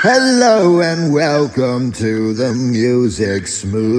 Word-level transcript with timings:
Hello 0.00 0.80
and 0.80 1.12
welcome 1.12 1.90
to 1.90 2.32
the 2.32 2.54
Music 2.54 3.42
Smoothie. 3.46 3.98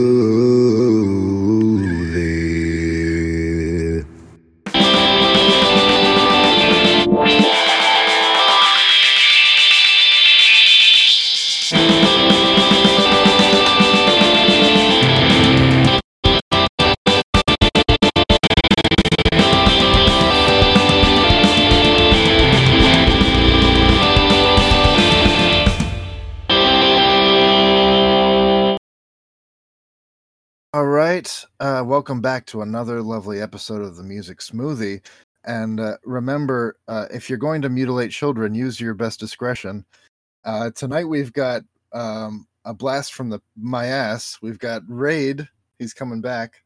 Uh, 31.60 31.84
welcome 31.86 32.22
back 32.22 32.46
to 32.46 32.62
another 32.62 33.02
lovely 33.02 33.42
episode 33.42 33.82
of 33.82 33.98
the 33.98 34.04
Music 34.04 34.40
Smoothie. 34.40 35.06
And 35.46 35.80
uh, 35.80 35.98
remember, 36.04 36.78
uh, 36.88 37.08
if 37.12 37.30
you're 37.30 37.38
going 37.38 37.62
to 37.62 37.70
mutilate 37.70 38.12
children, 38.12 38.54
use 38.56 38.80
your 38.80 38.94
best 38.94 39.20
discretion. 39.20 39.86
Uh, 40.46 40.72
tonight 40.72 41.06
we've 41.06 41.34
got 41.34 41.64
um, 41.92 42.48
a 42.66 42.74
blast 42.74 43.14
from 43.14 43.30
the 43.30 43.42
my 43.58 43.86
ass. 43.88 44.38
We've 44.42 44.60
got 44.60 44.84
Rade. 44.88 45.48
He's 45.80 45.94
coming 45.94 46.22
back. 46.22 46.64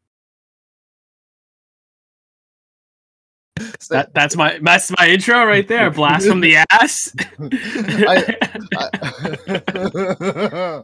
So- 3.80 3.96
That, 3.96 4.14
that's 4.14 4.36
my 4.36 4.60
that's 4.62 4.92
my 4.98 5.08
intro 5.10 5.46
right 5.46 5.68
there. 5.68 5.90
Blast 5.92 6.28
from 6.28 6.40
the 6.42 6.56
ass. 6.72 7.14
I- 7.40 8.38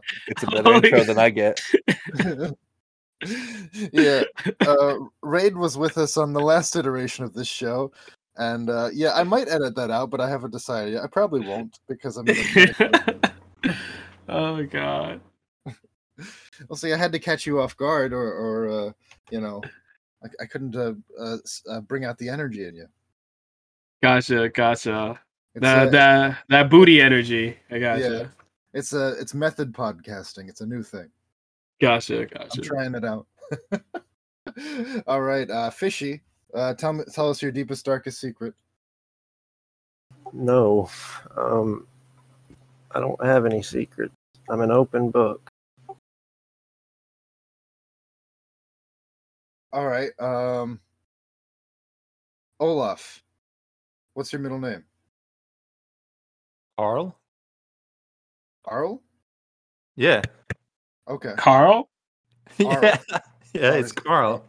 It's 0.28 0.42
a 0.42 0.46
better 0.46 0.62
Holy 0.62 0.88
intro 0.88 1.04
than 1.04 1.18
I 1.18 1.30
get. 1.30 1.60
Yeah, 3.92 4.24
uh, 4.66 4.94
Rade 5.22 5.56
was 5.56 5.76
with 5.76 5.98
us 5.98 6.16
on 6.16 6.32
the 6.32 6.40
last 6.40 6.76
iteration 6.76 7.24
of 7.24 7.34
this 7.34 7.48
show, 7.48 7.92
and 8.36 8.70
uh, 8.70 8.88
yeah, 8.92 9.12
I 9.14 9.24
might 9.24 9.48
edit 9.48 9.74
that 9.76 9.90
out, 9.90 10.10
but 10.10 10.20
I 10.20 10.28
haven't 10.28 10.52
decided 10.52 10.94
yet. 10.94 11.04
I 11.04 11.06
probably 11.06 11.40
won't 11.46 11.80
because 11.88 12.16
I'm. 12.16 12.26
Oh 14.30 14.62
god. 14.64 15.20
well, 15.66 16.76
see, 16.76 16.92
I 16.92 16.96
had 16.96 17.10
to 17.12 17.18
catch 17.18 17.46
you 17.46 17.60
off 17.60 17.76
guard, 17.76 18.12
or, 18.12 18.32
or 18.32 18.68
uh, 18.68 18.92
you 19.30 19.40
know, 19.40 19.60
I, 20.22 20.28
I 20.42 20.46
couldn't 20.46 20.76
uh, 20.76 20.94
uh, 21.20 21.36
uh, 21.68 21.80
bring 21.80 22.04
out 22.04 22.16
the 22.18 22.28
energy 22.28 22.64
in 22.64 22.76
you. 22.76 22.86
Gotcha, 24.02 24.48
gotcha. 24.50 25.20
It's, 25.54 25.62
That 25.62 25.88
uh, 25.88 25.90
that 25.90 26.38
that 26.48 26.70
booty 26.70 27.00
energy. 27.00 27.56
I 27.72 27.80
gotcha. 27.80 28.02
Yeah. 28.02 28.26
it's 28.72 28.92
a 28.92 29.14
it's 29.20 29.34
method 29.34 29.72
podcasting. 29.72 30.48
It's 30.48 30.60
a 30.60 30.66
new 30.66 30.84
thing. 30.84 31.10
Gotcha, 31.80 32.26
gotcha. 32.26 32.60
I'm 32.60 32.62
trying 32.62 32.94
it 32.94 33.04
out. 33.04 33.26
All 35.06 35.22
right, 35.22 35.48
uh, 35.50 35.70
Fishy, 35.70 36.20
uh, 36.54 36.74
tell 36.74 36.92
me, 36.92 37.04
tell 37.12 37.30
us 37.30 37.40
your 37.40 37.52
deepest, 37.52 37.84
darkest 37.86 38.20
secret. 38.20 38.54
No, 40.32 40.90
um, 41.36 41.86
I 42.92 43.00
don't 43.00 43.24
have 43.24 43.46
any 43.46 43.62
secrets. 43.62 44.14
I'm 44.50 44.60
an 44.60 44.70
open 44.70 45.10
book. 45.10 45.50
All 49.72 49.86
right, 49.86 50.10
um, 50.20 50.80
Olaf, 52.58 53.22
what's 54.14 54.32
your 54.32 54.42
middle 54.42 54.58
name? 54.58 54.84
Carl? 56.76 57.16
Arl. 58.66 59.02
Yeah. 59.96 60.22
Okay, 61.10 61.32
Carl? 61.36 61.88
Carl. 62.58 62.80
Yeah. 62.82 62.98
Yeah, 63.52 63.74
it's 63.74 63.92
Carl. 63.92 64.44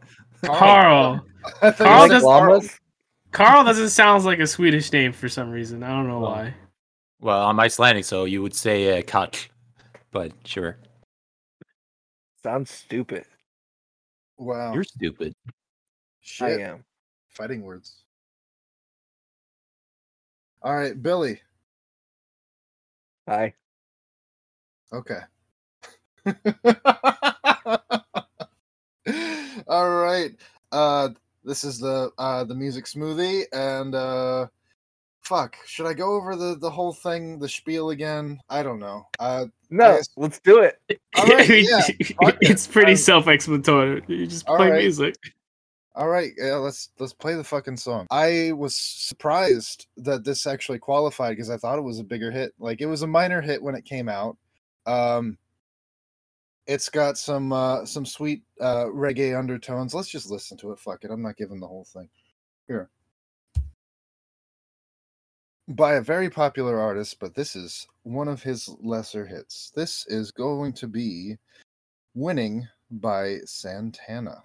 Carl. 0.46 1.26
I 1.62 1.72
thought 1.72 1.78
Carl 1.88 2.08
does- 2.08 2.24
Arl. 2.24 2.62
Carl 3.32 3.64
doesn't 3.64 3.90
sound 3.90 4.26
like 4.26 4.40
a 4.40 4.46
Swedish 4.48 4.92
name 4.92 5.12
for 5.14 5.28
some 5.30 5.50
reason. 5.50 5.82
I 5.84 5.90
don't 5.90 6.08
know 6.08 6.18
Oh. 6.18 6.30
why. 6.30 6.54
Well, 7.22 7.48
I'm 7.48 7.60
Icelandic, 7.60 8.04
so 8.06 8.26
you 8.26 8.42
would 8.42 8.54
say 8.56 9.00
uh, 9.00 9.02
Kach, 9.04 9.48
but 10.12 10.32
sure. 10.44 10.78
Sounds 12.44 12.70
stupid. 12.72 13.26
Wow, 14.38 14.74
You're 14.74 14.84
stupid. 14.84 15.34
shit. 16.22 16.60
I 16.62 16.64
am. 16.64 16.84
Fighting 17.30 17.62
words. 17.62 18.04
All 20.64 20.76
right, 20.76 21.00
Billy. 21.02 21.42
Hi. 23.28 23.54
Okay. 24.92 25.20
All 29.68 29.90
right. 29.90 30.32
Uh 30.72 31.10
this 31.44 31.64
is 31.64 31.80
the 31.80 32.12
uh 32.18 32.44
the 32.44 32.54
music 32.56 32.86
smoothie 32.86 33.44
and 33.52 33.96
uh 33.96 34.48
fuck, 35.22 35.56
should 35.66 35.86
I 35.88 35.94
go 35.94 36.14
over 36.14 36.36
the 36.36 36.56
the 36.60 36.70
whole 36.70 36.94
thing, 36.94 37.40
the 37.40 37.50
spiel 37.50 37.90
again? 37.92 38.40
I 38.50 38.64
don't 38.64 38.80
know. 38.80 39.08
Uh 39.20 39.46
No, 39.70 39.96
Yes. 39.96 40.10
let's 40.18 40.40
do 40.40 40.60
it. 40.60 40.80
All 41.16 41.26
right, 41.28 41.50
yeah, 41.50 41.82
it's 42.42 42.68
pretty 42.68 42.92
I'm- 42.92 42.98
self-explanatory. 42.98 44.04
You 44.08 44.28
just 44.28 44.48
All 44.48 44.58
play 44.58 44.70
right. 44.72 44.82
music. 44.82 45.16
all 45.96 46.08
right, 46.08 46.32
yeah, 46.38 46.56
let's 46.56 46.90
let's 47.00 47.14
play 47.14 47.34
the 47.36 47.44
fucking 47.44 47.78
song. 47.78 48.08
I 48.12 48.52
was 48.54 48.76
surprised 48.76 49.88
that 49.98 50.24
this 50.24 50.46
actually 50.48 50.80
qualified 50.80 51.32
because 51.36 51.50
I 51.50 51.58
thought 51.58 51.78
it 51.80 51.84
was 51.84 52.00
a 52.00 52.04
bigger 52.04 52.32
hit. 52.32 52.54
Like 52.60 52.82
it 52.82 52.86
was 52.86 53.02
a 53.02 53.08
minor 53.08 53.42
hit 53.42 53.62
when 53.62 53.76
it 53.76 53.84
came 53.86 54.08
out. 54.10 54.38
Um 54.86 55.38
it's 56.72 56.88
got 56.88 57.18
some 57.18 57.52
uh 57.52 57.86
some 57.86 58.06
sweet 58.06 58.44
uh 58.62 58.86
reggae 58.86 59.38
undertones. 59.38 59.94
Let's 59.94 60.08
just 60.08 60.32
listen 60.32 60.58
to 60.60 60.72
it. 60.72 60.80
Fuck 60.80 61.04
it. 61.04 61.12
I'm 61.12 61.22
not 61.22 61.36
giving 61.36 61.60
the 61.60 61.68
whole 61.68 61.84
thing. 61.84 62.08
Here. 62.68 62.90
By 65.68 65.96
a 65.96 66.02
very 66.02 66.30
popular 66.30 66.80
artist, 66.80 67.18
but 67.20 67.36
this 67.36 67.58
is 67.58 67.86
one 68.04 68.30
of 68.30 68.42
his 68.42 68.70
lesser 68.82 69.26
hits. 69.26 69.74
This 69.76 70.06
is 70.08 70.32
going 70.32 70.72
to 70.74 70.88
be 70.88 71.38
Winning 72.14 72.68
by 72.90 73.40
Santana. 73.46 74.42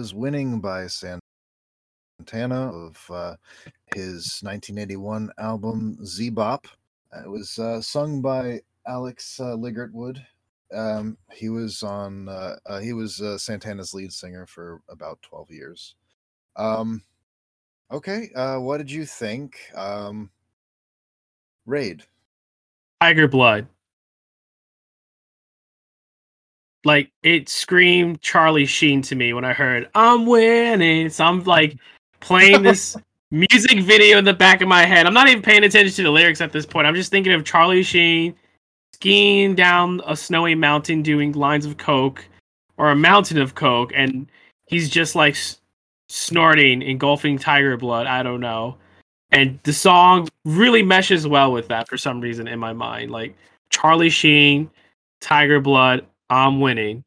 Was 0.00 0.14
Winning 0.14 0.60
by 0.60 0.86
Santana 0.86 2.70
of 2.72 2.96
uh, 3.10 3.36
his 3.94 4.40
1981 4.40 5.30
album 5.36 5.98
Zebop. 6.00 6.64
It 7.22 7.28
was 7.28 7.58
uh, 7.58 7.82
sung 7.82 8.22
by 8.22 8.60
Alex 8.86 9.38
uh, 9.38 9.56
Ligertwood. 9.56 10.24
Um, 10.72 11.18
he 11.30 11.50
was 11.50 11.82
on. 11.82 12.30
Uh, 12.30 12.56
uh, 12.64 12.78
he 12.78 12.94
was 12.94 13.20
uh, 13.20 13.36
Santana's 13.36 13.92
lead 13.92 14.10
singer 14.10 14.46
for 14.46 14.80
about 14.88 15.20
12 15.20 15.50
years. 15.50 15.96
Um, 16.56 17.02
okay. 17.92 18.30
What 18.34 18.78
did 18.78 18.90
you 18.90 19.04
think? 19.04 19.58
Um, 19.74 20.30
Raid. 21.66 22.04
Tiger 23.02 23.28
Blood. 23.28 23.66
Like 26.84 27.10
it 27.22 27.48
screamed 27.48 28.20
Charlie 28.22 28.66
Sheen 28.66 29.02
to 29.02 29.14
me 29.14 29.32
when 29.32 29.44
I 29.44 29.52
heard 29.52 29.88
I'm 29.94 30.26
winning. 30.26 31.10
So 31.10 31.24
I'm 31.24 31.44
like 31.44 31.76
playing 32.20 32.62
this 32.62 32.96
music 33.30 33.80
video 33.80 34.18
in 34.18 34.24
the 34.24 34.34
back 34.34 34.62
of 34.62 34.68
my 34.68 34.84
head. 34.84 35.06
I'm 35.06 35.14
not 35.14 35.28
even 35.28 35.42
paying 35.42 35.64
attention 35.64 35.92
to 35.96 36.02
the 36.02 36.10
lyrics 36.10 36.40
at 36.40 36.52
this 36.52 36.66
point. 36.66 36.86
I'm 36.86 36.94
just 36.94 37.10
thinking 37.10 37.32
of 37.32 37.44
Charlie 37.44 37.82
Sheen 37.82 38.34
skiing 39.00 39.54
down 39.54 40.02
a 40.06 40.14
snowy 40.14 40.54
mountain 40.54 41.00
doing 41.02 41.32
lines 41.32 41.64
of 41.64 41.78
coke 41.78 42.22
or 42.76 42.90
a 42.90 42.96
mountain 42.96 43.38
of 43.38 43.54
coke 43.54 43.92
and 43.94 44.26
he's 44.66 44.90
just 44.90 45.14
like 45.14 45.34
s- 45.34 45.58
snorting 46.10 46.82
engulfing 46.82 47.38
tiger 47.38 47.78
blood 47.78 48.06
i 48.06 48.22
don't 48.22 48.40
know 48.40 48.76
and 49.30 49.58
the 49.62 49.72
song 49.72 50.28
really 50.44 50.82
meshes 50.82 51.26
well 51.26 51.50
with 51.50 51.66
that 51.68 51.88
for 51.88 51.96
some 51.96 52.20
reason 52.20 52.46
in 52.46 52.58
my 52.58 52.74
mind 52.74 53.10
like 53.10 53.34
charlie 53.70 54.10
sheen 54.10 54.68
tiger 55.20 55.60
blood 55.60 56.04
i'm 56.30 56.60
winning 56.60 57.04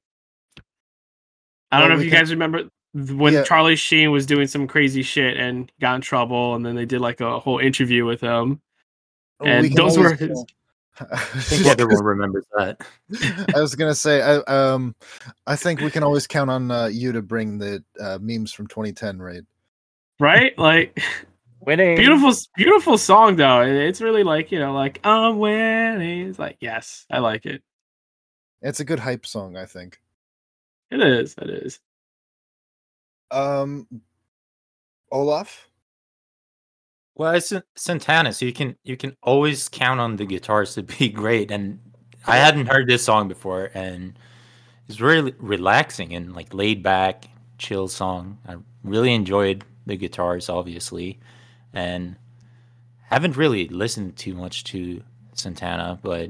i 1.72 1.80
don't 1.80 1.90
Well, 1.90 1.98
know 1.98 2.00
if 2.02 2.06
you 2.06 2.12
can- 2.12 2.20
guys 2.22 2.32
remember 2.32 2.70
when 2.94 3.34
Yeah. 3.34 3.44
charlie 3.44 3.76
sheen 3.76 4.12
was 4.12 4.26
doing 4.26 4.46
some 4.48 4.68
crazy 4.68 5.02
shit 5.02 5.38
and 5.38 5.72
got 5.80 5.96
in 5.96 6.02
trouble 6.02 6.54
and 6.56 6.66
then 6.66 6.76
they 6.76 6.86
did 6.86 7.02
like 7.02 7.22
a 7.22 7.40
whole 7.40 7.58
interview 7.60 8.06
with 8.06 8.22
him 8.22 8.62
We 9.40 9.48
and 9.50 9.74
those 9.74 9.98
were 9.98 10.14
his 10.16 10.46
I 11.12 11.16
think 11.26 11.66
everyone 11.80 12.04
remembers 12.06 12.46
that. 12.56 12.80
I 13.56 13.60
was 13.60 13.74
gonna 13.74 13.96
say, 13.96 14.22
I 14.22 14.36
um, 14.42 14.96
I 15.48 15.56
think 15.56 15.80
we 15.82 15.90
can 15.90 16.04
always 16.04 16.28
count 16.28 16.52
on 16.52 16.70
uh, 16.70 16.86
you 16.86 17.12
to 17.14 17.24
bring 17.24 17.58
the 17.58 17.84
uh, 18.00 18.20
memes 18.22 18.54
from 18.54 18.68
2010 18.68 19.20
rade. 19.20 19.44
right 20.20 20.56
like 20.60 21.02
Winning. 21.62 21.96
beautiful 21.98 22.32
beautiful 22.56 23.00
song 23.00 23.38
though 23.38 23.62
it's 23.62 24.02
really 24.02 24.24
like 24.24 24.52
you 24.52 24.60
know 24.60 24.72
like 24.74 25.00
i'm 25.04 25.40
winning 25.40 26.28
it's 26.30 26.38
like 26.38 26.58
yes 26.60 27.06
i 27.10 27.18
like 27.18 27.48
it 27.48 27.64
It's 28.64 28.80
a 28.80 28.86
good 28.86 29.00
hype 29.00 29.26
song, 29.26 29.58
I 29.58 29.66
think. 29.66 30.00
it 30.90 31.02
is 31.02 31.36
it 31.38 31.50
is 31.50 31.80
Um, 33.30 33.88
Olaf. 35.12 35.68
Well, 37.16 37.34
it's 37.36 37.54
Santana, 37.76 38.34
so 38.34 38.46
you 38.46 38.54
can 38.54 38.76
you 38.84 38.98
can 38.98 39.16
always 39.22 39.70
count 39.70 40.00
on 40.00 40.16
the 40.16 40.26
guitars 40.26 40.74
to 40.76 40.84
be 40.84 41.10
great. 41.22 41.52
And 41.52 41.80
I 42.26 42.38
hadn't 42.38 42.68
heard 42.68 42.88
this 42.88 43.04
song 43.06 43.28
before, 43.28 43.70
and 43.74 44.18
it's 44.88 45.02
really 45.02 45.34
relaxing 45.40 46.14
and 46.16 46.34
like 46.34 46.54
laid 46.54 46.82
back, 46.82 47.26
chill 47.58 47.88
song. 47.88 48.40
I 48.48 48.56
really 48.84 49.14
enjoyed 49.14 49.64
the 49.86 49.98
guitars, 49.98 50.50
obviously, 50.50 51.20
and 51.74 52.16
haven't 53.02 53.36
really 53.38 53.68
listened 53.68 54.16
too 54.16 54.34
much 54.34 54.64
to 54.66 55.04
Santana, 55.34 56.00
but 56.02 56.30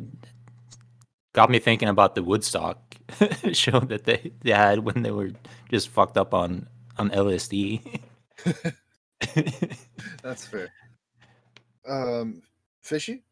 got 1.34 1.50
me 1.50 1.60
thinking 1.60 1.90
about 1.90 2.16
the 2.16 2.24
Woodstock 2.24 2.96
show 3.52 3.80
that 3.80 4.06
they, 4.06 4.32
they 4.42 4.52
had 4.52 4.80
when 4.80 5.02
they 5.04 5.12
were 5.12 5.32
just 5.70 5.90
fucked 5.90 6.18
up 6.18 6.34
on 6.34 6.68
on 6.98 7.10
LSD. 7.10 8.02
That's 10.24 10.46
fair. 10.46 10.70
Um, 11.88 12.42
Fishy. 12.82 13.24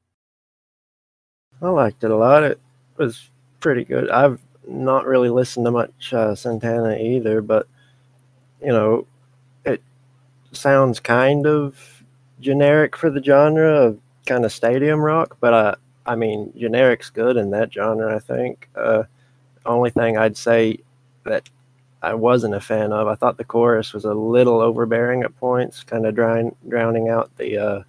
I 1.61 1.69
liked 1.69 2.03
it 2.03 2.11
a 2.11 2.15
lot. 2.15 2.43
It 2.43 2.59
was 2.97 3.29
pretty 3.59 3.83
good. 3.83 4.09
I've 4.09 4.39
not 4.67 5.05
really 5.05 5.29
listened 5.29 5.65
to 5.65 5.71
much 5.71 6.13
uh, 6.13 6.33
Santana 6.33 6.95
either, 6.95 7.41
but 7.41 7.67
you 8.61 8.69
know, 8.69 9.05
it 9.63 9.81
sounds 10.51 10.99
kind 10.99 11.45
of 11.45 12.03
generic 12.39 12.97
for 12.97 13.11
the 13.11 13.23
genre 13.23 13.69
of 13.69 13.99
kind 14.25 14.43
of 14.43 14.51
stadium 14.51 15.01
rock. 15.01 15.37
But 15.39 15.53
I, 15.53 15.75
I 16.05 16.15
mean, 16.15 16.51
generic's 16.57 17.09
good 17.09 17.37
in 17.37 17.51
that 17.51 17.73
genre. 17.73 18.15
I 18.15 18.19
think. 18.19 18.69
Uh, 18.75 19.03
only 19.65 19.91
thing 19.91 20.17
I'd 20.17 20.37
say 20.37 20.79
that 21.23 21.49
I 22.01 22.15
wasn't 22.15 22.55
a 22.55 22.59
fan 22.59 22.91
of, 22.91 23.07
I 23.07 23.15
thought 23.15 23.37
the 23.37 23.43
chorus 23.43 23.93
was 23.93 24.05
a 24.05 24.13
little 24.13 24.59
overbearing 24.59 25.21
at 25.21 25.37
points, 25.37 25.83
kind 25.83 26.05
of 26.07 26.15
drown, 26.15 26.55
drowning 26.67 27.09
out 27.09 27.29
the 27.37 27.57
uh, 27.57 27.83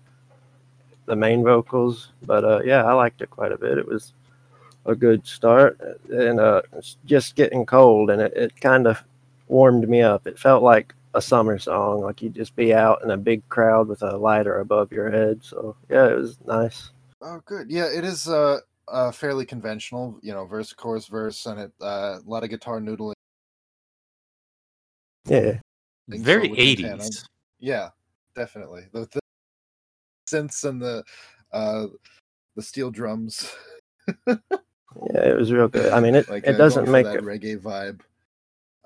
the 1.06 1.16
main 1.16 1.42
vocals. 1.42 2.12
But 2.22 2.44
uh, 2.44 2.60
yeah, 2.64 2.84
I 2.84 2.92
liked 2.92 3.22
it 3.22 3.30
quite 3.30 3.52
a 3.52 3.58
bit. 3.58 3.78
It 3.78 3.88
was 3.88 4.12
a 4.84 4.94
good 4.94 5.26
start, 5.26 5.80
and 6.10 6.40
uh, 6.40 6.62
it's 6.76 6.98
just 7.06 7.36
getting 7.36 7.64
cold, 7.64 8.10
and 8.10 8.20
it, 8.20 8.32
it 8.36 8.60
kind 8.60 8.86
of 8.86 9.02
warmed 9.48 9.88
me 9.88 10.02
up. 10.02 10.26
It 10.26 10.38
felt 10.38 10.62
like 10.62 10.94
a 11.14 11.22
summer 11.22 11.58
song, 11.58 12.02
like 12.02 12.22
you'd 12.22 12.34
just 12.34 12.56
be 12.56 12.74
out 12.74 13.02
in 13.02 13.10
a 13.10 13.16
big 13.16 13.46
crowd 13.48 13.88
with 13.88 14.02
a 14.02 14.16
lighter 14.16 14.60
above 14.60 14.92
your 14.92 15.10
head. 15.10 15.40
So 15.42 15.76
yeah, 15.88 16.08
it 16.08 16.16
was 16.16 16.38
nice. 16.46 16.90
Oh, 17.22 17.40
good. 17.46 17.70
Yeah, 17.70 17.86
it 17.86 18.04
is 18.04 18.28
uh, 18.28 18.58
uh 18.88 19.12
fairly 19.12 19.46
conventional. 19.46 20.18
You 20.22 20.32
know, 20.32 20.44
verse, 20.44 20.72
chorus, 20.72 21.06
verse, 21.06 21.46
and 21.46 21.60
it 21.60 21.72
uh, 21.80 22.18
a 22.18 22.22
lot 22.26 22.44
of 22.44 22.50
guitar 22.50 22.80
noodling. 22.80 23.14
Yeah, 25.26 25.58
think 26.10 26.24
so 26.24 26.24
Very 26.24 26.48
with 26.48 26.58
Santana. 26.58 26.96
80s. 26.98 27.24
Yeah, 27.60 27.88
definitely. 28.34 28.86
The, 28.92 29.08
the 29.12 29.20
synths 30.30 30.68
and 30.68 30.80
the 30.80 31.04
uh, 31.52 31.86
the 32.56 32.62
steel 32.62 32.90
drums. 32.90 33.54
yeah, 34.26 34.34
it 35.12 35.36
was 35.36 35.52
real 35.52 35.68
good. 35.68 35.92
I 35.92 36.00
mean, 36.00 36.14
it 36.14 36.28
like 36.28 36.46
it 36.46 36.54
uh, 36.54 36.58
doesn't 36.58 36.90
make 36.90 37.06
for 37.06 37.12
that 37.12 37.18
it. 37.18 37.24
reggae 37.24 37.60
vibe. 37.60 38.00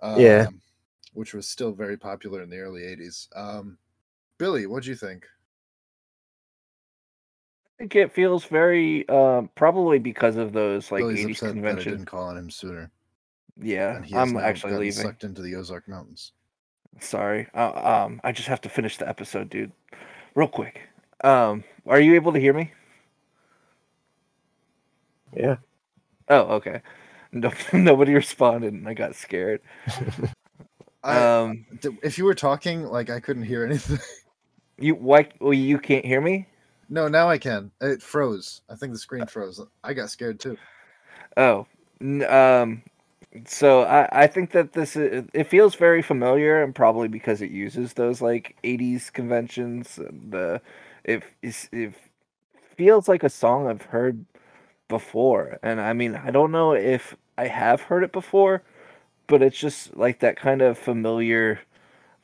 Yeah. 0.02 0.47
um, 0.49 0.61
which 1.14 1.33
was 1.33 1.49
still 1.49 1.73
very 1.73 1.97
popular 1.97 2.43
in 2.43 2.50
the 2.50 2.59
early 2.59 2.83
'80s. 2.83 3.28
Um, 3.35 3.78
Billy, 4.38 4.66
what'd 4.66 4.87
you 4.87 4.95
think? 4.95 5.26
I 7.78 7.83
think 7.83 7.97
it 7.97 8.12
feels 8.12 8.45
very 8.47 9.06
um 9.09 9.50
probably 9.54 9.99
because 9.99 10.37
of 10.37 10.52
those 10.52 10.90
like 10.90 11.00
Billy's 11.02 11.25
80s 11.26 11.42
upset 11.42 11.62
that 11.62 11.78
I 11.78 11.83
didn't 11.85 12.06
call 12.06 12.28
on 12.28 12.37
him 12.38 12.50
sooner. 12.50 12.90
Yeah, 13.61 13.97
and 13.97 14.04
he 14.04 14.14
I'm 14.16 14.37
actually 14.37 14.73
leaving. 14.75 14.92
Sucked 14.92 15.25
into 15.25 15.42
the 15.42 15.54
Ozark 15.56 15.87
Mountains. 15.88 16.33
Sorry. 17.00 17.47
Uh, 17.54 18.04
um, 18.06 18.21
I 18.25 18.33
just 18.33 18.49
have 18.49 18.61
to 18.62 18.68
finish 18.71 18.97
the 18.97 19.06
episode, 19.09 19.50
dude. 19.50 19.73
Real 20.35 20.49
quick. 20.49 20.80
Um, 21.23 21.64
are 21.87 22.00
you 22.00 22.14
able 22.14 22.33
to 22.33 22.40
hear 22.40 22.52
me? 22.54 22.73
Yeah, 25.35 25.56
Oh, 26.28 26.40
okay. 26.56 26.80
No, 27.33 27.52
nobody 27.73 28.14
responded, 28.14 28.73
and 28.73 28.88
I 28.88 28.95
got 28.95 29.14
scared. 29.14 29.61
I, 31.04 31.18
Um, 31.18 31.66
d- 31.80 31.99
if 32.02 32.16
you 32.18 32.25
were 32.25 32.35
talking, 32.35 32.85
like 32.85 33.11
I 33.11 33.21
couldn't 33.21 33.42
hear 33.45 33.64
anything. 33.64 33.99
you 34.78 34.95
why? 34.95 35.28
Well, 35.40 35.52
you 35.52 35.78
can't 35.78 36.04
hear 36.04 36.21
me. 36.21 36.47
No, 36.88 37.09
now 37.09 37.28
I 37.28 37.38
can. 37.38 37.71
It 37.81 38.02
froze. 38.02 38.62
I 38.71 38.76
think 38.76 38.93
the 38.93 38.99
screen 38.99 39.26
froze. 39.26 39.61
I 39.83 39.95
got 39.95 40.11
scared 40.11 40.40
too. 40.40 40.59
Oh, 41.37 41.66
um, 42.28 42.83
so 43.47 43.83
I 43.83 44.09
I 44.25 44.26
think 44.26 44.52
that 44.52 44.73
this 44.73 44.97
is, 44.97 45.25
it 45.33 45.45
feels 45.45 45.75
very 45.75 46.02
familiar, 46.02 46.62
and 46.62 46.75
probably 46.75 47.09
because 47.09 47.43
it 47.43 47.50
uses 47.50 47.95
those 47.95 48.23
like 48.23 48.57
'80s 48.64 49.12
conventions. 49.12 49.97
The 49.97 50.61
it 51.05 51.23
it 51.43 51.95
feels 52.76 53.09
like 53.09 53.23
a 53.23 53.28
song 53.31 53.66
I've 53.69 53.83
heard 53.83 54.25
before, 54.88 55.59
and 55.62 55.81
I 55.81 55.93
mean 55.93 56.16
I 56.16 56.31
don't 56.31 56.52
know 56.52 56.75
if 56.75 57.16
I 57.38 57.49
have 57.49 57.83
heard 57.83 58.05
it 58.05 58.12
before, 58.12 58.62
but 59.26 59.43
it's 59.43 59.59
just 59.59 59.97
like 59.97 60.21
that 60.21 60.37
kind 60.37 60.62
of 60.62 60.78
familiar 60.78 61.61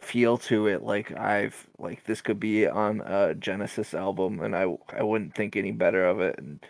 feel 0.02 0.37
to 0.38 0.66
it 0.66 0.82
like 0.82 1.12
i've 1.18 1.66
like 1.78 2.04
this 2.04 2.21
could 2.21 2.40
be 2.40 2.66
on 2.66 3.00
a 3.02 3.35
genesis 3.35 3.94
album 3.94 4.40
and 4.40 4.56
i 4.56 4.66
i 4.92 5.02
wouldn't 5.02 5.35
think 5.35 5.56
any 5.56 5.73
better 5.73 6.04
of 6.06 6.21
it 6.21 6.37
and 6.38 6.61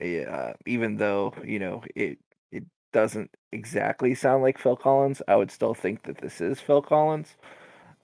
yeah 0.00 0.52
even 0.66 0.96
though 0.96 1.32
you 1.44 1.58
know 1.58 1.82
it 1.94 2.18
it 2.52 2.64
doesn't 2.92 3.30
exactly 3.52 4.14
sound 4.14 4.42
like 4.42 4.58
phil 4.58 4.76
collins 4.76 5.22
i 5.28 5.36
would 5.36 5.50
still 5.50 5.74
think 5.74 6.02
that 6.04 6.18
this 6.18 6.40
is 6.40 6.60
phil 6.60 6.82
collins. 6.82 7.36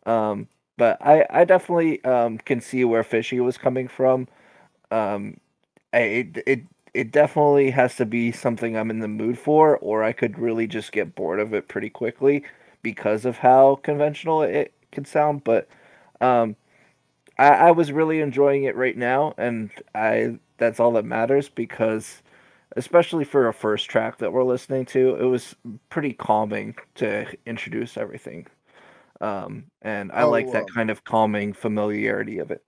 Um 0.05 0.49
but 0.77 0.99
i 1.01 1.27
i 1.31 1.45
definitely 1.45 2.03
um 2.05 2.39
can 2.39 2.61
see 2.61 2.85
where 2.85 3.03
fishy 3.05 3.41
was 3.41 3.59
coming 3.59 3.89
from. 3.89 4.29
Um 4.91 5.39
I, 5.93 5.99
it, 6.01 6.39
it 6.47 6.63
it 6.95 7.13
definitely 7.13 7.71
has 7.73 7.97
to 7.97 8.07
be 8.07 8.33
something 8.33 8.77
i'm 8.77 8.91
in 8.91 9.01
the 9.01 9.09
mood 9.09 9.39
for 9.39 9.79
or 9.79 10.05
i 10.05 10.13
could 10.13 10.39
really 10.39 10.67
just 10.69 10.93
get 10.93 11.15
bored 11.17 11.41
of 11.41 11.55
it 11.55 11.69
pretty 11.69 11.91
quickly 11.91 12.45
because 12.83 13.25
of 13.27 13.39
how 13.39 13.77
conventional 13.85 14.43
it 14.43 14.73
can 14.97 15.07
sound 15.07 15.45
but 15.45 15.69
um 16.23 16.57
I, 17.39 17.49
I 17.49 17.73
was 17.73 17.93
really 17.93 18.21
enjoying 18.21 18.65
it 18.65 18.77
right 18.77 18.97
now 18.97 19.35
and 19.39 19.71
i 19.95 20.39
that's 20.59 20.81
all 20.81 20.93
that 20.93 21.05
matters 21.07 21.49
because 21.49 22.23
especially 22.77 23.25
for 23.25 23.49
a 23.49 23.55
first 23.55 23.91
track 23.91 24.19
that 24.19 24.33
we're 24.33 24.45
listening 24.45 24.87
to 24.87 25.17
it 25.17 25.25
was 25.27 25.57
pretty 25.91 26.15
calming 26.15 26.77
to 26.97 27.27
introduce 27.47 27.99
everything 27.99 28.47
um, 29.21 29.67
and 29.83 30.13
I 30.13 30.25
Oh, 30.25 30.27
like 30.27 30.51
that 30.51 30.67
um, 30.67 30.75
kind 30.75 30.91
of 30.91 31.05
calming 31.05 31.55
familiarity 31.55 32.39
of 32.39 32.51
it. 32.51 32.65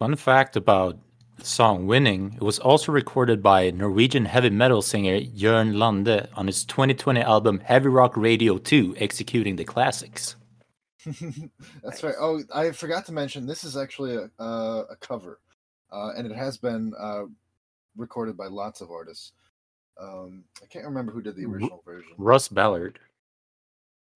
Fun 0.00 0.16
fact 0.16 0.56
about 0.56 0.98
the 0.98 1.07
song 1.42 1.86
Winning, 1.86 2.34
it 2.36 2.42
was 2.42 2.58
also 2.58 2.92
recorded 2.92 3.42
by 3.42 3.70
Norwegian 3.70 4.24
heavy 4.24 4.50
metal 4.50 4.82
singer 4.82 5.20
Jørn 5.20 5.76
Lande 5.76 6.28
on 6.34 6.46
his 6.46 6.64
2020 6.64 7.20
album 7.20 7.60
Heavy 7.60 7.88
Rock 7.88 8.16
Radio 8.16 8.58
2, 8.58 8.96
Executing 8.98 9.56
the 9.56 9.64
Classics. 9.64 10.36
That's 11.82 12.02
right. 12.02 12.14
Oh, 12.20 12.42
I 12.54 12.72
forgot 12.72 13.06
to 13.06 13.12
mention 13.12 13.46
this 13.46 13.64
is 13.64 13.76
actually 13.76 14.16
a 14.16 14.30
uh, 14.42 14.84
a 14.90 14.96
cover, 14.96 15.40
uh, 15.92 16.10
and 16.16 16.30
it 16.30 16.34
has 16.34 16.58
been 16.58 16.92
uh, 16.98 17.24
recorded 17.96 18.36
by 18.36 18.46
lots 18.46 18.80
of 18.80 18.90
artists. 18.90 19.32
Um, 20.00 20.44
I 20.62 20.66
can't 20.66 20.84
remember 20.84 21.12
who 21.12 21.22
did 21.22 21.36
the 21.36 21.44
original 21.44 21.82
version. 21.84 22.12
Russ 22.18 22.48
Ballard. 22.48 22.98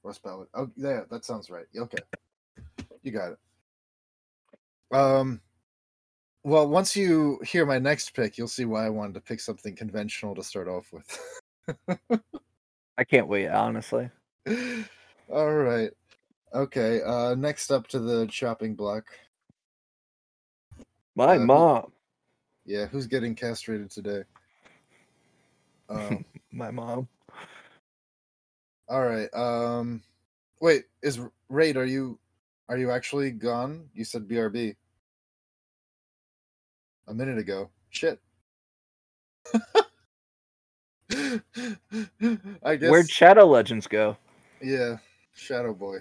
Russ 0.02 0.18
Ballard. 0.18 0.48
Oh, 0.54 0.70
yeah, 0.76 1.00
that 1.10 1.24
sounds 1.24 1.50
right. 1.50 1.66
Okay, 1.76 1.98
you 3.02 3.12
got 3.12 3.32
it. 3.32 3.38
Um, 4.96 5.40
well, 6.44 6.68
once 6.68 6.96
you 6.96 7.38
hear 7.44 7.64
my 7.66 7.78
next 7.78 8.14
pick, 8.14 8.36
you'll 8.38 8.48
see 8.48 8.64
why 8.64 8.84
I 8.86 8.90
wanted 8.90 9.14
to 9.14 9.20
pick 9.20 9.40
something 9.40 9.74
conventional 9.76 10.34
to 10.34 10.42
start 10.42 10.68
off 10.68 10.92
with. 10.92 12.18
I 12.98 13.04
can't 13.04 13.28
wait, 13.28 13.48
honestly. 13.48 14.10
All 15.30 15.52
right. 15.54 15.90
Okay. 16.54 17.00
Uh, 17.02 17.34
next 17.34 17.70
up 17.70 17.86
to 17.88 17.98
the 17.98 18.26
chopping 18.26 18.74
block. 18.74 19.04
My 21.14 21.36
Uh, 21.36 21.38
who- 21.38 21.46
mom, 21.46 21.92
Yeah, 22.64 22.86
who's 22.86 23.06
getting 23.06 23.34
castrated 23.34 23.90
today? 23.90 24.22
Um, 25.88 26.24
my 26.52 26.70
mom. 26.70 27.08
all 28.88 29.02
right. 29.06 29.32
Um, 29.32 30.02
wait, 30.60 30.84
is 31.02 31.20
Rade? 31.48 31.76
Are 31.76 31.84
you 31.86 32.18
are 32.68 32.76
you 32.76 32.90
actually 32.90 33.30
gone? 33.30 33.88
You 33.94 34.04
said 34.04 34.28
BRB 34.28 34.76
a 37.08 37.14
minute 37.14 37.38
ago. 37.38 37.70
Shit. 37.90 38.20
I 42.64 42.76
guess. 42.76 42.90
Where'd 42.90 43.10
Shadow 43.10 43.46
Legends 43.46 43.86
go? 43.86 44.16
yeah, 44.62 44.96
Shadow 45.34 45.74
Boy. 45.74 45.98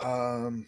Um, 0.00 0.66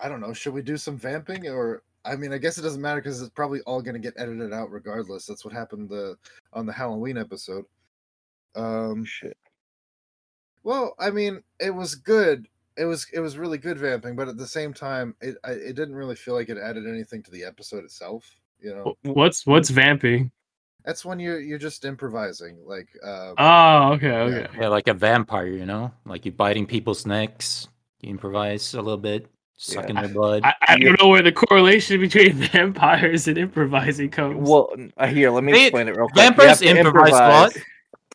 I 0.00 0.08
don't 0.08 0.20
know. 0.20 0.32
Should 0.32 0.54
we 0.54 0.62
do 0.62 0.76
some 0.76 0.96
vamping 0.98 1.48
or? 1.48 1.82
I 2.04 2.14
mean, 2.14 2.32
I 2.32 2.38
guess 2.38 2.56
it 2.56 2.62
doesn't 2.62 2.80
matter 2.80 3.00
because 3.00 3.20
it's 3.20 3.30
probably 3.30 3.60
all 3.62 3.82
going 3.82 3.94
to 3.94 4.00
get 4.00 4.14
edited 4.16 4.52
out 4.52 4.70
regardless. 4.70 5.26
That's 5.26 5.44
what 5.44 5.52
happened 5.52 5.88
the 5.88 6.16
on 6.52 6.64
the 6.64 6.72
Halloween 6.72 7.18
episode. 7.18 7.64
Um, 8.54 9.04
Shit. 9.04 9.36
well, 10.62 10.94
I 11.00 11.10
mean, 11.10 11.42
it 11.58 11.74
was 11.74 11.96
good. 11.96 12.46
It 12.76 12.84
was 12.84 13.06
it 13.12 13.20
was 13.20 13.38
really 13.38 13.58
good 13.58 13.78
vamping, 13.78 14.16
but 14.16 14.28
at 14.28 14.36
the 14.36 14.46
same 14.46 14.72
time, 14.74 15.14
it 15.20 15.36
I, 15.44 15.52
it 15.52 15.76
didn't 15.76 15.94
really 15.94 16.16
feel 16.16 16.34
like 16.34 16.48
it 16.48 16.58
added 16.58 16.86
anything 16.86 17.22
to 17.22 17.30
the 17.30 17.44
episode 17.44 17.84
itself. 17.84 18.24
You 18.60 18.74
know, 18.74 18.94
What's 19.02 19.46
what's 19.46 19.70
vamping? 19.70 20.30
that's 20.84 21.04
when 21.04 21.18
you're 21.18 21.40
you're 21.40 21.58
just 21.58 21.84
improvising. 21.84 22.58
Like, 22.64 22.88
uh, 23.04 23.34
Oh, 23.38 23.92
okay, 23.94 24.12
okay. 24.12 24.46
Yeah, 24.60 24.68
like 24.68 24.86
a 24.88 24.94
vampire, 24.94 25.48
you 25.48 25.66
know? 25.66 25.90
Like 26.04 26.24
you 26.24 26.32
biting 26.32 26.64
people's 26.66 27.04
necks, 27.06 27.66
you 28.02 28.10
improvise 28.10 28.72
a 28.74 28.80
little 28.80 28.96
bit, 28.96 29.26
sucking 29.56 29.96
their 29.96 30.08
blood. 30.08 30.42
I, 30.44 30.54
I 30.68 30.76
Yeah. 30.76 30.86
don't 30.90 31.02
know 31.02 31.08
where 31.08 31.22
the 31.22 31.32
correlation 31.32 32.00
between 32.06 32.34
vampires 32.34 33.26
and 33.26 33.36
improvising 33.36 34.10
comes. 34.10 34.48
Well, 34.48 34.70
n- 34.78 34.92
uh, 34.96 35.06
here, 35.08 35.30
let 35.30 35.42
me 35.42 35.52
They- 35.52 35.64
explain 35.66 35.88
it 35.88 35.96
real 35.96 36.06
quick. 36.08 36.22
Vampires 36.24 36.48
have 36.50 36.58
to 36.60 36.68
improvise 36.78 37.10
a 37.10 37.14
lot. 37.14 37.52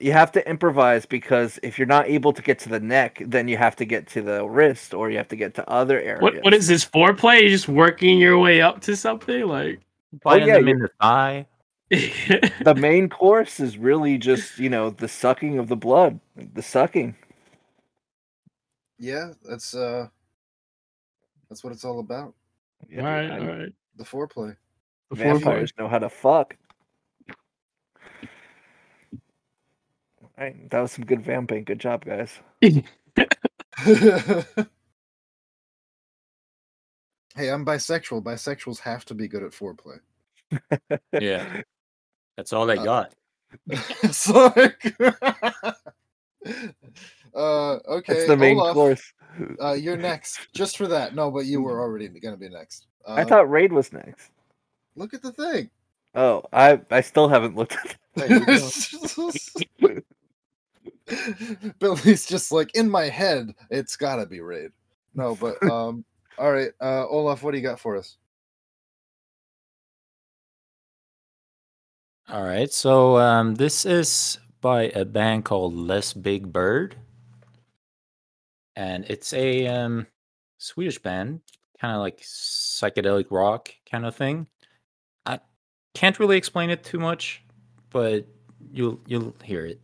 You 0.02 0.14
have 0.14 0.32
to 0.34 0.50
improvise 0.50 1.06
because 1.06 1.60
if 1.64 1.78
you're 1.78 1.88
not 1.88 2.08
able 2.08 2.34
to 2.34 2.42
get 2.42 2.60
to 2.60 2.70
the 2.70 2.80
neck, 2.80 3.22
then 3.26 3.48
you 3.48 3.58
have 3.58 3.76
to 3.78 3.86
get 3.86 4.08
to 4.08 4.22
the 4.22 4.46
wrist 4.46 4.94
or 4.94 5.12
you 5.12 5.18
have 5.18 5.28
to 5.30 5.36
get 5.36 5.54
to 5.56 5.70
other 5.70 6.00
areas. 6.00 6.22
what 6.22 6.44
what 6.44 6.54
is 6.54 6.68
this 6.68 6.84
foreplay? 6.84 7.42
You're 7.42 7.50
just 7.50 7.68
working 7.68 8.18
your 8.18 8.40
way 8.40 8.62
up 8.62 8.82
to 8.82 8.96
something 8.96 9.46
like. 9.48 9.80
Biting 10.24 10.48
yeah, 10.50 10.56
them 10.56 10.68
in 10.68 10.80
the 10.80 10.90
thigh. 11.02 11.48
the 11.90 12.76
main 12.78 13.10
course 13.10 13.60
is 13.60 13.78
really 13.78 14.18
just 14.18 14.58
you 14.58 14.70
know 14.70 14.90
the 14.90 15.08
sucking 15.08 15.60
of 15.60 15.68
the 15.68 15.76
blood, 15.76 16.20
the 16.54 16.62
sucking. 16.62 17.16
yeah, 18.98 19.34
that's 19.44 19.74
uh, 19.74 20.08
that's 21.50 21.64
what 21.64 21.74
it's 21.74 21.84
all 21.84 22.00
about. 22.00 22.34
Yeah, 22.90 23.02
all 23.02 23.06
right, 23.06 23.32
I- 23.32 23.40
all 23.40 23.46
right. 23.46 23.74
The 23.98 24.06
foreplay. 24.06 24.56
The 25.10 25.18
foreplay. 25.18 25.18
Vampires 25.18 25.74
know 25.78 25.90
how 25.90 26.00
to 26.00 26.10
fuck. 26.10 26.56
Right, 30.42 30.70
that 30.72 30.80
was 30.82 30.92
some 30.92 31.06
good 31.06 31.22
vamping. 31.24 31.66
Good 31.66 31.80
job, 31.80 32.04
guys. 32.04 32.40
hey, 32.62 32.74
I'm 37.52 37.64
bisexual. 37.64 38.24
Bisexuals 38.24 38.80
have 38.80 39.06
to 39.06 39.14
be 39.14 39.28
good 39.28 39.44
at 39.44 39.52
foreplay. 39.52 40.00
Yeah. 41.22 41.62
That's 42.38 42.54
all 42.54 42.66
they 42.66 42.80
Uh, 42.80 42.84
got. 42.84 43.14
it's 43.68 44.28
like, 44.28 44.96
uh, 45.00 45.74
okay. 47.36 48.14
It's 48.14 48.26
the 48.28 48.36
main 48.36 48.58
Olaf, 48.58 48.74
course. 48.74 49.14
Uh, 49.62 49.74
you're 49.74 49.96
next, 49.96 50.48
just 50.56 50.76
for 50.76 50.88
that. 50.88 51.14
No, 51.14 51.30
but 51.30 51.46
you 51.46 51.62
were 51.62 51.80
already 51.80 52.08
gonna 52.08 52.36
be 52.36 52.50
next. 52.50 52.88
Uh, 53.06 53.14
I 53.14 53.26
thought 53.26 53.48
Rade 53.48 53.72
was 53.74 53.94
next. 53.94 54.32
Look 54.96 55.14
at 55.14 55.22
the 55.22 55.34
thing. 55.34 55.70
Oh, 56.16 56.44
I 56.52 56.82
I 56.90 57.02
still 57.02 57.30
haven't 57.30 57.56
looked 57.56 57.76
at 57.76 57.96
the 58.16 59.62
thing. 59.80 60.04
Billy's 61.80 62.26
just 62.26 62.52
like 62.52 62.76
in 62.76 62.90
my 62.90 63.06
head. 63.06 63.54
It's 63.70 63.96
gotta 63.96 64.26
be 64.26 64.42
Rade. 64.42 64.72
No, 65.14 65.36
but 65.36 65.62
um. 65.70 66.06
All 66.38 66.52
right, 66.52 66.72
uh, 66.82 67.06
Olaf, 67.08 67.44
what 67.44 67.52
do 67.52 67.58
you 67.58 67.64
got 67.64 67.80
for 67.80 67.98
us? 67.98 68.18
All 72.32 72.44
right. 72.44 72.72
So 72.72 73.18
um, 73.18 73.56
this 73.56 73.86
is 73.86 74.40
by 74.62 74.84
a 74.96 75.04
band 75.04 75.44
called 75.44 75.76
Less 75.76 76.14
Big 76.14 76.52
Bird. 76.54 76.96
And 78.78 79.04
it's 79.10 79.34
a 79.34 79.68
um, 79.68 80.08
Swedish 80.58 80.98
band, 80.98 81.42
kind 81.80 81.94
of 81.94 82.00
like 82.00 82.22
psychedelic 82.22 83.26
rock 83.32 83.70
kind 83.90 84.06
of 84.06 84.16
thing. 84.16 84.48
I 85.26 85.40
can't 85.94 86.18
really 86.20 86.38
explain 86.38 86.70
it 86.70 86.86
too 86.86 87.00
much, 87.00 87.44
but 87.90 88.26
you'll 88.72 89.02
you'll 89.08 89.36
hear 89.44 89.66
it. 89.66 89.82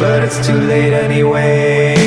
But 0.00 0.24
it's 0.24 0.44
too 0.46 0.54
late 0.54 0.94
anyway. 0.94 1.99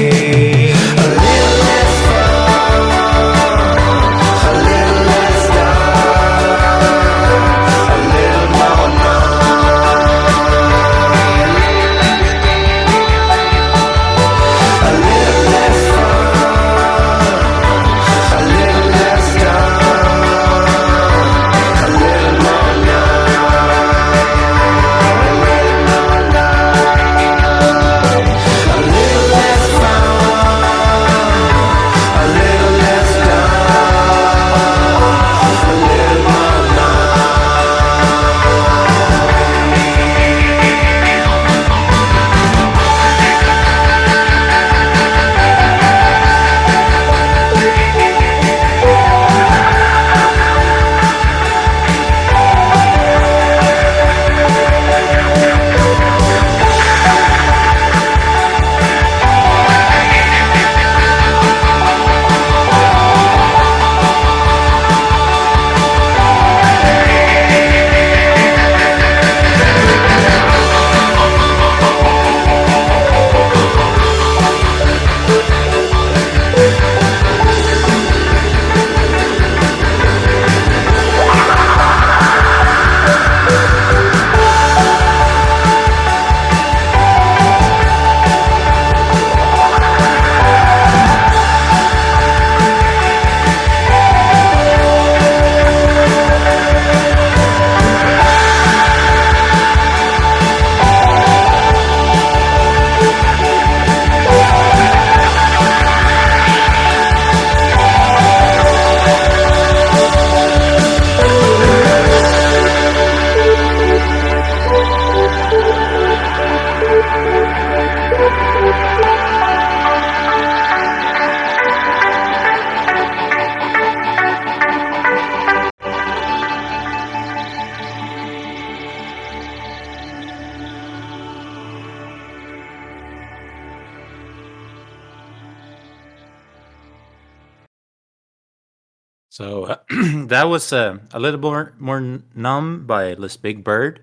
Was 140.54 140.72
uh, 140.72 141.00
a 141.14 141.20
little 141.20 141.40
more 141.40 141.74
more 141.80 142.00
numb 142.36 142.86
by 142.86 143.16
this 143.16 143.38
Big 143.38 143.64
Bird. 143.64 144.00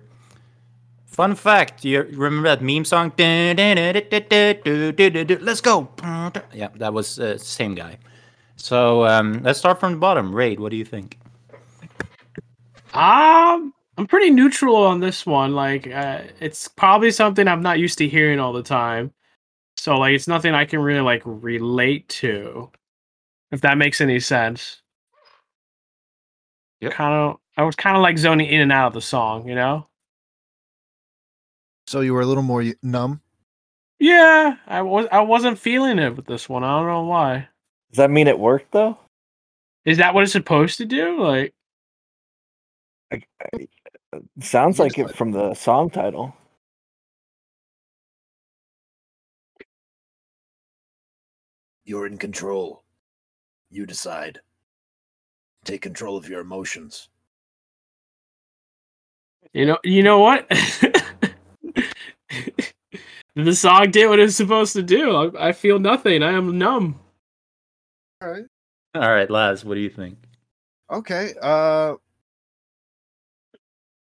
Fun 1.07 1.37
fact: 1.37 1.85
you 1.85 2.03
remember 2.03 2.49
that 2.49 2.61
meme 2.61 2.85
song? 2.85 3.13
Let's 5.47 5.61
go. 5.61 5.89
Yeah, 6.53 6.69
that 6.75 6.93
was 6.93 7.21
uh, 7.21 7.39
same 7.39 7.77
guy. 7.77 7.99
So 8.57 9.07
um, 9.07 9.45
let's 9.45 9.61
start 9.61 9.79
from 9.79 9.93
the 9.93 9.99
bottom. 9.99 10.35
Rade, 10.35 10.59
what 10.59 10.73
do 10.73 10.77
you 10.77 10.85
think? 10.85 11.21
Um, 12.95 13.73
I'm 13.97 14.09
pretty 14.09 14.31
neutral 14.31 14.75
on 14.75 14.99
this 14.99 15.25
one. 15.25 15.55
Like, 15.55 15.87
uh, 15.87 16.23
it's 16.41 16.67
probably 16.67 17.13
something 17.13 17.47
I'm 17.47 17.63
not 17.63 17.79
used 17.79 17.99
to 17.99 18.09
hearing 18.09 18.41
all 18.41 18.53
the 18.53 18.65
time. 18.65 19.13
So, 19.77 19.97
like, 19.97 20.15
it's 20.15 20.27
nothing 20.27 20.53
I 20.53 20.65
can 20.65 20.81
really 20.81 21.01
like 21.01 21.23
relate 21.25 22.09
to. 22.09 22.73
If 23.53 23.61
that 23.61 23.79
makes 23.79 24.01
any 24.01 24.19
sense. 24.19 24.83
Yep. 26.81 26.93
Kind 26.93 27.15
of, 27.15 27.39
I 27.57 27.63
was 27.63 27.77
kind 27.77 27.97
of 27.97 28.03
like 28.03 28.19
zoning 28.19 28.49
in 28.49 28.61
and 28.61 28.73
out 28.73 28.89
of 28.89 28.95
the 28.95 29.01
song, 29.01 29.49
you 29.49 29.55
know. 29.55 29.87
So 31.87 32.01
you 32.01 32.15
were 32.15 32.21
a 32.21 32.27
little 32.27 32.43
more 32.43 32.65
numb. 32.83 33.21
Yeah, 33.99 34.57
I 34.67 34.81
was. 34.81 35.07
I 35.13 35.21
wasn't 35.21 35.59
feeling 35.59 35.99
it 35.99 36.17
with 36.17 36.25
this 36.25 36.49
one. 36.49 36.65
I 36.65 36.79
don't 36.79 36.87
know 36.87 37.03
why. 37.03 37.49
Does 37.91 37.99
that 37.99 38.11
mean 38.11 38.29
it 38.29 38.39
worked 38.39 38.73
though? 38.73 38.97
Is 39.85 39.99
that 39.99 40.15
what 40.15 40.23
it's 40.23 40.33
supposed 40.33 40.79
to 40.79 40.87
do? 40.87 41.21
Like, 41.21 41.53
Sounds 44.41 44.79
like 44.79 44.97
Yes, 44.97 45.11
it 45.11 45.17
from 45.17 45.33
the 45.33 45.55
song 45.55 45.91
title. 45.91 46.35
You're 51.85 52.07
in 52.07 52.19
control. 52.19 52.85
You 53.71 53.87
decide. 53.87 54.41
Take 55.71 55.83
control 55.83 56.17
of 56.17 56.29
your 56.29 56.41
emotions. 56.41 57.11
you 59.53 59.67
know, 59.67 59.79
you 59.85 60.03
know 60.03 60.19
what? 60.19 60.49
the 63.37 63.55
song 63.55 63.93
did 63.93 64.09
what 64.09 64.19
it's 64.19 64.35
supposed 64.35 64.73
to 64.73 64.83
do. 64.83 65.15
I, 65.15 65.51
I 65.51 65.53
feel 65.53 65.79
nothing. 65.79 66.25
I 66.25 66.33
am 66.33 66.59
numb. 66.59 66.99
All 68.21 68.31
right. 68.31 68.47
All 68.97 69.13
right, 69.13 69.31
Laz, 69.31 69.65
what 69.65 69.75
do 69.77 69.81
you 69.81 69.91
think? 69.91 70.19
Okay. 70.91 71.35
Uh 71.41 71.95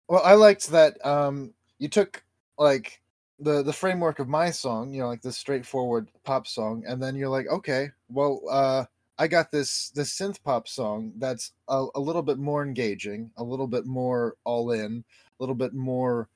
well, 0.07 0.21
I 0.23 0.35
liked 0.35 0.67
that 0.67 1.05
um 1.05 1.53
you 1.79 1.89
took 1.89 2.23
like 2.57 3.01
the 3.39 3.61
the 3.61 3.73
framework 3.73 4.19
of 4.19 4.29
my 4.29 4.51
song, 4.51 4.93
you 4.93 5.01
know, 5.01 5.09
like 5.09 5.21
this 5.21 5.37
straightforward 5.37 6.07
pop 6.23 6.47
song, 6.47 6.85
and 6.87 7.03
then 7.03 7.13
you're 7.13 7.27
like, 7.27 7.47
okay, 7.47 7.89
well, 8.07 8.39
uh 8.49 8.85
I 9.19 9.27
got 9.27 9.51
this 9.51 9.89
this 9.91 10.17
synth 10.17 10.43
pop 10.43 10.67
song 10.67 11.13
that's 11.17 11.51
a, 11.67 11.87
a 11.95 11.99
little 11.99 12.21
bit 12.23 12.37
more 12.37 12.63
engaging, 12.63 13.31
a 13.37 13.43
little 13.43 13.67
bit 13.67 13.85
more 13.85 14.35
all 14.43 14.71
in, 14.71 15.03
a 15.39 15.43
little 15.43 15.55
bit 15.55 15.73
more 15.73 16.29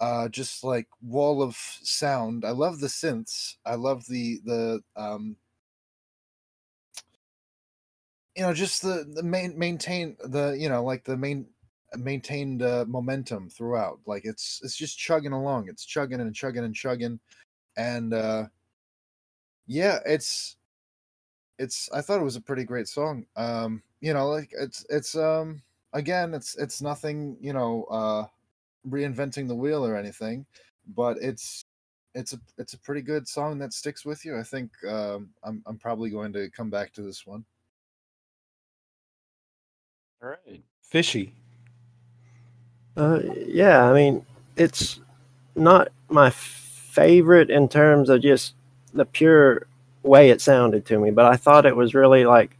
uh 0.00 0.28
just 0.28 0.64
like 0.64 0.88
wall 1.02 1.42
of 1.42 1.56
sound. 1.56 2.44
I 2.44 2.50
love 2.50 2.80
the 2.80 2.88
synths. 2.88 3.56
I 3.66 3.76
love 3.76 4.06
the 4.06 4.40
the 4.44 4.80
um 4.96 5.36
you 8.36 8.42
know 8.42 8.54
just 8.54 8.82
the 8.82 9.06
the 9.14 9.22
main 9.22 9.58
maintain 9.58 10.16
the 10.24 10.56
you 10.58 10.68
know 10.68 10.84
like 10.84 11.04
the 11.04 11.16
main 11.16 11.46
maintained 11.96 12.62
uh, 12.62 12.84
momentum 12.88 13.50
throughout 13.50 13.98
like 14.06 14.24
it's 14.24 14.60
it's 14.62 14.76
just 14.76 14.96
chugging 14.98 15.32
along 15.32 15.68
it's 15.68 15.84
chugging 15.84 16.20
and 16.20 16.34
chugging 16.34 16.64
and 16.64 16.74
chugging 16.74 17.18
and 17.76 18.14
uh 18.14 18.44
yeah 19.66 19.98
it's 20.06 20.56
it's 21.60 21.88
i 21.92 22.00
thought 22.00 22.20
it 22.20 22.24
was 22.24 22.36
a 22.36 22.40
pretty 22.40 22.64
great 22.64 22.88
song 22.88 23.24
um 23.36 23.82
you 24.00 24.12
know 24.12 24.28
like 24.28 24.50
it's 24.58 24.84
it's 24.88 25.14
um 25.14 25.62
again 25.92 26.34
it's 26.34 26.56
it's 26.56 26.80
nothing 26.82 27.36
you 27.40 27.52
know 27.52 27.84
uh 27.90 28.24
reinventing 28.88 29.46
the 29.46 29.54
wheel 29.54 29.84
or 29.84 29.96
anything 29.96 30.44
but 30.96 31.16
it's 31.20 31.64
it's 32.14 32.32
a 32.32 32.40
it's 32.58 32.72
a 32.72 32.78
pretty 32.78 33.02
good 33.02 33.28
song 33.28 33.58
that 33.58 33.72
sticks 33.72 34.04
with 34.04 34.24
you 34.24 34.36
i 34.38 34.42
think 34.42 34.70
um 34.88 35.28
i'm 35.44 35.62
i'm 35.66 35.78
probably 35.78 36.10
going 36.10 36.32
to 36.32 36.50
come 36.50 36.70
back 36.70 36.92
to 36.92 37.02
this 37.02 37.26
one 37.26 37.44
All 40.22 40.28
right. 40.28 40.62
Fishy. 40.82 41.32
Uh, 42.96 43.20
yeah, 43.46 43.84
I 43.84 43.94
mean, 43.94 44.26
it's 44.56 45.00
not 45.54 45.88
my 46.10 46.28
favorite 46.30 47.48
in 47.48 47.68
terms 47.68 48.10
of 48.10 48.20
just 48.20 48.54
the 48.92 49.06
pure 49.06 49.66
way 50.02 50.30
it 50.30 50.40
sounded 50.40 50.86
to 50.86 50.98
me, 50.98 51.10
but 51.10 51.26
I 51.26 51.36
thought 51.36 51.66
it 51.66 51.76
was 51.76 51.94
really 51.94 52.24
like 52.24 52.56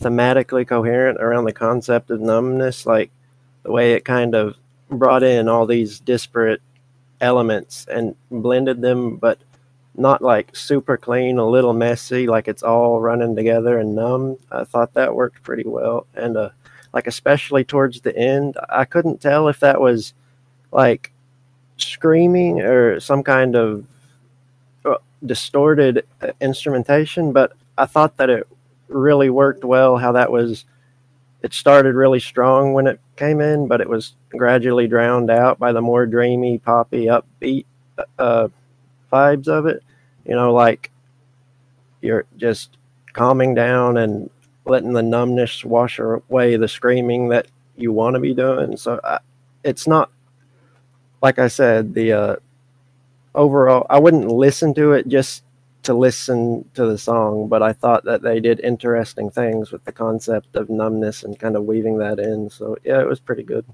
thematically 0.00 0.66
coherent 0.66 1.20
around 1.20 1.44
the 1.44 1.52
concept 1.52 2.10
of 2.10 2.20
numbness, 2.20 2.86
like 2.86 3.10
the 3.62 3.72
way 3.72 3.92
it 3.94 4.04
kind 4.04 4.34
of 4.34 4.56
brought 4.90 5.22
in 5.22 5.48
all 5.48 5.66
these 5.66 6.00
disparate 6.00 6.60
elements 7.20 7.86
and 7.90 8.14
blended 8.30 8.80
them, 8.82 9.16
but 9.16 9.38
not 9.96 10.22
like 10.22 10.54
super 10.54 10.96
clean, 10.96 11.38
a 11.38 11.48
little 11.48 11.72
messy, 11.72 12.26
like 12.26 12.48
it's 12.48 12.62
all 12.62 13.00
running 13.00 13.36
together 13.36 13.78
and 13.78 13.94
numb. 13.94 14.36
I 14.50 14.64
thought 14.64 14.94
that 14.94 15.14
worked 15.14 15.42
pretty 15.42 15.64
well. 15.66 16.06
And 16.14 16.36
uh, 16.36 16.50
like 16.92 17.06
especially 17.06 17.64
towards 17.64 18.00
the 18.00 18.16
end, 18.16 18.56
I 18.68 18.84
couldn't 18.84 19.20
tell 19.20 19.48
if 19.48 19.60
that 19.60 19.80
was 19.80 20.12
like 20.72 21.12
screaming 21.76 22.60
or 22.60 23.00
some 23.00 23.22
kind 23.22 23.56
of 23.56 23.84
distorted 25.24 26.06
uh, 26.20 26.32
instrumentation, 26.40 27.32
but 27.32 27.52
I 27.78 27.86
thought 27.86 28.16
that 28.18 28.30
it 28.30 28.46
really 28.88 29.30
worked 29.30 29.64
well. 29.64 29.96
How 29.96 30.12
that 30.12 30.30
was, 30.30 30.64
it 31.42 31.52
started 31.52 31.94
really 31.94 32.20
strong 32.20 32.72
when 32.72 32.86
it 32.86 33.00
came 33.16 33.40
in, 33.40 33.68
but 33.68 33.80
it 33.80 33.88
was 33.88 34.14
gradually 34.30 34.86
drowned 34.86 35.30
out 35.30 35.58
by 35.58 35.72
the 35.72 35.80
more 35.80 36.06
dreamy, 36.06 36.58
poppy, 36.58 37.06
upbeat 37.06 37.64
uh, 38.18 38.48
vibes 39.12 39.48
of 39.48 39.66
it. 39.66 39.82
You 40.26 40.34
know, 40.34 40.52
like 40.52 40.90
you're 42.00 42.26
just 42.36 42.76
calming 43.12 43.54
down 43.54 43.96
and 43.96 44.30
letting 44.66 44.92
the 44.92 45.02
numbness 45.02 45.64
wash 45.64 45.98
away 45.98 46.56
the 46.56 46.68
screaming 46.68 47.28
that 47.28 47.46
you 47.76 47.92
want 47.92 48.14
to 48.14 48.20
be 48.20 48.34
doing. 48.34 48.76
So 48.76 49.00
I, 49.02 49.18
it's 49.62 49.86
not 49.86 50.10
like 51.22 51.38
I 51.38 51.48
said 51.48 51.94
the 51.94 52.12
uh, 52.12 52.36
overall. 53.34 53.86
I 53.90 53.98
wouldn't 53.98 54.28
listen 54.28 54.74
to 54.74 54.92
it 54.92 55.08
just 55.08 55.44
to 55.84 55.94
listen 55.94 56.68
to 56.74 56.86
the 56.86 56.98
song, 56.98 57.48
but 57.48 57.62
I 57.62 57.72
thought 57.72 58.04
that 58.04 58.22
they 58.22 58.40
did 58.40 58.60
interesting 58.60 59.30
things 59.30 59.70
with 59.70 59.84
the 59.84 59.92
concept 59.92 60.56
of 60.56 60.70
numbness 60.70 61.22
and 61.22 61.38
kind 61.38 61.56
of 61.56 61.64
weaving 61.64 61.98
that 61.98 62.18
in. 62.18 62.50
So 62.50 62.76
yeah, 62.84 63.00
it 63.00 63.08
was 63.08 63.20
pretty 63.20 63.42
good. 63.42 63.66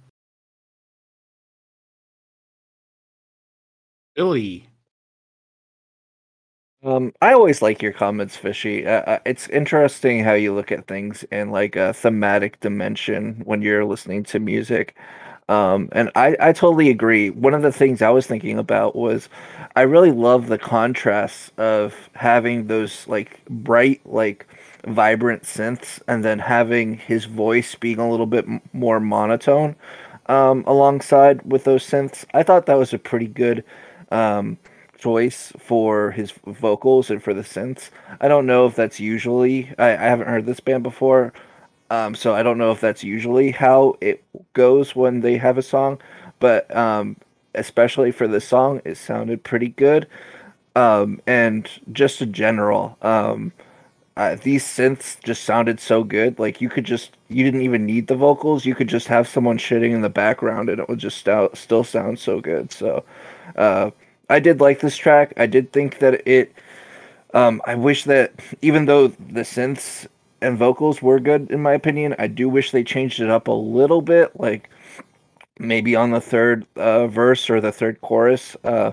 Billy. 4.15 4.67
Um, 6.83 7.13
I 7.21 7.35
always 7.35 7.61
like 7.61 7.83
your 7.83 7.93
comments, 7.93 8.37
Fishy. 8.37 8.87
Uh, 8.87 9.03
uh, 9.03 9.19
it's 9.27 9.49
interesting 9.49 10.25
how 10.25 10.33
you 10.33 10.55
look 10.55 10.73
at 10.73 10.87
things 10.87 11.25
in 11.31 11.51
like 11.51 11.77
a 11.77 11.93
thematic 11.93 12.59
dimension 12.61 13.43
when 13.45 13.61
you're 13.63 13.85
listening 13.85 14.25
to 14.25 14.39
music. 14.41 14.97
Um, 15.51 15.89
and 15.91 16.13
I, 16.15 16.37
I 16.39 16.53
totally 16.53 16.91
agree. 16.91 17.29
One 17.31 17.55
of 17.55 17.63
the 17.63 17.73
things 17.73 18.03
I 18.03 18.11
was 18.11 18.25
thinking 18.25 18.57
about 18.57 18.95
was 18.95 19.29
I 19.75 19.83
really 19.83 20.13
love 20.13 20.47
the 20.47 20.59
contrast 20.59 21.59
of 21.59 22.09
having 22.15 22.69
those 22.69 23.09
like 23.09 23.45
bright, 23.47 24.01
like 24.07 24.47
vibrant 24.87 25.43
synths 25.43 26.01
and 26.07 26.25
then 26.25 26.39
having 26.39 26.99
his 26.99 27.25
voice 27.25 27.75
being 27.75 27.99
a 27.99 28.09
little 28.09 28.27
bit 28.27 28.47
more 28.73 29.01
monotone 29.01 29.75
um, 30.27 30.63
alongside 30.69 31.43
with 31.43 31.65
those 31.65 31.85
synths. 31.85 32.25
I 32.33 32.45
thought 32.45 32.67
that 32.67 32.79
was 32.79 32.95
a 32.95 32.99
pretty 32.99 33.27
good 33.27 33.65
um, 34.13 34.57
choice 34.99 35.53
for 35.59 36.13
his 36.13 36.33
vocals 36.47 37.11
and 37.11 37.21
for 37.21 37.35
the 37.35 37.43
synths. 37.43 37.91
I 38.21 38.29
don't 38.29 38.47
know 38.47 38.67
if 38.67 38.77
that's 38.77 39.01
usually. 39.01 39.75
I, 39.79 39.91
I 39.91 39.97
haven't 39.97 40.29
heard 40.29 40.47
this 40.47 40.61
band 40.61 40.85
before, 40.85 41.33
um, 41.91 42.15
so 42.15 42.35
I 42.35 42.43
don't 42.43 42.59
know 42.59 42.71
if 42.71 42.81
that's 42.81 43.05
usually 43.05 43.51
how 43.51 43.97
it 44.01 44.25
goes 44.55 44.97
when 44.97 45.21
they 45.21 45.37
have 45.37 45.59
a 45.59 45.63
song. 45.63 46.01
But 46.39 46.75
um, 46.75 47.17
especially 47.55 48.13
for 48.13 48.27
this 48.27 48.47
song, 48.47 48.81
it 48.85 48.97
sounded 48.97 49.45
pretty 49.45 49.69
good. 49.69 50.07
Um, 50.77 51.21
and 51.27 51.69
just 51.93 52.23
in 52.23 52.33
general, 52.33 52.97
um, 53.03 53.53
uh, 54.17 54.37
these 54.43 54.65
synths 54.65 55.23
just 55.23 55.45
sounded 55.45 55.81
so 55.81 56.05
good. 56.05 56.39
Like 56.39 56.61
you 56.61 56.69
could 56.69 56.85
just, 56.85 57.17
you 57.29 57.45
didn't 57.45 57.63
even 57.63 57.87
need 57.87 58.07
the 58.07 58.17
vocals. 58.17 58.65
You 58.65 58.75
could 58.75 58.89
just 58.89 59.09
have 59.09 59.29
someone 59.29 59.59
shitting 59.59 59.93
in 59.93 60.01
the 60.01 60.09
background, 60.09 60.69
and 60.69 60.81
it 60.81 60.89
would 60.89 60.99
just 60.99 61.19
still 61.19 61.85
sound 61.85 62.19
so 62.19 62.41
good. 62.41 62.73
So, 62.73 63.05
uh, 63.57 63.91
I 64.29 64.39
did 64.39 64.61
like 64.61 64.81
this 64.81 64.97
track. 64.97 65.33
I 65.37 65.47
did 65.47 65.73
think 65.73 65.99
that 65.99 66.27
it. 66.27 66.55
Um, 67.35 67.63
I 67.65 67.75
wish 67.77 68.05
that 68.05 68.33
even 68.61 68.87
though 68.87 69.09
the 69.09 69.43
synths 69.43 70.07
and 70.41 70.59
vocals 70.59 71.03
were 71.03 71.21
good 71.21 71.51
in 71.51 71.63
my 71.63 71.73
opinion, 71.73 72.15
I 72.19 72.27
do 72.27 72.49
wish 72.49 72.71
they 72.71 72.85
changed 72.85 73.21
it 73.21 73.31
up 73.31 73.49
a 73.49 73.53
little 73.53 74.03
bit. 74.03 74.39
Like 74.39 74.71
maybe 75.59 75.95
on 75.95 76.11
the 76.11 76.21
third 76.21 76.67
uh, 76.77 77.07
verse 77.07 77.51
or 77.51 77.61
the 77.61 77.73
third 77.73 78.01
chorus, 78.01 78.57
uh, 78.65 78.93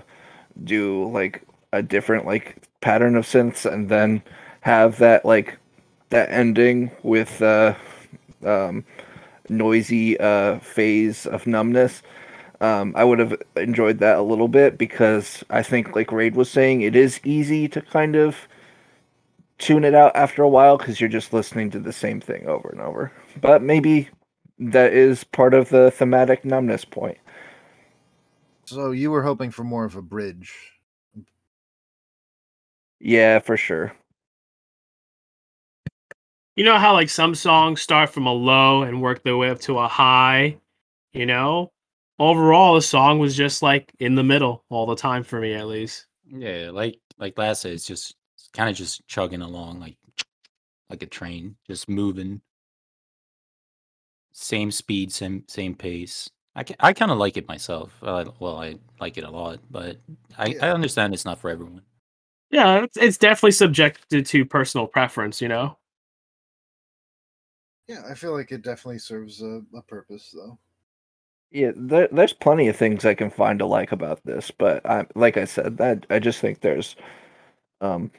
do 0.64 1.08
like 1.10 1.42
a 1.72 1.82
different 1.82 2.26
like 2.26 2.56
pattern 2.80 3.16
of 3.16 3.24
synths, 3.24 3.70
and 3.70 3.88
then 3.88 4.22
have 4.60 4.98
that 4.98 5.24
like 5.24 5.58
that 6.10 6.30
ending 6.30 6.90
with 7.02 7.40
uh, 7.42 7.74
um, 8.44 8.84
noisy 9.48 10.18
uh, 10.20 10.58
phase 10.60 11.26
of 11.26 11.46
numbness. 11.46 12.02
Um, 12.60 12.92
I 12.96 13.04
would 13.04 13.20
have 13.20 13.40
enjoyed 13.56 13.98
that 13.98 14.18
a 14.18 14.22
little 14.22 14.48
bit 14.48 14.78
because 14.78 15.44
I 15.48 15.62
think, 15.62 15.94
like 15.94 16.10
Rade 16.10 16.34
was 16.34 16.50
saying, 16.50 16.80
it 16.80 16.96
is 16.96 17.20
easy 17.24 17.68
to 17.68 17.80
kind 17.80 18.16
of 18.16 18.48
tune 19.58 19.84
it 19.84 19.94
out 19.94 20.14
after 20.16 20.42
a 20.42 20.48
while 20.48 20.78
because 20.78 21.00
you're 21.00 21.08
just 21.08 21.32
listening 21.32 21.70
to 21.70 21.80
the 21.80 21.92
same 21.92 22.20
thing 22.20 22.46
over 22.46 22.68
and 22.70 22.80
over. 22.80 23.12
But 23.40 23.62
maybe 23.62 24.08
that 24.58 24.92
is 24.92 25.24
part 25.24 25.54
of 25.54 25.68
the 25.70 25.90
thematic 25.90 26.44
numbness 26.44 26.84
point. 26.84 27.18
so 28.66 28.90
you 28.90 29.10
were 29.10 29.22
hoping 29.22 29.50
for 29.50 29.64
more 29.64 29.84
of 29.84 29.96
a 29.96 30.02
bridge 30.02 30.54
Yeah, 33.00 33.38
for 33.40 33.56
sure. 33.56 33.92
You 36.56 36.64
know 36.64 36.78
how 36.78 36.92
like 36.92 37.08
some 37.08 37.34
songs 37.34 37.80
start 37.80 38.10
from 38.10 38.26
a 38.26 38.32
low 38.32 38.82
and 38.82 39.00
work 39.00 39.22
their 39.22 39.36
way 39.36 39.50
up 39.50 39.60
to 39.60 39.78
a 39.78 39.86
high, 39.88 40.58
you 41.12 41.26
know? 41.26 41.70
Overall 42.18 42.74
the 42.74 42.82
song 42.82 43.20
was 43.20 43.36
just 43.36 43.62
like 43.62 43.92
in 44.00 44.16
the 44.16 44.24
middle 44.24 44.64
all 44.68 44.86
the 44.86 44.96
time 44.96 45.22
for 45.22 45.40
me 45.40 45.54
at 45.54 45.68
least. 45.68 46.06
Yeah, 46.26 46.70
like 46.72 46.98
like 47.18 47.38
Laz 47.38 47.60
said, 47.60 47.72
it's 47.72 47.86
just 47.86 48.16
kind 48.52 48.70
of 48.70 48.76
just 48.76 49.06
chugging 49.08 49.42
along 49.42 49.80
like 49.80 49.96
like 50.90 51.02
a 51.02 51.06
train, 51.06 51.56
just 51.68 51.88
moving. 51.88 52.42
Same 54.32 54.70
speed, 54.70 55.12
same 55.12 55.44
same 55.48 55.74
pace. 55.74 56.30
I, 56.54 56.64
ca- 56.64 56.76
I 56.80 56.92
kind 56.92 57.10
of 57.10 57.18
like 57.18 57.36
it 57.36 57.46
myself. 57.48 57.92
Uh, 58.02 58.24
well, 58.40 58.56
I 58.56 58.76
like 59.00 59.16
it 59.18 59.24
a 59.24 59.30
lot, 59.30 59.60
but 59.70 59.98
I, 60.36 60.56
I 60.60 60.70
understand 60.70 61.14
it's 61.14 61.24
not 61.24 61.38
for 61.38 61.50
everyone. 61.50 61.82
Yeah, 62.50 62.84
it's, 62.84 62.96
it's 62.96 63.18
definitely 63.18 63.52
subjected 63.52 64.24
to 64.26 64.44
personal 64.44 64.86
preference, 64.86 65.40
you 65.42 65.48
know? 65.48 65.76
yeah 67.88 68.02
i 68.08 68.14
feel 68.14 68.32
like 68.32 68.52
it 68.52 68.62
definitely 68.62 68.98
serves 68.98 69.40
a, 69.42 69.62
a 69.74 69.82
purpose 69.82 70.30
though 70.34 70.58
Yeah, 71.50 71.72
there, 71.74 72.08
there's 72.12 72.32
plenty 72.34 72.68
of 72.68 72.76
things 72.76 73.04
I 73.04 73.14
can 73.14 73.30
find 73.30 73.58
to 73.60 73.66
like 73.66 73.92
about 73.92 74.20
this, 74.24 74.50
but 74.50 74.84
I, 74.84 75.06
like 75.14 75.36
I 75.38 75.44
said, 75.46 75.78
that 75.78 76.04
I 76.10 76.18
just 76.18 76.40
think 76.40 76.60
there's, 76.60 76.94
um, 77.80 78.10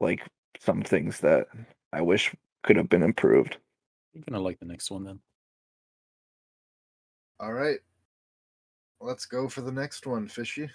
like 0.00 0.26
some 0.60 0.82
things 0.82 1.20
that 1.20 1.48
I 1.92 2.00
wish 2.00 2.34
could 2.62 2.76
have 2.76 2.88
been 2.88 3.02
improved. 3.02 3.56
I'm 4.14 4.22
gonna 4.28 4.42
like 4.42 4.58
the 4.58 4.66
next 4.66 4.90
one 4.90 5.04
then. 5.04 5.20
All 7.40 7.52
right. 7.52 7.78
Let's 9.00 9.26
go 9.26 9.48
for 9.48 9.60
the 9.60 9.70
next 9.70 10.06
one, 10.06 10.26
Fishy. 10.26 10.68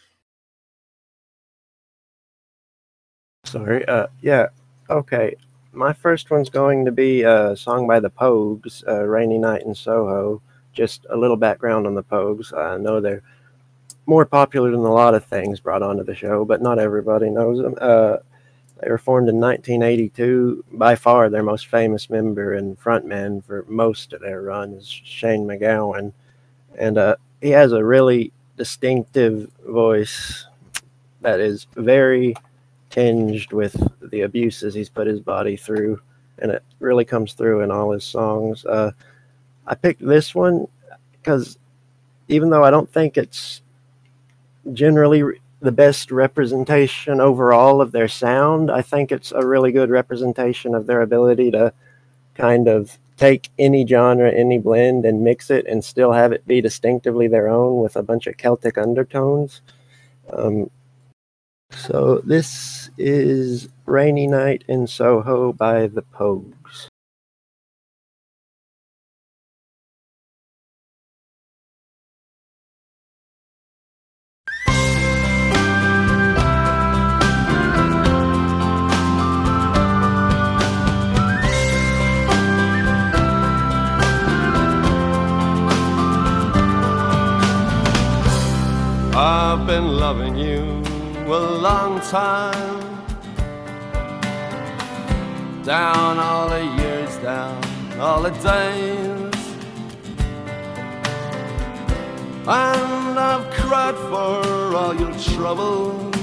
Sorry. 3.45 3.85
Uh, 3.85 4.07
yeah. 4.21 4.47
Okay. 4.89 5.35
My 5.73 5.91
first 5.91 6.31
one's 6.31 6.49
going 6.49 6.85
to 6.85 6.91
be 6.91 7.23
a 7.23 7.55
song 7.57 7.85
by 7.85 7.99
the 7.99 8.09
Pogues, 8.09 8.87
uh, 8.87 9.03
"Rainy 9.03 9.37
Night 9.37 9.63
in 9.63 9.75
Soho." 9.75 10.41
Just 10.71 11.05
a 11.09 11.17
little 11.17 11.35
background 11.35 11.85
on 11.85 11.95
the 11.95 12.03
Pogues. 12.03 12.53
I 12.57 12.77
know 12.77 13.01
they're 13.01 13.23
more 14.05 14.25
popular 14.25 14.71
than 14.71 14.79
a 14.79 14.93
lot 14.93 15.15
of 15.15 15.25
things 15.25 15.59
brought 15.59 15.83
onto 15.83 16.03
the 16.03 16.15
show, 16.15 16.45
but 16.45 16.61
not 16.61 16.79
everybody 16.79 17.29
knows 17.29 17.61
them. 17.61 17.75
Uh, 17.81 18.17
they 18.83 18.91
were 18.91 18.97
formed 18.97 19.29
in 19.29 19.39
1982. 19.39 20.65
By 20.73 20.95
far, 20.95 21.29
their 21.29 21.43
most 21.43 21.67
famous 21.67 22.09
member 22.09 22.53
and 22.53 22.79
frontman 22.79 23.43
for 23.43 23.65
most 23.67 24.11
of 24.11 24.21
their 24.21 24.41
run 24.41 24.73
is 24.73 24.87
Shane 24.87 25.45
MacGowan, 25.45 26.11
and 26.77 26.97
uh, 26.97 27.15
he 27.41 27.49
has 27.51 27.71
a 27.71 27.83
really 27.83 28.33
distinctive 28.57 29.49
voice 29.65 30.45
that 31.21 31.39
is 31.39 31.67
very 31.75 32.35
tinged 32.89 33.51
with 33.53 33.75
the 34.09 34.21
abuses 34.21 34.73
he's 34.73 34.89
put 34.89 35.07
his 35.07 35.21
body 35.21 35.55
through, 35.55 36.01
and 36.39 36.51
it 36.51 36.63
really 36.79 37.05
comes 37.05 37.33
through 37.33 37.61
in 37.61 37.71
all 37.71 37.91
his 37.91 38.03
songs. 38.03 38.65
Uh, 38.65 38.91
I 39.65 39.75
picked 39.75 40.05
this 40.05 40.35
one 40.35 40.67
because 41.13 41.57
even 42.27 42.49
though 42.49 42.65
I 42.65 42.71
don't 42.71 42.91
think 42.91 43.17
it's 43.17 43.61
generally 44.73 45.39
the 45.63 45.71
best 45.71 46.11
representation 46.11 47.21
overall 47.21 47.79
of 47.79 47.93
their 47.93 48.09
sound, 48.09 48.69
I 48.69 48.81
think 48.81 49.11
it's 49.11 49.31
a 49.31 49.47
really 49.47 49.71
good 49.71 49.89
representation 49.89 50.75
of 50.75 50.87
their 50.87 51.01
ability 51.01 51.51
to 51.51 51.73
kind 52.35 52.67
of 52.67 52.97
take 53.15 53.49
any 53.57 53.87
genre, 53.87 54.29
any 54.29 54.59
blend, 54.59 55.05
and 55.05 55.23
mix 55.23 55.49
it 55.49 55.65
and 55.65 55.83
still 55.83 56.11
have 56.11 56.33
it 56.33 56.45
be 56.45 56.59
distinctively 56.59 57.29
their 57.29 57.47
own 57.47 57.81
with 57.81 57.95
a 57.95 58.03
bunch 58.03 58.27
of 58.27 58.35
Celtic 58.35 58.77
undertones. 58.77 59.61
Um, 60.33 60.69
so 61.71 62.21
this 62.25 62.89
is 62.97 63.69
Rainy 63.85 64.27
Night 64.27 64.65
in 64.67 64.85
Soho 64.85 65.53
by 65.53 65.87
the 65.87 66.01
Pogues. 66.01 66.89
I've 89.63 89.69
been 89.69 89.95
loving 89.95 90.35
you 90.35 90.59
a 91.25 91.39
long 91.39 92.01
time. 92.01 92.83
Down 95.63 96.19
all 96.19 96.49
the 96.49 96.65
years, 96.81 97.15
down 97.19 97.63
all 97.97 98.23
the 98.23 98.31
days. 98.31 99.33
And 102.45 103.17
I've 103.17 103.49
cried 103.53 103.95
for 103.95 104.75
all 104.75 104.93
your 104.99 105.13
troubles. 105.33 106.13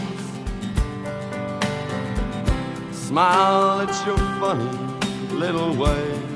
Smile 2.92 3.80
at 3.80 4.06
your 4.06 4.18
funny 4.38 5.34
little 5.34 5.74
ways. 5.76 6.29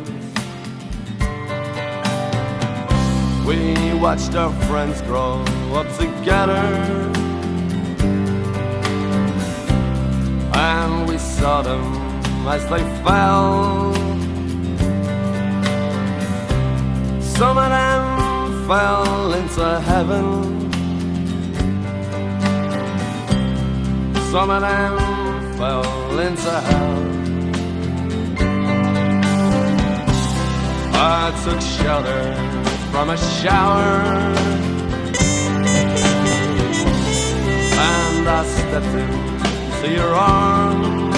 We 3.46 3.92
watched 3.92 4.34
our 4.34 4.50
friends 4.62 5.02
grow 5.02 5.44
up 5.74 5.86
together. 5.98 6.64
And 10.54 11.06
we 11.06 11.18
saw 11.18 11.60
them 11.60 11.84
as 12.48 12.62
they 12.70 12.82
fell. 13.04 13.92
Some 17.20 17.58
of 17.58 17.68
them 17.68 18.66
fell 18.66 19.34
into 19.34 19.80
heaven. 19.80 20.70
Some 24.32 24.48
of 24.48 24.62
them 24.62 25.52
fell 25.58 26.18
into 26.18 26.50
hell. 26.50 27.14
I 30.96 31.42
took 31.44 31.60
shelter 31.60 32.53
from 32.94 33.10
a 33.10 33.16
shower. 33.16 34.02
And 37.76 38.28
I 38.28 38.44
stepped 38.44 38.94
into 38.94 39.88
your 39.98 40.14
arms 40.14 41.16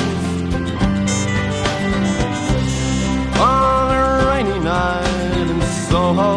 on 3.38 3.94
a 3.94 4.26
rainy 4.30 4.58
night 4.64 5.50
in 5.50 5.60
Soho. 5.88 6.32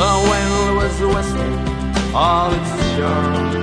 The 0.00 0.12
wind 0.30 0.54
was 0.78 0.94
whistling 1.14 1.56
all 2.12 2.50
its 2.58 2.72
charm. 2.96 3.62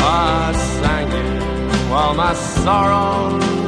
I 0.00 0.52
sang 0.80 1.12
it 1.22 1.90
while 1.90 2.14
my 2.14 2.32
sorrows 2.32 3.59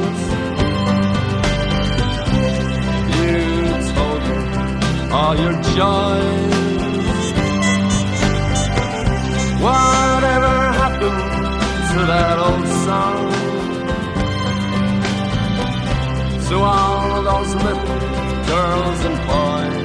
all 5.13 5.35
your 5.37 5.53
joys. 5.77 6.55
Whatever 9.61 10.53
happened 10.81 11.21
to 11.91 11.99
that 12.11 12.37
old 12.47 12.67
song? 12.85 13.31
To 16.49 16.55
all 16.57 17.21
those 17.29 17.55
little 17.55 17.99
girls 18.47 19.05
and 19.05 19.17
boys. 19.27 19.82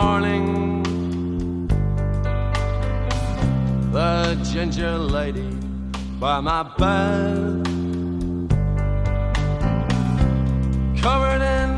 Morning. 0.00 0.46
The 3.92 4.38
ginger 4.50 4.98
lady 4.98 5.50
by 6.20 6.40
my 6.40 6.62
bed, 6.80 7.64
covered 11.02 11.42
in 11.60 11.72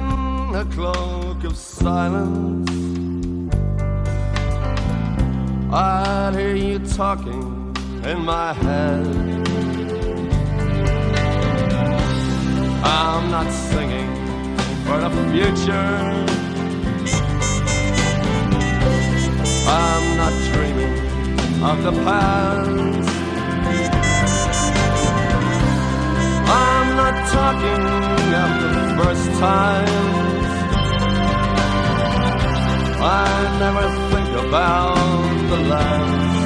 a 0.62 0.64
cloak 0.74 1.44
of 1.44 1.54
silence. 1.56 2.70
I'd 5.72 6.34
hear 6.38 6.56
you 6.56 6.78
talking 7.00 7.46
in 8.10 8.18
my 8.34 8.52
head. 8.64 9.06
I'm 12.82 13.24
not 13.36 13.48
singing 13.68 14.10
for 14.86 14.98
the 15.04 15.10
future. 15.32 16.37
I'm 19.70 20.16
not 20.16 20.34
dreaming 20.52 20.94
of 21.62 21.82
the 21.82 21.92
past. 22.04 23.08
I'm 26.50 26.88
not 26.96 27.16
talking 27.36 27.82
of 28.44 28.50
the 28.64 28.72
first 28.98 29.26
times. 29.38 30.48
I 33.00 33.28
never 33.64 33.86
think 34.10 34.30
about 34.46 34.96
the 35.50 35.58
last. 35.72 36.38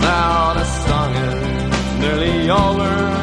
Now 0.00 0.54
the 0.54 0.64
song 0.86 1.10
is 1.26 2.00
nearly 2.00 2.50
over. 2.50 3.14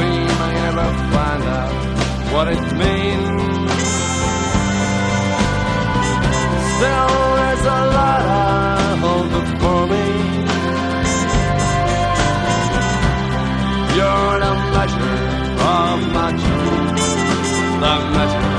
we 0.00 0.06
may 0.06 0.54
never 0.64 0.86
find 1.12 1.42
out 1.42 1.89
what 2.32 2.46
it 2.48 2.62
means. 2.82 3.28
Still, 6.76 7.12
there's 7.38 7.64
a 7.64 7.80
lot 7.96 8.22
I 8.22 8.96
hold 9.02 9.28
before 9.36 9.86
me. 9.92 10.06
You're 13.96 14.38
the 14.46 14.54
measure 14.74 15.18
of 15.76 15.98
my 16.16 16.30
truth, 16.42 16.98
the 17.82 17.94
measure 18.14 18.50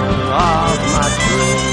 of 0.50 0.78
my 0.96 1.08
truth. 1.26 1.71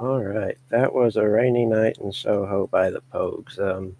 All 0.00 0.22
right, 0.24 0.56
that 0.70 0.94
was 0.94 1.16
a 1.16 1.28
rainy 1.28 1.66
night 1.66 1.98
in 1.98 2.10
Soho 2.10 2.66
by 2.68 2.88
the 2.88 3.02
Pogues. 3.12 3.58
Um, 3.58 3.94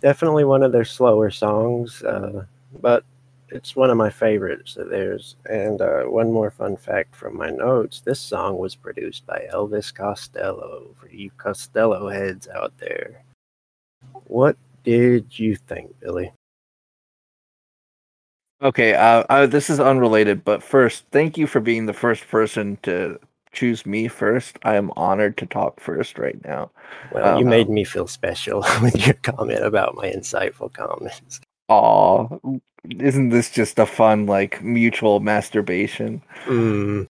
definitely 0.00 0.44
one 0.44 0.62
of 0.62 0.72
their 0.72 0.86
slower 0.86 1.30
songs, 1.30 2.02
uh, 2.02 2.46
but 2.80 3.04
it's 3.50 3.76
one 3.76 3.90
of 3.90 3.98
my 3.98 4.08
favorites 4.08 4.78
of 4.78 4.88
theirs. 4.88 5.36
And 5.44 5.82
uh, 5.82 6.04
one 6.04 6.32
more 6.32 6.50
fun 6.50 6.78
fact 6.78 7.14
from 7.14 7.36
my 7.36 7.50
notes: 7.50 8.00
this 8.00 8.18
song 8.18 8.56
was 8.56 8.74
produced 8.74 9.26
by 9.26 9.46
Elvis 9.52 9.94
Costello. 9.94 10.94
For 10.98 11.08
you 11.10 11.30
Costello 11.36 12.08
heads 12.08 12.48
out 12.48 12.72
there, 12.78 13.22
what 14.28 14.56
did 14.84 15.38
you 15.38 15.56
think, 15.56 15.94
Billy? 16.00 16.32
Okay, 18.62 18.94
uh, 18.94 19.24
uh, 19.28 19.46
this 19.46 19.68
is 19.68 19.80
unrelated, 19.80 20.44
but 20.44 20.62
first, 20.62 21.04
thank 21.10 21.36
you 21.36 21.46
for 21.46 21.60
being 21.60 21.84
the 21.84 21.92
first 21.92 22.26
person 22.28 22.78
to 22.84 23.20
choose 23.52 23.86
me 23.86 24.08
first. 24.08 24.58
I 24.62 24.76
am 24.76 24.90
honored 24.96 25.36
to 25.38 25.46
talk 25.46 25.78
first 25.80 26.18
right 26.18 26.42
now. 26.44 26.70
Well, 27.12 27.38
you 27.38 27.44
Um, 27.44 27.50
made 27.50 27.68
me 27.68 27.84
feel 27.84 28.06
special 28.06 28.64
with 28.82 29.06
your 29.06 29.14
comment 29.14 29.64
about 29.64 29.94
my 29.94 30.10
insightful 30.10 30.72
comments. 30.72 31.40
Aw, 31.68 32.28
isn't 32.98 33.28
this 33.28 33.50
just 33.50 33.78
a 33.78 33.86
fun, 33.86 34.26
like, 34.26 34.62
mutual 34.62 35.20
masturbation? 35.20 36.22
Mm, 36.46 37.06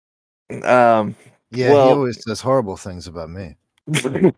Um, 0.65 1.17
Yeah, 1.51 1.71
he 1.71 1.93
always 1.93 2.23
says 2.23 2.41
horrible 2.41 2.77
things 2.77 3.07
about 3.07 3.31
me. 3.31 3.57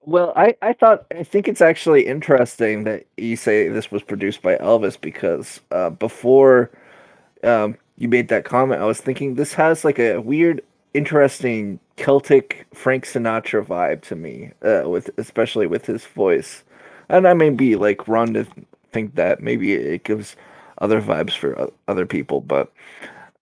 well, 0.00 0.32
I, 0.36 0.56
I 0.62 0.72
thought 0.72 1.06
I 1.16 1.22
think 1.22 1.48
it's 1.48 1.60
actually 1.60 2.06
interesting 2.06 2.84
that 2.84 3.06
you 3.16 3.36
say 3.36 3.68
this 3.68 3.90
was 3.90 4.02
produced 4.02 4.42
by 4.42 4.56
Elvis 4.56 5.00
because 5.00 5.60
uh, 5.70 5.90
before 5.90 6.70
um, 7.44 7.76
you 7.98 8.08
made 8.08 8.28
that 8.28 8.44
comment, 8.44 8.80
I 8.80 8.86
was 8.86 9.00
thinking 9.00 9.34
this 9.34 9.54
has 9.54 9.84
like 9.84 9.98
a 9.98 10.18
weird, 10.20 10.62
interesting 10.94 11.80
Celtic 11.96 12.66
Frank 12.72 13.04
Sinatra 13.04 13.64
vibe 13.64 14.02
to 14.02 14.16
me, 14.16 14.52
uh, 14.62 14.88
with 14.88 15.10
especially 15.18 15.66
with 15.66 15.86
his 15.86 16.06
voice, 16.06 16.62
and 17.08 17.26
I 17.26 17.34
may 17.34 17.50
be 17.50 17.76
like 17.76 18.06
wrong 18.08 18.34
to 18.34 18.46
think 18.92 19.16
that 19.16 19.42
maybe 19.42 19.74
it 19.74 20.04
gives 20.04 20.36
other 20.78 21.02
vibes 21.02 21.32
for 21.36 21.70
other 21.88 22.06
people, 22.06 22.40
but 22.40 22.72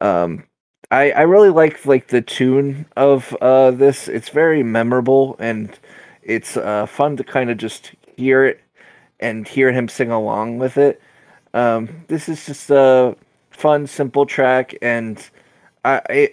um, 0.00 0.44
I 0.90 1.10
I 1.12 1.22
really 1.22 1.50
like 1.50 1.84
like 1.84 2.08
the 2.08 2.22
tune 2.22 2.86
of 2.96 3.34
uh 3.40 3.72
this. 3.72 4.08
It's 4.08 4.30
very 4.30 4.62
memorable 4.62 5.36
and 5.38 5.78
it's 6.22 6.56
uh 6.56 6.86
fun 6.86 7.16
to 7.18 7.24
kind 7.24 7.50
of 7.50 7.58
just 7.58 7.92
hear 8.16 8.44
it 8.44 8.60
and 9.20 9.46
hear 9.46 9.72
him 9.72 9.88
sing 9.88 10.10
along 10.10 10.58
with 10.58 10.76
it. 10.78 11.00
Um, 11.54 12.04
this 12.08 12.28
is 12.28 12.46
just 12.46 12.70
a 12.70 13.16
fun, 13.56 13.86
simple 13.86 14.26
track, 14.26 14.74
and 14.82 15.28
I, 15.84 16.02
I 16.10 16.30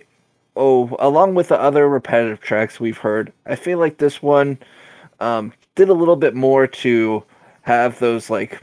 oh 0.55 0.95
along 0.99 1.35
with 1.35 1.49
the 1.49 1.59
other 1.59 1.87
repetitive 1.89 2.41
tracks 2.41 2.79
we've 2.79 2.97
heard, 2.97 3.33
I 3.45 3.55
feel 3.55 3.79
like 3.79 3.97
this 3.97 4.21
one 4.21 4.57
um 5.19 5.53
did 5.75 5.89
a 5.89 5.93
little 5.93 6.15
bit 6.15 6.35
more 6.35 6.67
to 6.67 7.23
have 7.63 7.99
those 7.99 8.29
like 8.29 8.61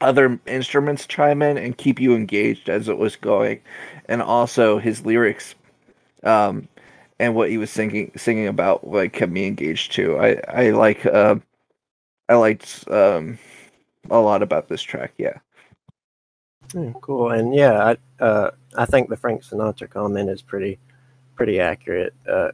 other 0.00 0.38
instruments 0.46 1.06
chime 1.06 1.42
in 1.42 1.58
and 1.58 1.76
keep 1.76 2.00
you 2.00 2.14
engaged 2.14 2.68
as 2.68 2.88
it 2.88 2.98
was 2.98 3.16
going 3.16 3.60
and 4.08 4.22
also 4.22 4.78
his 4.78 5.04
lyrics 5.04 5.54
um 6.24 6.68
and 7.18 7.34
what 7.34 7.50
he 7.50 7.58
was 7.58 7.70
singing 7.70 8.10
singing 8.16 8.46
about 8.46 8.86
like 8.86 9.12
kept 9.12 9.32
me 9.32 9.46
engaged 9.46 9.92
too. 9.92 10.16
I 10.18 10.40
i 10.48 10.70
like 10.70 11.04
uh, 11.06 11.36
i 12.28 12.34
liked 12.36 12.84
um 12.90 13.38
a 14.10 14.18
lot 14.20 14.42
about 14.42 14.68
this 14.68 14.82
track 14.82 15.12
yeah 15.18 15.38
yeah, 16.74 16.92
cool. 17.00 17.30
And 17.30 17.54
yeah, 17.54 17.94
I 18.20 18.24
uh, 18.24 18.50
I 18.76 18.84
think 18.84 19.08
the 19.08 19.16
Frank 19.16 19.42
Sinatra 19.42 19.88
comment 19.88 20.30
is 20.30 20.42
pretty 20.42 20.78
pretty 21.34 21.60
accurate. 21.60 22.14
Uh, 22.28 22.50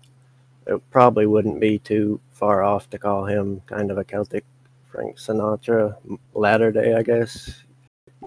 it 0.67 0.81
probably 0.91 1.27
wouldn't 1.27 1.61
be 1.61 1.79
too 1.79 2.21
far 2.33 2.62
off 2.62 2.89
to 2.91 2.99
call 2.99 3.25
him 3.25 3.61
kind 3.67 3.91
of 3.91 3.99
a 3.99 4.05
Celtic 4.05 4.45
Frank 4.91 5.17
Sinatra, 5.17 5.97
latter 6.35 6.71
day, 6.71 6.95
I 6.95 7.03
guess. 7.03 7.62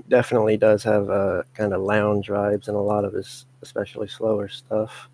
Definitely 0.09 0.57
does 0.57 0.83
have 0.83 1.09
a 1.09 1.45
kind 1.53 1.73
of 1.73 1.81
lounge 1.81 2.27
vibes 2.27 2.67
in 2.67 2.75
a 2.75 2.81
lot 2.81 3.05
of 3.05 3.13
his, 3.13 3.45
especially 3.61 4.07
slower 4.07 4.47
stuff. 4.47 5.09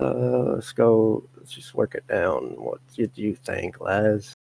Uh, 0.00 0.54
let's 0.54 0.72
go. 0.72 1.24
Let's 1.36 1.52
just 1.52 1.74
work 1.74 1.94
it 1.94 2.06
down. 2.08 2.54
What 2.56 2.80
did 2.96 3.12
you 3.14 3.36
think, 3.36 3.80
Laz? 3.80 4.34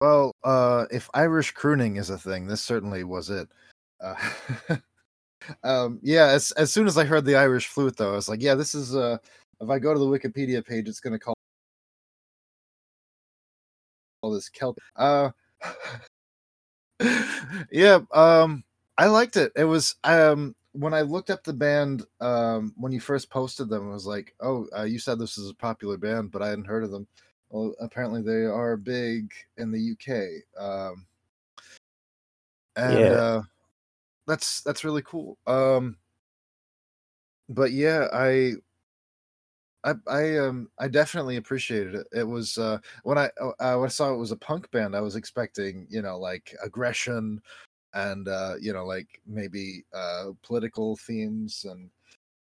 Well, 0.00 0.32
uh, 0.44 0.86
if 0.90 1.08
Irish 1.14 1.52
crooning 1.52 1.96
is 1.96 2.10
a 2.10 2.18
thing, 2.18 2.46
this 2.46 2.60
certainly 2.60 3.04
was 3.04 3.30
it. 3.30 3.48
Uh, 4.04 4.76
um, 5.64 5.98
yeah, 6.02 6.26
as 6.26 6.52
as 6.52 6.72
soon 6.72 6.86
as 6.86 6.98
I 6.98 7.04
heard 7.04 7.24
the 7.24 7.36
Irish 7.36 7.68
flute, 7.68 7.96
though, 7.96 8.12
I 8.12 8.16
was 8.16 8.28
like, 8.28 8.42
yeah, 8.42 8.54
this 8.54 8.74
is. 8.74 8.94
Uh, 8.94 9.18
if 9.60 9.70
I 9.70 9.78
go 9.78 9.92
to 9.94 9.98
the 9.98 10.06
Wikipedia 10.06 10.64
page, 10.64 10.88
it's 10.88 11.00
going 11.00 11.12
to 11.12 11.18
call 11.18 11.34
all 14.22 14.30
this 14.32 14.48
Celtic. 14.48 14.82
Uh, 14.96 15.30
yeah, 17.70 18.00
um, 18.12 18.64
I 18.98 19.06
liked 19.06 19.36
it. 19.36 19.52
It 19.56 19.64
was 19.64 19.96
um 20.04 20.54
when 20.72 20.92
I 20.94 21.02
looked 21.02 21.30
up 21.30 21.44
the 21.44 21.52
band 21.52 22.04
um 22.20 22.72
when 22.76 22.92
you 22.92 23.00
first 23.00 23.30
posted 23.30 23.68
them, 23.68 23.88
I 23.90 23.94
was 23.94 24.06
like, 24.06 24.34
oh, 24.40 24.66
uh, 24.76 24.82
you 24.84 24.98
said 24.98 25.18
this 25.18 25.38
is 25.38 25.50
a 25.50 25.54
popular 25.54 25.96
band, 25.96 26.30
but 26.32 26.42
I 26.42 26.48
hadn't 26.48 26.66
heard 26.66 26.84
of 26.84 26.90
them. 26.90 27.06
Well, 27.50 27.74
apparently 27.80 28.22
they 28.22 28.44
are 28.46 28.76
big 28.76 29.32
in 29.58 29.70
the 29.70 29.92
UK. 29.92 30.42
Um, 30.60 31.06
and 32.76 33.12
Yeah. 33.12 33.12
uh, 33.12 33.42
that's 34.26 34.62
that's 34.62 34.84
really 34.84 35.02
cool. 35.02 35.38
Um, 35.46 35.96
but 37.48 37.72
yeah, 37.72 38.08
I, 38.12 38.54
I, 39.84 39.94
I, 40.08 40.38
um, 40.38 40.70
I 40.78 40.88
definitely 40.88 41.36
appreciated 41.36 41.94
it. 41.94 42.06
It 42.12 42.24
was 42.24 42.56
uh, 42.56 42.78
when 43.02 43.18
I 43.18 43.30
uh, 43.40 43.50
uh, 43.60 43.76
when 43.76 43.86
I 43.86 43.88
saw 43.88 44.12
it 44.12 44.18
was 44.18 44.32
a 44.32 44.36
punk 44.36 44.70
band, 44.70 44.96
I 44.96 45.00
was 45.00 45.16
expecting 45.16 45.86
you 45.90 46.02
know 46.02 46.18
like 46.18 46.54
aggression 46.62 47.42
and 47.94 48.28
uh, 48.28 48.54
you 48.60 48.72
know 48.72 48.86
like 48.86 49.20
maybe 49.26 49.84
uh, 49.94 50.30
political 50.42 50.96
themes 50.96 51.66
and 51.68 51.90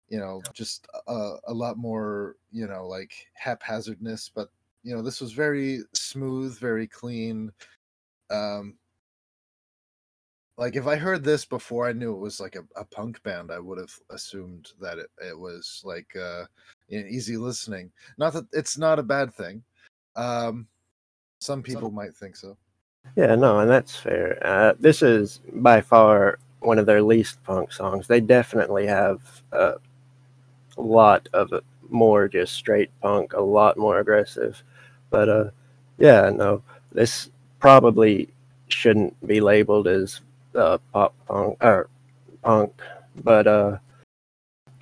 you 0.09 0.19
know 0.19 0.43
just 0.55 0.87
a, 1.09 1.37
a 1.49 1.55
lot 1.55 1.79
more 1.79 2.37
you 2.53 2.67
know 2.67 2.87
like 2.87 3.13
haphazardness 3.35 4.31
but 4.35 4.51
you 4.83 4.95
know 4.95 5.03
this 5.03 5.21
was 5.21 5.33
very 5.33 5.81
smooth 5.95 6.59
very 6.59 6.87
clean 6.87 7.53
um 8.31 8.77
like 10.61 10.77
if 10.77 10.87
i 10.87 10.95
heard 10.95 11.25
this 11.25 11.45
before 11.45 11.89
i 11.89 11.93
knew 11.93 12.13
it 12.15 12.19
was 12.21 12.39
like 12.39 12.55
a, 12.55 12.63
a 12.77 12.85
punk 12.85 13.21
band 13.25 13.51
i 13.51 13.59
would 13.59 13.79
have 13.79 13.93
assumed 14.11 14.69
that 14.81 14.99
it, 14.99 15.09
it 15.27 15.37
was 15.37 15.83
like 15.85 16.15
uh 16.15 16.45
easy 16.91 17.37
listening 17.37 17.91
not 18.19 18.33
that 18.33 18.45
it's 18.53 18.79
not 18.79 18.99
a 18.99 19.03
bad 19.03 19.35
thing 19.35 19.63
um 20.17 20.69
some 21.41 21.63
people 21.63 21.91
might 21.91 22.15
think 22.15 22.37
so 22.37 22.57
Yeah, 23.17 23.35
no, 23.35 23.61
and 23.61 23.71
that's 23.71 23.97
fair. 23.97 24.39
Uh, 24.47 24.75
this 24.79 25.03
is 25.03 25.41
by 25.55 25.81
far 25.81 26.39
one 26.61 26.79
of 26.79 26.87
their 26.87 27.03
least 27.03 27.43
punk 27.45 27.73
songs. 27.73 28.07
They 28.07 28.21
definitely 28.21 28.87
have 28.87 29.43
uh, 29.53 29.75
a 30.77 30.83
lot 30.83 31.29
of 31.33 31.51
more 31.89 32.29
just 32.29 32.53
straight 32.55 32.91
punk, 33.01 33.33
a 33.33 33.41
lot 33.41 33.77
more 33.77 33.99
aggressive. 33.99 34.63
But 35.09 35.29
uh, 35.29 35.51
yeah, 35.99 36.31
no, 36.31 36.63
this 36.93 37.31
probably 37.59 38.29
shouldn't 38.69 39.15
be 39.27 39.41
labeled 39.41 39.89
as 39.89 40.21
uh, 40.55 40.79
pop 40.93 41.15
punk 41.27 41.57
or 41.61 41.89
punk. 42.43 42.73
But 43.23 43.47
uh, 43.47 43.79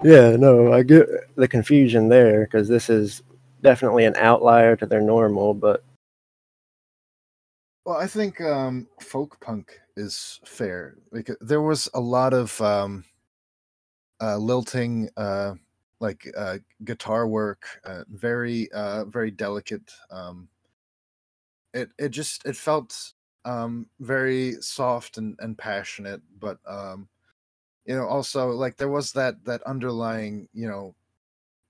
yeah, 0.03 0.37
no, 0.37 0.73
I 0.73 0.83
get 0.83 1.09
the 1.37 1.49
confusion 1.49 2.09
there 2.09 2.45
because 2.45 2.69
this 2.69 2.89
is 2.89 3.23
definitely 3.63 4.05
an 4.05 4.17
outlier 4.17 4.77
to 4.77 4.87
their 4.87 5.01
normal, 5.01 5.55
but 5.55 5.83
Well, 7.85 7.97
I 7.97 8.07
think 8.07 8.39
um, 8.43 8.87
folk 9.01 9.41
punk 9.41 9.81
is 9.97 10.41
fair 10.45 10.97
because 11.11 11.37
there 11.41 11.63
was 11.63 11.89
a 11.95 12.01
lot 12.01 12.35
of 12.35 12.61
um, 12.61 13.03
uh, 14.21 14.37
lilting, 14.37 15.09
uh, 15.17 15.55
like 15.99 16.31
uh, 16.37 16.59
guitar 16.85 17.27
work, 17.27 17.65
uh, 17.85 18.05
very, 18.11 18.71
uh, 18.73 19.07
very 19.07 19.31
delicate. 19.31 19.91
Um, 20.11 20.49
it 21.73 21.91
it 21.99 22.11
just 22.11 22.45
it 22.47 22.57
felt 22.57 23.15
um, 23.49 23.87
very 24.01 24.53
soft 24.61 25.17
and, 25.17 25.35
and 25.41 25.57
passionate, 25.57 26.21
but 26.39 26.59
um, 26.67 27.09
you 27.87 27.97
know, 27.97 28.07
also 28.07 28.51
like 28.51 28.77
there 28.77 28.91
was 28.91 29.11
that 29.13 29.43
that 29.47 29.63
underlying, 29.63 30.49
you 30.53 30.69
know, 30.69 30.95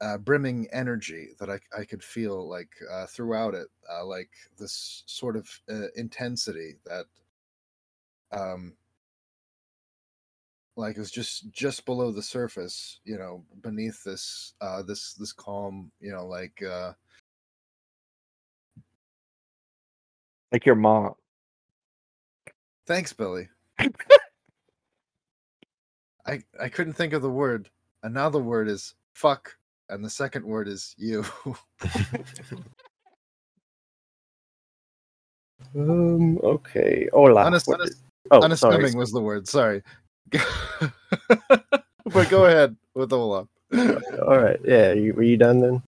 uh, 0.01 0.19
brimming 0.19 0.67
energy 0.73 1.29
that 1.39 1.49
I, 1.49 1.61
I 1.77 1.85
could 1.85 2.03
feel 2.03 2.49
like 2.49 2.71
uh, 2.91 3.07
throughout 3.07 3.55
it, 3.55 3.69
uh, 3.93 4.05
like 4.05 4.31
this 4.59 5.05
sort 5.07 5.37
of 5.37 5.49
uh, 5.71 5.87
intensity 5.95 6.75
that, 6.85 7.07
um, 8.33 8.75
like 10.75 10.99
is 10.99 11.13
just 11.13 11.53
just 11.53 11.87
below 11.87 12.11
the 12.11 12.23
surface, 12.23 12.99
you 13.05 13.19
know, 13.19 13.45
beneath 13.63 14.03
this 14.03 14.55
uh, 14.61 14.83
this 14.83 15.15
this 15.15 15.33
calm, 15.33 15.93
you 16.01 16.11
know, 16.11 16.27
like 16.27 16.61
uh, 16.61 16.93
like 20.51 20.67
your 20.67 20.75
mom 20.75 21.15
thanks, 22.89 23.13
Billy. 23.13 23.47
I 26.27 26.43
I 26.61 26.69
couldn't 26.69 26.95
think 26.95 27.13
of 27.13 27.23
the 27.23 27.31
word, 27.31 27.69
and 28.03 28.13
now 28.13 28.29
the 28.29 28.41
word 28.41 28.69
is 28.69 28.95
fuck 29.15 29.55
and 29.89 30.05
the 30.05 30.11
second 30.11 30.45
word 30.45 30.67
is 30.67 30.95
you. 30.99 31.25
Um. 35.75 36.39
Okay. 36.39 37.09
Hola. 37.13 37.51
What 37.51 37.81
unass- 37.81 38.01
oh. 38.31 38.41
Unassuming 38.43 38.97
was 38.97 39.11
the 39.13 39.21
word. 39.21 39.47
Sorry. 39.47 39.83
but 40.31 42.29
go 42.31 42.47
ahead 42.47 42.77
with 42.95 43.13
Olaf. 43.13 43.49
All 43.77 44.39
right. 44.39 44.59
Yeah. 44.65 44.93
You, 44.93 45.15
were 45.15 45.25
you 45.25 45.37
done 45.37 45.61
then? 45.61 45.83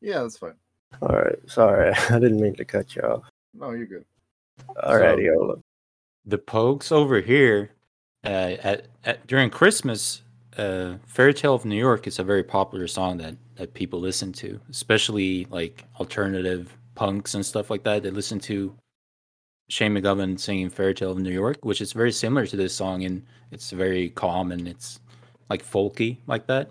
Yeah, 0.00 0.22
that's 0.22 0.36
fine. 0.36 0.54
All 1.00 1.16
right. 1.16 1.38
Sorry, 1.46 1.92
I 2.10 2.18
didn't 2.18 2.40
mean 2.40 2.54
to 2.56 2.64
cut 2.64 2.94
you 2.96 3.02
off. 3.02 3.22
No, 3.54 3.70
you're 3.70 3.86
good. 3.86 4.04
All 4.82 4.98
righty, 4.98 5.30
Ola. 5.30 5.56
The 6.26 6.38
Pogues 6.38 6.90
over 6.90 7.20
here 7.20 7.70
uh, 8.24 8.56
at, 8.62 8.86
at 9.04 9.26
during 9.26 9.50
Christmas, 9.50 10.22
uh, 10.56 10.94
"Fairy 11.06 11.34
Tale 11.34 11.54
of 11.54 11.64
New 11.64 11.76
York" 11.76 12.06
is 12.06 12.18
a 12.18 12.24
very 12.24 12.42
popular 12.42 12.86
song 12.86 13.18
that 13.18 13.36
that 13.56 13.74
people 13.74 14.00
listen 14.00 14.32
to, 14.32 14.60
especially 14.70 15.46
like 15.50 15.84
alternative 16.00 16.76
punks 16.94 17.34
and 17.34 17.44
stuff 17.44 17.70
like 17.70 17.82
that. 17.84 18.02
They 18.02 18.10
listen 18.10 18.38
to 18.40 18.74
Shane 19.68 19.94
MacGowan 19.94 20.40
singing 20.40 20.70
"Fairy 20.70 20.94
Tale 20.94 21.12
of 21.12 21.18
New 21.18 21.30
York," 21.30 21.58
which 21.62 21.82
is 21.82 21.92
very 21.92 22.12
similar 22.12 22.46
to 22.46 22.56
this 22.56 22.74
song, 22.74 23.04
and 23.04 23.24
it's 23.50 23.70
very 23.70 24.08
calm 24.10 24.50
and 24.50 24.66
it's 24.66 25.00
like 25.50 25.62
folky 25.62 26.18
like 26.26 26.46
that. 26.46 26.70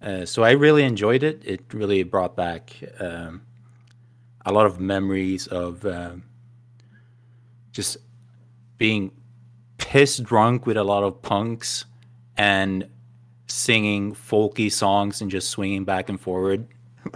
Uh, 0.00 0.24
so 0.24 0.42
I 0.42 0.52
really 0.52 0.84
enjoyed 0.84 1.22
it. 1.22 1.42
It 1.44 1.60
really 1.74 2.02
brought 2.02 2.34
back 2.34 2.74
um, 2.98 3.42
a 4.46 4.52
lot 4.52 4.64
of 4.64 4.80
memories 4.80 5.46
of 5.48 5.84
um, 5.84 6.22
just 7.72 7.98
being 8.80 9.12
pissed 9.76 10.24
drunk 10.24 10.64
with 10.64 10.78
a 10.78 10.82
lot 10.82 11.04
of 11.04 11.20
punks 11.20 11.84
and 12.38 12.88
singing 13.46 14.14
folky 14.14 14.72
songs 14.72 15.20
and 15.20 15.30
just 15.30 15.50
swinging 15.50 15.84
back 15.84 16.08
and 16.08 16.18
forward. 16.18 16.66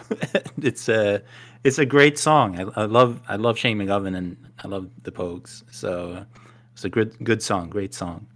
it's 0.58 0.90
a 0.90 1.22
it's 1.64 1.78
a 1.78 1.86
great 1.86 2.18
song. 2.18 2.60
I, 2.60 2.82
I 2.82 2.84
love 2.84 3.22
I 3.28 3.36
love 3.36 3.58
Shane 3.58 3.78
MacGowan 3.78 4.14
and 4.14 4.36
I 4.62 4.68
love 4.68 4.90
the 5.04 5.10
Pogues. 5.10 5.64
So 5.70 6.26
it's 6.74 6.84
a 6.84 6.90
good 6.90 7.16
good 7.24 7.42
song, 7.42 7.70
great 7.70 7.94
song. 7.94 8.26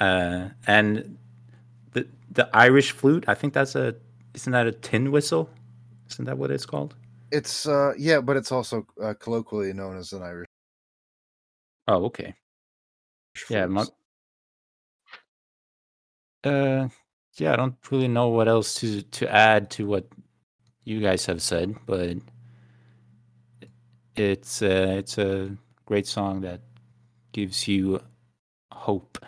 Uh, 0.00 0.48
and 0.66 1.16
the 1.92 2.08
the 2.32 2.50
Irish 2.52 2.90
flute, 2.90 3.24
I 3.28 3.34
think 3.34 3.54
that's 3.54 3.76
a 3.76 3.94
isn't 4.34 4.52
that 4.52 4.66
a 4.66 4.72
tin 4.72 5.12
whistle? 5.12 5.48
Isn't 6.10 6.24
that 6.24 6.38
what 6.38 6.50
it's 6.50 6.66
called? 6.66 6.96
It's 7.30 7.68
uh 7.68 7.92
yeah, 7.96 8.20
but 8.20 8.36
it's 8.36 8.50
also 8.50 8.84
uh, 9.00 9.14
colloquially 9.14 9.72
known 9.72 9.96
as 9.96 10.12
an 10.12 10.24
Irish. 10.24 10.48
Oh, 11.88 12.04
okay. 12.06 12.34
Yeah, 13.50 13.66
my, 13.66 13.84
uh, 16.44 16.88
yeah, 17.36 17.52
I 17.52 17.56
don't 17.56 17.76
really 17.90 18.08
know 18.08 18.28
what 18.28 18.48
else 18.48 18.74
to 18.80 19.02
to 19.02 19.28
add 19.32 19.70
to 19.72 19.86
what 19.86 20.06
you 20.84 21.00
guys 21.00 21.26
have 21.26 21.42
said, 21.42 21.76
but 21.86 22.18
it's 24.16 24.62
uh, 24.62 24.94
it's 24.98 25.18
a 25.18 25.56
great 25.86 26.06
song 26.06 26.40
that 26.42 26.60
gives 27.32 27.66
you 27.68 28.00
hope 28.72 29.18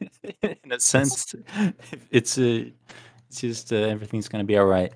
in 0.42 0.72
a 0.72 0.80
sense. 0.80 1.34
It's 2.10 2.38
a, 2.38 2.72
it's 3.28 3.40
just 3.40 3.72
uh, 3.72 3.76
everything's 3.76 4.28
gonna 4.28 4.44
be 4.44 4.58
all 4.58 4.66
right. 4.66 4.92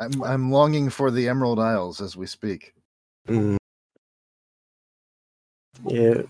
I'm 0.00 0.22
I'm 0.22 0.50
longing 0.52 0.90
for 0.90 1.10
the 1.10 1.28
Emerald 1.28 1.60
Isles 1.60 2.00
as 2.00 2.16
we 2.16 2.26
speak. 2.26 2.74
Yeah, 5.86 6.22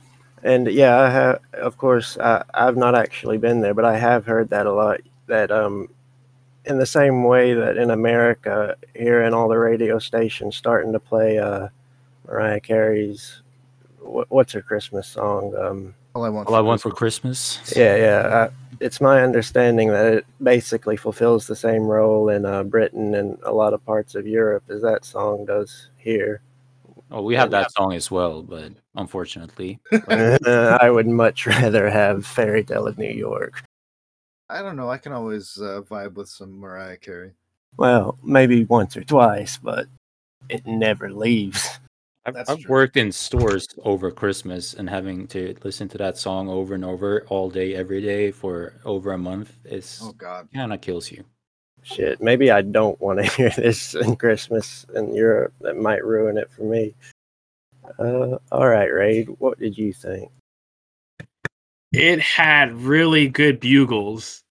and 0.42 0.66
yeah, 0.68 1.00
I 1.00 1.10
have. 1.10 1.40
Of 1.54 1.78
course, 1.78 2.18
I, 2.18 2.44
I've 2.54 2.76
not 2.76 2.94
actually 2.94 3.38
been 3.38 3.60
there, 3.60 3.74
but 3.74 3.84
I 3.84 3.96
have 3.98 4.24
heard 4.26 4.48
that 4.50 4.66
a 4.66 4.72
lot. 4.72 5.00
That 5.26 5.50
um, 5.50 5.88
in 6.64 6.78
the 6.78 6.86
same 6.86 7.24
way 7.24 7.54
that 7.54 7.76
in 7.76 7.90
America, 7.90 8.76
hearing 8.94 9.34
all 9.34 9.48
the 9.48 9.58
radio 9.58 9.98
stations 9.98 10.56
starting 10.56 10.92
to 10.92 11.00
play 11.00 11.38
uh, 11.38 11.68
Mariah 12.26 12.60
Carey's 12.60 13.42
what, 14.04 14.30
what's 14.30 14.52
her 14.52 14.62
Christmas 14.62 15.08
song? 15.08 15.54
Um, 15.56 15.94
All 16.14 16.24
I 16.24 16.28
want. 16.28 16.48
All 16.48 16.54
I 16.54 16.60
want 16.60 16.80
for 16.80 16.90
Christmas. 16.90 17.60
yeah, 17.76 17.96
yeah. 17.96 18.48
I, 18.48 18.76
it's 18.80 19.00
my 19.00 19.22
understanding 19.22 19.88
that 19.88 20.12
it 20.12 20.26
basically 20.42 20.96
fulfills 20.96 21.46
the 21.46 21.56
same 21.56 21.82
role 21.82 22.28
in 22.28 22.44
uh, 22.44 22.64
Britain 22.64 23.14
and 23.14 23.38
a 23.44 23.52
lot 23.52 23.74
of 23.74 23.84
parts 23.84 24.14
of 24.14 24.26
Europe 24.26 24.64
as 24.68 24.82
that 24.82 25.04
song 25.04 25.44
does 25.44 25.88
here. 25.96 26.40
Oh, 27.10 27.22
we 27.22 27.36
have 27.36 27.50
that 27.50 27.72
song 27.72 27.92
as 27.92 28.10
well, 28.10 28.42
but 28.42 28.72
unfortunately, 28.94 29.80
I 30.08 30.90
would 30.90 31.06
much 31.06 31.46
rather 31.46 31.88
have 31.90 32.26
Fairy 32.26 32.64
Tale 32.64 32.86
of 32.86 32.98
New 32.98 33.10
York. 33.10 33.62
I 34.48 34.60
don't 34.62 34.76
know. 34.76 34.90
I 34.90 34.98
can 34.98 35.12
always 35.12 35.56
uh, 35.58 35.80
vibe 35.88 36.14
with 36.14 36.28
some 36.28 36.58
Mariah 36.58 36.98
Carey. 36.98 37.32
Well, 37.78 38.18
maybe 38.22 38.64
once 38.64 38.96
or 38.96 39.04
twice, 39.04 39.56
but 39.56 39.86
it 40.50 40.66
never 40.66 41.10
leaves. 41.10 41.78
I've, 42.26 42.36
I've 42.48 42.68
worked 42.68 42.96
in 42.96 43.10
stores 43.10 43.66
over 43.82 44.10
Christmas 44.10 44.74
and 44.74 44.88
having 44.88 45.26
to 45.28 45.56
listen 45.64 45.88
to 45.88 45.98
that 45.98 46.18
song 46.18 46.48
over 46.48 46.74
and 46.74 46.84
over 46.84 47.24
all 47.28 47.50
day, 47.50 47.74
every 47.74 48.00
day 48.00 48.30
for 48.30 48.74
over 48.84 49.12
a 49.12 49.18
month 49.18 49.56
is 49.64 49.98
Oh 50.02 50.12
God. 50.12 50.48
kind 50.54 50.72
of 50.72 50.80
kills 50.80 51.10
you. 51.10 51.24
Shit, 51.82 52.22
maybe 52.22 52.50
I 52.52 52.62
don't 52.62 53.00
want 53.00 53.18
to 53.18 53.24
hear 53.36 53.50
this 53.50 53.94
in 53.94 54.14
Christmas 54.16 54.86
in 54.94 55.14
Europe. 55.14 55.52
That 55.62 55.76
might 55.76 56.04
ruin 56.04 56.36
it 56.38 56.50
for 56.52 56.62
me. 56.62 56.94
Uh, 57.98 58.38
all 58.50 58.68
right, 58.68 58.92
Rade, 58.92 59.28
what 59.38 59.58
did 59.58 59.76
you 59.76 59.92
think? 59.92 60.30
it 61.92 62.20
had 62.20 62.74
really 62.74 63.28
good 63.28 63.60
bugles 63.60 64.42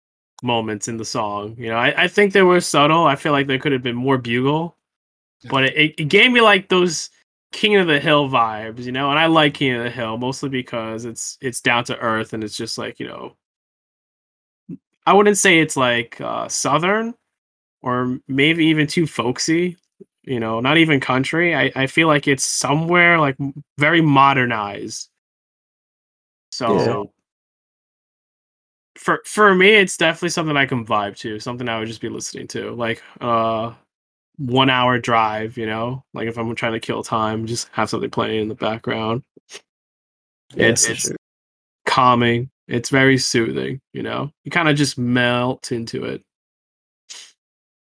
moments 0.44 0.88
in 0.88 0.98
the 0.98 1.06
song. 1.06 1.56
You 1.58 1.70
know, 1.70 1.78
I, 1.78 2.04
I 2.04 2.08
think 2.08 2.34
they 2.34 2.44
were 2.44 2.62
subtle. 2.62 3.06
I 3.06 3.16
feel 3.16 3.32
like 3.32 3.48
there 3.48 3.60
could 3.60 3.72
have 3.72 3.84
been 3.84 3.96
more 3.96 4.18
bugle, 4.18 4.76
but 5.50 5.66
it, 5.66 5.96
it 5.98 6.06
gave 6.06 6.32
me 6.32 6.42
like 6.42 6.70
those 6.70 7.10
King 7.52 7.76
of 7.78 7.88
the 7.88 8.00
Hill 8.00 8.30
vibes, 8.30 8.84
you 8.84 8.92
know. 8.92 9.10
And 9.10 9.20
I 9.20 9.26
like 9.26 9.56
King 9.56 9.76
of 9.76 9.84
the 9.84 9.90
Hill 9.90 10.18
mostly 10.18 10.50
because 10.50 11.06
it's 11.06 11.38
it's 11.42 11.62
down 11.62 11.84
to 11.86 11.98
earth 12.00 12.34
and 12.34 12.44
it's 12.44 12.58
just 12.58 12.78
like 12.78 13.00
you 13.00 13.08
know. 13.08 13.36
I 15.08 15.14
wouldn't 15.14 15.38
say 15.38 15.60
it's 15.60 15.76
like 15.76 16.22
uh, 16.22 16.48
southern, 16.48 17.16
or 17.82 18.20
maybe 18.28 18.66
even 18.68 18.86
too 18.86 19.08
folksy. 19.08 19.78
You 20.24 20.40
know, 20.40 20.60
not 20.60 20.78
even 20.78 21.00
country. 21.00 21.56
I, 21.56 21.72
I 21.76 21.88
feel 21.88 22.08
like 22.08 22.28
it's 22.28 22.44
somewhere 22.46 23.20
like 23.20 23.38
very 23.80 24.02
modernized. 24.02 25.10
So 26.52 26.78
Yeah. 26.78 27.04
for 28.98 29.22
for 29.26 29.56
me, 29.56 29.70
it's 29.76 29.98
definitely 29.98 30.30
something 30.30 30.58
I 30.58 30.66
can 30.66 30.86
vibe 30.86 31.18
to. 31.20 31.40
Something 31.40 31.70
I 31.70 31.80
would 31.80 31.88
just 31.88 32.02
be 32.02 32.10
listening 32.10 32.48
to, 32.50 32.72
like 32.72 33.02
uh, 33.22 33.74
one 34.38 34.70
hour 34.70 35.00
drive. 35.00 35.58
You 35.58 35.66
know, 35.66 36.04
like 36.14 36.28
if 36.28 36.38
I'm 36.38 36.54
trying 36.56 36.74
to 36.74 36.80
kill 36.80 37.04
time, 37.04 37.48
just 37.48 37.70
have 37.72 37.90
something 37.90 38.10
playing 38.12 38.42
in 38.44 38.48
the 38.50 38.56
background. 38.56 39.24
Yeah, 40.56 40.68
it's 40.68 40.90
it's 40.90 41.02
sure. 41.02 41.16
calming. 41.86 42.50
It's 42.68 42.90
very 42.90 43.18
soothing. 43.18 43.82
You 43.94 44.04
know, 44.04 44.32
you 44.44 44.52
kind 44.52 44.70
of 44.70 44.76
just 44.76 44.98
melt 44.98 45.72
into 45.72 46.06
it. 46.06 46.24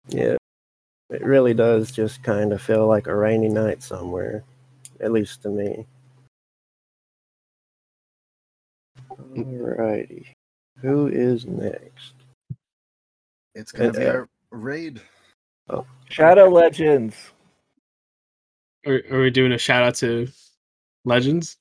Yeah, 0.09 0.37
it 1.11 1.25
really 1.25 1.55
does 1.55 1.91
just 1.91 2.23
kind 2.23 2.53
of 2.53 2.63
feel 2.63 2.87
like 2.87 3.07
a 3.07 3.15
rainy 3.15 3.49
night 3.49 3.83
somewhere, 3.83 4.45
at 5.01 5.13
least 5.13 5.43
to 5.43 5.49
me. 5.49 5.87
Alrighty, 9.35 10.27
who 10.79 11.09
is 11.09 11.47
next? 11.47 12.15
It's 13.55 13.73
gonna 13.73 13.93
be 13.93 14.07
uh, 14.07 14.13
our 14.13 14.29
raid. 14.51 15.01
Oh. 15.69 15.85
Shadow 16.09 16.49
Legends. 16.49 17.17
Are, 18.87 19.03
are 19.11 19.21
we 19.21 19.31
doing 19.31 19.53
a 19.53 19.59
shout 19.59 19.83
out 19.83 19.95
to 19.97 20.29
Legends? 21.05 21.57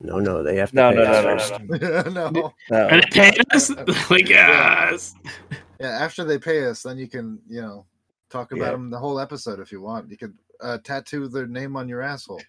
No, 0.00 0.18
no, 0.18 0.42
they 0.42 0.56
have 0.56 0.70
to 0.70 0.76
No, 0.76 0.90
pay 0.90 0.96
no, 0.96 1.02
us 1.02 1.50
no, 1.50 1.56
no, 1.58 1.70
first. 1.78 2.12
no. 2.14 2.54
No. 2.70 2.76
Are 2.76 3.00
they 3.00 3.06
paying 3.10 3.34
us? 3.52 3.70
like 4.10 4.28
yes. 4.28 5.14
Yeah, 5.80 5.88
after 5.88 6.24
they 6.24 6.38
pay 6.38 6.66
us, 6.66 6.82
then 6.82 6.98
you 6.98 7.08
can, 7.08 7.40
you 7.48 7.60
know, 7.62 7.86
talk 8.32 8.52
about 8.52 8.64
Yeah. 8.64 8.70
them 8.72 8.90
the 8.90 8.98
whole 8.98 9.20
episode 9.20 9.60
if 9.60 9.70
you 9.70 9.80
want. 9.80 10.10
You 10.10 10.16
could 10.16 10.34
uh, 10.60 10.78
tattoo 10.82 11.28
their 11.28 11.46
name 11.46 11.76
on 11.76 11.88
your 11.88 12.02
asshole. 12.02 12.40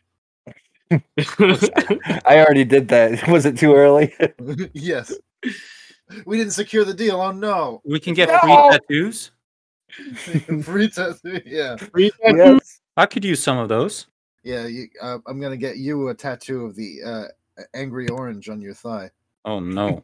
I 0.91 2.37
already 2.39 2.63
did 2.63 2.87
that. 2.89 3.27
Was 3.27 3.45
it 3.45 3.57
too 3.57 3.73
early? 3.75 4.13
yes. 4.73 5.13
We 6.25 6.37
didn't 6.37 6.53
secure 6.53 6.85
the 6.85 6.93
deal. 6.93 7.19
Oh 7.19 7.31
no. 7.31 7.81
We 7.85 7.99
can 7.99 8.13
get 8.13 8.29
No! 8.29 8.39
free 8.39 8.77
tattoos. 8.77 9.31
Free 10.63 10.89
tattoo. 10.89 11.41
Yeah. 11.45 11.75
Free 11.77 12.11
yes. 12.23 12.81
I 12.97 13.05
could 13.05 13.25
use 13.25 13.41
some 13.41 13.57
of 13.57 13.69
those. 13.69 14.07
Yeah. 14.43 14.67
You, 14.67 14.87
uh, 15.01 15.17
I'm 15.27 15.39
gonna 15.41 15.57
get 15.57 15.77
you 15.77 16.09
a 16.09 16.13
tattoo 16.13 16.65
of 16.65 16.75
the 16.75 17.01
uh, 17.03 17.23
angry 17.73 18.07
orange 18.09 18.49
on 18.49 18.61
your 18.61 18.73
thigh. 18.73 19.09
Oh 19.45 19.59
no, 19.59 20.01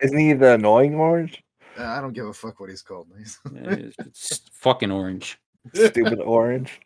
Isn't 0.00 0.18
he 0.18 0.32
the 0.32 0.54
annoying 0.54 0.96
orange? 0.96 1.42
I 1.78 2.00
don't 2.00 2.12
give 2.12 2.26
a 2.26 2.32
fuck 2.32 2.60
what 2.60 2.70
he's 2.70 2.82
called. 2.82 3.08
He's- 3.16 3.38
it's, 3.54 3.96
it's 4.00 4.40
fucking 4.52 4.90
orange. 4.90 5.38
Stupid 5.74 6.20
orange. 6.20 6.80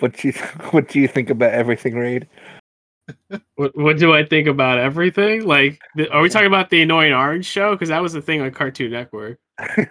What 0.00 0.16
do 0.16 0.28
you 0.28 0.34
What 0.70 0.88
do 0.88 1.00
you 1.00 1.08
think 1.08 1.30
about 1.30 1.52
everything, 1.52 1.94
Rade? 1.94 2.28
What, 3.56 3.76
what 3.76 3.98
do 3.98 4.14
I 4.14 4.24
think 4.24 4.46
about 4.46 4.78
everything? 4.78 5.44
Like, 5.44 5.80
the, 5.96 6.08
are 6.10 6.22
we 6.22 6.28
talking 6.28 6.46
about 6.46 6.70
the 6.70 6.82
annoying 6.82 7.12
orange 7.12 7.46
show? 7.46 7.74
Because 7.74 7.88
that 7.88 8.00
was 8.00 8.12
the 8.12 8.22
thing 8.22 8.40
on 8.40 8.50
Cartoon 8.52 8.92
Network. 8.92 9.38
I 9.58 9.88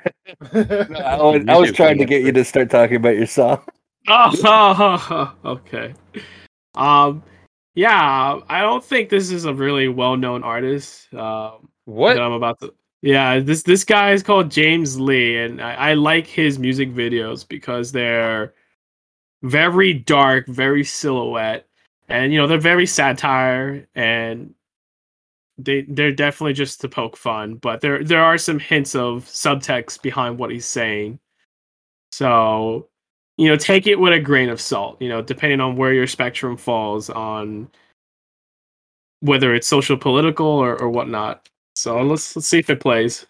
was, 0.53 1.45
I 1.47 1.57
was 1.57 1.71
trying 1.73 1.97
to 1.97 2.05
get 2.05 2.23
you 2.23 2.31
to 2.31 2.45
start 2.45 2.69
talking 2.69 2.95
about 2.95 3.17
your 3.17 3.27
song. 3.27 3.61
Oh, 4.07 5.33
okay. 5.45 5.93
Um, 6.75 7.21
yeah, 7.75 8.39
I 8.49 8.61
don't 8.61 8.83
think 8.83 9.09
this 9.09 9.31
is 9.31 9.45
a 9.45 9.53
really 9.53 9.87
well-known 9.87 10.43
artist. 10.43 11.13
Um, 11.13 11.69
What? 11.85 12.15
that 12.15 12.21
I'm 12.21 12.33
about 12.33 12.59
to. 12.61 12.73
Yeah, 13.01 13.39
this 13.39 13.63
this 13.63 13.83
guy 13.83 14.11
is 14.11 14.21
called 14.23 14.51
James 14.51 14.99
Lee, 14.99 15.37
and 15.37 15.61
I, 15.61 15.73
I 15.73 15.93
like 15.95 16.27
his 16.27 16.59
music 16.59 16.93
videos 16.93 17.47
because 17.47 17.91
they're 17.91 18.53
very 19.43 19.93
dark, 19.93 20.47
very 20.47 20.83
silhouette, 20.83 21.67
and 22.09 22.31
you 22.31 22.39
know 22.39 22.47
they're 22.47 22.59
very 22.59 22.85
satire, 22.85 23.87
and 23.95 24.53
they 25.57 25.81
they're 25.83 26.11
definitely 26.11 26.53
just 26.53 26.81
to 26.81 26.89
poke 26.89 27.17
fun. 27.17 27.55
But 27.55 27.81
there 27.81 28.03
there 28.03 28.23
are 28.23 28.37
some 28.37 28.59
hints 28.59 28.95
of 28.95 29.25
subtext 29.25 30.01
behind 30.03 30.37
what 30.37 30.51
he's 30.51 30.65
saying. 30.67 31.19
So, 32.11 32.89
you 33.37 33.47
know, 33.47 33.55
take 33.55 33.87
it 33.87 33.95
with 33.95 34.13
a 34.13 34.19
grain 34.19 34.49
of 34.49 34.61
salt. 34.61 35.01
You 35.01 35.09
know, 35.09 35.21
depending 35.21 35.59
on 35.61 35.75
where 35.75 35.93
your 35.93 36.07
spectrum 36.07 36.57
falls 36.57 37.09
on 37.09 37.69
whether 39.21 39.53
it's 39.53 39.67
social, 39.67 39.97
political, 39.97 40.47
or, 40.47 40.79
or 40.81 40.89
whatnot. 40.89 41.47
So 41.75 42.01
let's 42.01 42.35
let's 42.35 42.47
see 42.47 42.59
if 42.59 42.69
it 42.69 42.79
plays. 42.79 43.25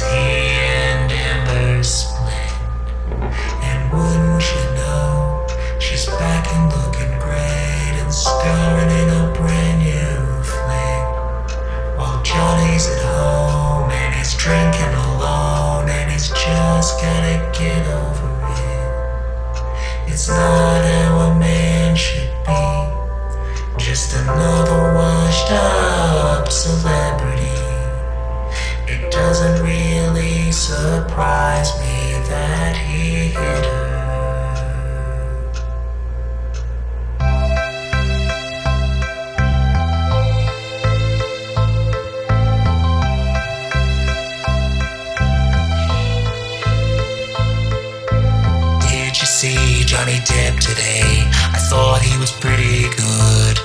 He 0.00 0.06
and 0.06 1.12
Amber 1.12 1.82
split. 1.82 2.52
And 3.62 3.92
wouldn't 3.92 4.42
you 4.52 4.64
know, 4.78 5.46
she's 5.78 6.06
back 6.06 6.46
and 6.54 6.72
looking 6.72 7.12
great 7.18 7.94
and 8.00 8.12
starring 8.12 8.90
in 8.90 9.08
a 9.10 9.32
brand 9.32 9.78
new 9.82 10.42
flick. 10.42 11.04
While 11.98 12.22
Johnny's 12.22 12.86
at 12.88 13.02
home 13.04 13.90
and 13.90 14.14
he's 14.14 14.34
drinking 14.34 14.94
alone 15.10 15.88
and 15.88 16.10
he's 16.10 16.28
just 16.28 17.00
gotta 17.00 17.36
get 17.58 17.86
over 17.86 18.30
it. 18.50 20.12
It's 20.12 20.28
not 20.28 20.53
Today? 50.60 51.26
I 51.50 51.58
thought 51.70 52.00
he 52.00 52.14
was 52.18 52.30
pretty 52.30 52.86
good. 52.94 53.56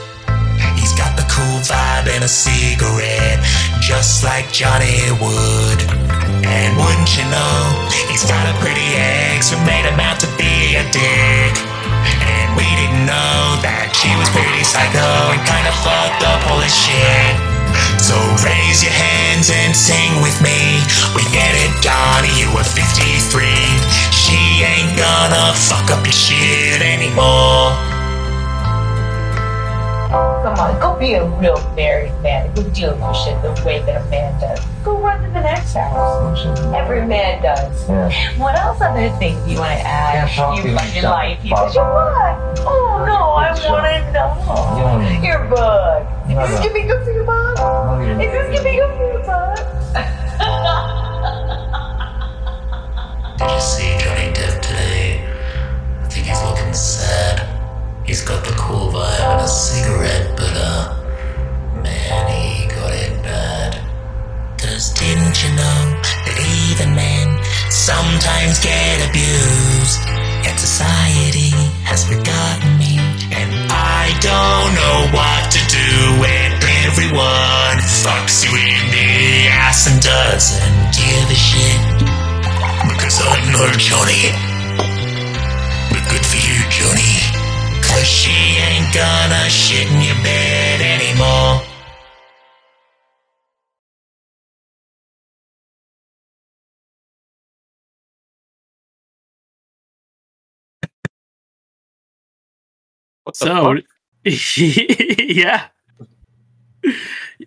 He's 0.74 0.94
got 0.98 1.14
the 1.14 1.28
cool 1.30 1.62
vibe 1.62 2.10
and 2.10 2.24
a 2.24 2.32
cigarette, 2.32 3.40
just 3.78 4.24
like 4.24 4.50
Johnny 4.52 5.06
would. 5.22 5.80
And 6.44 6.72
wouldn't 6.80 7.12
you 7.14 7.26
know, 7.30 7.62
he's 8.10 8.26
got 8.26 8.42
a 8.50 8.56
pretty 8.58 8.96
ex 8.98 9.54
who 9.54 9.58
made 9.70 9.86
him 9.86 10.00
out 10.02 10.20
to 10.26 10.30
be 10.40 10.76
a 10.76 10.84
dick. 10.90 11.54
And 12.26 12.58
we 12.58 12.66
didn't 12.80 13.06
know 13.06 13.60
that 13.62 13.94
she 13.94 14.10
was 14.18 14.28
pretty 14.34 14.66
psycho 14.66 15.36
and 15.36 15.42
kinda 15.46 15.72
fucked 15.86 16.26
up 16.26 16.42
all 16.50 16.60
his 16.60 16.74
shit. 16.74 17.34
So 18.02 18.18
raise 18.42 18.82
your 18.82 18.96
hands 18.96 19.54
and 19.54 19.76
sing 19.76 20.22
with 20.26 20.36
me. 20.42 20.82
We 21.14 21.22
get 21.30 21.54
it, 21.54 21.72
Johnny, 21.86 22.34
you 22.40 22.50
were 22.56 22.66
53. 22.66 24.19
She 24.30 24.64
ain't 24.64 24.96
gonna 24.98 25.54
fuck 25.58 25.90
up 25.90 26.06
your 26.06 26.14
shit 26.14 26.82
anymore. 26.82 27.74
Come 30.44 30.58
on, 30.60 30.80
go 30.80 30.98
be 30.98 31.14
a 31.14 31.26
real 31.26 31.58
married 31.76 32.14
man. 32.22 32.54
Go 32.54 32.64
deal 32.70 32.92
with 32.94 33.02
your 33.02 33.14
shit 33.16 33.42
the 33.42 33.64
way 33.66 33.82
that 33.82 34.02
a 34.02 34.10
man 34.10 34.40
does. 34.40 34.60
Go 34.84 34.98
run 35.00 35.22
to 35.24 35.30
the 35.30 35.42
next 35.42 35.74
house. 35.74 36.46
Every 36.76 37.06
man 37.06 37.42
does. 37.42 37.88
What 38.40 38.56
else 38.56 38.82
other 38.82 39.10
things 39.18 39.44
do 39.46 39.52
you 39.52 39.60
want 39.60 39.72
to 39.72 39.86
add? 39.86 40.28
Can't 40.28 40.32
talk 40.32 40.58
you 40.58 40.64
to 40.64 40.76
fucking 40.76 40.96
yourself, 40.96 41.14
life. 41.14 41.40
You 41.44 41.50
Barbara. 41.50 41.74
you 41.74 41.82
what? 41.82 42.60
Oh 42.68 43.04
no, 43.06 43.18
I 43.34 43.52
want 43.52 43.86
to 44.06 44.12
know. 44.14 45.22
Your 45.24 45.48
bug. 45.48 46.08
Is 46.30 46.50
this 46.50 46.60
gonna 46.60 46.74
be 46.74 46.84
good 46.84 47.04
for 47.04 47.12
your 47.12 47.24
bug? 47.26 48.22
Is 48.22 48.32
this 48.32 48.58
gonna 48.58 48.70
be 48.70 48.76
good 48.78 48.96
for 48.96 49.08
your 49.12 49.24
bug? 49.26 50.96
Did 53.40 53.52
you 53.52 53.62
see 53.62 53.98
Johnny 54.04 54.34
Depp 54.36 54.60
today? 54.60 55.24
I 56.04 56.08
think 56.12 56.26
he's 56.28 56.44
looking 56.44 56.74
sad. 56.74 57.40
He's 58.06 58.20
got 58.20 58.44
the 58.44 58.52
cool 58.60 58.92
vibe 58.92 59.16
and 59.16 59.40
a 59.40 59.48
cigarette, 59.48 60.36
but 60.36 60.52
uh, 60.60 60.92
man, 61.80 62.28
he 62.28 62.68
got 62.68 62.92
it 62.92 63.16
bad. 63.24 63.80
Cause 64.60 64.92
didn't 64.92 65.40
you 65.40 65.56
know 65.56 65.80
that 66.04 66.36
even 66.68 66.92
men 66.92 67.40
sometimes 67.72 68.60
get 68.60 69.08
abused? 69.08 70.04
And 70.44 70.60
society 70.60 71.56
has 71.88 72.04
forgotten 72.04 72.76
me. 72.76 73.00
And 73.32 73.72
I 73.72 74.12
don't 74.20 74.72
know 74.76 75.16
what 75.16 75.48
to 75.48 75.62
do 75.72 76.20
when 76.20 76.60
everyone 76.84 77.80
fucks 78.04 78.44
you 78.44 78.52
in 78.52 78.84
the 78.92 79.48
ass 79.48 79.88
and 79.88 80.04
doesn't 80.04 80.92
give 80.92 81.32
a 81.32 81.40
shit. 81.40 81.99
Because 83.10 83.26
I'm 83.26 83.52
not 83.54 83.76
Johnny. 83.80 84.30
But 85.90 86.04
good 86.12 86.24
for 86.24 86.38
you, 86.38 86.62
Johnny. 86.70 87.18
Cause 87.82 88.06
she 88.06 88.30
ain't 88.62 88.94
gonna 88.94 89.50
shit 89.50 89.92
in 89.92 90.02
your 90.04 90.16
bed 90.24 90.80
anymore. 90.80 91.64
So, 103.34 103.78
yeah. 104.24 105.70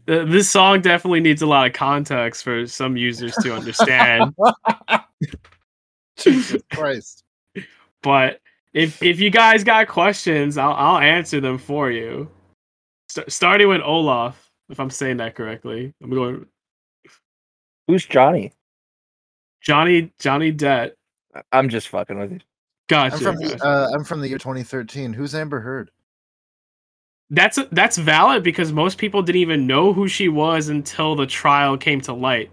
Uh, 0.08 0.24
This 0.24 0.50
song 0.50 0.80
definitely 0.80 1.20
needs 1.20 1.42
a 1.42 1.46
lot 1.46 1.66
of 1.66 1.72
context 1.72 2.42
for 2.44 2.66
some 2.66 2.96
users 2.96 3.34
to 3.42 3.54
understand. 3.54 4.34
Jesus 6.18 6.62
Christ. 6.72 7.24
but 8.02 8.40
if 8.74 9.02
if 9.02 9.20
you 9.20 9.30
guys 9.30 9.64
got 9.64 9.88
questions, 9.88 10.58
I'll 10.58 10.72
I'll 10.74 10.98
answer 10.98 11.40
them 11.40 11.58
for 11.58 11.90
you. 11.90 12.30
St- 13.08 13.30
starting 13.30 13.68
with 13.68 13.80
Olaf, 13.82 14.50
if 14.70 14.80
I'm 14.80 14.90
saying 14.90 15.18
that 15.18 15.34
correctly. 15.34 15.92
I'm 16.02 16.10
going 16.10 16.46
Who's 17.88 18.06
Johnny? 18.06 18.52
Johnny 19.60 20.12
Johnny 20.18 20.52
Depp. 20.52 20.92
I- 21.34 21.42
I'm 21.52 21.68
just 21.68 21.88
fucking 21.88 22.18
with 22.18 22.32
you. 22.32 22.40
Gotcha. 22.88 23.14
I'm 23.16 23.20
from 23.22 23.36
the 23.36 23.64
uh, 23.64 23.90
I'm 23.94 24.04
from 24.04 24.20
the 24.20 24.28
year 24.28 24.38
2013. 24.38 25.12
Who's 25.12 25.34
Amber 25.34 25.60
Heard? 25.60 25.90
That's 27.32 27.58
that's 27.72 27.98
valid 27.98 28.44
because 28.44 28.72
most 28.72 28.98
people 28.98 29.22
didn't 29.22 29.40
even 29.42 29.66
know 29.66 29.92
who 29.92 30.08
she 30.08 30.28
was 30.28 30.68
until 30.70 31.16
the 31.16 31.26
trial 31.26 31.76
came 31.78 32.00
to 32.02 32.14
light. 32.14 32.50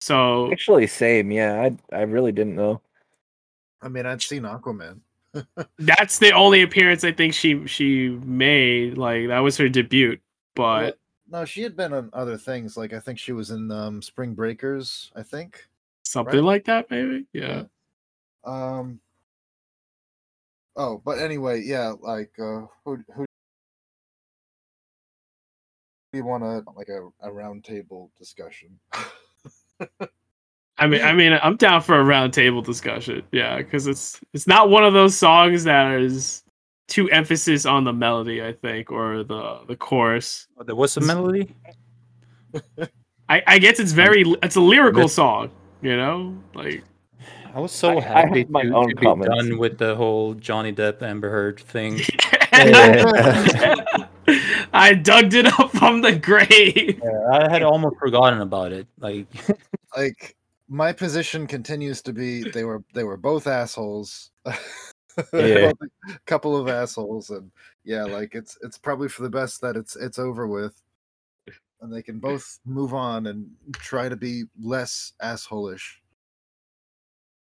So 0.00 0.52
Actually, 0.52 0.86
same. 0.88 1.30
Yeah, 1.32 1.62
I 1.92 1.96
I 1.96 2.02
really 2.02 2.32
didn't 2.32 2.56
know. 2.56 2.82
I 3.82 3.88
mean, 3.88 4.06
I'd 4.06 4.22
seen 4.22 4.42
Aquaman. 4.44 5.00
that's 5.78 6.18
the 6.18 6.32
only 6.32 6.62
appearance 6.62 7.04
I 7.04 7.12
think 7.12 7.34
she 7.34 7.66
she 7.66 8.10
made. 8.10 8.98
Like 8.98 9.28
that 9.28 9.40
was 9.40 9.56
her 9.58 9.68
debut. 9.68 10.18
But 10.56 10.98
No, 11.28 11.44
she 11.44 11.62
had 11.62 11.76
been 11.76 11.92
on 11.94 12.10
other 12.12 12.38
things. 12.38 12.76
Like 12.76 12.92
I 12.92 13.00
think 13.00 13.18
she 13.18 13.32
was 13.32 13.50
in 13.50 13.70
um, 13.72 14.02
Spring 14.02 14.34
Breakers. 14.34 15.12
I 15.16 15.22
think. 15.22 15.66
something 16.04 16.40
Right. 16.40 16.44
like 16.44 16.64
that, 16.66 16.90
maybe. 16.90 17.26
Yeah. 17.32 17.64
Um. 18.44 19.00
Oh, 20.76 21.00
but 21.04 21.18
anyway, 21.18 21.62
yeah. 21.64 21.92
Like, 22.00 22.32
uh, 22.38 22.66
who 22.84 22.98
who 23.14 23.26
do 26.12 26.18
you 26.18 26.24
want 26.24 26.42
to 26.42 26.62
like 26.76 26.88
a, 26.88 27.08
a 27.26 27.32
round 27.32 27.64
table 27.64 28.10
discussion? 28.18 28.78
I 30.78 30.86
mean, 30.86 31.02
I 31.02 31.12
mean, 31.12 31.38
I'm 31.42 31.56
down 31.56 31.80
for 31.82 31.98
a 31.98 32.04
round 32.04 32.32
table 32.32 32.60
discussion. 32.62 33.22
Yeah, 33.32 33.58
because 33.58 33.86
it's 33.86 34.20
it's 34.34 34.46
not 34.46 34.68
one 34.70 34.84
of 34.84 34.92
those 34.92 35.16
songs 35.16 35.64
that 35.64 35.92
is 36.00 36.42
too 36.88 37.08
emphasis 37.10 37.64
on 37.66 37.84
the 37.84 37.92
melody, 37.92 38.42
I 38.42 38.52
think, 38.52 38.90
or 38.90 39.24
the 39.24 39.60
the 39.68 39.76
chorus. 39.76 40.48
Oh, 40.58 40.64
there 40.64 40.74
was 40.76 40.96
a 40.96 41.00
melody. 41.00 41.54
I 43.28 43.42
I 43.46 43.58
guess 43.58 43.78
it's 43.80 43.92
very 43.92 44.24
it's 44.42 44.56
a 44.56 44.60
lyrical 44.60 45.08
song, 45.08 45.50
you 45.80 45.96
know, 45.96 46.36
like 46.54 46.82
I 47.54 47.60
was 47.60 47.72
so 47.72 47.90
I- 47.90 47.96
I 47.96 48.00
happy 48.00 48.40
have 48.40 48.50
my 48.50 48.62
to, 48.64 48.74
own 48.74 48.88
to 48.90 48.96
be 48.96 49.06
comments. 49.06 49.34
done 49.34 49.58
with 49.58 49.78
the 49.78 49.94
whole 49.96 50.34
Johnny 50.34 50.72
Depp 50.72 51.00
Amber 51.02 51.30
Heard 51.30 51.60
thing. 51.60 52.00
I 54.72 54.94
dug 54.94 55.34
it 55.34 55.46
up 55.46 55.70
from 55.72 56.00
the 56.00 56.14
grave. 56.16 57.00
Yeah, 57.02 57.28
I 57.30 57.50
had 57.50 57.62
almost 57.62 57.96
forgotten 57.98 58.40
about 58.40 58.72
it. 58.72 58.86
Like, 58.98 59.26
like 59.96 60.36
my 60.68 60.92
position 60.92 61.46
continues 61.46 62.00
to 62.02 62.12
be 62.12 62.48
they 62.50 62.64
were 62.64 62.82
they 62.94 63.04
were 63.04 63.16
both 63.16 63.46
assholes. 63.46 64.30
Yeah. 65.32 65.72
A 66.08 66.18
couple 66.24 66.56
of 66.56 66.68
assholes 66.68 67.28
and 67.28 67.50
yeah, 67.84 68.04
like 68.04 68.34
it's 68.34 68.56
it's 68.62 68.78
probably 68.78 69.08
for 69.08 69.22
the 69.22 69.28
best 69.28 69.60
that 69.60 69.76
it's 69.76 69.94
it's 69.94 70.18
over 70.18 70.46
with. 70.46 70.80
And 71.82 71.92
they 71.92 72.02
can 72.02 72.18
both 72.18 72.60
move 72.64 72.94
on 72.94 73.26
and 73.26 73.50
try 73.74 74.08
to 74.08 74.16
be 74.16 74.44
less 74.58 75.12
assholish. 75.22 75.82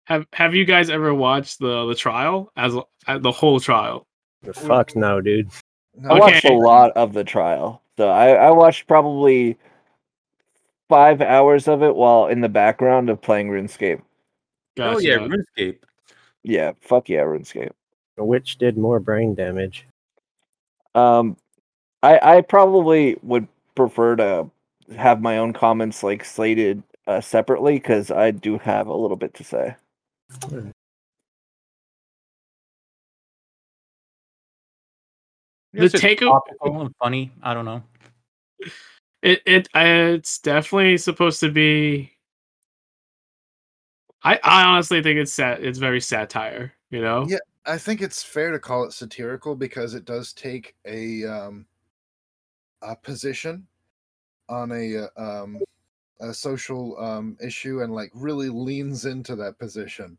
Have 0.05 0.25
Have 0.34 0.55
you 0.55 0.65
guys 0.65 0.89
ever 0.89 1.13
watched 1.13 1.59
the 1.59 1.86
the 1.86 1.93
trial 1.93 2.51
as 2.57 2.73
the 3.07 3.32
whole 3.32 3.59
trial? 3.59 4.07
The 4.41 4.53
Fuck 4.53 4.95
no, 4.95 5.21
dude. 5.21 5.51
No, 6.01 6.11
I 6.11 6.19
watched 6.19 6.45
a 6.45 6.53
lot 6.53 6.91
of 6.95 7.13
the 7.13 7.23
trial. 7.23 7.81
So 7.97 8.09
I, 8.09 8.29
I 8.29 8.51
watched 8.51 8.87
probably 8.87 9.57
five 10.87 11.21
hours 11.21 11.67
of 11.67 11.83
it 11.83 11.95
while 11.95 12.27
in 12.27 12.41
the 12.41 12.49
background 12.49 13.09
of 13.09 13.21
playing 13.21 13.49
RuneScape. 13.49 14.01
oh 14.79 14.99
yeah, 14.99 15.17
RuneScape. 15.17 15.79
Yeah, 16.43 16.71
fuck 16.79 17.09
yeah, 17.09 17.21
RuneScape. 17.21 17.71
Which 18.17 18.57
did 18.57 18.77
more 18.77 18.99
brain 18.99 19.35
damage? 19.35 19.85
Um, 20.95 21.37
I 22.01 22.37
I 22.37 22.41
probably 22.41 23.17
would 23.21 23.47
prefer 23.75 24.15
to 24.17 24.49
have 24.97 25.21
my 25.21 25.37
own 25.37 25.53
comments 25.53 26.03
like 26.03 26.25
slated 26.25 26.83
uh, 27.07 27.21
separately 27.21 27.75
because 27.75 28.11
I 28.11 28.31
do 28.31 28.57
have 28.57 28.87
a 28.87 28.95
little 28.95 29.17
bit 29.17 29.33
to 29.35 29.43
say. 29.43 29.75
The 35.74 35.86
It's 35.86 35.91
just 35.93 36.01
take 36.01 36.20
topical 36.20 36.82
and 36.82 36.95
funny. 36.97 37.32
I 37.43 37.53
don't 37.53 37.65
know. 37.65 37.84
it 39.22 39.41
it 39.45 39.67
uh, 39.76 40.15
it's 40.15 40.39
definitely 40.39 40.97
supposed 40.97 41.39
to 41.41 41.51
be. 41.51 42.11
I 44.24 44.39
I 44.43 44.63
honestly 44.63 45.01
think 45.03 45.20
it's 45.20 45.34
sat 45.34 45.63
it's 45.63 45.80
very 45.80 46.01
satire. 46.01 46.74
You 46.89 47.01
know. 47.01 47.26
Yeah. 47.28 47.38
I 47.65 47.78
think 47.78 48.01
it's 48.01 48.24
fair 48.24 48.51
to 48.51 48.57
call 48.57 48.86
it 48.86 48.93
satirical 48.93 49.55
because 49.55 49.93
it 49.93 50.05
does 50.05 50.34
take 50.34 50.76
a 50.86 51.24
um 51.26 51.65
a 52.82 52.95
position 52.95 53.67
on 54.47 54.72
a 54.72 55.07
uh, 55.17 55.41
um 55.41 55.59
a 56.22 56.34
social 56.34 56.99
um 56.99 57.38
issue 57.41 57.82
and 57.82 57.93
like 57.93 58.11
really 58.15 58.49
leans 58.49 59.05
into 59.05 59.36
that 59.36 59.59
position 59.59 60.17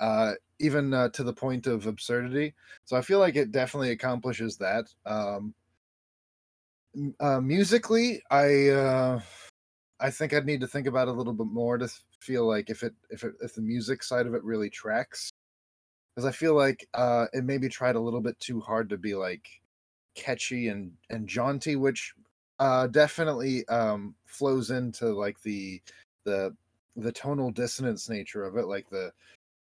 uh 0.00 0.32
even 0.60 0.94
uh, 0.94 1.08
to 1.10 1.22
the 1.24 1.32
point 1.32 1.66
of 1.66 1.86
absurdity. 1.86 2.54
So 2.84 2.96
i 2.96 3.00
feel 3.02 3.18
like 3.18 3.36
it 3.36 3.52
definitely 3.52 3.90
accomplishes 3.90 4.56
that 4.58 4.86
um 5.06 5.54
uh, 7.20 7.40
musically 7.40 8.20
i 8.32 8.68
uh 8.68 9.20
i 10.00 10.10
think 10.10 10.32
i'd 10.34 10.44
need 10.44 10.60
to 10.60 10.66
think 10.66 10.88
about 10.88 11.06
it 11.06 11.12
a 11.12 11.14
little 11.14 11.32
bit 11.32 11.46
more 11.46 11.78
to 11.78 11.88
feel 12.20 12.46
like 12.46 12.70
if 12.70 12.82
it 12.82 12.94
if 13.10 13.24
it 13.24 13.34
if 13.40 13.54
the 13.54 13.62
music 13.62 14.02
side 14.02 14.26
of 14.26 14.34
it 14.34 14.44
really 14.44 14.70
tracks. 14.70 15.30
Because 16.14 16.26
I 16.26 16.32
feel 16.32 16.54
like 16.54 16.88
uh, 16.94 17.26
it 17.32 17.44
maybe 17.44 17.68
tried 17.68 17.96
a 17.96 18.00
little 18.00 18.20
bit 18.20 18.38
too 18.40 18.60
hard 18.60 18.88
to 18.90 18.98
be 18.98 19.14
like 19.14 19.48
catchy 20.14 20.68
and 20.68 20.92
and 21.08 21.28
jaunty, 21.28 21.76
which 21.76 22.14
uh, 22.58 22.88
definitely 22.88 23.66
um, 23.68 24.14
flows 24.26 24.70
into 24.70 25.06
like 25.14 25.40
the 25.42 25.80
the 26.24 26.54
the 26.96 27.12
tonal 27.12 27.50
dissonance 27.52 28.08
nature 28.08 28.44
of 28.44 28.56
it, 28.56 28.66
like 28.66 28.90
the 28.90 29.12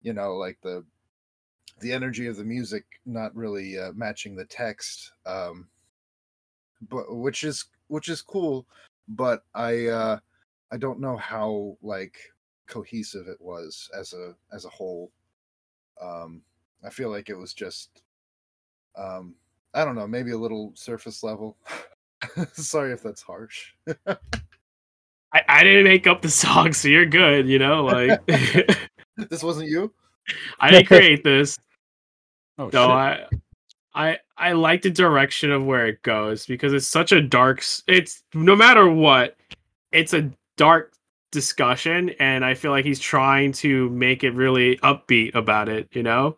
you 0.03 0.13
know 0.13 0.37
like 0.37 0.59
the 0.63 0.85
the 1.81 1.93
energy 1.93 2.27
of 2.27 2.37
the 2.37 2.45
music 2.45 2.85
not 3.07 3.35
really 3.37 3.79
uh, 3.79 3.93
matching 3.95 4.35
the 4.35 4.45
text, 4.45 5.13
um, 5.27 5.69
but 6.89 7.15
which 7.15 7.45
is 7.45 7.67
which 7.89 8.09
is 8.09 8.23
cool, 8.23 8.67
but 9.09 9.45
I 9.55 9.87
uh, 9.87 10.19
I 10.73 10.77
don't 10.77 11.01
know 11.01 11.17
how 11.17 11.77
like 11.83 12.19
cohesive 12.69 13.29
it 13.29 13.41
was 13.41 13.91
as 13.99 14.13
a 14.13 14.35
as 14.53 14.65
a 14.65 14.69
whole 14.69 15.11
um 16.01 16.43
i 16.85 16.91
feel 16.91 17.11
like 17.11 17.29
it 17.29 17.35
was 17.37 17.55
just 17.55 18.03
um 18.97 19.35
i 19.75 19.85
don't 19.85 19.97
know 19.97 20.07
maybe 20.07 20.33
a 20.33 20.39
little 20.39 20.71
surface 20.75 21.23
level 21.23 21.57
sorry 22.53 22.93
if 22.93 23.03
that's 23.03 23.23
harsh 23.23 23.73
I, 25.31 25.43
I 25.47 25.63
didn't 25.63 25.85
make 25.85 26.07
up 26.07 26.23
the 26.23 26.31
song, 26.31 26.73
so 26.73 26.89
you're 26.89 27.05
good. 27.05 27.47
You 27.47 27.59
know, 27.59 27.85
like 27.85 28.19
this 29.31 29.43
wasn't 29.43 29.69
you 29.69 29.93
I 30.61 30.71
didn't 30.71 30.87
create 30.87 31.25
this. 31.25 31.59
Oh 32.59 32.71
No, 32.73 32.89
shit. 32.89 32.91
I, 32.91 33.27
I, 33.95 34.19
I 34.37 34.53
like 34.53 34.83
the 34.83 34.91
direction 34.91 35.51
of 35.51 35.65
where 35.65 35.87
it 35.87 36.03
goes 36.03 36.47
because 36.47 36.73
it's 36.73 36.87
such 36.87 37.13
a 37.13 37.21
dark. 37.21 37.65
It's 37.87 38.23
no 38.35 38.55
matter 38.55 38.89
what, 38.89 39.37
it's 39.93 40.13
a 40.13 40.31
dark 40.57 40.93
discussion, 41.33 42.11
and 42.21 42.45
I 42.45 42.55
feel 42.55 42.71
like 42.71 42.85
he's 42.85 43.01
trying 43.01 43.53
to 43.53 43.89
make 43.91 44.23
it 44.25 44.33
really 44.33 44.77
upbeat 44.79 45.35
about 45.35 45.69
it. 45.69 45.89
You 45.93 46.03
know, 46.03 46.37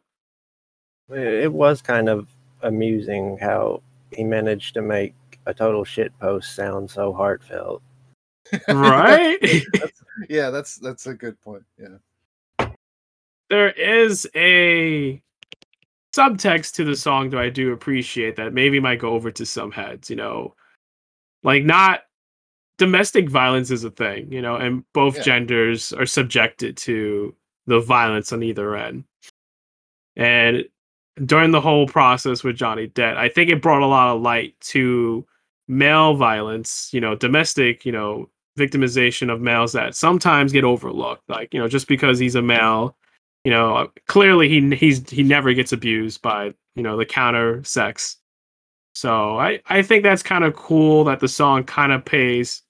It 1.10 1.44
it 1.44 1.52
was 1.52 1.82
kind 1.82 2.08
of 2.08 2.28
amusing 2.62 3.38
how 3.38 3.82
he 4.12 4.22
managed 4.24 4.74
to 4.74 4.82
make 4.82 5.14
a 5.46 5.54
total 5.54 5.84
shit 5.84 6.16
post 6.20 6.54
sound 6.54 6.90
so 6.90 7.12
heartfelt. 7.12 7.82
right? 8.68 9.38
that's, 9.74 10.02
yeah 10.28 10.50
that's 10.50 10.76
that's 10.76 11.06
a 11.06 11.14
good 11.14 11.40
point 11.40 11.64
yeah 11.78 11.96
there 13.50 13.70
is 13.72 14.26
a 14.34 15.20
subtext 16.14 16.74
to 16.74 16.84
the 16.84 16.96
song 16.96 17.30
that 17.30 17.40
I 17.40 17.50
do 17.50 17.72
appreciate 17.72 18.36
that 18.36 18.54
maybe 18.54 18.80
might 18.80 18.98
go 18.98 19.10
over 19.10 19.30
to 19.30 19.44
some 19.46 19.70
heads, 19.70 20.08
you 20.08 20.16
know. 20.16 20.54
Like 21.42 21.64
not 21.64 22.02
domestic 22.78 23.28
violence 23.28 23.70
is 23.70 23.84
a 23.84 23.90
thing, 23.90 24.32
you 24.32 24.40
know, 24.40 24.56
and 24.56 24.84
both 24.94 25.16
Yeah. 25.16 25.22
genders 25.22 25.92
are 25.92 26.06
subjected 26.06 26.76
to 26.78 27.34
the 27.66 27.80
violence 27.80 28.32
on 28.32 28.42
either 28.42 28.74
end. 28.76 29.04
And 30.16 30.64
during 31.24 31.50
the 31.50 31.60
whole 31.60 31.86
process 31.86 32.42
with 32.42 32.56
Johnny 32.56 32.88
Depp, 32.88 33.16
I 33.16 33.28
think 33.28 33.50
it 33.50 33.62
brought 33.62 33.82
a 33.82 33.86
lot 33.86 34.14
of 34.14 34.22
light 34.22 34.54
to 34.60 35.26
male 35.68 36.14
violence, 36.14 36.90
you 36.92 37.00
know, 37.00 37.14
domestic, 37.14 37.84
you 37.84 37.92
know, 37.92 38.28
victimization 38.58 39.32
of 39.32 39.40
males 39.40 39.72
that 39.72 39.94
sometimes 39.94 40.52
get 40.52 40.64
overlooked. 40.64 41.28
Like, 41.28 41.52
you 41.54 41.60
know, 41.60 41.68
just 41.68 41.86
because 41.88 42.18
he's 42.18 42.34
a 42.34 42.42
male, 42.42 42.96
you 43.44 43.50
know, 43.52 43.90
clearly 44.06 44.48
he 44.48 44.74
he's 44.76 45.08
he 45.10 45.22
never 45.22 45.52
gets 45.54 45.72
abused 45.72 46.22
by, 46.22 46.54
you 46.76 46.82
know, 46.82 46.96
the 46.96 47.06
counter 47.06 47.62
sex. 47.64 48.18
So 48.94 49.38
I 49.38 49.60
I 49.66 49.82
think 49.82 50.02
that's 50.04 50.22
kind 50.22 50.44
of 50.44 50.54
cool 50.56 51.04
that 51.04 51.20
the 51.20 51.28
song 51.28 51.64
kind 51.64 51.92
of 51.92 52.04
pays 52.04 52.62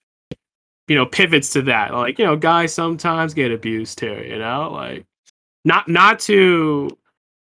you 0.88 0.96
know, 0.96 1.06
pivots 1.06 1.52
to 1.52 1.62
that. 1.62 1.94
Like, 1.94 2.18
you 2.18 2.24
know, 2.24 2.36
guys 2.36 2.74
sometimes 2.74 3.34
get 3.34 3.52
abused 3.52 3.98
too, 3.98 4.24
you 4.26 4.38
know? 4.38 4.70
Like 4.72 5.06
not 5.64 5.88
not 5.88 6.20
to 6.20 6.96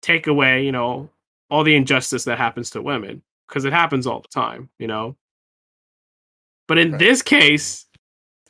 take 0.03 0.27
away, 0.27 0.65
you 0.65 0.71
know, 0.71 1.09
all 1.49 1.63
the 1.63 1.75
injustice 1.75 2.25
that 2.25 2.39
happens 2.39 2.71
to 2.71 2.81
women 2.83 3.23
because 3.47 3.65
it 3.65 3.73
happens 3.73 4.07
all 4.07 4.21
the 4.21 4.29
time, 4.29 4.69
you 4.79 4.87
know. 4.87 5.17
But 6.67 6.79
in 6.79 6.91
Right. 6.93 6.99
this 6.99 7.23
case, 7.23 7.86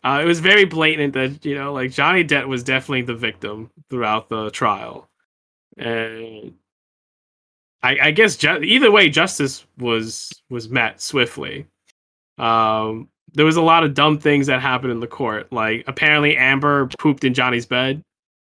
uh, 0.03 0.19
it 0.23 0.25
was 0.25 0.39
very 0.39 0.65
blatant 0.65 1.13
that 1.13 1.43
you 1.45 1.55
know, 1.55 1.73
like 1.73 1.91
Johnny 1.91 2.23
Depp 2.23 2.47
was 2.47 2.63
definitely 2.63 3.01
the 3.03 3.15
victim 3.15 3.69
throughout 3.89 4.29
the 4.29 4.49
trial, 4.51 5.09
and 5.77 6.53
I, 7.83 7.97
I 8.01 8.11
guess 8.11 8.35
ju- 8.37 8.61
either 8.61 8.91
way, 8.91 9.09
justice 9.09 9.65
was 9.77 10.31
was 10.49 10.69
met 10.69 11.01
swiftly. 11.01 11.67
Um, 12.37 13.09
there 13.33 13.45
was 13.45 13.57
a 13.57 13.61
lot 13.61 13.83
of 13.83 13.93
dumb 13.93 14.19
things 14.19 14.47
that 14.47 14.61
happened 14.61 14.91
in 14.91 14.99
the 14.99 15.07
court, 15.07 15.51
like 15.51 15.83
apparently 15.87 16.37
Amber 16.37 16.87
pooped 16.99 17.23
in 17.23 17.33
Johnny's 17.33 17.65
bed. 17.65 18.03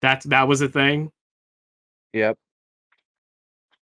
That 0.02 0.22
that 0.26 0.48
was 0.48 0.62
a 0.62 0.70
thing. 0.70 1.12
Yep. 2.14 2.38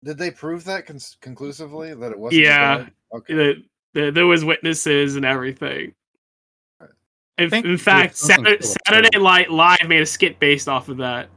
did 0.04 0.18
they 0.18 0.30
prove 0.32 0.66
that 0.66 0.86
con- 0.86 1.00
conclusively 1.22 1.94
that 1.96 2.12
it 2.12 2.20
wasn't 2.20 2.42
Yeah. 2.44 2.78
bad? 2.78 2.92
okay 3.16 3.34
the, 3.34 3.64
the, 3.94 4.12
there 4.12 4.28
was 4.28 4.44
witnesses 4.46 5.16
and 5.16 5.26
everything. 5.26 5.94
In, 7.38 7.50
think 7.50 7.66
in 7.66 7.78
fact, 7.78 8.16
Saturday, 8.16 8.58
to 8.58 8.64
it, 8.64 8.76
Saturday. 8.88 9.18
Night 9.18 9.50
Live 9.50 9.88
made 9.88 10.02
a 10.02 10.06
skit 10.06 10.40
based 10.40 10.68
off 10.68 10.88
of 10.88 10.98
that. 10.98 11.30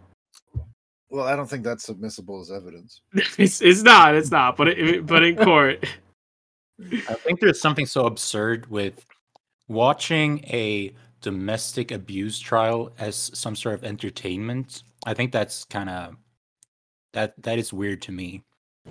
well 1.09 1.27
i 1.27 1.35
don't 1.35 1.49
think 1.49 1.65
that's 1.65 1.89
admissible 1.89 2.41
as 2.41 2.51
evidence 2.51 3.01
It's, 3.39 3.63
it's 3.63 3.83
not, 3.83 4.15
it's 4.15 4.31
not, 4.31 4.57
but 4.57 4.69
it, 4.69 5.07
but 5.07 5.23
in 5.23 5.37
court, 5.49 5.87
I 6.81 7.15
think 7.15 7.41
there's 7.41 7.61
something 7.61 7.87
so 7.87 8.05
absurd 8.07 8.69
with 8.71 9.07
watching 9.69 10.41
a 10.45 10.93
domestic 11.23 11.91
abuse 11.91 12.39
trial 12.39 12.93
as 12.99 13.31
some 13.35 13.57
sort 13.57 13.75
of 13.75 13.85
entertainment, 13.85 14.83
I 15.07 15.15
think 15.15 15.33
that's 15.33 15.65
kind 15.65 15.89
of 15.89 16.17
that 17.15 17.35
that 17.43 17.59
is 17.59 17.73
weird 17.73 18.03
to 18.03 18.13
me. 18.13 18.43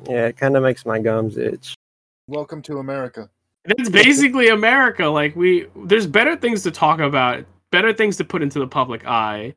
Yeah, 0.09 0.27
it 0.27 0.37
kind 0.37 0.57
of 0.57 0.63
makes 0.63 0.85
my 0.85 0.99
gums 0.99 1.37
itch. 1.37 1.75
Welcome 2.27 2.61
to 2.63 2.79
America. 2.79 3.29
That's 3.65 3.89
basically 3.89 4.49
America. 4.49 5.05
Like 5.07 5.35
we, 5.35 5.67
there's 5.85 6.07
better 6.07 6.35
things 6.35 6.63
to 6.63 6.71
talk 6.71 6.99
about, 6.99 7.45
better 7.71 7.93
things 7.93 8.17
to 8.17 8.23
put 8.23 8.41
into 8.41 8.59
the 8.59 8.67
public 8.67 9.05
eye. 9.05 9.55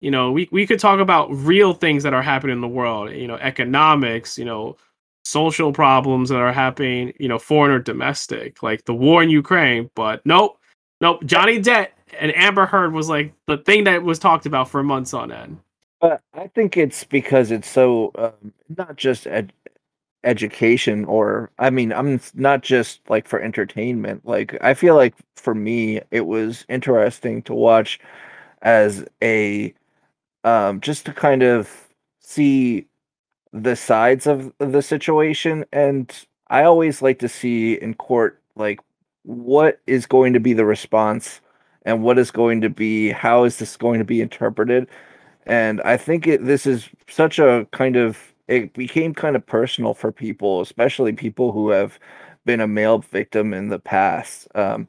You 0.00 0.10
know, 0.12 0.30
we 0.30 0.48
we 0.52 0.66
could 0.66 0.78
talk 0.78 1.00
about 1.00 1.28
real 1.32 1.74
things 1.74 2.04
that 2.04 2.14
are 2.14 2.22
happening 2.22 2.54
in 2.54 2.60
the 2.60 2.68
world. 2.68 3.10
You 3.12 3.26
know, 3.26 3.36
economics. 3.36 4.38
You 4.38 4.44
know, 4.44 4.76
social 5.24 5.72
problems 5.72 6.28
that 6.28 6.38
are 6.38 6.52
happening. 6.52 7.12
You 7.18 7.28
know, 7.28 7.38
foreign 7.38 7.72
or 7.72 7.80
domestic, 7.80 8.62
like 8.62 8.84
the 8.84 8.94
war 8.94 9.22
in 9.22 9.30
Ukraine. 9.30 9.90
But 9.96 10.24
nope, 10.24 10.58
nope. 11.00 11.24
Johnny 11.24 11.60
Depp 11.60 11.88
and 12.18 12.34
Amber 12.36 12.66
Heard 12.66 12.92
was 12.92 13.08
like 13.08 13.34
the 13.46 13.58
thing 13.58 13.84
that 13.84 14.02
was 14.02 14.20
talked 14.20 14.46
about 14.46 14.68
for 14.68 14.82
months 14.82 15.12
on 15.12 15.32
end. 15.32 15.58
But 16.00 16.22
I 16.32 16.46
think 16.46 16.76
it's 16.76 17.02
because 17.02 17.50
it's 17.50 17.68
so 17.68 18.12
um, 18.14 18.52
not 18.76 18.96
just 18.96 19.26
ed- 19.26 19.52
education 20.28 21.06
or 21.06 21.50
I 21.58 21.70
mean 21.70 21.92
I'm 21.92 22.20
not 22.34 22.62
just 22.62 23.00
like 23.08 23.26
for 23.26 23.40
entertainment. 23.40 24.26
Like 24.26 24.56
I 24.62 24.74
feel 24.74 24.94
like 24.94 25.14
for 25.36 25.54
me 25.54 26.02
it 26.10 26.26
was 26.26 26.66
interesting 26.68 27.42
to 27.42 27.54
watch 27.54 27.98
as 28.62 29.06
a 29.22 29.74
um 30.44 30.80
just 30.82 31.06
to 31.06 31.14
kind 31.14 31.42
of 31.42 31.88
see 32.20 32.86
the 33.52 33.74
sides 33.74 34.26
of 34.26 34.52
the 34.58 34.82
situation 34.82 35.64
and 35.72 36.12
I 36.48 36.64
always 36.64 37.00
like 37.00 37.18
to 37.20 37.28
see 37.28 37.74
in 37.74 37.94
court 37.94 38.40
like 38.54 38.80
what 39.22 39.80
is 39.86 40.04
going 40.06 40.34
to 40.34 40.40
be 40.40 40.52
the 40.52 40.66
response 40.66 41.40
and 41.86 42.02
what 42.02 42.18
is 42.18 42.30
going 42.30 42.60
to 42.60 42.68
be 42.68 43.10
how 43.10 43.44
is 43.44 43.58
this 43.58 43.78
going 43.78 43.98
to 43.98 44.04
be 44.04 44.20
interpreted 44.20 44.88
and 45.46 45.80
I 45.80 45.96
think 45.96 46.26
it, 46.26 46.44
this 46.44 46.66
is 46.66 46.90
such 47.08 47.38
a 47.38 47.66
kind 47.72 47.96
of 47.96 48.34
it 48.48 48.72
became 48.72 49.14
kind 49.14 49.36
of 49.36 49.46
personal 49.46 49.94
for 49.94 50.10
people, 50.10 50.60
especially 50.60 51.12
people 51.12 51.52
who 51.52 51.68
have 51.70 51.98
been 52.44 52.60
a 52.60 52.66
male 52.66 52.98
victim 52.98 53.52
in 53.52 53.68
the 53.68 53.78
past, 53.78 54.48
um, 54.54 54.88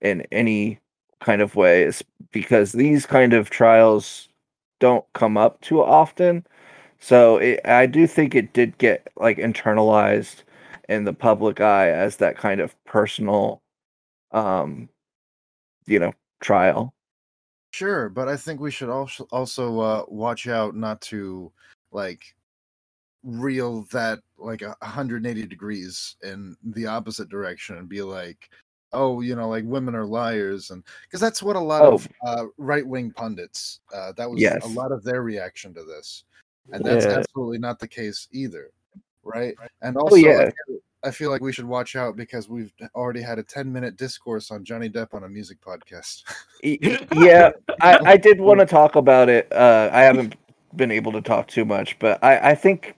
in 0.00 0.22
any 0.32 0.80
kind 1.20 1.42
of 1.42 1.54
ways, 1.54 2.02
because 2.32 2.72
these 2.72 3.06
kind 3.06 3.34
of 3.34 3.50
trials 3.50 4.28
don't 4.80 5.04
come 5.12 5.36
up 5.36 5.60
too 5.60 5.82
often. 5.82 6.46
So 6.98 7.36
it, 7.36 7.60
I 7.66 7.86
do 7.86 8.06
think 8.06 8.34
it 8.34 8.52
did 8.54 8.78
get 8.78 9.08
like 9.16 9.36
internalized 9.38 10.42
in 10.88 11.04
the 11.04 11.12
public 11.12 11.60
eye 11.60 11.90
as 11.90 12.16
that 12.16 12.36
kind 12.36 12.60
of 12.60 12.74
personal, 12.84 13.62
um, 14.32 14.88
you 15.86 15.98
know, 15.98 16.12
trial. 16.40 16.94
Sure, 17.72 18.08
but 18.08 18.28
I 18.28 18.36
think 18.36 18.60
we 18.60 18.70
should 18.70 18.88
also 18.88 19.26
also 19.32 19.80
uh, 19.80 20.04
watch 20.08 20.46
out 20.46 20.74
not 20.76 21.00
to 21.02 21.50
like 21.92 22.33
reel 23.24 23.82
that 23.92 24.20
like 24.38 24.62
a 24.62 24.76
180 24.80 25.46
degrees 25.46 26.16
in 26.22 26.56
the 26.62 26.86
opposite 26.86 27.28
direction 27.28 27.78
and 27.78 27.88
be 27.88 28.02
like, 28.02 28.50
oh, 28.92 29.20
you 29.22 29.34
know, 29.34 29.48
like 29.48 29.64
women 29.64 29.94
are 29.94 30.04
liars, 30.04 30.70
and 30.70 30.84
because 31.02 31.20
that's 31.20 31.42
what 31.42 31.56
a 31.56 31.60
lot 31.60 31.82
Oh. 31.82 31.94
of 31.94 32.08
uh, 32.26 32.44
right 32.58 32.86
wing 32.86 33.10
pundits 33.10 33.80
uh, 33.92 34.12
that 34.12 34.30
was 34.30 34.40
Yes. 34.40 34.64
a 34.64 34.68
lot 34.68 34.92
of 34.92 35.02
their 35.02 35.22
reaction 35.22 35.74
to 35.74 35.82
this, 35.84 36.24
and 36.72 36.84
that's 36.84 37.04
Yeah. 37.06 37.18
absolutely 37.18 37.58
not 37.58 37.78
the 37.80 37.88
case 37.88 38.28
either, 38.30 38.70
right? 39.24 39.54
And 39.82 39.96
Oh, 39.96 40.02
also, 40.02 40.16
I 40.16 40.18
yeah. 40.20 40.50
feel- 40.66 40.78
I 41.06 41.10
feel 41.10 41.28
like 41.30 41.42
we 41.42 41.52
should 41.52 41.66
watch 41.66 41.96
out 41.96 42.16
because 42.16 42.48
we've 42.48 42.72
already 42.94 43.20
had 43.20 43.38
a 43.38 43.42
10 43.42 43.70
minute 43.70 43.96
discourse 43.96 44.50
on 44.50 44.64
Johnny 44.64 44.88
Depp 44.88 45.12
on 45.12 45.24
a 45.24 45.28
music 45.28 45.60
podcast. 45.60 46.22
Y- 46.62 46.78
y- 46.80 47.06
yeah, 47.14 47.50
I, 47.82 47.98
I 48.12 48.16
did 48.16 48.40
want 48.40 48.60
to 48.60 48.64
talk 48.66 48.96
about 48.96 49.28
it. 49.28 49.52
Uh, 49.52 49.90
I 49.92 50.00
haven't 50.00 50.36
been 50.76 50.90
able 50.90 51.12
to 51.12 51.20
talk 51.20 51.46
too 51.48 51.66
much, 51.66 51.98
but 51.98 52.22
I, 52.24 52.52
I 52.52 52.54
think 52.54 52.94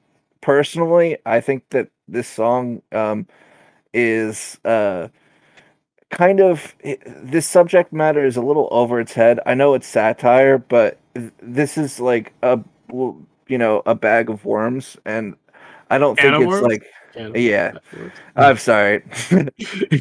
personally, 0.46 1.18
I 1.26 1.40
think 1.40 1.68
that 1.70 1.88
this 2.06 2.28
song 2.28 2.80
um, 2.92 3.26
is 3.92 4.60
uh, 4.64 5.08
kind 6.10 6.38
of 6.38 6.72
this 7.20 7.48
subject 7.48 7.92
matter 7.92 8.24
is 8.24 8.36
a 8.36 8.40
little 8.42 8.68
over 8.70 9.00
its 9.00 9.12
head. 9.12 9.40
I 9.44 9.54
know 9.54 9.74
it's 9.74 9.88
satire, 9.88 10.56
but 10.56 11.00
this 11.42 11.76
is 11.76 11.98
like 11.98 12.32
a 12.44 12.60
you 12.92 13.58
know 13.58 13.82
a 13.86 13.96
bag 13.96 14.30
of 14.30 14.44
worms, 14.44 14.96
and 15.04 15.34
I 15.90 15.98
don't 15.98 16.16
think 16.16 16.36
of 16.36 16.42
it's 16.42 16.48
worms? 16.48 16.62
like 16.62 16.84
Can 17.16 17.26
of- 17.26 17.36
yeah. 17.36 17.72
worms. 17.96 18.12
I'm 18.36 18.58
sorry. 18.58 19.02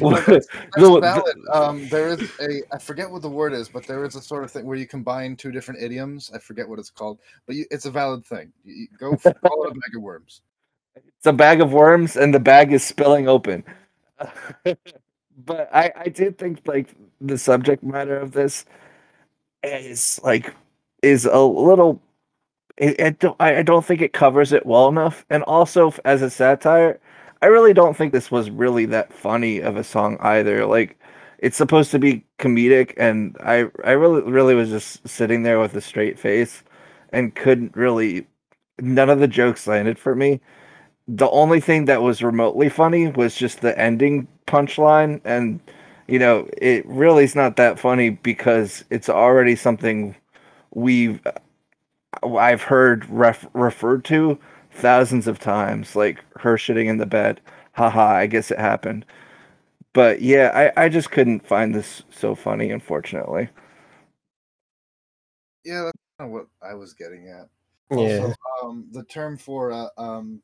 Well, 0.00 0.20
that's, 0.26 0.46
that's 0.46 0.76
valid. 0.76 1.36
Um, 1.52 1.88
there 1.88 2.08
is 2.08 2.30
a 2.40 2.62
I 2.72 2.78
forget 2.78 3.10
what 3.10 3.22
the 3.22 3.30
word 3.30 3.52
is, 3.52 3.68
but 3.68 3.86
there 3.86 4.04
is 4.04 4.14
a 4.14 4.20
sort 4.20 4.44
of 4.44 4.50
thing 4.50 4.66
where 4.66 4.76
you 4.76 4.86
combine 4.86 5.36
two 5.36 5.50
different 5.50 5.82
idioms. 5.82 6.30
I 6.34 6.38
forget 6.38 6.68
what 6.68 6.78
it's 6.78 6.90
called, 6.90 7.18
but 7.46 7.56
you, 7.56 7.64
it's 7.70 7.86
a 7.86 7.90
valid 7.90 8.24
thing. 8.26 8.52
You, 8.64 8.74
you 8.74 8.88
go 8.98 9.12
f- 9.12 9.22
call 9.40 9.64
it 9.64 9.70
a 9.70 9.74
bag 9.74 9.96
of 9.96 10.02
worms. 10.02 10.42
it's 10.94 11.26
a 11.26 11.32
bag 11.32 11.60
of 11.60 11.72
worms 11.72 12.16
and 12.16 12.34
the 12.34 12.40
bag 12.40 12.72
is 12.72 12.84
spilling 12.84 13.28
open. 13.28 13.64
but 14.64 15.70
I, 15.72 15.92
I 15.96 16.08
do 16.08 16.30
think 16.30 16.60
like 16.66 16.94
the 17.20 17.38
subject 17.38 17.82
matter 17.82 18.18
of 18.18 18.32
this 18.32 18.66
is 19.62 20.20
like 20.22 20.54
is 21.02 21.24
a 21.24 21.40
little 21.40 22.00
it, 22.76 23.00
it 23.00 23.18
don't, 23.20 23.36
I 23.40 23.58
I 23.58 23.62
don't 23.62 23.84
think 23.84 24.02
it 24.02 24.12
covers 24.12 24.52
it 24.52 24.66
well 24.66 24.88
enough. 24.88 25.24
And 25.30 25.42
also 25.44 25.92
as 26.04 26.22
a 26.22 26.30
satire, 26.30 27.00
I 27.42 27.46
really 27.46 27.74
don't 27.74 27.96
think 27.96 28.12
this 28.12 28.30
was 28.30 28.50
really 28.50 28.86
that 28.86 29.12
funny 29.12 29.60
of 29.60 29.76
a 29.76 29.84
song 29.84 30.16
either. 30.20 30.64
Like 30.66 30.98
it's 31.38 31.56
supposed 31.56 31.90
to 31.92 31.98
be 31.98 32.24
comedic 32.38 32.94
and 32.96 33.36
I 33.40 33.66
I 33.84 33.92
really 33.92 34.22
really 34.22 34.54
was 34.54 34.70
just 34.70 35.06
sitting 35.06 35.42
there 35.42 35.58
with 35.60 35.74
a 35.74 35.80
straight 35.80 36.18
face 36.18 36.62
and 37.12 37.34
couldn't 37.34 37.76
really 37.76 38.26
none 38.80 39.10
of 39.10 39.20
the 39.20 39.28
jokes 39.28 39.66
landed 39.66 39.98
for 39.98 40.14
me 40.14 40.40
the 41.08 41.30
only 41.30 41.60
thing 41.60 41.86
that 41.86 42.02
was 42.02 42.22
remotely 42.22 42.68
funny 42.70 43.08
was 43.08 43.34
just 43.36 43.60
the 43.62 43.78
ending 43.78 44.28
punchline 44.46 45.20
and 45.24 45.60
you 46.08 46.18
know 46.18 46.48
it 46.58 46.86
really 46.86 47.24
is 47.24 47.36
not 47.36 47.56
that 47.56 47.78
funny 47.80 48.10
because 48.10 48.84
it's 48.90 49.08
already 49.08 49.56
something 49.56 50.16
we've 50.74 51.20
i've 52.38 52.62
heard 52.62 53.06
ref- 53.08 53.46
referred 53.54 54.04
to 54.04 54.38
thousands 54.76 55.26
of 55.26 55.38
times 55.38 55.96
like 55.96 56.22
her 56.38 56.56
shitting 56.56 56.86
in 56.86 56.98
the 56.98 57.06
bed 57.06 57.40
haha 57.72 58.06
i 58.08 58.26
guess 58.26 58.50
it 58.50 58.58
happened 58.58 59.04
but 59.92 60.20
yeah 60.20 60.70
i, 60.76 60.84
I 60.84 60.88
just 60.88 61.10
couldn't 61.10 61.46
find 61.46 61.74
this 61.74 62.02
so 62.10 62.34
funny 62.34 62.70
unfortunately 62.70 63.48
Yeah, 65.66 65.82
that's 65.82 65.98
kind 66.16 66.30
of 66.30 66.32
what 66.32 66.46
I 66.62 66.74
was 66.74 66.94
getting 66.94 67.28
at. 67.28 67.48
Yeah. 67.90 67.96
Also, 67.96 68.34
um, 68.62 68.86
the 68.92 69.02
term 69.04 69.36
for 69.36 69.72
uh, 69.72 69.88
um, 69.98 70.40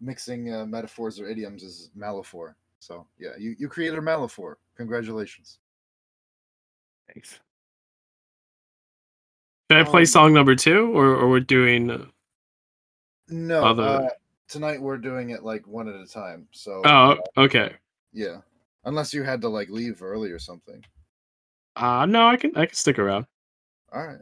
mixing 0.00 0.54
uh, 0.54 0.64
metaphors 0.64 1.18
or 1.18 1.26
idioms 1.28 1.64
is 1.64 1.90
malaphor. 1.98 2.54
So 2.78 3.04
yeah, 3.18 3.30
you, 3.36 3.56
you 3.58 3.68
created 3.68 3.98
a 3.98 4.02
malaphor. 4.02 4.54
Congratulations. 4.76 5.58
thanks 7.12 7.40
Should 9.70 9.80
I 9.80 9.84
play 9.84 10.02
Um, 10.02 10.06
song 10.06 10.32
number 10.32 10.54
two, 10.54 10.96
or 10.96 11.16
or 11.16 11.28
we're 11.28 11.40
doing? 11.40 11.90
No, 13.30 13.62
Other- 13.64 13.82
uh, 13.82 14.08
tonight 14.48 14.80
we're 14.80 14.98
doing 14.98 15.30
it 15.30 15.42
like 15.44 15.66
one 15.66 15.88
at 15.88 15.94
a 15.94 16.06
time. 16.06 16.48
So 16.52 16.82
Oh, 16.84 16.88
uh, 17.12 17.16
okay. 17.38 17.74
yeah, 18.12 18.38
unless 18.84 19.14
you 19.14 19.22
had 19.22 19.40
to 19.42 19.48
like 19.48 19.68
leave 19.70 20.02
early 20.02 20.30
or 20.30 20.38
something. 20.38 20.84
Uh 21.76 22.04
no, 22.06 22.26
I 22.26 22.36
can 22.36 22.56
I 22.56 22.66
can 22.66 22.74
stick 22.74 22.98
around. 22.98 23.26
All 23.92 24.06
right. 24.06 24.18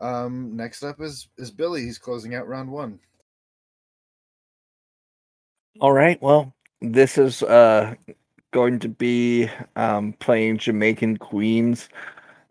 Um, 0.00 0.56
next 0.56 0.82
up 0.82 1.00
is 1.00 1.28
is 1.38 1.50
Billy. 1.50 1.82
He's 1.82 1.98
closing 1.98 2.34
out 2.34 2.48
round 2.48 2.70
one. 2.70 2.98
All 5.80 5.92
right. 5.92 6.20
Well, 6.20 6.52
this 6.80 7.18
is 7.18 7.42
uh 7.44 7.94
going 8.50 8.78
to 8.80 8.88
be 8.88 9.48
um 9.76 10.12
playing 10.14 10.58
Jamaican 10.58 11.18
Queens. 11.18 11.88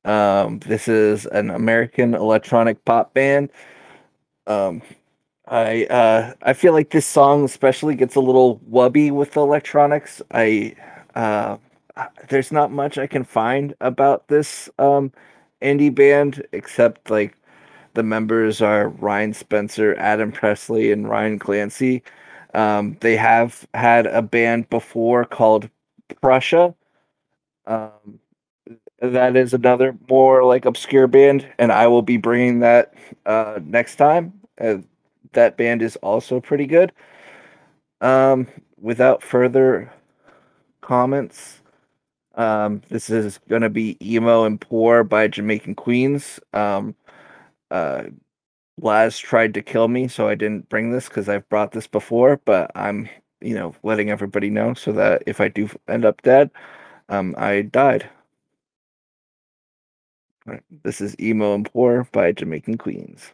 Um 0.05 0.59
this 0.59 0.87
is 0.87 1.25
an 1.27 1.49
American 1.49 2.13
electronic 2.15 2.83
pop 2.85 3.13
band. 3.13 3.49
Um 4.47 4.81
I 5.51 5.85
uh 5.87 6.33
I 6.43 6.53
feel 6.53 6.73
like 6.73 6.91
this 6.91 7.05
song 7.05 7.43
especially 7.45 7.95
gets 7.95 8.15
a 8.15 8.21
little 8.21 8.59
wubby 8.71 9.11
with 9.11 9.33
the 9.33 9.41
electronics. 9.41 10.21
I 10.31 10.75
uh 11.15 11.57
there's 12.29 12.51
not 12.53 12.71
much 12.71 12.97
I 12.97 13.07
can 13.07 13.23
find 13.25 13.75
about 13.81 14.27
this 14.29 14.69
um 14.79 15.11
indie 15.61 15.93
band 15.93 16.45
except 16.53 17.09
like 17.11 17.37
the 17.95 18.03
members 18.03 18.61
are 18.61 18.89
Ryan 18.89 19.33
Spencer, 19.33 19.95
Adam 19.97 20.31
Presley, 20.31 20.91
and 20.93 21.09
Ryan 21.09 21.39
Clancy. 21.39 22.03
Um, 22.53 22.97
they 23.01 23.17
have 23.17 23.67
had 23.73 24.07
a 24.07 24.21
band 24.21 24.69
before 24.69 25.25
called 25.25 25.69
Prussia. 26.21 26.75
Um, 27.67 28.19
that 29.01 29.35
is 29.35 29.53
another 29.53 29.97
more 30.09 30.43
like 30.43 30.65
obscure 30.65 31.07
band, 31.07 31.47
and 31.57 31.71
I 31.71 31.87
will 31.87 32.01
be 32.03 32.17
bringing 32.17 32.59
that 32.59 32.93
uh, 33.25 33.59
next 33.63 33.95
time. 33.97 34.33
Uh, 34.59 34.77
that 35.33 35.57
band 35.57 35.81
is 35.81 35.95
also 35.97 36.39
pretty 36.41 36.65
good. 36.67 36.91
Um, 38.01 38.47
without 38.79 39.23
further 39.23 39.91
comments, 40.81 41.59
Um, 42.35 42.81
this 42.89 43.09
is 43.09 43.39
gonna 43.49 43.69
be 43.69 43.97
emo 44.01 44.45
and 44.45 44.59
poor 44.61 45.03
by 45.03 45.27
Jamaican 45.27 45.75
Queens. 45.75 46.39
Um, 46.53 46.95
uh, 47.71 48.05
Laz 48.81 49.17
tried 49.19 49.53
to 49.55 49.61
kill 49.63 49.87
me, 49.89 50.07
so 50.07 50.27
I 50.27 50.35
didn't 50.35 50.69
bring 50.69 50.91
this 50.91 51.09
because 51.09 51.29
I've 51.29 51.47
brought 51.49 51.71
this 51.73 51.87
before. 51.87 52.37
But 52.45 52.71
I'm, 52.75 53.09
you 53.41 53.55
know, 53.55 53.75
letting 53.83 54.09
everybody 54.11 54.49
know 54.49 54.73
so 54.75 54.91
that 54.93 55.23
if 55.27 55.41
I 55.41 55.49
do 55.49 55.69
end 55.87 56.05
up 56.05 56.21
dead, 56.23 56.51
um, 57.09 57.35
I 57.37 57.63
died. 57.63 58.09
This 60.83 61.01
is 61.01 61.15
emo 61.19 61.55
and 61.55 61.65
poor 61.71 62.07
by 62.11 62.31
Jamaican 62.31 62.77
Queens. 62.77 63.33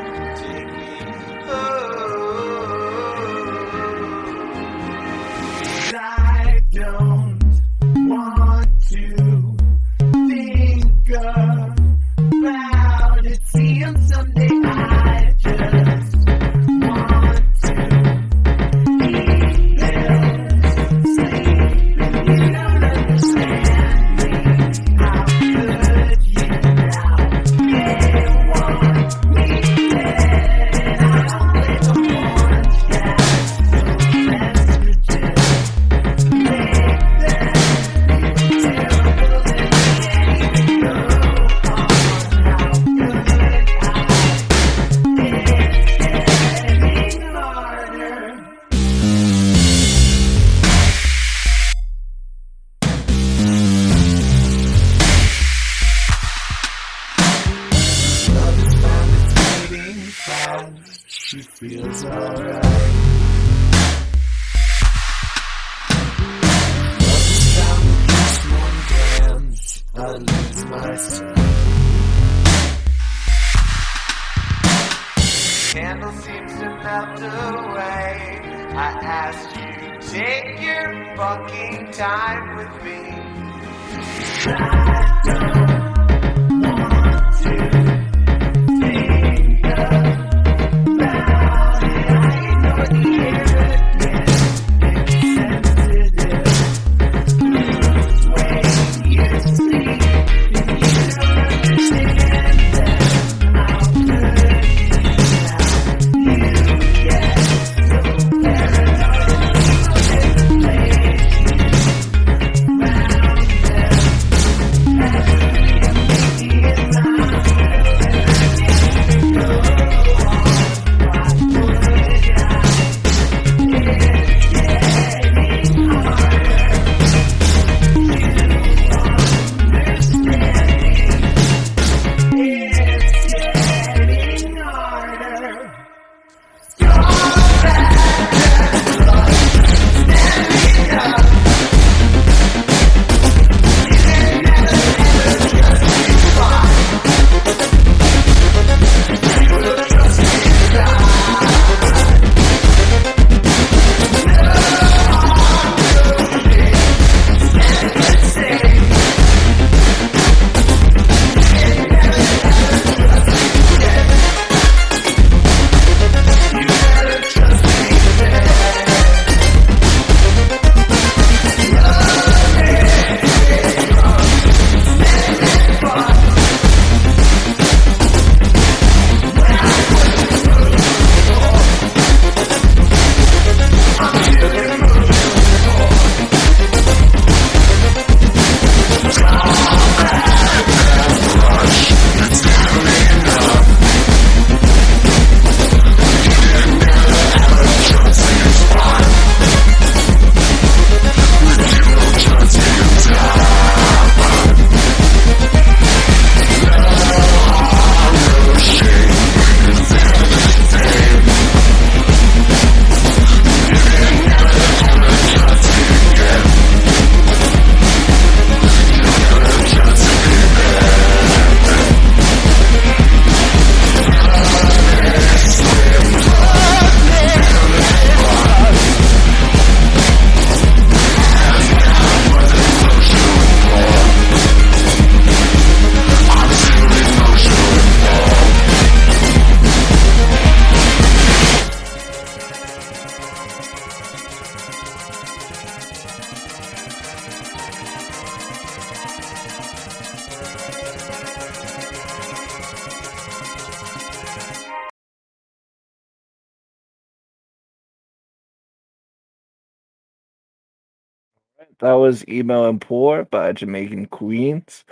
That 261.81 261.93
was 261.93 262.27
Emo 262.27 262.69
and 262.69 262.79
Poor 262.79 263.25
by 263.25 263.53
Jamaican 263.53 264.07
Queens. 264.07 264.85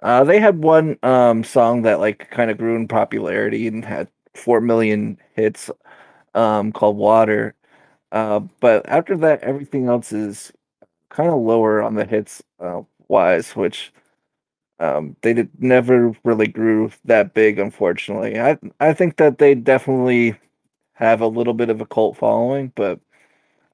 Uh, 0.00 0.24
they 0.24 0.40
had 0.40 0.62
one 0.62 0.98
um, 1.02 1.44
song 1.44 1.82
that 1.82 2.00
like 2.00 2.30
kind 2.30 2.50
of 2.50 2.58
grew 2.58 2.76
in 2.76 2.88
popularity 2.88 3.66
and 3.66 3.84
had 3.84 4.08
four 4.34 4.60
million 4.60 5.18
hits 5.34 5.70
um, 6.34 6.72
called 6.72 6.96
Water. 6.96 7.54
Uh, 8.12 8.40
but 8.60 8.88
after 8.88 9.16
that, 9.18 9.42
everything 9.42 9.88
else 9.88 10.12
is 10.12 10.52
kind 11.10 11.30
of 11.30 11.40
lower 11.40 11.82
on 11.82 11.94
the 11.96 12.06
hits 12.06 12.42
uh, 12.60 12.82
wise, 13.08 13.56
which 13.56 13.92
um, 14.80 15.16
they 15.22 15.34
did 15.34 15.50
never 15.62 16.14
really 16.24 16.48
grew 16.48 16.90
that 17.06 17.34
big, 17.34 17.58
unfortunately. 17.58 18.40
I 18.40 18.58
I 18.80 18.94
think 18.94 19.16
that 19.18 19.38
they 19.38 19.54
definitely 19.54 20.36
have 20.94 21.20
a 21.20 21.26
little 21.28 21.54
bit 21.54 21.70
of 21.70 21.80
a 21.80 21.86
cult 21.86 22.16
following, 22.18 22.72
but 22.76 23.00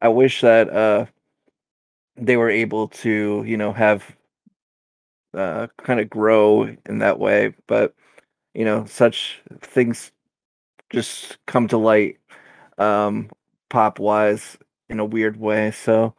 I 0.03 0.09
wish 0.09 0.41
that 0.43 0.71
uh, 0.71 1.07
they 2.17 2.37
were 2.37 2.51
able 2.51 2.89
to, 2.89 3.45
you 3.47 3.57
know, 3.57 3.73
have 3.73 4.17
uh, 5.35 5.69
kind 5.79 6.01
of 6.01 6.11
grow 6.11 6.75
in 6.87 6.99
that 6.99 7.19
way. 7.19 7.55
But 7.67 7.95
you 8.55 8.65
know, 8.65 8.85
such 8.87 9.41
things 9.61 10.13
just 10.91 11.39
come 11.47 11.69
to 11.69 11.79
light 11.79 12.19
um, 12.79 13.31
pop 13.71 13.99
wise 13.99 14.59
in 14.89 15.01
a 15.01 15.05
weird 15.05 15.39
way. 15.39 15.71
So, 15.71 16.15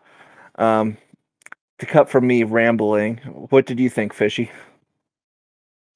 um, 0.56 0.98
to 1.80 1.86
cut 1.86 2.10
from 2.10 2.28
me 2.28 2.44
rambling, 2.44 3.18
what 3.50 3.66
did 3.66 3.80
you 3.80 3.89
think, 3.89 4.14
Fishy? 4.14 4.52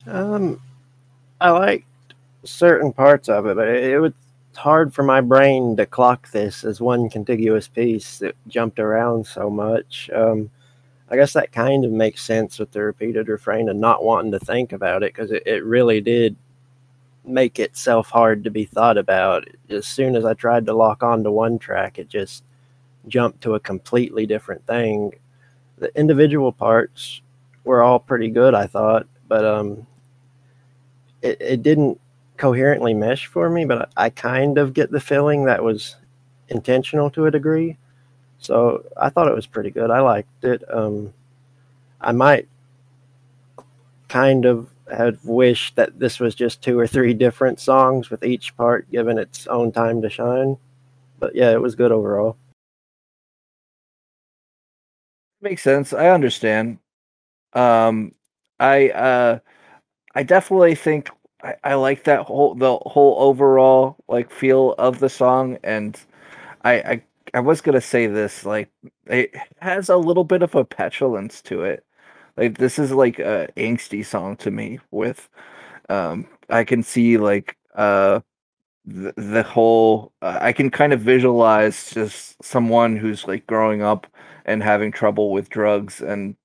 Um, 0.06 0.62
I 1.42 1.52
liked 1.52 1.86
certain 2.44 2.94
parts 2.94 3.30
of 3.30 3.46
it, 3.46 3.56
but 3.56 3.68
it, 3.68 3.84
it 3.84 4.00
was 4.00 4.14
hard 4.58 4.94
for 4.94 5.04
my 5.04 5.22
brain 5.22 5.76
to 5.78 5.86
clock 5.86 6.32
this 6.32 6.64
as 6.64 6.82
one 6.82 7.10
contiguous 7.10 7.68
piece 7.68 8.20
that 8.20 8.36
jumped 8.48 8.80
around 8.80 9.26
so 9.26 9.50
much. 9.50 10.10
Um, 10.14 10.50
I 11.10 11.16
guess 11.16 11.34
that 11.34 11.52
kind 11.52 11.86
of 11.86 11.92
makes 11.92 12.24
sense 12.24 12.60
with 12.60 12.72
the 12.72 12.82
repeated 12.82 13.30
refrain 13.30 13.70
and 13.70 13.80
not 13.80 14.04
wanting 14.04 14.32
to 14.32 14.40
think 14.40 14.74
about 14.74 15.04
it 15.04 15.14
because 15.14 15.32
it, 15.32 15.44
it 15.46 15.64
really 15.64 16.02
did 16.02 16.36
make 17.24 17.60
itself 17.60 18.10
hard 18.10 18.44
to 18.44 18.52
be 18.52 18.66
thought 18.66 18.98
about. 18.98 19.48
As 19.70 19.86
soon 19.86 20.16
as 20.16 20.26
I 20.26 20.34
tried 20.34 20.66
to 20.66 20.74
lock 20.74 21.04
onto 21.04 21.32
one 21.32 21.60
track, 21.60 22.00
it 22.00 22.10
just 22.10 22.44
jumped 23.08 23.42
to 23.42 23.56
a 23.56 23.60
completely 23.60 24.26
different 24.26 24.66
thing. 24.66 25.14
The 25.78 25.98
individual 25.98 26.52
parts 26.52 27.22
were 27.64 27.84
all 27.84 28.00
pretty 28.00 28.30
good, 28.30 28.54
I 28.54 28.68
thought, 28.68 29.08
but 29.28 29.46
um, 29.46 29.86
it, 31.22 31.38
it 31.40 31.64
didn't 31.64 32.00
coherently 32.38 32.94
mesh 32.94 33.28
for 33.28 33.50
me. 33.50 33.66
But 33.66 33.90
I 33.98 34.10
kind 34.10 34.58
of 34.58 34.74
get 34.74 34.92
the 34.92 35.00
feeling 35.00 35.46
that 35.46 35.64
was 35.64 35.96
intentional 36.50 37.10
to 37.12 37.26
a 37.26 37.32
degree. 37.32 37.78
So 38.40 38.86
I 38.98 39.10
thought 39.10 39.28
it 39.28 39.36
was 39.36 39.48
pretty 39.48 39.72
good. 39.72 39.90
I 39.90 40.00
liked 40.02 40.44
it. 40.44 40.64
Um, 40.74 41.14
I 42.00 42.12
might 42.12 42.48
kind 44.08 44.46
of 44.46 44.70
have 44.96 45.24
wished 45.26 45.76
that 45.76 46.00
this 46.00 46.20
was 46.20 46.34
just 46.34 46.62
two 46.62 46.80
or 46.80 46.88
three 46.88 47.14
different 47.14 47.60
songs 47.60 48.10
with 48.10 48.24
each 48.24 48.56
part 48.56 48.90
given 48.90 49.18
its 49.18 49.48
own 49.48 49.72
time 49.72 50.02
to 50.02 50.10
shine. 50.10 50.58
But 51.20 51.36
yeah, 51.36 51.52
it 51.52 51.62
was 51.62 51.76
good 51.76 51.92
overall. 51.92 52.38
Makes 55.42 55.64
sense. 55.64 55.94
I 55.94 56.10
understand. 56.10 56.80
Um, 57.54 58.14
I 58.60 58.90
uh, 58.90 59.40
I 60.16 60.24
definitely 60.24 60.76
think 60.76 61.10
I, 61.44 61.56
I 61.64 61.74
like 61.76 62.04
that 62.06 62.22
whole 62.26 62.56
the 62.56 62.78
whole 62.78 63.16
overall 63.20 63.98
like 64.08 64.32
feel 64.32 64.74
of 64.78 65.00
the 65.00 65.10
song, 65.10 65.58
and 65.64 66.00
I 66.64 66.74
I 66.76 67.04
I 67.36 67.40
was 67.42 67.62
gonna 67.62 67.82
say 67.82 68.08
this 68.08 68.46
like 68.46 68.70
it 69.08 69.36
has 69.60 69.90
a 69.90 69.98
little 69.98 70.24
bit 70.24 70.42
of 70.44 70.56
a 70.56 70.66
petulance 70.66 71.42
to 71.44 71.64
it. 71.64 71.86
Like 72.38 72.58
this 72.58 72.80
is 72.80 72.92
like 72.92 73.20
a 73.20 73.50
angsty 73.58 74.06
song 74.06 74.38
to 74.38 74.52
me. 74.52 74.80
With 74.92 75.30
um, 75.90 76.28
I 76.50 76.64
can 76.66 76.84
see 76.84 77.18
like 77.18 77.58
uh 77.76 78.22
the, 78.86 79.14
the 79.18 79.44
whole 79.44 80.14
uh, 80.22 80.40
I 80.42 80.54
can 80.54 80.70
kind 80.72 80.94
of 80.94 81.02
visualize 81.02 81.92
just 81.92 82.44
someone 82.44 82.98
who's 82.98 83.28
like 83.28 83.48
growing 83.48 83.82
up 83.82 84.08
and 84.46 84.64
having 84.64 84.92
trouble 84.92 85.32
with 85.32 85.50
drugs 85.50 86.02
and 86.02 86.36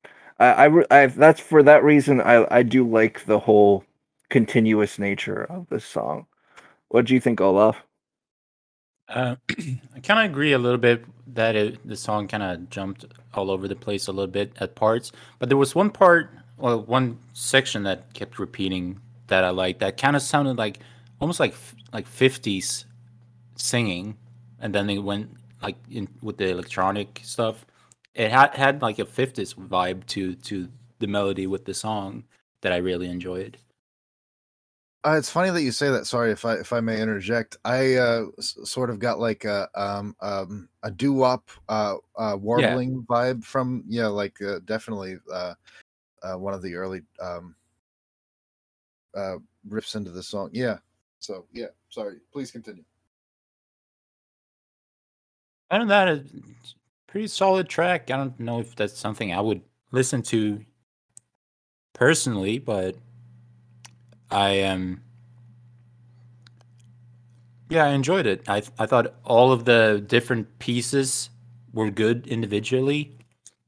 I, 0.40 0.66
I, 0.66 1.02
I 1.04 1.06
that's 1.06 1.40
for 1.40 1.62
that 1.64 1.84
reason 1.84 2.20
I 2.20 2.46
I 2.50 2.62
do 2.62 2.88
like 2.88 3.24
the 3.26 3.38
whole 3.40 3.84
continuous 4.32 4.98
nature 4.98 5.44
of 5.44 5.68
this 5.68 5.84
song. 5.84 6.26
What 6.88 7.04
do 7.04 7.12
you 7.12 7.20
think, 7.20 7.38
Olaf? 7.40 7.76
Uh, 9.06 9.36
I 9.94 10.00
kind 10.02 10.24
of 10.24 10.30
agree 10.30 10.52
a 10.52 10.58
little 10.58 10.78
bit 10.78 11.04
that 11.34 11.54
it, 11.54 11.86
the 11.86 11.96
song 11.96 12.28
kind 12.28 12.42
of 12.42 12.70
jumped 12.70 13.04
all 13.34 13.50
over 13.50 13.68
the 13.68 13.76
place 13.76 14.08
a 14.08 14.12
little 14.12 14.32
bit 14.32 14.54
at 14.58 14.74
parts, 14.74 15.12
but 15.38 15.50
there 15.50 15.58
was 15.58 15.74
one 15.74 15.90
part, 15.90 16.30
well, 16.56 16.80
one 16.80 17.18
section 17.34 17.82
that 17.82 18.14
kept 18.14 18.38
repeating 18.38 18.98
that 19.26 19.44
I 19.44 19.50
liked. 19.50 19.80
That 19.80 19.98
kind 19.98 20.16
of 20.16 20.22
sounded 20.22 20.56
like 20.56 20.78
almost 21.20 21.38
like 21.38 21.54
like 21.92 22.06
fifties 22.06 22.86
singing, 23.56 24.16
and 24.60 24.74
then 24.74 24.86
they 24.86 24.98
went 24.98 25.30
like 25.62 25.76
in 25.90 26.08
with 26.22 26.38
the 26.38 26.48
electronic 26.48 27.20
stuff. 27.22 27.66
It 28.14 28.30
had 28.30 28.54
had 28.54 28.80
like 28.80 28.98
a 28.98 29.04
fifties 29.04 29.52
vibe 29.52 30.06
to 30.06 30.34
to 30.36 30.68
the 31.00 31.06
melody 31.06 31.46
with 31.46 31.66
the 31.66 31.74
song 31.74 32.24
that 32.62 32.72
I 32.72 32.78
really 32.78 33.08
enjoyed. 33.08 33.58
Uh, 35.04 35.16
it's 35.18 35.30
funny 35.30 35.50
that 35.50 35.62
you 35.62 35.72
say 35.72 35.90
that. 35.90 36.06
Sorry 36.06 36.30
if 36.30 36.44
I 36.44 36.54
if 36.54 36.72
I 36.72 36.80
may 36.80 37.00
interject. 37.00 37.56
I 37.64 37.96
uh, 37.96 38.26
s- 38.38 38.56
sort 38.64 38.88
of 38.88 39.00
got 39.00 39.18
like 39.18 39.44
a 39.44 39.68
um, 39.74 40.14
um 40.20 40.68
a 40.84 40.90
doo 40.92 41.12
wop 41.12 41.50
uh, 41.68 41.96
uh 42.16 42.36
warbling 42.40 43.04
vibe 43.08 43.42
from 43.44 43.82
yeah, 43.88 44.06
like 44.06 44.40
uh, 44.40 44.60
definitely 44.64 45.16
uh, 45.32 45.54
uh 46.22 46.34
one 46.34 46.54
of 46.54 46.62
the 46.62 46.76
early 46.76 47.02
um 47.20 47.56
uh 49.16 49.36
riffs 49.68 49.96
into 49.96 50.10
the 50.12 50.22
song. 50.22 50.50
Yeah. 50.52 50.78
So 51.18 51.46
yeah, 51.52 51.68
sorry. 51.88 52.18
Please 52.32 52.52
continue. 52.52 52.84
Other 55.70 55.80
than 55.80 55.88
that, 55.88 56.08
it's 56.08 56.74
pretty 57.08 57.26
solid 57.26 57.68
track. 57.68 58.10
I 58.10 58.16
don't 58.18 58.38
know 58.38 58.60
if 58.60 58.76
that's 58.76 58.96
something 58.96 59.32
I 59.32 59.40
would 59.40 59.62
listen 59.90 60.22
to 60.24 60.64
personally, 61.92 62.58
but 62.58 62.94
I 64.32 64.50
am. 64.50 65.02
yeah, 67.70 67.84
I 67.86 67.90
enjoyed 67.90 68.26
it. 68.26 68.48
I 68.48 68.62
I 68.78 68.86
thought 68.86 69.14
all 69.24 69.52
of 69.52 69.64
the 69.64 70.04
different 70.06 70.58
pieces 70.58 71.30
were 71.72 71.90
good 71.90 72.26
individually. 72.28 73.16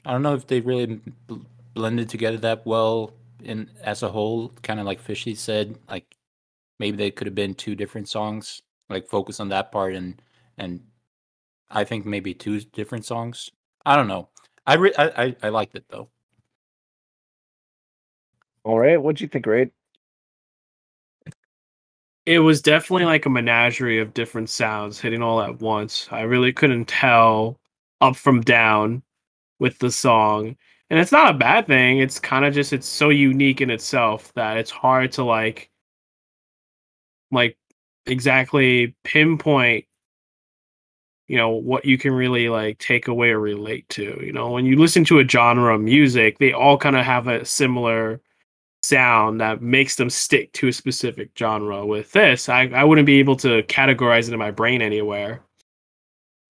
I 0.06 0.12
don't 0.12 0.22
know 0.22 0.34
if 0.34 0.46
they 0.46 0.60
really 0.60 1.00
bl- 1.26 1.36
blended 1.74 2.08
together 2.10 2.38
that 2.38 2.66
well 2.66 3.14
in 3.44 3.70
as 3.82 4.02
a 4.02 4.10
whole. 4.10 4.50
Kind 4.62 4.80
of 4.80 4.86
like 4.86 5.00
Fishy 5.00 5.34
said, 5.34 5.78
like 5.88 6.16
maybe 6.80 6.96
they 6.98 7.10
could 7.10 7.26
have 7.26 7.34
been 7.36 7.54
two 7.54 7.74
different 7.76 8.08
songs. 8.08 8.62
Like 8.90 9.08
focus 9.08 9.40
on 9.40 9.48
that 9.50 9.72
part 9.72 9.94
and 9.94 10.20
and 10.58 10.82
I 11.70 11.84
think 11.84 12.06
maybe 12.06 12.34
two 12.34 12.60
different 12.62 13.04
songs. 13.06 13.50
I 13.86 13.96
don't 13.96 14.08
know. 14.08 14.30
I 14.66 14.74
re- 14.76 14.94
I, 14.98 15.24
I 15.24 15.36
I 15.44 15.48
liked 15.50 15.76
it 15.76 15.86
though. 15.90 16.10
All 18.64 18.78
right, 18.78 18.96
what'd 19.02 19.20
you 19.20 19.28
think, 19.28 19.46
Rade? 19.46 19.72
It 22.26 22.38
was 22.40 22.62
definitely 22.62 23.04
like 23.06 23.26
a 23.26 23.30
menagerie 23.30 23.98
of 23.98 24.14
different 24.14 24.48
sounds 24.50 24.98
hitting 25.00 25.22
all 25.22 25.40
at 25.42 25.60
once. 25.60 26.08
I 26.10 26.22
really 26.22 26.52
couldn't 26.52 26.86
tell 26.86 27.60
up 28.00 28.16
from 28.16 28.40
down 28.40 29.02
with 29.60 29.78
the 29.78 29.90
song. 29.92 30.56
And 30.90 31.00
it's 31.00 31.12
not 31.12 31.34
a 31.34 31.38
bad 31.38 31.66
thing. 31.66 31.98
It's 32.00 32.20
kind 32.20 32.44
of 32.46 32.54
just 32.54 32.72
it's 32.72 32.86
so 32.88 33.10
unique 33.10 33.60
in 33.62 33.70
itself 33.70 34.32
that 34.34 34.58
it's 34.58 34.70
hard 34.70 35.12
to 35.12 35.24
like 35.24 35.70
like 37.30 37.56
exactly 38.06 38.94
pinpoint 39.04 39.86
you 41.26 41.36
know 41.36 41.50
what 41.50 41.84
you 41.84 41.96
can 41.96 42.12
really 42.12 42.48
like 42.48 42.78
take 42.78 43.08
away 43.08 43.30
or 43.30 43.40
relate 43.40 43.88
to 43.88 44.20
you 44.22 44.32
know 44.32 44.50
when 44.50 44.66
you 44.66 44.78
listen 44.78 45.04
to 45.04 45.18
a 45.20 45.28
genre 45.28 45.74
of 45.74 45.80
music 45.80 46.38
they 46.38 46.52
all 46.52 46.76
kind 46.76 46.96
of 46.96 47.04
have 47.04 47.28
a 47.28 47.44
similar 47.44 48.20
sound 48.88 49.40
that 49.40 49.62
makes 49.62 49.96
them 49.96 50.10
stick 50.10 50.52
to 50.52 50.68
a 50.68 50.72
specific 50.72 51.30
genre 51.38 51.84
with 51.84 52.12
this 52.12 52.48
I, 52.48 52.68
I 52.68 52.84
wouldn't 52.84 53.06
be 53.06 53.18
able 53.18 53.36
to 53.36 53.62
categorize 53.64 54.28
it 54.28 54.32
in 54.32 54.38
my 54.38 54.50
brain 54.50 54.82
anywhere 54.82 55.40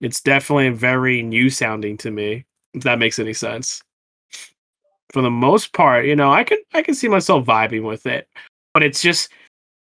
it's 0.01 0.21
definitely 0.21 0.71
very 0.71 1.23
new 1.23 1.51
sounding 1.51 1.97
to 1.99 2.11
me 2.11 2.45
if 2.75 2.83
that 2.83 2.99
makes 2.99 3.19
any 3.19 3.35
sense 3.35 3.83
for 5.13 5.23
the 5.23 5.31
most 5.31 5.73
part 5.73 6.07
you 6.07 6.17
know 6.17 6.33
i 6.33 6.45
can 6.45 6.59
i 6.75 6.83
can 6.83 6.95
see 6.95 7.09
myself 7.09 7.45
vibing 7.45 7.83
with 7.83 8.07
it 8.07 8.29
but 8.73 8.83
it's 8.83 9.01
just 9.01 9.31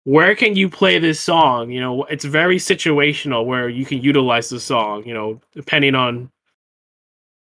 where 0.03 0.35
can 0.35 0.55
you 0.55 0.69
play 0.69 0.97
this 0.97 1.19
song? 1.19 1.69
You 1.69 1.79
know, 1.79 2.03
it's 2.05 2.25
very 2.25 2.57
situational 2.57 3.45
where 3.45 3.69
you 3.69 3.85
can 3.85 4.01
utilize 4.01 4.49
the 4.49 4.59
song, 4.59 5.03
you 5.05 5.13
know, 5.13 5.39
depending 5.53 5.95
on 5.95 6.31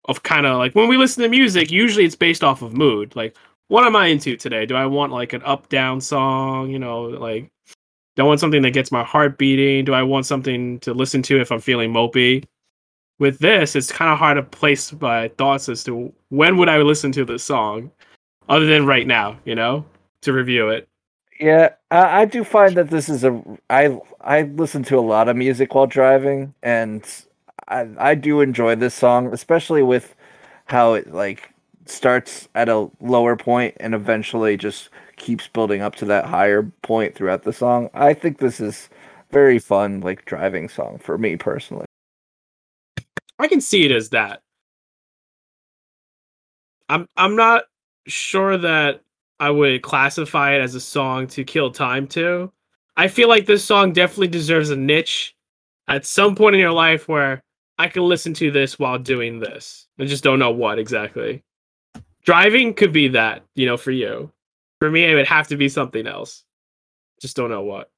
of 0.07 0.23
kind 0.23 0.47
of 0.47 0.59
like 0.59 0.75
when 0.75 0.89
we 0.89 0.97
listen 0.97 1.23
to 1.23 1.29
music, 1.29 1.71
usually 1.71 2.05
it's 2.05 2.17
based 2.17 2.43
off 2.43 2.63
of 2.63 2.75
mood. 2.75 3.15
Like, 3.17 3.37
what 3.71 3.85
am 3.85 3.97
I 3.97 4.09
into 4.09 4.37
today? 4.37 4.67
Do 4.67 4.77
I 4.77 4.87
want 4.87 5.13
like 5.13 5.33
an 5.33 5.43
up 5.45 5.69
down 5.71 6.01
song? 6.01 6.71
You 6.71 6.79
know, 6.79 7.05
like 7.05 7.51
do 8.17 8.23
I 8.23 8.27
want 8.27 8.41
something 8.41 8.63
that 8.63 8.73
gets 8.73 8.93
my 8.93 9.05
heart 9.05 9.39
beating? 9.39 9.85
Do 9.85 9.95
I 9.95 10.03
want 10.03 10.27
something 10.27 10.79
to 10.81 10.93
listen 10.95 11.23
to 11.23 11.41
if 11.41 11.51
I'm 11.51 11.61
feeling 11.61 11.93
mopey? 11.93 12.45
with 13.21 13.39
this, 13.39 13.77
it's 13.77 13.93
kind 13.93 14.11
of 14.11 14.19
hard 14.19 14.37
to 14.37 14.43
place 14.43 14.93
my 14.95 15.29
thoughts 15.39 15.69
as 15.69 15.85
to 15.85 16.13
when 16.31 16.57
would 16.57 16.69
I 16.69 16.79
listen 16.79 17.13
to 17.13 17.25
this 17.25 17.45
song, 17.45 17.93
other 18.49 18.67
than 18.67 18.87
right 18.87 19.07
now, 19.07 19.39
you 19.45 19.55
know, 19.55 19.85
to 20.23 20.33
review 20.33 20.71
it. 20.71 20.89
Yeah, 21.39 21.75
I, 21.91 22.23
I 22.23 22.25
do 22.25 22.43
find 22.43 22.77
that 22.77 22.91
this 22.91 23.09
is 23.09 23.23
a 23.23 23.41
I 23.69 23.97
I 24.23 24.43
listen 24.43 24.83
to 24.85 24.99
a 24.99 25.01
lot 25.01 25.29
of 25.29 25.37
music 25.37 25.75
while 25.75 25.87
driving, 25.87 26.55
and 26.63 27.05
I 27.69 27.87
I 27.99 28.15
do 28.15 28.41
enjoy 28.41 28.75
this 28.75 28.95
song, 28.95 29.33
especially 29.33 29.83
with 29.83 30.17
how 30.65 30.95
it 30.95 31.13
like 31.13 31.50
starts 31.91 32.49
at 32.55 32.69
a 32.69 32.89
lower 33.01 33.37
point 33.37 33.77
and 33.81 33.95
eventually 33.95 34.57
just 34.57 34.91
keeps 35.17 35.49
building 35.49 35.83
up 35.83 35.95
to 35.97 36.05
that 36.07 36.25
higher 36.25 36.63
point 36.83 37.15
throughout 37.15 37.43
the 37.43 37.53
song. 37.53 37.91
I 37.95 38.15
think 38.15 38.39
this 38.39 38.61
is 38.61 38.89
very 39.31 39.59
fun 39.59 40.01
like 40.01 40.25
driving 40.25 40.69
song 40.69 40.99
for 40.99 41.19
me 41.19 41.37
personally. 41.37 41.87
I 43.39 43.49
can 43.49 43.61
see 43.61 43.85
it 43.85 43.93
as 43.93 44.11
that. 44.11 44.43
I'm 46.89 47.07
I'm 47.17 47.37
not 47.37 47.65
sure 48.07 48.59
that 48.59 49.03
I 49.39 49.51
would 49.51 49.83
classify 49.83 50.55
it 50.55 50.61
as 50.61 50.75
a 50.75 50.81
song 50.81 51.27
to 51.29 51.45
kill 51.45 51.71
time 51.71 52.07
to. 52.09 52.53
I 52.97 53.09
feel 53.09 53.29
like 53.29 53.47
this 53.47 53.65
song 53.65 53.93
definitely 53.93 54.29
deserves 54.29 54.71
a 54.71 54.77
niche 54.77 55.35
at 55.89 56.05
some 56.05 56.35
point 56.35 56.55
in 56.55 56.61
your 56.61 56.73
life 56.73 57.09
where 57.09 57.43
I 57.79 57.89
can 57.89 58.03
listen 58.03 58.35
to 58.35 58.51
this 58.51 58.79
while 58.79 58.99
doing 58.99 59.39
this. 59.39 59.87
I 59.99 60.05
just 60.05 60.25
don't 60.25 60.39
know 60.39 60.51
what 60.51 60.79
exactly. 60.79 61.43
Driving 62.25 62.75
could 62.75 62.93
be 62.93 63.09
that, 63.09 63.45
you 63.55 63.67
know, 63.67 63.77
for 63.77 63.91
you. 63.91 64.31
For 64.79 64.91
me, 64.91 65.05
it 65.05 65.15
would 65.15 65.27
have 65.27 65.49
to 65.49 65.57
be 65.57 65.69
something 65.69 66.07
else. 66.07 66.45
Just 67.21 67.37
don't 67.37 67.51
know 67.51 67.63
what. 67.63 67.91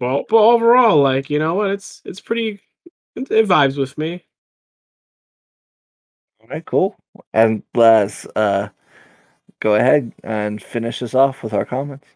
Well, 0.00 0.24
but 0.28 0.36
overall, 0.36 1.00
like 1.00 1.30
you 1.30 1.38
know 1.38 1.54
what, 1.54 1.70
it's 1.70 2.02
it's 2.04 2.20
pretty. 2.20 2.60
It, 3.14 3.30
it 3.30 3.46
vibes 3.46 3.78
with 3.78 3.96
me. 3.96 4.24
All 6.40 6.48
right, 6.48 6.64
cool. 6.64 6.96
And 7.32 7.62
let's 7.74 8.26
uh 8.34 8.68
go 9.60 9.76
ahead 9.76 10.12
and 10.24 10.60
finish 10.60 11.02
us 11.02 11.14
off 11.14 11.42
with 11.42 11.52
our 11.52 11.64
comments. 11.64 12.06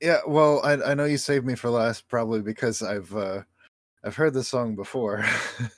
Yeah, 0.00 0.20
well, 0.26 0.60
I 0.62 0.74
I 0.74 0.94
know 0.94 1.04
you 1.04 1.16
saved 1.16 1.46
me 1.46 1.54
for 1.56 1.70
last 1.70 2.06
probably 2.08 2.42
because 2.42 2.82
I've 2.82 3.14
uh 3.16 3.42
I've 4.04 4.16
heard 4.16 4.34
this 4.34 4.48
song 4.48 4.74
before. 4.76 5.24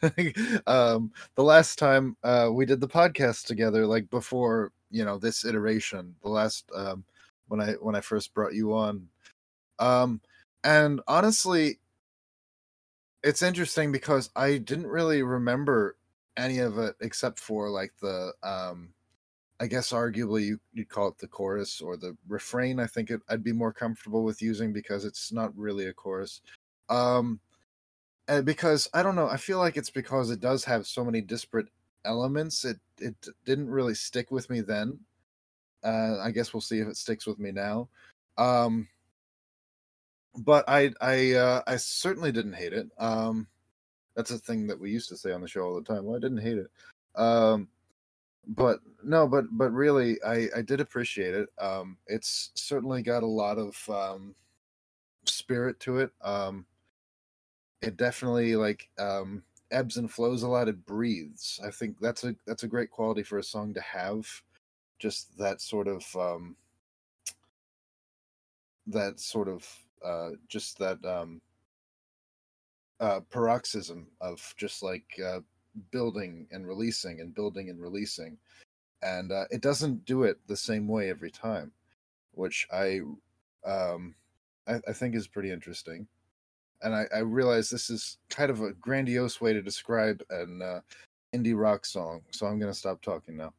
um 0.67 1.13
the 1.37 1.45
last 1.45 1.79
time 1.79 2.17
uh 2.25 2.51
we 2.53 2.67
did 2.67 2.81
the 2.81 2.89
podcast 2.89 3.47
together 3.47 3.87
like 3.87 4.11
before, 4.11 4.73
you 4.91 5.05
know, 5.05 5.17
this 5.17 5.45
iteration, 5.45 6.15
the 6.23 6.29
last 6.29 6.69
um 6.75 7.05
when 7.47 7.61
I 7.61 7.73
when 7.75 7.95
I 7.95 8.01
first 8.01 8.35
brought 8.35 8.55
you 8.55 8.75
on. 8.75 9.07
Um 9.79 10.21
and 10.65 11.01
honestly 11.07 11.79
it's 13.23 13.43
interesting 13.43 13.93
because 13.93 14.31
I 14.35 14.59
didn't 14.59 14.89
really 14.89 15.23
remember 15.23 15.97
any 16.37 16.59
of 16.59 16.79
it 16.79 16.97
except 17.01 17.39
for 17.39 17.71
like 17.71 17.93
the 18.01 18.33
um 18.43 18.93
I 19.61 19.69
guess 19.69 19.93
arguably 19.93 20.47
you, 20.47 20.61
you'd 20.75 20.89
call 20.89 21.09
it 21.09 21.19
the 21.19 21.29
chorus 21.29 21.81
or 21.81 21.97
the 21.97 22.17
refrain. 22.29 22.81
I 22.81 22.87
think 22.87 23.11
it, 23.11 23.21
I'd 23.29 23.45
be 23.45 23.53
more 23.53 23.73
comfortable 23.73 24.25
with 24.25 24.43
using 24.43 24.73
because 24.73 25.05
it's 25.05 25.33
not 25.33 25.57
really 25.57 25.87
a 25.87 25.95
chorus. 25.95 26.43
Um, 26.91 27.41
and 28.29 28.45
because 28.45 28.89
I 28.95 29.03
don't 29.03 29.17
know, 29.17 29.29
I 29.29 29.37
feel 29.37 29.59
like 29.59 29.77
it's 29.77 29.91
because 29.91 30.31
it 30.31 30.41
does 30.41 30.65
have 30.65 30.87
so 30.87 31.05
many 31.05 31.21
disparate 31.21 31.69
elements. 32.05 32.65
It 32.65 32.79
it 32.99 33.15
didn't 33.45 33.71
really 33.71 33.95
stick 33.95 34.31
with 34.31 34.49
me 34.51 34.61
then. 34.61 34.99
Uh, 35.85 36.19
I 36.21 36.31
guess 36.31 36.53
we'll 36.53 36.61
see 36.61 36.81
if 36.81 36.89
it 36.89 36.97
sticks 36.97 37.27
with 37.27 37.39
me 37.39 37.53
now. 37.53 37.89
Um, 38.39 38.89
but 40.37 40.65
I 40.69 40.93
I 41.01 41.33
uh, 41.33 41.63
I 41.67 41.77
certainly 41.77 42.33
didn't 42.33 42.55
hate 42.55 42.73
it. 42.73 42.89
Um, 42.99 43.47
that's 44.15 44.31
a 44.31 44.39
thing 44.39 44.67
that 44.69 44.81
we 44.81 44.91
used 44.91 45.09
to 45.11 45.17
say 45.17 45.33
on 45.33 45.41
the 45.41 45.49
show 45.49 45.63
all 45.63 45.75
the 45.75 45.83
time. 45.83 46.05
Well, 46.05 46.17
I 46.17 46.21
didn't 46.21 46.39
hate 46.39 46.59
it. 46.59 46.71
Um, 47.15 47.69
but 48.47 48.81
no 49.03 49.27
but 49.27 49.45
but 49.53 49.73
really 49.73 50.23
i 50.23 50.49
i 50.57 50.63
did 50.63 50.81
appreciate 50.81 51.35
it 51.35 51.49
um 51.59 51.97
it's 52.07 52.51
certainly 52.55 53.03
got 53.03 53.23
a 53.23 53.27
lot 53.27 53.59
of 53.59 53.77
um 53.91 54.35
spirit 55.25 55.79
to 55.81 55.99
it 55.99 56.11
um 56.23 56.65
it 57.83 57.97
definitely 57.97 58.57
like 58.57 58.89
um 58.99 59.43
ebbs 59.71 59.97
and 59.97 60.11
flows 60.11 60.43
a 60.43 60.49
lot 60.49 60.69
it 60.69 60.85
breathes. 60.87 61.61
I 61.65 61.71
think 61.71 61.99
that's 62.01 62.25
a 62.25 62.37
that's 62.47 62.63
a 62.63 62.69
great 62.69 62.91
quality 62.91 63.23
for 63.23 63.39
a 63.39 63.43
song 63.43 63.75
to 63.75 63.81
have 63.81 64.27
just 64.99 65.37
that 65.39 65.61
sort 65.61 65.89
of 65.89 66.05
um 66.17 66.57
that 68.87 69.21
sort 69.21 69.49
of 69.49 69.69
uh 70.05 70.31
just 70.49 70.79
that 70.79 71.05
um 71.05 71.41
uh 73.01 73.21
paroxysm 73.31 74.07
of 74.21 74.55
just 74.57 74.83
like 74.83 75.07
uh 75.25 75.41
building 75.91 76.47
and 76.51 76.67
releasing 76.67 77.21
and 77.21 77.35
building 77.35 77.71
and 77.71 77.81
releasing. 77.81 78.39
And 79.03 79.33
uh, 79.33 79.45
it 79.51 79.63
doesn't 79.63 80.05
do 80.07 80.25
it 80.25 80.41
the 80.49 80.57
same 80.57 80.89
way 80.89 81.11
every 81.11 81.31
time 81.31 81.73
which 82.33 82.67
i 82.73 83.01
um 83.67 84.15
i, 84.69 84.81
I 84.89 84.93
think 84.93 85.15
is 85.15 85.29
pretty 85.29 85.51
interesting 85.51 86.09
and 86.83 86.95
I, 86.95 87.07
I 87.15 87.19
realize 87.19 87.71
this 87.71 87.91
is 87.91 88.19
kind 88.31 88.51
of 88.51 88.61
a 88.61 88.73
grandiose 88.73 89.41
way 89.41 89.53
to 89.53 89.63
describe 89.63 90.23
an 90.31 90.63
uh, 90.63 90.81
indie 91.35 91.59
rock 91.59 91.85
song 91.85 92.23
so 92.31 92.47
i'm 92.47 92.59
gonna 92.59 92.75
stop 92.75 93.03
talking 93.03 93.37
now 93.37 93.53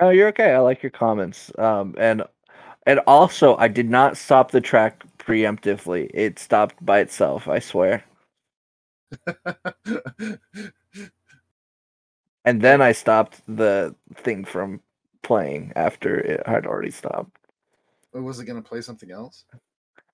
Oh, 0.00 0.10
you're 0.10 0.28
okay. 0.28 0.52
I 0.52 0.58
like 0.58 0.82
your 0.82 0.90
comments. 0.90 1.52
Um, 1.58 1.94
and 1.98 2.24
and 2.86 3.00
also, 3.06 3.56
I 3.56 3.68
did 3.68 3.88
not 3.88 4.16
stop 4.16 4.50
the 4.50 4.60
track 4.60 5.04
preemptively. 5.18 6.10
It 6.12 6.38
stopped 6.38 6.84
by 6.84 6.98
itself. 7.00 7.48
I 7.48 7.58
swear. 7.58 8.04
And 12.46 12.60
then 12.60 12.82
I 12.82 12.92
stopped 12.92 13.40
the 13.48 13.94
thing 14.16 14.44
from 14.44 14.82
playing 15.22 15.72
after 15.76 16.20
it 16.20 16.46
had 16.46 16.66
already 16.66 16.90
stopped. 16.90 17.38
Was 18.12 18.38
it 18.38 18.44
gonna 18.44 18.60
play 18.60 18.82
something 18.82 19.10
else 19.10 19.46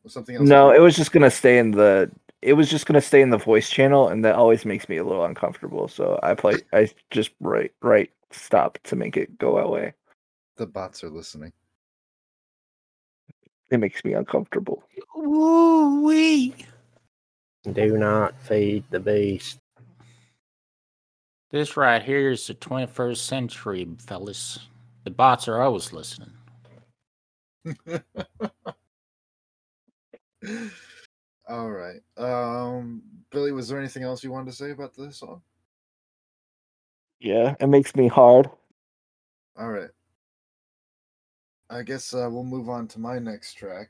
was 0.02 0.12
something 0.12 0.36
else 0.36 0.48
No, 0.48 0.70
it 0.70 0.81
was 0.81 0.97
just 0.97 1.12
gonna 1.12 1.31
stay 1.31 1.59
in 1.59 1.72
the. 1.72 2.10
It 2.43 2.55
was 2.55 2.70
just 2.70 2.86
gonna 2.86 3.01
stay 3.01 3.20
in 3.20 3.31
the 3.31 3.39
voice 3.39 3.68
channel, 3.68 4.09
and 4.09 4.24
that 4.24 4.35
always 4.35 4.64
makes 4.64 4.89
me 4.89 4.97
a 4.97 5.05
little 5.05 5.24
uncomfortable. 5.24 5.89
So 5.89 6.18
I 6.22 6.35
play. 6.35 6.56
I 6.72 6.90
just 7.10 7.31
right 7.40 7.72
right 7.82 8.10
stop 8.31 8.78
to 8.85 8.97
make 8.97 9.16
it 9.16 9.39
go 9.39 9.59
away. 9.59 9.93
the 10.56 10.66
bots 10.66 11.02
are 11.02 11.10
listening 11.10 11.52
It 13.70 13.78
makes 13.78 14.05
me 14.05 14.14
uncomfortable. 14.14 14.85
Woo 15.14 16.05
wee. 16.05 16.55
Do 17.72 17.98
not 17.98 18.40
feed 18.40 18.85
the 18.90 19.01
beast. 19.01 19.59
This 21.51 21.77
right 21.77 22.02
here 22.02 22.31
is 22.31 22.47
the 22.47 22.55
21st 22.55 23.16
century, 23.16 23.89
fellas. 23.98 24.60
The 25.05 25.10
bots 25.10 25.48
are 25.48 25.60
always 25.60 25.93
listening. 25.93 26.31
all 31.49 31.71
right 31.71 32.01
um 32.17 33.03
billy 33.31 33.53
was 33.53 33.69
there 33.69 33.79
anything 33.79 34.03
else 34.03 34.23
you 34.25 34.31
wanted 34.31 34.47
to 34.51 34.57
say 34.57 34.71
about 34.71 34.95
this 34.97 35.19
song 35.19 35.43
Yeah, 37.21 37.55
it 37.61 37.67
makes 37.67 37.95
me 37.95 38.09
hard. 38.09 38.49
all 39.59 39.71
right 39.71 39.91
i 41.71 41.83
guess 41.83 42.15
uh, 42.15 42.29
we'll 42.31 42.45
move 42.45 42.69
on 42.69 42.87
to 42.89 43.01
my 43.01 43.19
next 43.19 43.55
track 43.55 43.89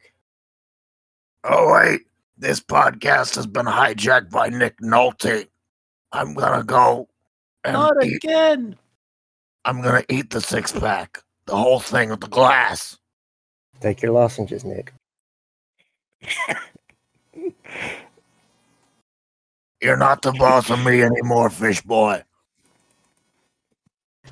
Oh, 1.43 1.73
wait. 1.73 2.03
This 2.37 2.61
podcast 2.61 3.35
has 3.37 3.47
been 3.47 3.65
hijacked 3.65 4.29
by 4.31 4.51
Nick 4.51 4.77
Nolte. 4.83 5.49
I'm 6.13 6.35
gonna 6.35 6.63
go 6.63 7.09
and 7.65 7.73
Not 7.73 7.95
eat, 8.05 8.17
again. 8.17 8.77
I'm 9.65 9.81
gonna 9.81 10.05
eat 10.11 10.29
the 10.29 10.43
six 10.43 10.71
pack. 10.71 11.23
The 11.47 11.57
whole 11.57 11.81
thing 11.81 12.11
with 12.11 12.21
the 12.21 12.29
glass. 12.29 12.99
Take 13.81 14.03
your 14.03 14.13
lozenges, 14.13 14.67
Nick. 14.67 14.93
You're 19.81 19.97
not 19.97 20.23
the 20.23 20.33
boss 20.33 20.69
of 20.71 20.85
me 20.85 21.03
anymore, 21.03 21.49
fish 21.49 21.81
boy. 21.83 22.23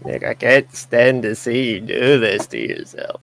Nick, 0.05 0.23
I 0.25 0.35
can't 0.35 0.73
stand 0.75 1.23
to 1.23 1.35
see 1.35 1.73
you 1.75 1.81
do 1.81 2.21
this 2.21 2.47
to 2.49 2.59
yourself. 2.59 3.23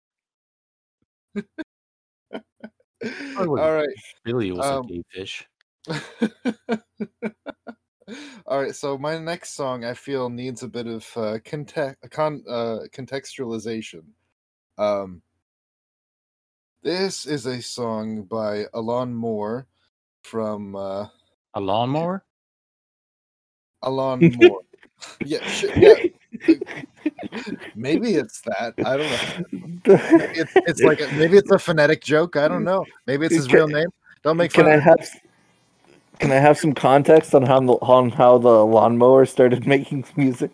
all 3.37 3.45
right 3.47 3.87
Billy 4.25 4.51
was 4.51 4.65
Um, 4.65 4.85
a 4.85 4.87
gay 4.87 5.03
fish. 5.09 5.47
All 8.45 8.59
right, 8.61 8.75
so 8.75 8.97
my 8.97 9.17
next 9.19 9.51
song 9.55 9.85
I 9.85 9.93
feel 9.93 10.29
needs 10.29 10.63
a 10.63 10.67
bit 10.67 10.87
of 10.87 11.07
uh, 11.15 11.37
context, 11.45 11.97
con- 12.09 12.43
uh, 12.49 12.79
contextualization. 12.91 14.03
Um, 14.77 15.21
this 16.83 17.25
is 17.25 17.45
a 17.45 17.61
song 17.61 18.23
by 18.23 18.65
Alon 18.73 19.13
Moore 19.13 19.67
from 20.23 20.75
uh, 20.75 21.07
A 21.53 21.59
lawnmower? 21.59 22.23
Alon 23.83 24.31
Moore. 24.35 24.61
yeah, 25.25 25.39
yeah, 25.75 25.93
maybe 27.75 28.15
it's 28.15 28.41
that. 28.41 28.73
I 28.85 28.97
don't 28.97 29.09
know. 29.09 29.99
It's, 30.35 30.53
it's 30.55 30.81
like 30.81 31.01
a, 31.01 31.07
maybe 31.13 31.37
it's 31.37 31.51
a 31.51 31.59
phonetic 31.59 32.03
joke. 32.03 32.35
I 32.35 32.47
don't 32.47 32.63
know. 32.63 32.85
Maybe 33.07 33.25
it's 33.25 33.35
his 33.35 33.51
real 33.51 33.67
name. 33.67 33.87
Don't 34.23 34.37
make 34.37 34.51
fun 34.51 34.65
Can 34.65 34.73
I 34.73 34.79
have? 34.79 35.09
Can 36.19 36.31
I 36.31 36.35
have 36.35 36.57
some 36.57 36.73
context 36.73 37.33
on 37.33 37.43
how 37.43 37.61
the, 37.61 37.73
on 37.73 38.09
how 38.09 38.37
the 38.37 38.65
lawnmower 38.65 39.25
started 39.25 39.65
making 39.73 40.05
music? 40.17 40.51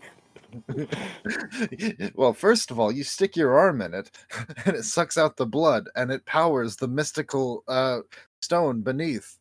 well, 2.15 2.33
first 2.33 2.71
of 2.71 2.79
all, 2.79 2.91
you 2.91 3.03
stick 3.03 3.35
your 3.35 3.57
arm 3.57 3.81
in 3.81 3.93
it, 3.93 4.11
and 4.65 4.75
it 4.75 4.83
sucks 4.83 5.17
out 5.17 5.37
the 5.37 5.45
blood, 5.45 5.89
and 5.95 6.11
it 6.11 6.25
powers 6.25 6.75
the 6.75 6.87
mystical 6.87 7.63
uh, 7.67 7.99
stone 8.41 8.81
beneath. 8.81 9.37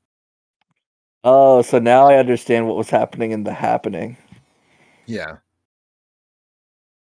Oh, 1.24 1.62
so 1.62 1.78
now 1.78 2.08
I 2.08 2.16
understand 2.16 2.66
what 2.66 2.76
was 2.76 2.90
happening 2.90 3.30
in 3.32 3.44
the 3.44 3.52
happening. 3.52 4.16
Yeah. 5.06 5.36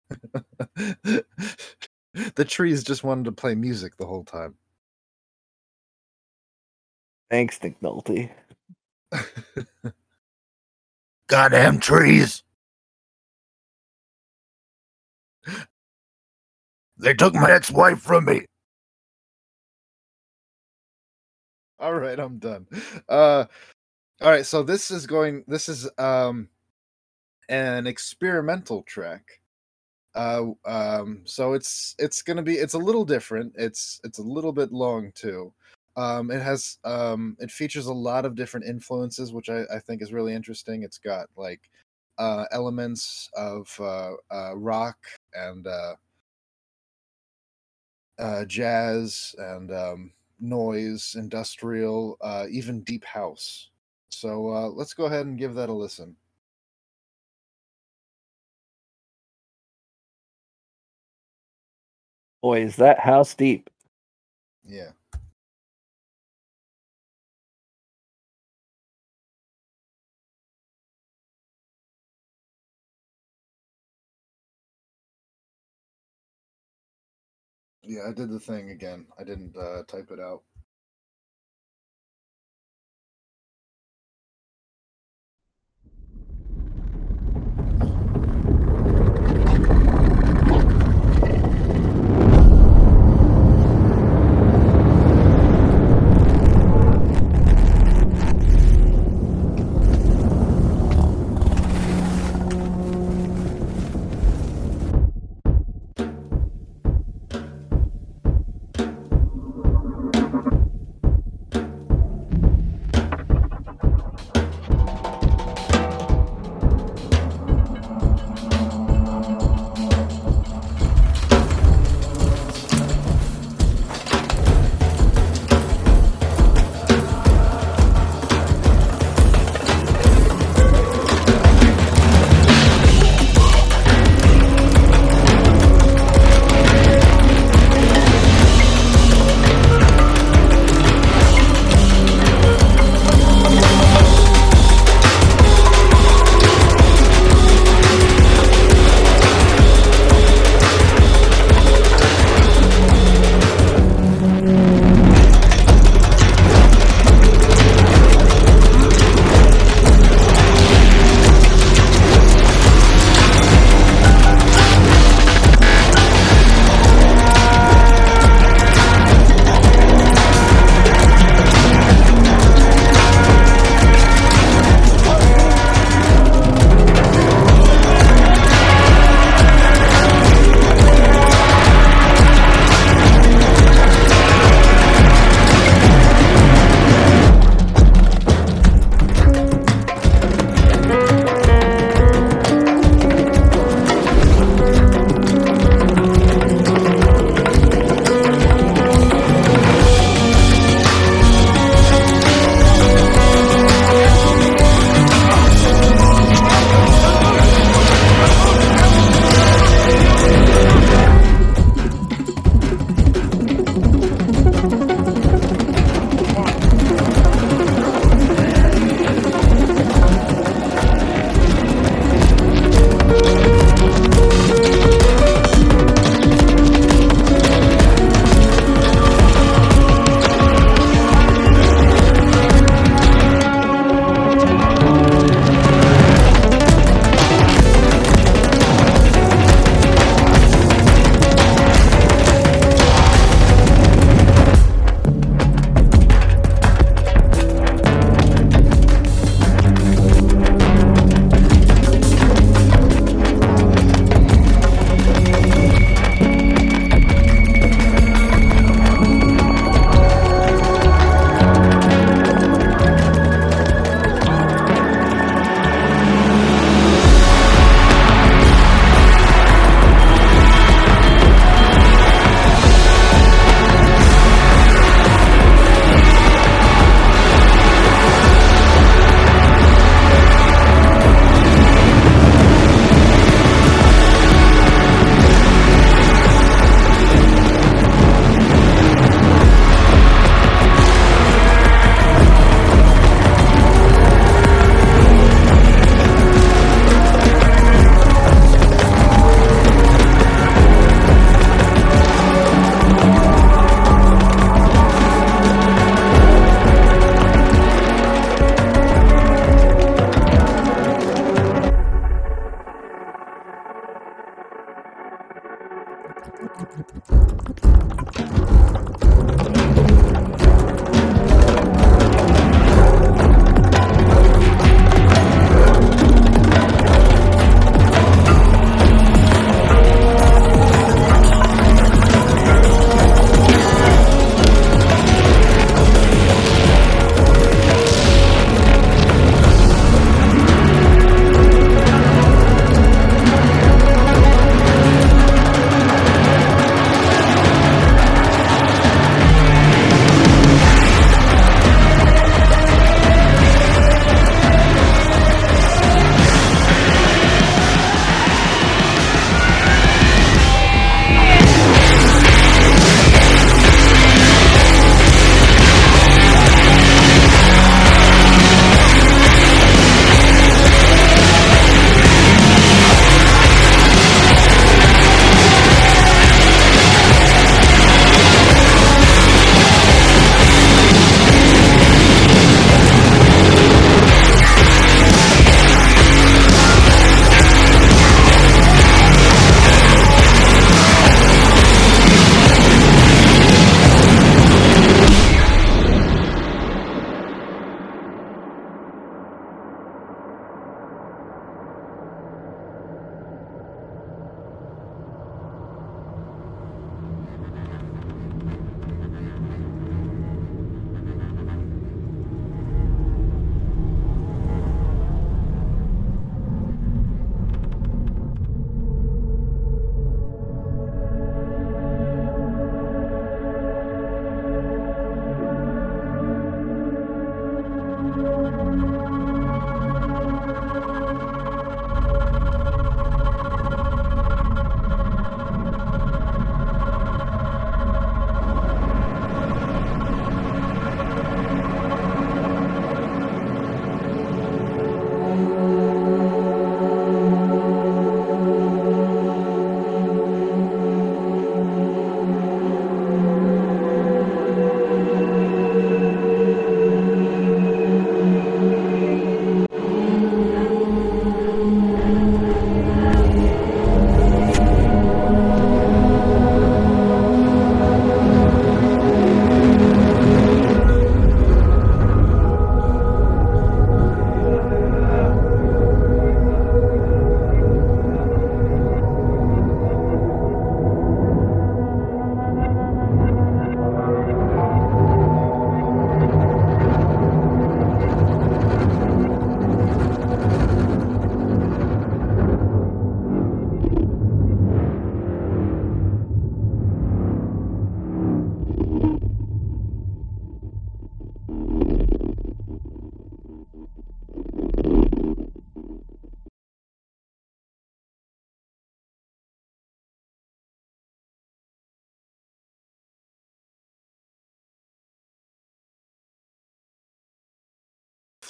the 0.75 1.25
trees 2.45 2.83
just 2.83 3.03
wanted 3.03 3.25
to 3.25 3.31
play 3.31 3.55
music 3.55 3.97
the 3.97 4.05
whole 4.05 4.23
time. 4.23 4.55
Thanks, 7.31 7.63
Nick 7.63 7.79
Nolte. 7.79 8.29
Goddamn 11.27 11.79
trees. 11.79 12.43
They 17.01 17.13
took 17.13 17.33
my 17.33 17.51
ex-wife 17.51 17.99
from 17.99 18.25
me. 18.25 18.45
all 21.81 21.95
right, 21.95 22.19
I'm 22.19 22.37
done. 22.37 22.67
Uh, 23.09 23.45
all 24.21 24.29
right, 24.29 24.45
so 24.45 24.61
this 24.61 24.91
is 24.91 25.07
going. 25.07 25.43
This 25.47 25.67
is 25.67 25.89
um, 25.97 26.47
an 27.49 27.87
experimental 27.87 28.83
track. 28.83 29.41
Uh, 30.13 30.51
um, 30.65 31.21
so 31.25 31.53
it's 31.53 31.95
it's 31.97 32.21
gonna 32.21 32.43
be 32.43 32.53
it's 32.55 32.75
a 32.75 32.77
little 32.77 33.03
different. 33.03 33.53
It's 33.57 33.99
it's 34.03 34.19
a 34.19 34.23
little 34.23 34.53
bit 34.53 34.71
long 34.71 35.11
too. 35.15 35.51
Um, 35.97 36.29
it 36.29 36.41
has 36.41 36.77
um, 36.83 37.35
it 37.39 37.49
features 37.51 37.87
a 37.87 37.93
lot 37.93 38.25
of 38.25 38.35
different 38.35 38.67
influences, 38.67 39.33
which 39.33 39.49
I, 39.49 39.63
I 39.73 39.79
think 39.79 40.01
is 40.03 40.13
really 40.13 40.33
interesting. 40.33 40.83
It's 40.83 40.99
got 40.99 41.27
like 41.35 41.61
uh, 42.19 42.45
elements 42.51 43.29
of 43.35 43.75
uh, 43.79 44.11
uh, 44.29 44.55
rock 44.55 44.97
and 45.33 45.65
uh, 45.65 45.95
uh, 48.21 48.45
jazz 48.45 49.35
and 49.37 49.71
um, 49.73 50.11
noise, 50.39 51.15
industrial, 51.17 52.17
uh, 52.21 52.45
even 52.49 52.81
deep 52.81 53.03
house. 53.03 53.69
So 54.09 54.53
uh, 54.53 54.69
let's 54.69 54.93
go 54.93 55.05
ahead 55.05 55.25
and 55.25 55.37
give 55.37 55.55
that 55.55 55.69
a 55.69 55.73
listen. 55.73 56.15
Boy, 62.41 62.63
is 62.63 62.75
that 62.77 62.99
house 62.99 63.35
deep. 63.35 63.69
Yeah. 64.65 64.91
Yeah, 77.91 78.07
I 78.07 78.13
did 78.13 78.29
the 78.29 78.39
thing 78.39 78.69
again. 78.69 79.05
I 79.19 79.25
didn't 79.25 79.57
uh, 79.57 79.83
type 79.83 80.11
it 80.11 80.19
out. 80.21 80.43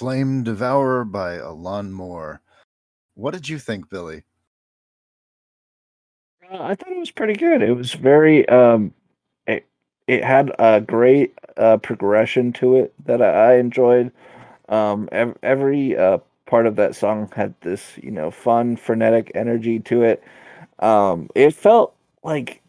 Flame 0.02 0.42
Devourer 0.42 1.04
by 1.04 1.34
Alon 1.34 1.92
Moore. 1.92 2.40
What 3.14 3.34
did 3.34 3.48
you 3.48 3.60
think, 3.60 3.88
Billy? 3.88 4.24
Uh, 6.50 6.60
I 6.60 6.74
thought 6.74 6.90
it 6.90 6.98
was 6.98 7.12
pretty 7.12 7.34
good. 7.34 7.62
It 7.62 7.74
was 7.74 7.92
very 7.92 8.48
um 8.48 8.92
it 9.46 9.64
it 10.08 10.24
had 10.24 10.50
a 10.58 10.80
great 10.80 11.38
uh 11.56 11.76
progression 11.76 12.52
to 12.54 12.74
it 12.74 12.92
that 13.06 13.22
I, 13.22 13.52
I 13.52 13.54
enjoyed. 13.58 14.10
Um 14.68 15.08
ev- 15.12 15.38
every 15.44 15.96
uh 15.96 16.18
part 16.46 16.66
of 16.66 16.74
that 16.74 16.96
song 16.96 17.30
had 17.36 17.54
this, 17.60 17.96
you 18.02 18.10
know, 18.10 18.32
fun 18.32 18.74
frenetic 18.74 19.30
energy 19.36 19.78
to 19.78 20.02
it. 20.02 20.24
Um 20.80 21.30
it 21.36 21.54
felt 21.54 21.94
like 22.24 22.60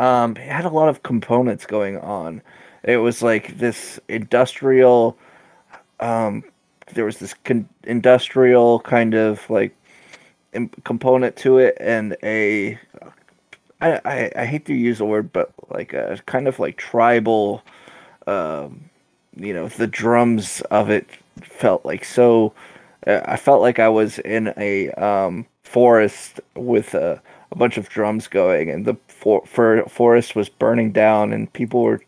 um 0.00 0.32
it 0.32 0.50
had 0.50 0.64
a 0.64 0.68
lot 0.68 0.88
of 0.88 1.04
components 1.04 1.64
going 1.64 1.96
on. 1.98 2.42
It 2.82 2.96
was 2.96 3.22
like 3.22 3.56
this 3.58 4.00
industrial 4.08 5.16
um 6.04 6.44
there 6.92 7.04
was 7.04 7.18
this 7.18 7.34
con- 7.44 7.68
industrial 7.84 8.80
kind 8.80 9.14
of 9.14 9.48
like 9.48 9.74
component 10.84 11.34
to 11.34 11.58
it 11.58 11.76
and 11.80 12.16
a 12.22 12.78
I, 13.80 14.00
I 14.04 14.32
I 14.36 14.44
hate 14.44 14.66
to 14.66 14.74
use 14.74 14.98
the 14.98 15.04
word 15.06 15.32
but 15.32 15.52
like 15.70 15.92
a 15.94 16.20
kind 16.26 16.46
of 16.46 16.58
like 16.58 16.76
tribal 16.76 17.62
um 18.26 18.90
you 19.36 19.52
know 19.54 19.68
the 19.68 19.86
drums 19.86 20.60
of 20.70 20.90
it 20.90 21.08
felt 21.42 21.84
like 21.84 22.04
so 22.04 22.52
uh, 23.06 23.20
I 23.24 23.36
felt 23.36 23.62
like 23.62 23.78
I 23.78 23.88
was 23.88 24.18
in 24.20 24.52
a 24.56 24.90
um 24.90 25.46
forest 25.62 26.40
with 26.54 26.94
a, 26.94 27.20
a 27.50 27.56
bunch 27.56 27.78
of 27.78 27.88
drums 27.88 28.28
going 28.28 28.70
and 28.70 28.84
the 28.84 28.94
for, 29.08 29.44
for 29.46 29.84
forest 29.88 30.36
was 30.36 30.48
burning 30.48 30.92
down 30.92 31.32
and 31.32 31.52
people 31.52 31.82
were 31.82 32.00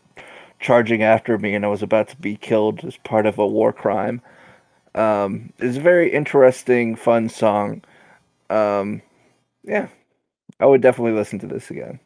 charging 0.59 1.03
after 1.03 1.37
me 1.37 1.55
and 1.55 1.65
I 1.65 1.69
was 1.69 1.83
about 1.83 2.07
to 2.09 2.17
be 2.17 2.35
killed 2.35 2.83
as 2.85 2.97
part 2.97 3.25
of 3.25 3.37
a 3.37 3.47
war 3.47 3.73
crime. 3.73 4.21
Um, 4.95 5.53
it's 5.59 5.77
a 5.77 5.81
very 5.81 6.11
interesting, 6.11 6.95
fun 6.95 7.29
song. 7.29 7.83
Um, 8.49 9.01
yeah, 9.63 9.89
I 10.59 10.65
would 10.65 10.81
definitely 10.81 11.13
listen 11.13 11.39
to 11.39 11.47
this 11.47 11.69
again. 11.71 11.99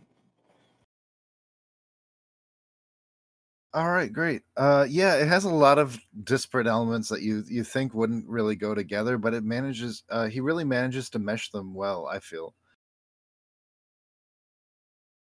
All 3.73 3.89
right, 3.89 4.11
great. 4.11 4.41
Uh, 4.57 4.85
yeah, 4.89 5.15
it 5.15 5.27
has 5.29 5.45
a 5.45 5.49
lot 5.49 5.79
of 5.79 5.97
disparate 6.25 6.67
elements 6.67 7.07
that 7.09 7.21
you 7.21 7.43
you 7.47 7.63
think 7.63 7.93
wouldn't 7.93 8.27
really 8.27 8.55
go 8.55 8.75
together, 8.75 9.17
but 9.17 9.33
it 9.33 9.43
manages. 9.45 10.03
Uh, 10.09 10.27
he 10.27 10.41
really 10.41 10.65
manages 10.65 11.09
to 11.11 11.19
mesh 11.19 11.49
them 11.51 11.73
well. 11.73 12.05
I 12.07 12.19
feel. 12.19 12.53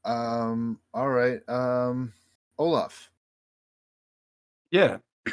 Um. 0.04 0.80
All 0.94 1.08
right. 1.10 1.40
Um. 1.48 2.12
Olaf. 2.58 3.10
Yeah. 4.70 4.98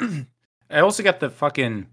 I 0.70 0.80
also 0.80 1.02
got 1.02 1.20
the 1.20 1.30
fucking. 1.30 1.86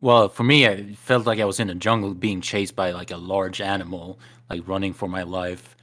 Well, 0.00 0.28
for 0.28 0.44
me, 0.44 0.66
I 0.66 0.94
felt 0.94 1.26
like 1.26 1.40
I 1.40 1.44
was 1.44 1.60
in 1.60 1.70
a 1.70 1.74
jungle 1.74 2.14
being 2.14 2.40
chased 2.40 2.76
by 2.76 2.92
like 2.92 3.10
a 3.10 3.16
large 3.16 3.60
animal, 3.60 4.18
like 4.50 4.66
running 4.68 4.92
for 4.92 5.08
my 5.08 5.22
life. 5.22 5.76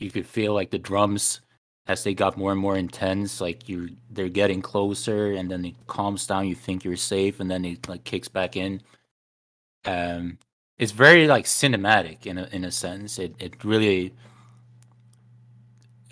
you 0.00 0.10
could 0.10 0.26
feel 0.26 0.54
like 0.54 0.70
the 0.70 0.78
drums 0.78 1.40
as 1.88 2.04
they 2.04 2.14
got 2.14 2.36
more 2.38 2.52
and 2.52 2.60
more 2.60 2.76
intense 2.76 3.40
like 3.40 3.68
you 3.68 3.90
they're 4.10 4.28
getting 4.30 4.62
closer 4.62 5.32
and 5.32 5.50
then 5.50 5.64
it 5.64 5.74
calms 5.88 6.26
down 6.26 6.48
you 6.48 6.54
think 6.56 6.84
you're 6.84 6.96
safe 6.96 7.40
and 7.40 7.50
then 7.50 7.64
it 7.64 7.88
like 7.88 8.04
kicks 8.04 8.28
back 8.28 8.56
in 8.56 8.82
um 9.84 10.38
it's 10.78 10.92
very 10.92 11.26
like 11.26 11.44
cinematic 11.44 12.26
in 12.26 12.38
a 12.38 12.44
in 12.52 12.64
a 12.64 12.70
sense 12.70 13.18
it 13.18 13.34
it 13.38 13.64
really 13.64 14.12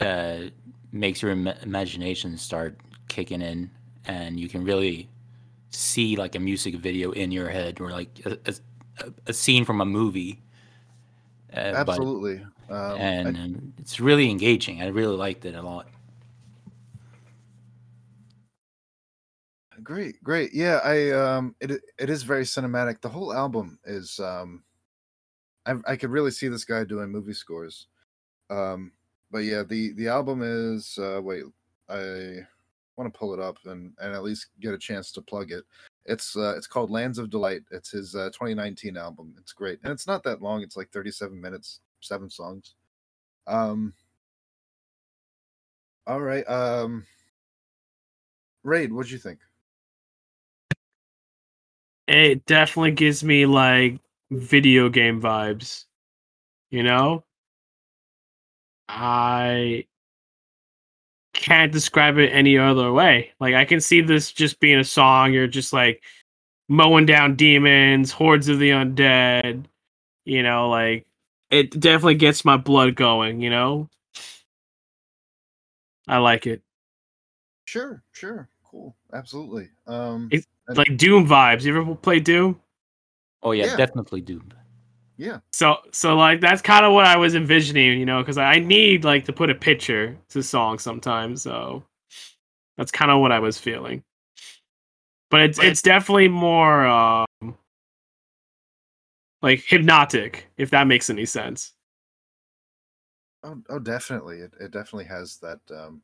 uh 0.00 0.42
makes 0.92 1.22
your 1.22 1.32
Im- 1.32 1.48
imagination 1.62 2.36
start 2.36 2.78
kicking 3.08 3.42
in 3.42 3.70
and 4.06 4.38
you 4.38 4.48
can 4.48 4.64
really 4.64 5.08
see 5.70 6.16
like 6.16 6.34
a 6.34 6.40
music 6.40 6.74
video 6.76 7.10
in 7.12 7.30
your 7.30 7.48
head 7.48 7.80
or 7.80 7.90
like 7.90 8.08
a, 8.24 8.38
a, 8.46 8.54
a 9.26 9.32
scene 9.32 9.64
from 9.64 9.80
a 9.80 9.84
movie 9.84 10.40
uh, 11.52 11.72
but- 11.84 11.88
Absolutely. 11.88 12.42
Um, 12.68 12.96
and 13.00 13.36
I- 13.36 13.40
um, 13.44 13.72
it's 13.78 14.00
really 14.00 14.28
engaging. 14.30 14.82
I 14.82 14.88
really 14.88 15.16
liked 15.16 15.44
it 15.44 15.54
a 15.54 15.62
lot. 15.62 15.88
Great, 19.82 20.22
great. 20.22 20.52
Yeah, 20.54 20.80
I 20.82 21.10
um 21.12 21.54
it 21.60 21.70
it 21.98 22.08
is 22.10 22.22
very 22.22 22.44
cinematic. 22.44 23.00
The 23.00 23.08
whole 23.10 23.32
album 23.32 23.78
is 23.84 24.18
um 24.20 24.64
I 25.66 25.74
I 25.86 25.96
could 25.96 26.10
really 26.10 26.30
see 26.30 26.48
this 26.48 26.64
guy 26.64 26.82
doing 26.84 27.10
movie 27.10 27.34
scores. 27.34 27.88
Um 28.48 28.92
but 29.30 29.38
yeah, 29.44 29.62
the 29.62 29.92
the 29.92 30.08
album 30.08 30.40
is 30.42 30.98
uh 30.98 31.20
wait, 31.22 31.44
I 31.88 32.46
want 32.96 33.12
to 33.12 33.18
pull 33.18 33.34
it 33.34 33.40
up 33.40 33.58
and 33.66 33.92
and 34.00 34.14
at 34.14 34.22
least 34.22 34.48
get 34.60 34.74
a 34.74 34.78
chance 34.78 35.12
to 35.12 35.22
plug 35.22 35.52
it. 35.52 35.64
It's 36.04 36.36
uh 36.36 36.54
it's 36.56 36.66
called 36.66 36.90
Lands 36.90 37.18
of 37.18 37.30
Delight. 37.30 37.62
It's 37.70 37.90
his 37.90 38.14
uh 38.14 38.30
2019 38.30 38.96
album. 38.96 39.34
It's 39.38 39.52
great. 39.52 39.78
And 39.82 39.92
it's 39.92 40.06
not 40.06 40.22
that 40.24 40.42
long. 40.42 40.62
It's 40.62 40.76
like 40.76 40.90
37 40.90 41.40
minutes, 41.40 41.80
seven 42.00 42.30
songs. 42.30 42.74
Um 43.46 43.92
All 46.06 46.20
right. 46.20 46.48
Um 46.48 47.04
Rade, 48.62 48.92
what'd 48.92 49.12
you 49.12 49.18
think? 49.18 49.38
it 52.06 52.46
definitely 52.46 52.92
gives 52.92 53.24
me 53.24 53.46
like 53.46 54.00
video 54.30 54.88
game 54.88 55.20
vibes. 55.20 55.84
You 56.70 56.82
know? 56.82 57.24
I 58.88 59.86
can't 61.36 61.72
describe 61.72 62.18
it 62.18 62.30
any 62.30 62.58
other 62.58 62.92
way. 62.92 63.30
Like 63.40 63.54
I 63.54 63.64
can 63.64 63.80
see 63.80 64.00
this 64.00 64.32
just 64.32 64.58
being 64.60 64.78
a 64.78 64.84
song 64.84 65.32
you're 65.32 65.46
just 65.46 65.72
like 65.72 66.02
mowing 66.68 67.06
down 67.06 67.36
demons, 67.36 68.10
hordes 68.10 68.48
of 68.48 68.58
the 68.58 68.70
undead, 68.70 69.64
you 70.24 70.42
know, 70.42 70.68
like 70.68 71.06
it 71.50 71.70
definitely 71.78 72.16
gets 72.16 72.44
my 72.44 72.56
blood 72.56 72.96
going, 72.96 73.40
you 73.40 73.50
know? 73.50 73.88
I 76.08 76.18
like 76.18 76.46
it. 76.46 76.62
Sure, 77.66 78.02
sure. 78.12 78.48
Cool. 78.64 78.96
Absolutely. 79.12 79.68
Um 79.86 80.28
It's 80.32 80.46
like 80.68 80.96
Doom 80.96 81.26
vibes. 81.26 81.62
You 81.62 81.76
ever 81.78 81.94
play 81.94 82.20
Doom? 82.20 82.60
Oh 83.42 83.52
yeah, 83.52 83.66
Yeah. 83.66 83.76
definitely 83.76 84.20
Doom. 84.20 84.48
Yeah. 85.16 85.38
So 85.52 85.76
so 85.92 86.16
like 86.16 86.40
that's 86.40 86.62
kind 86.62 86.84
of 86.84 86.92
what 86.92 87.06
I 87.06 87.16
was 87.16 87.34
envisioning, 87.34 87.98
you 87.98 88.06
know, 88.06 88.20
because 88.22 88.38
I 88.38 88.58
need 88.58 89.04
like 89.04 89.24
to 89.26 89.32
put 89.32 89.50
a 89.50 89.54
picture 89.54 90.16
to 90.30 90.42
song 90.42 90.78
sometimes. 90.78 91.42
So 91.42 91.84
that's 92.76 92.90
kind 92.90 93.10
of 93.10 93.20
what 93.20 93.32
I 93.32 93.38
was 93.38 93.58
feeling. 93.58 94.02
But 95.30 95.40
it's 95.40 95.58
it's 95.58 95.82
definitely 95.82 96.28
more 96.28 96.86
um 96.86 97.26
like 99.42 99.64
hypnotic, 99.64 100.48
if 100.56 100.70
that 100.70 100.86
makes 100.86 101.10
any 101.10 101.26
sense. 101.26 101.72
Oh, 103.42 103.62
oh 103.68 103.78
definitely. 103.78 104.38
It 104.38 104.54
it 104.60 104.70
definitely 104.70 105.06
has 105.06 105.38
that 105.38 105.60
um 105.70 106.02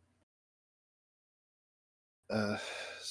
uh 2.31 2.57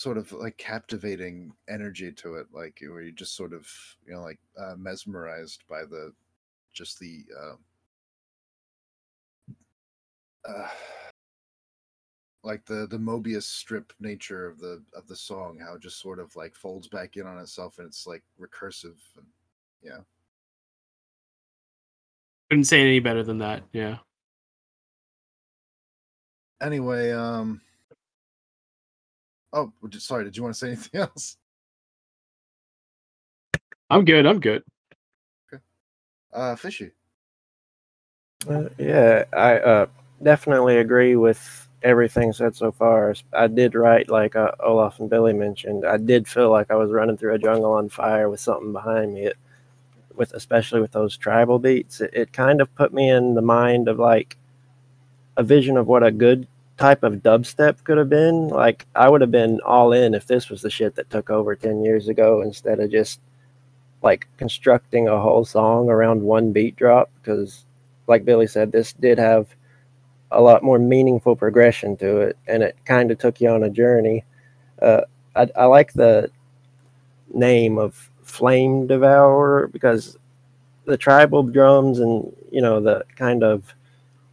sort 0.02 0.18
of 0.18 0.32
like 0.32 0.58
captivating 0.58 1.54
energy 1.70 2.12
to 2.12 2.36
it, 2.36 2.48
like 2.52 2.80
where 2.82 3.04
you're 3.04 3.12
just 3.12 3.36
sort 3.36 3.54
of 3.54 3.68
you 4.06 4.14
know 4.14 4.22
like 4.22 4.40
uh, 4.60 4.74
mesmerized 4.76 5.64
by 5.70 5.82
the 5.84 6.12
just 6.74 7.00
the 7.00 7.24
uh, 7.40 7.56
uh 10.50 10.70
like 12.44 12.66
the 12.66 12.88
the 12.90 12.98
Mobius 12.98 13.44
strip 13.44 13.94
nature 14.00 14.48
of 14.48 14.58
the 14.58 14.82
of 14.96 15.08
the 15.08 15.16
song, 15.16 15.60
how 15.60 15.76
it 15.76 15.82
just 15.82 16.02
sort 16.02 16.18
of 16.18 16.36
like 16.36 16.56
folds 16.56 16.88
back 16.88 17.16
in 17.18 17.28
on 17.28 17.38
itself 17.38 17.78
and 17.78 17.88
it's 17.88 18.08
like 18.08 18.24
recursive 18.40 18.98
and 19.18 19.28
yeah. 19.84 20.00
Couldn't 22.50 22.66
say 22.66 22.82
any 22.82 23.00
better 23.00 23.22
than 23.22 23.38
that. 23.38 23.64
Yeah. 23.72 23.98
Anyway, 26.60 27.12
um 27.12 27.62
Oh, 29.54 29.72
sorry, 29.98 30.24
did 30.24 30.38
you 30.38 30.44
want 30.44 30.56
to 30.56 30.60
say 30.60 30.68
anything 30.72 31.02
else? 31.02 31.38
I'm 33.90 34.06
good. 34.06 34.26
I'm 34.26 34.40
good. 34.40 34.64
Okay. 35.54 35.62
Uh 36.34 36.56
Fishy. 36.56 36.92
Uh, 38.50 38.70
yeah, 38.78 39.26
I 39.34 39.60
uh, 39.60 39.86
definitely 40.24 40.78
agree 40.78 41.16
with 41.16 41.68
everything 41.84 42.34
said 42.34 42.56
so 42.56 42.72
far. 42.72 43.14
I 43.34 43.48
did 43.48 43.76
write, 43.76 44.10
like 44.10 44.36
uh, 44.36 44.52
Olaf 44.62 45.00
and 45.00 45.10
Billy 45.10 45.34
mentioned, 45.34 45.86
I 45.86 45.98
did 45.98 46.28
feel 46.28 46.50
like 46.50 46.72
I 46.72 46.76
was 46.76 46.92
running 46.92 47.18
through 47.18 47.34
a 47.36 47.40
jungle 47.40 47.74
on 47.74 47.90
fire 47.90 48.30
with 48.30 48.40
something 48.40 48.72
behind 48.72 49.14
me. 49.14 49.26
It, 49.28 49.38
with 50.16 50.34
especially 50.34 50.82
with 50.82 50.92
those 50.92 51.18
tribal 51.18 51.60
beats, 51.60 52.02
it, 52.02 52.12
it 52.14 52.34
kind 52.34 52.62
of 52.62 52.74
put 52.76 52.94
me 52.94 53.10
in 53.10 53.34
the 53.36 53.42
mind 53.42 53.88
of 53.88 54.00
like 54.00 54.38
a 55.38 55.44
vision 55.44 55.78
of 55.78 55.88
what 55.88 56.04
a 56.04 56.12
good 56.12 56.48
type 56.82 57.04
of 57.04 57.16
dubstep 57.18 57.84
could 57.84 57.98
have 58.00 58.10
been. 58.10 58.48
Like 58.50 58.88
I 58.96 59.08
would 59.08 59.22
have 59.22 59.32
been 59.32 59.60
all 59.64 59.94
in 59.94 60.16
if 60.16 60.26
this 60.26 60.50
was 60.50 60.62
the 60.62 60.70
shit 60.70 60.96
that 60.96 61.10
took 61.10 61.30
over 61.30 61.56
ten 61.56 61.84
years 61.84 62.08
ago 62.08 62.42
instead 62.42 62.80
of 62.80 62.92
just 62.92 63.22
like 64.02 64.28
constructing 64.38 65.08
a 65.08 65.22
whole 65.22 65.46
song 65.46 65.90
around 65.90 66.24
one 66.24 66.52
beat 66.52 66.76
drop 66.76 67.12
because 67.22 67.66
like 68.08 68.26
Billy 68.26 68.48
said, 68.48 68.72
this 68.72 68.94
did 68.94 69.20
have 69.20 69.48
a 70.32 70.42
lot 70.42 70.64
more 70.64 70.80
meaningful 70.80 71.36
progression 71.36 71.96
to 71.98 72.22
it, 72.22 72.38
and 72.48 72.64
it 72.64 72.76
kind 72.86 73.12
of 73.12 73.20
took 73.20 73.40
you 73.40 73.50
on 73.50 73.64
a 73.64 73.70
journey. 73.70 74.26
Uh, 74.82 75.02
I, 75.36 75.48
I 75.56 75.66
like 75.66 75.94
the 75.94 76.32
name 77.32 77.78
of 77.78 78.10
Flame 78.24 78.88
Devourer 78.88 79.68
because 79.68 80.18
the 80.86 80.98
tribal 80.98 81.44
drums 81.44 82.00
and 82.00 82.36
you 82.52 82.62
know 82.62 82.82
the 82.82 83.04
kind 83.16 83.44
of 83.44 83.76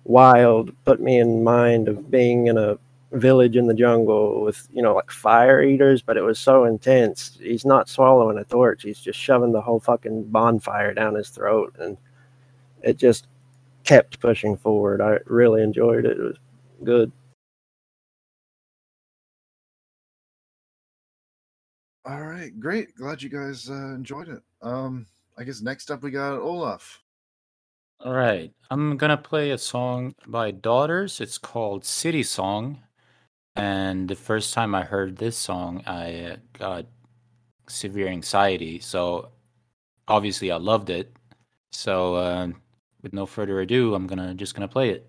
wild 0.08 0.72
put 0.84 1.00
me 1.00 1.18
in 1.18 1.44
mind 1.44 1.86
of 1.86 2.10
being 2.10 2.48
in 2.48 2.58
a 2.58 2.76
village 3.12 3.56
in 3.56 3.66
the 3.66 3.74
jungle 3.74 4.42
with 4.42 4.68
you 4.72 4.82
know 4.82 4.94
like 4.94 5.10
fire 5.10 5.62
eaters 5.62 6.02
but 6.02 6.16
it 6.16 6.22
was 6.22 6.38
so 6.38 6.64
intense 6.64 7.38
he's 7.40 7.64
not 7.64 7.88
swallowing 7.88 8.36
a 8.36 8.44
torch 8.44 8.82
he's 8.82 9.00
just 9.00 9.18
shoving 9.18 9.52
the 9.52 9.60
whole 9.60 9.80
fucking 9.80 10.24
bonfire 10.24 10.92
down 10.92 11.14
his 11.14 11.30
throat 11.30 11.74
and 11.78 11.96
it 12.82 12.96
just 12.96 13.26
kept 13.84 14.20
pushing 14.20 14.56
forward. 14.56 15.00
I 15.00 15.18
really 15.26 15.62
enjoyed 15.62 16.04
it. 16.04 16.18
It 16.18 16.22
was 16.22 16.36
good. 16.84 17.12
All 22.04 22.22
right, 22.22 22.58
great. 22.58 22.94
Glad 22.96 23.22
you 23.22 23.28
guys 23.28 23.68
uh, 23.68 23.94
enjoyed 23.94 24.28
it. 24.28 24.42
Um, 24.62 25.06
I 25.36 25.44
guess 25.44 25.60
next 25.60 25.90
up 25.90 26.02
we 26.02 26.10
got 26.10 26.38
Olaf. 26.38 27.02
All 28.00 28.12
right, 28.12 28.52
I'm 28.70 28.96
gonna 28.96 29.16
play 29.16 29.50
a 29.50 29.58
song 29.58 30.14
by 30.26 30.50
Daughters. 30.52 31.20
It's 31.20 31.38
called 31.38 31.84
City 31.84 32.22
Song, 32.22 32.82
and 33.56 34.08
the 34.08 34.16
first 34.16 34.54
time 34.54 34.74
I 34.74 34.84
heard 34.84 35.16
this 35.16 35.36
song, 35.38 35.82
I 35.86 36.14
uh, 36.22 36.36
got 36.54 36.86
severe 37.68 38.08
anxiety. 38.08 38.80
So 38.80 39.32
obviously, 40.08 40.50
I 40.52 40.58
loved 40.58 40.90
it. 40.90 41.16
So 41.72 42.16
uh, 42.16 42.48
with 43.02 43.12
no 43.14 43.26
further 43.26 43.60
ado, 43.60 43.94
I'm 43.94 44.06
gonna 44.08 44.34
just 44.34 44.54
gonna 44.54 44.68
play 44.68 44.90
it. 44.90 45.06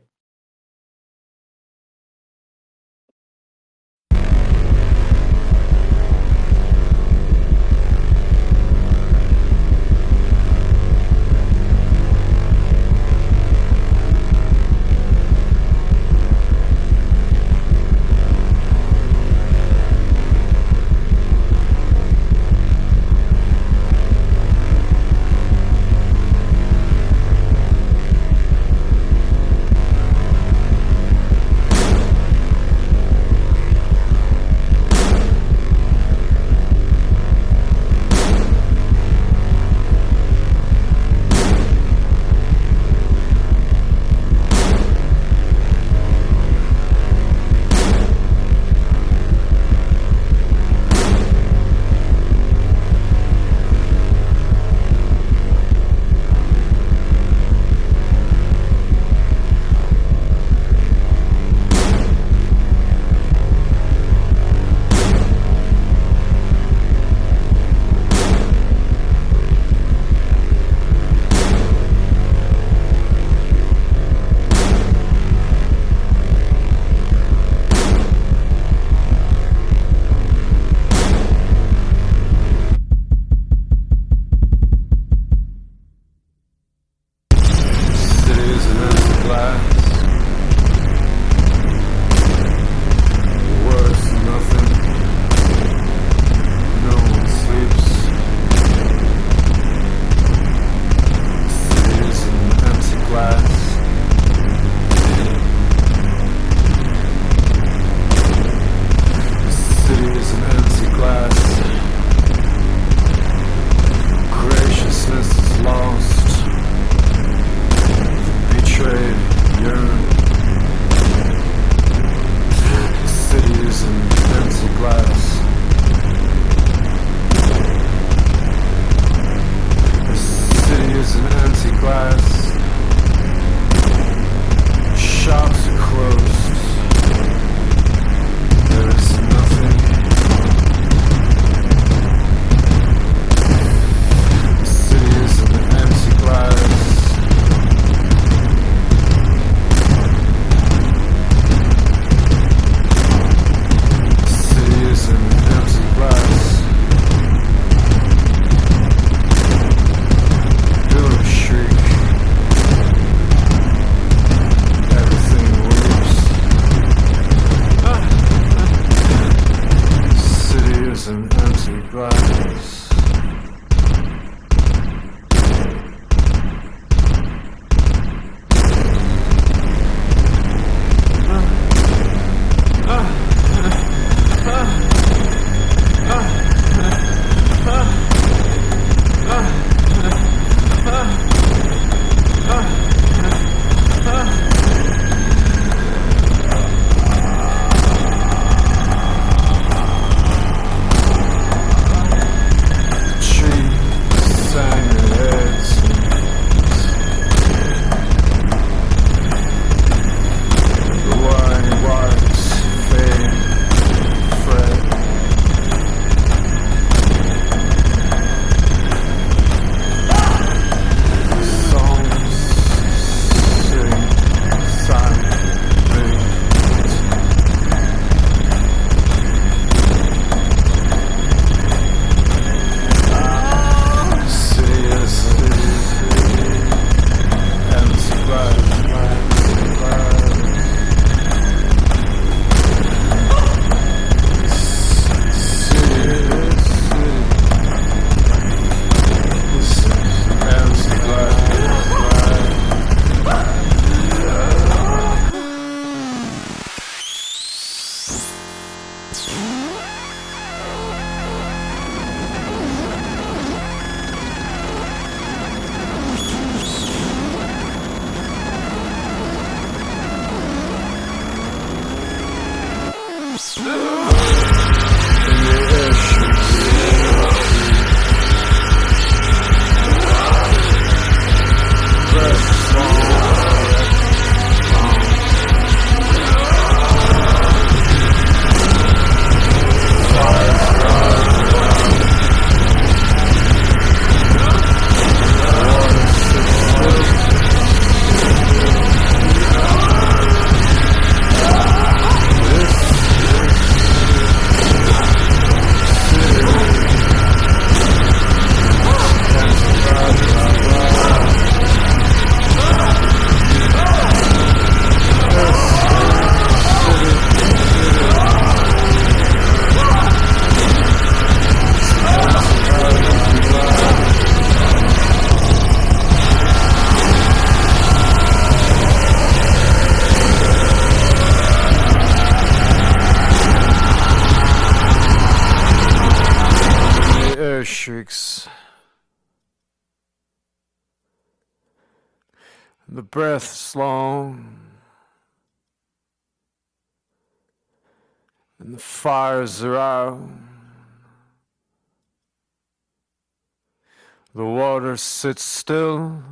Sits 355.19 355.43
still. 355.43 356.23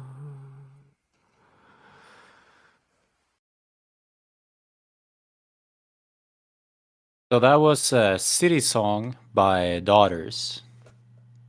So 7.32 7.40
that 7.40 7.56
was 7.62 7.94
a 7.94 8.20
city 8.20 8.60
song 8.60 9.18
by 9.34 9.80
Daughters. 9.80 10.62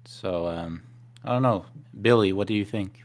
So 0.07 0.49
um, 0.49 0.83
I 1.25 1.31
don't 1.35 1.43
know, 1.43 1.67
Billy, 2.01 2.33
what 2.33 2.49
do 2.49 2.55
you 2.55 2.65
think? 2.65 3.03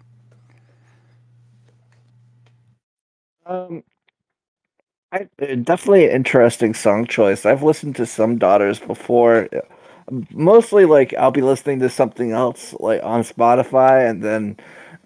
Um, 3.46 3.84
I 5.12 5.28
uh, 5.42 5.56
definitely 5.56 6.06
an 6.06 6.12
interesting 6.16 6.74
song 6.74 7.06
choice. 7.06 7.46
I've 7.46 7.64
listened 7.64 7.96
to 7.98 8.06
some 8.06 8.38
Daughters 8.38 8.80
before. 8.80 9.48
Mostly, 10.32 10.86
like 10.86 11.14
I'll 11.14 11.32
be 11.32 11.42
listening 11.42 11.80
to 11.80 11.90
something 11.90 12.32
else, 12.32 12.74
like 12.80 13.02
on 13.04 13.24
Spotify, 13.24 14.10
and 14.10 14.24
then 14.24 14.58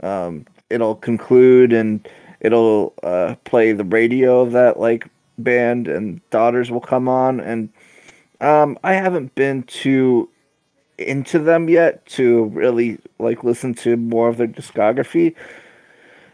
um, 0.02 0.46
it'll 0.70 0.96
conclude 0.96 1.74
and 1.74 2.08
it'll 2.40 2.94
uh, 3.04 3.36
play 3.44 3.72
the 3.72 3.84
radio 3.84 4.42
of 4.42 4.52
that 4.54 4.80
like 4.80 5.08
band, 5.38 5.88
and 5.88 6.28
Daughters 6.30 6.72
will 6.72 6.82
come 6.82 7.08
on. 7.08 7.40
And 7.40 7.70
um, 8.42 8.78
I 8.84 8.94
haven't 8.94 9.36
been 9.36 9.64
too 9.64 10.30
into 10.98 11.40
them 11.40 11.70
yet 11.70 12.06
to 12.08 12.46
really 12.46 12.98
like 13.20 13.44
listen 13.44 13.74
to 13.76 13.98
more 13.98 14.30
of 14.30 14.38
their 14.38 14.48
discography. 14.48 15.36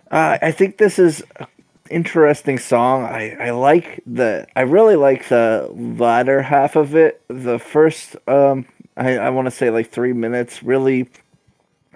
Uh, 0.10 0.38
I 0.42 0.52
think 0.52 0.78
this 0.78 1.00
is 1.00 1.24
a 1.38 1.48
interesting 1.90 2.58
song. 2.58 3.04
I, 3.04 3.36
I 3.48 3.52
like 3.52 4.02
the 4.06 4.48
I 4.56 4.62
really 4.62 4.96
like 4.96 5.28
the 5.30 5.70
latter 5.74 6.42
half 6.42 6.76
of 6.76 6.96
it. 6.96 7.22
The 7.28 7.60
first 7.60 8.16
um 8.28 8.66
I, 8.96 9.18
I 9.18 9.30
want 9.30 9.48
to 9.48 9.52
say 9.52 9.70
like 9.70 9.90
three 9.90 10.14
minutes 10.14 10.64
really 10.64 11.10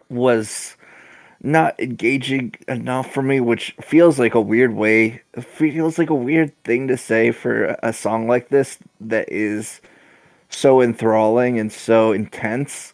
was 0.09 0.75
not 1.41 1.79
engaging 1.79 2.55
enough 2.67 3.13
for 3.13 3.21
me, 3.21 3.39
which 3.39 3.75
feels 3.81 4.17
like 4.17 4.33
a 4.33 4.41
weird 4.41 4.73
way 4.73 5.21
feels 5.39 5.97
like 5.97 6.09
a 6.09 6.15
weird 6.15 6.51
thing 6.63 6.87
to 6.87 6.97
say 6.97 7.31
for 7.31 7.77
a 7.83 7.93
song 7.93 8.27
like 8.27 8.49
this 8.49 8.79
that 8.99 9.31
is 9.31 9.81
so 10.49 10.81
enthralling 10.81 11.59
and 11.59 11.71
so 11.71 12.11
intense. 12.11 12.93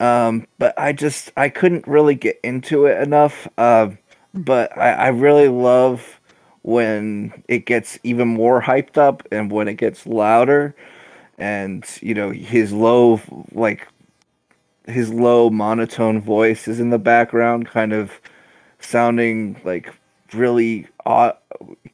Um, 0.00 0.46
but 0.58 0.78
I 0.78 0.92
just 0.92 1.32
I 1.36 1.48
couldn't 1.48 1.86
really 1.86 2.14
get 2.14 2.38
into 2.42 2.86
it 2.86 3.02
enough. 3.02 3.48
Uh, 3.58 3.90
but 4.34 4.76
I, 4.78 4.92
I 4.92 5.08
really 5.08 5.48
love 5.48 6.20
when 6.62 7.42
it 7.48 7.66
gets 7.66 7.98
even 8.02 8.28
more 8.28 8.62
hyped 8.62 8.98
up 8.98 9.26
and 9.32 9.50
when 9.50 9.68
it 9.68 9.74
gets 9.74 10.06
louder 10.06 10.74
and 11.38 11.84
you 12.02 12.14
know 12.14 12.30
his 12.30 12.72
low 12.72 13.20
like 13.52 13.88
his 14.86 15.12
low 15.12 15.50
monotone 15.50 16.20
voice 16.20 16.68
is 16.68 16.80
in 16.80 16.90
the 16.90 16.98
background 16.98 17.66
kind 17.68 17.92
of 17.92 18.20
sounding 18.80 19.60
like 19.64 19.92
really 20.34 20.86
aw- 21.06 21.32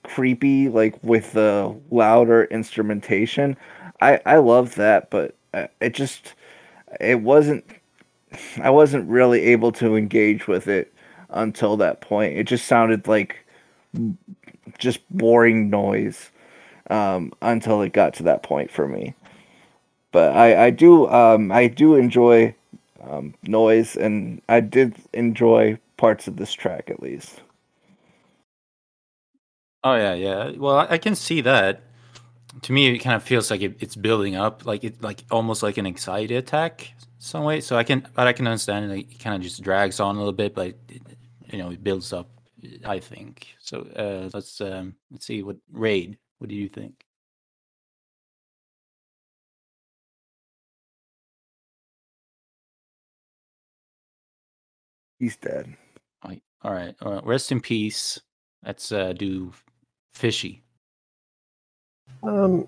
creepy 0.05 0.69
like 0.69 1.03
with 1.05 1.33
the 1.33 1.75
louder 1.91 2.45
instrumentation. 2.47 3.57
I 4.01 4.21
i 4.27 4.37
love 4.39 4.77
that 4.77 5.11
but 5.11 5.37
uh, 5.55 5.69
it 5.81 5.95
just 5.95 6.35
it 7.01 7.21
wasn't 7.23 7.65
i 8.63 8.71
wasn't 8.71 9.09
really 9.11 9.43
able 9.43 9.73
to 9.73 9.97
engage 9.97 10.49
with 10.49 10.69
it 10.69 10.94
until 11.35 11.77
that 11.77 12.01
point 12.01 12.37
it 12.37 12.45
just 12.45 12.67
sounded 12.67 13.07
like 13.07 13.45
just 14.79 15.01
boring 15.11 15.71
noise 15.71 16.31
um, 16.91 17.33
until 17.43 17.83
it 17.83 17.93
got 17.93 18.15
to 18.15 18.23
that 18.25 18.43
point 18.43 18.71
for 18.71 18.89
me 18.89 19.15
but 20.13 20.35
i 20.37 20.67
i 20.67 20.71
do 20.71 21.09
um 21.09 21.53
i 21.53 21.67
do 21.67 21.95
enjoy 21.97 22.55
um, 23.03 23.35
noise 23.45 23.97
and 23.97 24.41
i 24.49 24.61
did 24.61 24.97
enjoy 25.13 25.79
parts 25.97 26.27
of 26.29 26.37
this 26.37 26.53
track 26.53 26.91
at 26.91 27.03
least 27.03 27.41
Oh 29.85 29.97
yeah, 29.97 30.15
yeah. 30.15 30.53
Well, 30.57 30.79
I 30.79 30.99
can 30.99 31.15
see 31.15 31.43
that. 31.43 31.83
To 32.63 32.73
me, 32.73 32.89
it 32.89 32.99
kind 33.01 33.17
of 33.17 33.23
feels 33.23 33.51
like 33.51 33.61
it, 33.63 33.77
it's 33.81 33.97
building 33.97 34.37
up, 34.37 34.65
like 34.65 34.85
it, 34.85 35.03
like 35.03 35.25
almost 35.31 35.63
like 35.63 35.77
an 35.77 35.87
anxiety 35.87 36.37
attack, 36.37 36.95
some 37.19 37.45
way. 37.45 37.61
So 37.61 37.77
I 37.77 37.85
can, 37.85 38.07
but 38.15 38.27
I 38.27 38.33
can 38.33 38.47
understand 38.47 38.91
it. 38.93 38.99
It 39.01 39.19
kind 39.19 39.37
of 39.37 39.43
just 39.43 39.63
drags 39.63 40.01
on 40.01 40.17
a 40.17 40.19
little 40.19 40.33
bit, 40.33 40.55
but 40.55 40.69
it, 40.89 41.03
you 41.55 41.63
know, 41.63 41.71
it 41.71 41.85
builds 41.85 42.13
up. 42.13 42.29
I 42.85 42.99
think 42.99 43.47
so. 43.61 43.83
Uh, 43.97 44.29
let's 44.35 44.61
um, 44.61 44.97
let's 45.13 45.27
see 45.27 45.43
what 45.45 45.57
rade. 45.73 46.19
What 46.39 46.51
do 46.51 46.57
you 46.57 46.69
think? 46.69 47.05
he's 55.19 55.37
dead 55.37 55.75
Like, 56.25 56.43
all 56.63 56.73
right, 56.73 56.95
all 57.03 57.13
right. 57.13 57.25
Rest 57.27 57.53
in 57.53 57.61
peace. 57.61 58.21
Let's 58.65 58.93
uh, 58.93 59.13
do 59.13 59.53
fishy. 60.15 60.63
Um, 62.23 62.67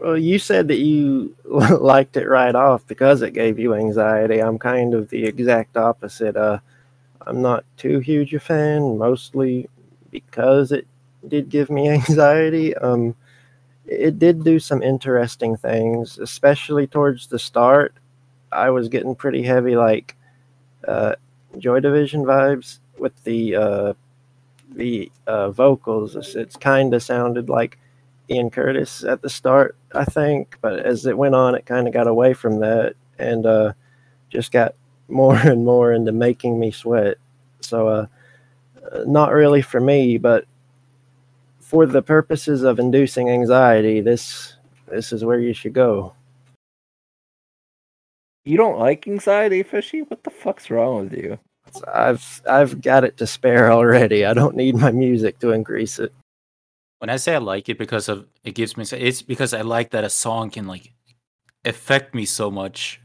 well, 0.00 0.18
you 0.18 0.38
said 0.38 0.68
that 0.68 0.78
you 0.78 1.36
liked 1.44 2.16
it 2.16 2.28
right 2.28 2.54
off 2.54 2.86
because 2.86 3.22
it 3.22 3.32
gave 3.34 3.58
you 3.58 3.74
anxiety. 3.74 4.40
I'm 4.40 4.58
kind 4.58 4.94
of 4.94 5.10
the 5.10 5.24
exact 5.24 5.76
opposite. 5.76 6.36
Uh, 6.36 6.58
I'm 7.26 7.42
not 7.42 7.64
too 7.76 7.98
huge 8.00 8.34
a 8.34 8.40
fan, 8.40 8.98
mostly 8.98 9.68
because 10.10 10.72
it 10.72 10.86
did 11.28 11.48
give 11.48 11.70
me 11.70 11.88
anxiety. 11.98 12.74
Um, 12.76 13.14
it 13.86 14.18
did 14.18 14.44
do 14.44 14.58
some 14.58 14.82
interesting 14.82 15.56
things, 15.56 16.18
especially 16.18 16.86
towards 16.86 17.26
the 17.26 17.38
start. 17.38 17.94
I 18.52 18.70
was 18.70 18.88
getting 18.88 19.14
pretty 19.14 19.42
heavy, 19.42 19.76
like 19.76 20.16
uh, 20.86 21.14
Joy 21.58 21.80
Division 21.80 22.24
vibes 22.24 22.78
with 22.98 23.12
the 23.24 23.56
uh, 23.56 23.92
the 24.74 25.10
uh, 25.26 25.50
vocals. 25.50 26.16
It's, 26.16 26.34
it's 26.34 26.56
kind 26.56 26.94
of 26.94 27.02
sounded 27.02 27.48
like 27.48 27.78
Ian 28.30 28.50
Curtis 28.50 29.04
at 29.04 29.22
the 29.22 29.30
start, 29.30 29.76
I 29.94 30.04
think, 30.04 30.58
but 30.60 30.78
as 30.80 31.06
it 31.06 31.16
went 31.18 31.34
on, 31.34 31.54
it 31.54 31.66
kind 31.66 31.86
of 31.86 31.94
got 31.94 32.06
away 32.06 32.34
from 32.34 32.60
that 32.60 32.94
and 33.18 33.44
uh, 33.46 33.72
just 34.30 34.52
got 34.52 34.74
more 35.08 35.36
and 35.36 35.64
more 35.64 35.92
into 35.92 36.12
making 36.12 36.58
me 36.58 36.70
sweat. 36.70 37.18
So, 37.60 37.88
uh, 37.88 38.06
uh, 38.92 39.04
not 39.06 39.32
really 39.32 39.62
for 39.62 39.80
me, 39.80 40.18
but 40.18 40.46
for 41.60 41.86
the 41.86 42.02
purposes 42.02 42.62
of 42.62 42.78
inducing 42.78 43.30
anxiety, 43.30 44.00
this 44.00 44.56
this 44.88 45.12
is 45.12 45.24
where 45.24 45.40
you 45.40 45.54
should 45.54 45.72
go. 45.72 46.14
you 48.44 48.56
don't 48.56 48.78
like 48.78 49.06
anxiety 49.06 49.62
fishy 49.62 50.02
what 50.02 50.24
the 50.24 50.30
fuck's 50.30 50.70
wrong 50.70 51.04
with 51.04 51.12
you 51.12 51.38
I've 51.92 52.42
I've 52.48 52.82
got 52.82 53.04
it 53.04 53.16
to 53.18 53.26
spare 53.26 53.70
already. 53.72 54.24
I 54.26 54.34
don't 54.34 54.56
need 54.56 54.76
my 54.76 54.90
music 54.90 55.38
to 55.38 55.52
increase 55.52 55.98
it. 55.98 56.12
When 56.98 57.08
I 57.08 57.16
say 57.16 57.34
I 57.34 57.38
like 57.38 57.68
it 57.68 57.78
because 57.78 58.08
of 58.08 58.26
it 58.44 58.54
gives 58.54 58.76
me, 58.76 58.84
it's 58.92 59.22
because 59.22 59.54
I 59.54 59.62
like 59.62 59.90
that 59.90 60.04
a 60.04 60.10
song 60.10 60.50
can 60.50 60.66
like 60.66 60.92
affect 61.64 62.14
me 62.14 62.24
so 62.24 62.50
much 62.50 63.00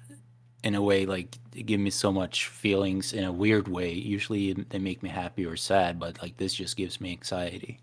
in 0.63 0.75
a 0.75 0.81
way, 0.81 1.05
like 1.05 1.37
give 1.65 1.79
me 1.79 1.89
so 1.89 2.11
much 2.11 2.47
feelings 2.47 3.13
in 3.13 3.23
a 3.23 3.31
weird 3.31 3.67
way. 3.67 3.91
Usually 3.93 4.53
they 4.53 4.79
make 4.79 5.03
me 5.03 5.09
happy 5.09 5.45
or 5.45 5.55
sad, 5.55 5.99
but 5.99 6.21
like 6.21 6.37
this 6.37 6.53
just 6.53 6.77
gives 6.77 7.01
me 7.01 7.11
anxiety. 7.11 7.79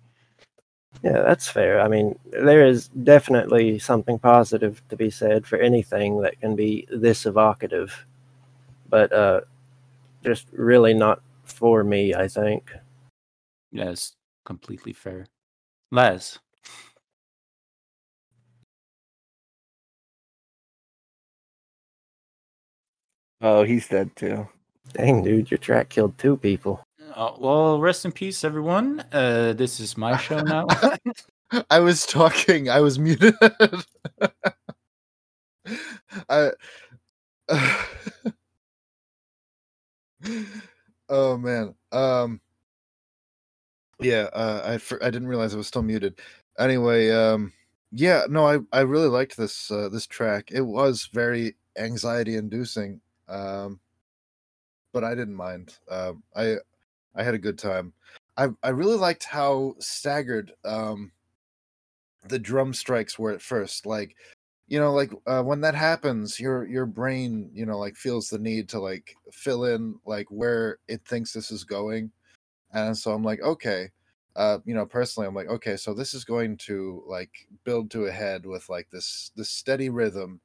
Yeah, 1.03 1.23
that's 1.23 1.49
fair. 1.49 1.81
I 1.81 1.89
mean, 1.89 2.19
there 2.31 2.67
is 2.67 2.89
definitely 2.89 3.79
something 3.79 4.19
positive 4.19 4.83
to 4.89 4.97
be 4.97 5.11
said 5.11 5.47
for 5.47 5.59
anything 5.59 6.21
that 6.23 6.41
can 6.41 6.57
be 6.57 6.87
this 6.91 7.27
evocative, 7.27 8.07
but 8.89 9.13
uh, 9.13 9.43
just 10.25 10.49
really 10.53 10.95
not 10.95 11.23
for 11.45 11.85
me. 11.85 12.15
I 12.15 12.29
think. 12.29 12.73
Yes, 13.73 14.15
completely 14.45 14.93
fair. 14.93 15.27
Laz, 15.91 16.39
oh 23.41 23.63
he's 23.63 23.89
dead 23.89 24.15
too 24.17 24.47
Dang, 24.93 25.25
dude, 25.25 25.51
your 25.51 25.59
track 25.59 25.89
killed 25.89 26.19
two 26.19 26.37
people. 26.37 26.85
uh, 27.15 27.33
well, 27.39 27.81
rest 27.81 28.05
in 28.05 28.13
peace, 28.13 28.45
everyone. 28.45 29.03
Uh, 29.13 29.53
this 29.55 29.81
is 29.81 29.97
my 29.97 30.17
show 30.17 30.41
now. 30.43 30.67
I 31.71 31.81
was 31.81 32.07
talking. 32.07 32.69
I 32.71 32.81
was 32.81 32.99
muted. 32.99 33.35
I. 36.29 36.51
oh 41.09 41.37
man. 41.39 41.75
Um. 41.91 42.41
Yeah. 44.01 44.29
Uh. 44.33 44.63
I. 44.65 44.79
For, 44.79 45.03
I 45.03 45.11
didn't 45.11 45.29
realize 45.29 45.55
I 45.55 45.57
was 45.57 45.67
still 45.67 45.83
muted. 45.83 46.21
Anyway. 46.59 47.11
Um. 47.11 47.53
Yeah. 47.91 48.25
No. 48.29 48.47
I. 48.47 48.59
I 48.73 48.81
really 48.81 49.09
liked 49.09 49.37
this. 49.37 49.71
Uh, 49.71 49.89
this 49.89 50.07
track. 50.07 50.51
It 50.53 50.63
was 50.63 51.09
very 51.13 51.57
anxiety 51.79 52.37
inducing. 52.37 53.01
Um. 53.29 53.81
But 54.93 55.05
I 55.05 55.15
didn't 55.15 55.35
mind. 55.37 55.79
Um. 55.91 56.23
I. 56.37 56.57
I 57.17 57.23
had 57.23 57.35
a 57.35 57.39
good 57.39 57.59
time. 57.59 57.93
I 58.37 58.49
I 58.63 58.71
really 58.71 58.97
liked 58.97 59.25
how 59.25 59.77
staggered 59.79 60.53
um 60.65 61.13
the 62.29 62.39
drum 62.39 62.73
strikes 62.75 63.19
were 63.19 63.33
at 63.33 63.43
first. 63.43 63.87
Like, 63.87 64.17
you 64.69 64.79
know, 64.81 64.93
like 64.93 65.13
uh, 65.27 65.43
when 65.43 65.61
that 65.61 65.75
happens, 65.75 66.41
your 66.41 66.67
your 66.67 66.87
brain, 66.87 67.51
you 67.53 67.67
know, 67.67 67.79
like 67.79 67.97
feels 67.97 68.29
the 68.29 68.39
need 68.39 68.69
to 68.71 68.81
like 68.81 69.15
fill 69.33 69.65
in 69.65 69.97
like 70.07 70.27
where 70.31 70.79
it 70.89 71.03
thinks 71.07 71.33
this 71.33 71.51
is 71.51 71.65
going, 71.65 72.11
and 72.73 72.97
so 72.97 73.13
I'm 73.13 73.25
like, 73.25 73.43
okay, 73.43 73.91
uh, 74.37 74.59
you 74.65 74.75
know, 74.75 74.87
personally, 74.87 75.29
I'm 75.29 75.35
like, 75.35 75.49
okay, 75.49 75.77
so 75.77 75.95
this 75.95 76.15
is 76.15 76.25
going 76.25 76.57
to 76.59 77.05
like 77.07 77.33
build 77.65 77.91
to 77.93 78.07
a 78.07 78.13
head 78.13 78.47
with 78.47 78.69
like 78.71 78.89
this 78.91 79.33
this 79.37 79.51
steady 79.51 79.91
rhythm, 79.91 80.41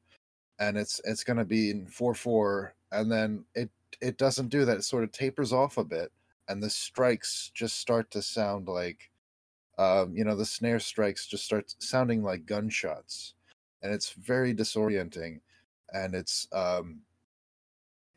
and 0.60 0.78
it's 0.78 1.02
it's 1.06 1.24
going 1.24 1.38
to 1.38 1.46
be 1.46 1.72
in 1.72 1.88
four 1.88 2.14
four, 2.14 2.74
and 2.92 3.12
then 3.12 3.46
it 3.56 3.70
it 4.02 4.18
doesn't 4.18 4.50
do 4.50 4.66
that. 4.66 4.78
It 4.78 4.84
sort 4.84 5.04
of 5.04 5.12
tapers 5.12 5.54
off 5.54 5.78
a 5.78 5.84
bit, 5.84 6.12
and 6.48 6.62
the 6.62 6.70
strikes 6.70 7.52
just 7.54 7.80
start 7.80 8.12
to 8.12 8.22
sound 8.22 8.68
like 8.68 9.10
um, 9.80 10.14
you 10.14 10.26
know, 10.26 10.36
the 10.36 10.46
snare 10.46 10.80
strikes 10.80 11.26
just 11.26 11.46
start 11.46 11.74
sounding 11.80 12.22
like 12.22 12.46
gunshots, 12.46 13.34
and 13.82 13.94
it's 13.94 14.12
very 14.12 14.54
disorienting, 14.54 15.40
and 15.94 16.14
it's 16.14 16.50
um, 16.52 17.00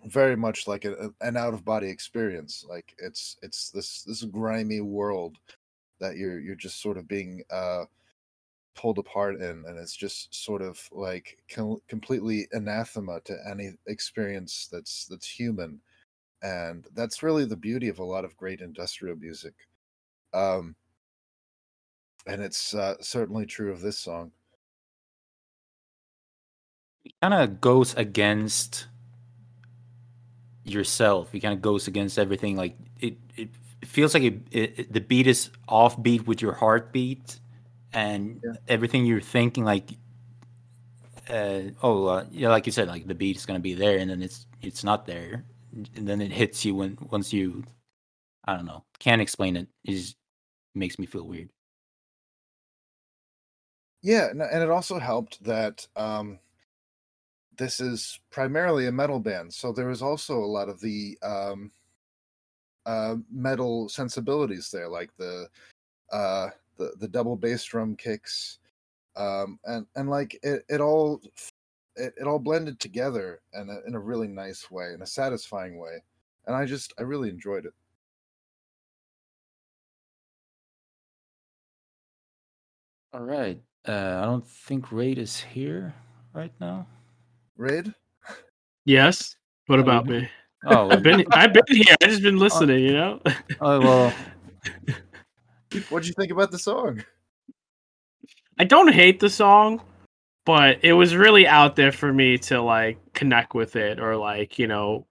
very 0.06 0.36
much 0.36 0.66
like 0.66 0.85
a, 0.85 1.10
an 1.20 1.36
out 1.36 1.55
of 1.55 1.64
body 1.64 1.89
experience. 1.89 2.66
Like 2.69 2.97
it's 2.98 3.36
it's 3.43 3.70
this 3.70 4.02
this 4.02 4.24
grimy 4.24 4.81
world 4.81 5.39
that 6.01 6.16
you're 6.16 6.40
you're 6.40 6.56
just 6.56 6.82
sort 6.82 6.98
of 6.98 7.06
being 7.06 7.44
uh, 7.48 7.85
pulled 8.74 8.98
apart 8.98 9.36
in, 9.36 9.64
and 9.66 9.78
it's 9.78 9.96
just 9.96 10.34
sort 10.34 10.62
of 10.62 10.88
like 10.92 11.42
com- 11.50 11.80
completely 11.88 12.48
anathema 12.52 13.20
to 13.22 13.36
any 13.48 13.72
experience 13.86 14.68
that's 14.68 15.06
that's 15.06 15.28
human, 15.28 15.80
and 16.42 16.88
that's 16.94 17.22
really 17.22 17.44
the 17.46 17.56
beauty 17.56 17.88
of 17.88 17.98
a 18.00 18.04
lot 18.04 18.24
of 18.26 18.36
great 18.36 18.60
industrial 18.62 19.16
music. 19.16 19.54
Um, 20.34 20.76
and 22.26 22.42
it's 22.42 22.74
uh, 22.74 22.96
certainly 23.00 23.46
true 23.46 23.72
of 23.72 23.80
this 23.80 23.98
song. 23.98 24.32
It 27.04 27.14
kind 27.20 27.34
of 27.34 27.60
goes 27.60 27.94
against 27.94 28.86
yourself. 30.64 31.34
It 31.34 31.40
kind 31.40 31.54
of 31.54 31.62
goes 31.62 31.88
against 31.88 32.18
everything. 32.18 32.56
Like 32.56 32.76
it, 33.00 33.16
it, 33.36 33.50
feels 33.84 34.14
like 34.14 34.22
it, 34.22 34.42
it- 34.50 34.92
the 34.92 35.00
beat 35.00 35.26
is 35.26 35.50
offbeat 35.68 36.26
with 36.26 36.40
your 36.40 36.52
heartbeat, 36.52 37.40
and 37.93 38.43
everything 38.69 39.05
you're 39.06 39.20
thinking. 39.20 39.64
Like, 39.64 39.90
uh, 41.28 41.62
oh, 41.82 42.06
uh, 42.06 42.24
yeah, 42.31 42.48
like 42.48 42.66
you 42.66 42.73
said, 42.73 42.89
like 42.89 43.06
the 43.06 43.14
beat 43.14 43.36
is 43.36 43.47
gonna 43.47 43.60
be 43.60 43.74
there, 43.74 43.98
and 43.98 44.10
then 44.10 44.23
it's 44.23 44.47
it's 44.60 44.85
not 44.85 45.06
there, 45.06 45.44
and 45.97 46.09
then 46.09 46.20
it 46.20 46.32
hits 46.32 46.64
you 46.64 46.74
when 46.74 46.98
once 47.10 47.32
you, 47.32 47.64
I 48.44 48.56
don't 48.56 48.66
know, 48.66 48.85
can't 48.98 49.23
explain 49.23 49.56
it. 49.56 49.69
It 49.85 49.93
just 49.93 50.16
makes 50.74 50.98
me 50.98 51.06
feel 51.06 51.27
weird. 51.27 51.51
Yeah, 54.02 54.31
and 54.31 54.43
and 54.43 54.62
it 54.62 54.70
also 54.70 54.98
helped 54.98 55.43
that 55.44 55.86
um, 55.97 56.39
this 57.56 57.81
is 57.81 58.19
primarily 58.31 58.86
a 58.86 58.93
metal 58.93 59.20
band, 59.20 59.52
so 59.52 59.73
there 59.73 59.89
was 59.89 60.02
also 60.02 60.39
a 60.39 60.44
lot 60.44 60.69
of 60.69 60.81
the 60.81 61.16
um, 61.23 61.70
uh, 62.86 63.16
metal 63.31 63.89
sensibilities 63.89 64.70
there, 64.70 64.89
like 64.89 65.10
the 65.16 65.48
uh, 66.10 66.48
the 66.82 66.96
the 66.98 67.09
double 67.09 67.36
bass 67.36 67.64
drum 67.64 67.96
kicks, 67.96 68.59
um, 69.16 69.59
and 69.64 69.86
and 69.96 70.10
like 70.10 70.38
it, 70.42 70.64
it 70.68 70.80
all 70.80 71.20
it, 71.96 72.14
it 72.16 72.26
all 72.26 72.38
blended 72.38 72.80
together 72.80 73.40
in 73.54 73.68
a, 73.68 73.86
in 73.86 73.94
a 73.94 74.00
really 74.00 74.28
nice 74.28 74.70
way, 74.70 74.92
in 74.94 75.02
a 75.02 75.06
satisfying 75.06 75.78
way, 75.78 76.02
and 76.46 76.56
I 76.56 76.64
just 76.64 76.92
I 76.98 77.02
really 77.02 77.28
enjoyed 77.28 77.66
it. 77.66 77.74
All 83.14 83.20
right. 83.20 83.60
Uh, 83.86 84.20
I 84.22 84.24
don't 84.24 84.46
think 84.46 84.90
Rade 84.90 85.18
is 85.18 85.38
here 85.38 85.94
right 86.32 86.52
now. 86.60 86.86
Rade? 87.56 87.92
Yes. 88.84 89.36
What 89.66 89.78
Oh, 89.78 89.82
about 89.82 90.06
me? 90.06 90.28
Oh, 90.64 90.90
I've 90.92 91.02
been 91.02 91.24
I've 91.32 91.52
been 91.52 91.62
here. 91.68 91.94
I've 92.02 92.09
just 92.09 92.22
been 92.22 92.38
listening. 92.38 92.84
You 92.84 92.92
know. 92.94 93.20
Oh 93.60 93.80
well. 93.80 94.14
What'd 95.80 96.06
you 96.06 96.14
think 96.14 96.32
about 96.32 96.50
the 96.50 96.58
song? 96.58 97.04
I 98.58 98.64
don't 98.64 98.92
hate 98.92 99.20
the 99.20 99.30
song, 99.30 99.82
but 100.44 100.78
it 100.82 100.92
was 100.92 101.16
really 101.16 101.46
out 101.46 101.76
there 101.76 101.92
for 101.92 102.12
me 102.12 102.38
to 102.38 102.60
like 102.60 102.98
connect 103.14 103.54
with 103.54 103.76
it 103.76 103.98
or 103.98 104.16
like, 104.16 104.58
you 104.58 104.66
know, 104.66 105.06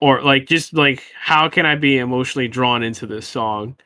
or 0.00 0.22
like 0.22 0.46
just 0.46 0.74
like 0.74 1.02
how 1.18 1.48
can 1.48 1.66
I 1.66 1.76
be 1.76 1.98
emotionally 1.98 2.48
drawn 2.48 2.82
into 2.82 3.06
this 3.06 3.26
song? 3.26 3.76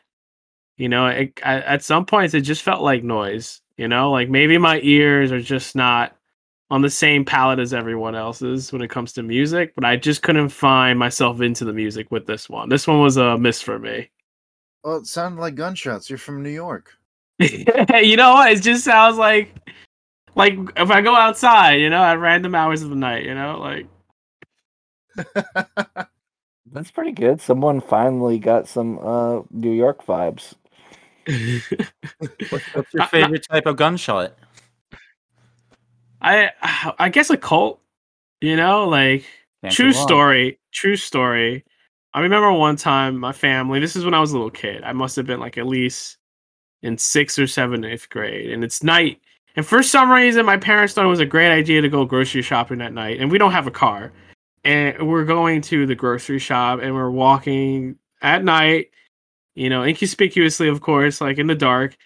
You 0.76 0.88
know, 0.88 1.06
it, 1.08 1.40
I, 1.44 1.60
at 1.60 1.82
some 1.82 2.06
points 2.06 2.34
it 2.34 2.42
just 2.42 2.62
felt 2.62 2.82
like 2.82 3.02
noise, 3.02 3.60
you 3.76 3.88
know, 3.88 4.10
like 4.10 4.28
maybe 4.28 4.58
my 4.58 4.80
ears 4.82 5.32
are 5.32 5.40
just 5.40 5.74
not 5.76 6.16
on 6.70 6.82
the 6.82 6.90
same 6.90 7.24
palette 7.24 7.58
as 7.58 7.72
everyone 7.74 8.14
else's 8.14 8.72
when 8.72 8.82
it 8.82 8.90
comes 8.90 9.12
to 9.14 9.22
music, 9.22 9.74
but 9.74 9.84
I 9.84 9.96
just 9.96 10.22
couldn't 10.22 10.50
find 10.50 10.98
myself 10.98 11.40
into 11.40 11.64
the 11.64 11.72
music 11.72 12.10
with 12.10 12.26
this 12.26 12.48
one. 12.48 12.68
This 12.68 12.86
one 12.86 13.00
was 13.00 13.16
a 13.16 13.38
miss 13.38 13.62
for 13.62 13.78
me. 13.78 14.10
Oh, 14.84 14.96
it 14.96 15.06
sounded 15.06 15.40
like 15.40 15.54
gunshots. 15.54 16.08
You're 16.08 16.18
from 16.18 16.42
New 16.42 16.50
York. 16.50 16.94
you 17.38 18.16
know 18.16 18.34
what? 18.34 18.52
It 18.52 18.62
just 18.62 18.84
sounds 18.84 19.16
like 19.16 19.54
like 20.34 20.56
if 20.76 20.90
I 20.90 21.00
go 21.00 21.14
outside, 21.14 21.74
you 21.74 21.90
know, 21.90 22.02
at 22.02 22.18
random 22.18 22.54
hours 22.54 22.82
of 22.82 22.90
the 22.90 22.96
night, 22.96 23.24
you 23.24 23.34
know, 23.34 23.58
like 23.58 23.86
That's 26.70 26.90
pretty 26.90 27.12
good. 27.12 27.40
Someone 27.40 27.80
finally 27.80 28.38
got 28.38 28.68
some 28.68 28.98
uh 28.98 29.42
New 29.50 29.72
York 29.72 30.04
vibes. 30.04 30.54
What's 32.50 32.94
your 32.94 33.06
favorite 33.06 33.46
type 33.50 33.66
of 33.66 33.76
gunshot? 33.76 34.36
I 36.20 36.50
I 36.98 37.08
guess 37.08 37.30
a 37.30 37.36
Colt, 37.36 37.80
you 38.40 38.56
know, 38.56 38.88
like 38.88 39.24
Can't 39.62 39.74
true 39.74 39.92
story, 39.92 40.58
true 40.72 40.96
story. 40.96 41.64
I 42.14 42.20
remember 42.20 42.52
one 42.52 42.76
time 42.76 43.18
my 43.18 43.32
family, 43.32 43.80
this 43.80 43.96
is 43.96 44.04
when 44.04 44.14
I 44.14 44.20
was 44.20 44.32
a 44.32 44.36
little 44.36 44.50
kid. 44.50 44.82
I 44.82 44.92
must 44.92 45.16
have 45.16 45.26
been 45.26 45.40
like 45.40 45.58
at 45.58 45.66
least 45.66 46.16
in 46.82 46.96
sixth 46.96 47.38
or 47.38 47.46
seventh, 47.46 47.84
eighth 47.84 48.08
grade, 48.08 48.50
and 48.50 48.64
it's 48.64 48.82
night. 48.82 49.20
And 49.56 49.66
for 49.66 49.82
some 49.82 50.10
reason, 50.10 50.46
my 50.46 50.56
parents 50.56 50.94
thought 50.94 51.04
it 51.04 51.08
was 51.08 51.20
a 51.20 51.26
great 51.26 51.50
idea 51.50 51.80
to 51.82 51.88
go 51.88 52.04
grocery 52.04 52.42
shopping 52.42 52.80
at 52.80 52.92
night. 52.92 53.20
And 53.20 53.30
we 53.30 53.38
don't 53.38 53.52
have 53.52 53.66
a 53.66 53.72
car. 53.72 54.12
And 54.64 55.08
we're 55.08 55.24
going 55.24 55.62
to 55.62 55.86
the 55.86 55.94
grocery 55.94 56.38
shop 56.38 56.80
and 56.80 56.94
we're 56.94 57.10
walking 57.10 57.96
at 58.22 58.44
night, 58.44 58.90
you 59.54 59.68
know, 59.68 59.82
inconspicuously, 59.82 60.68
of 60.68 60.80
course, 60.80 61.20
like 61.20 61.38
in 61.38 61.48
the 61.48 61.54
dark. 61.54 61.96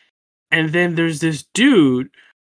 And 0.50 0.70
then 0.72 0.94
there's 0.94 1.20
this 1.20 1.44
dude 1.54 2.08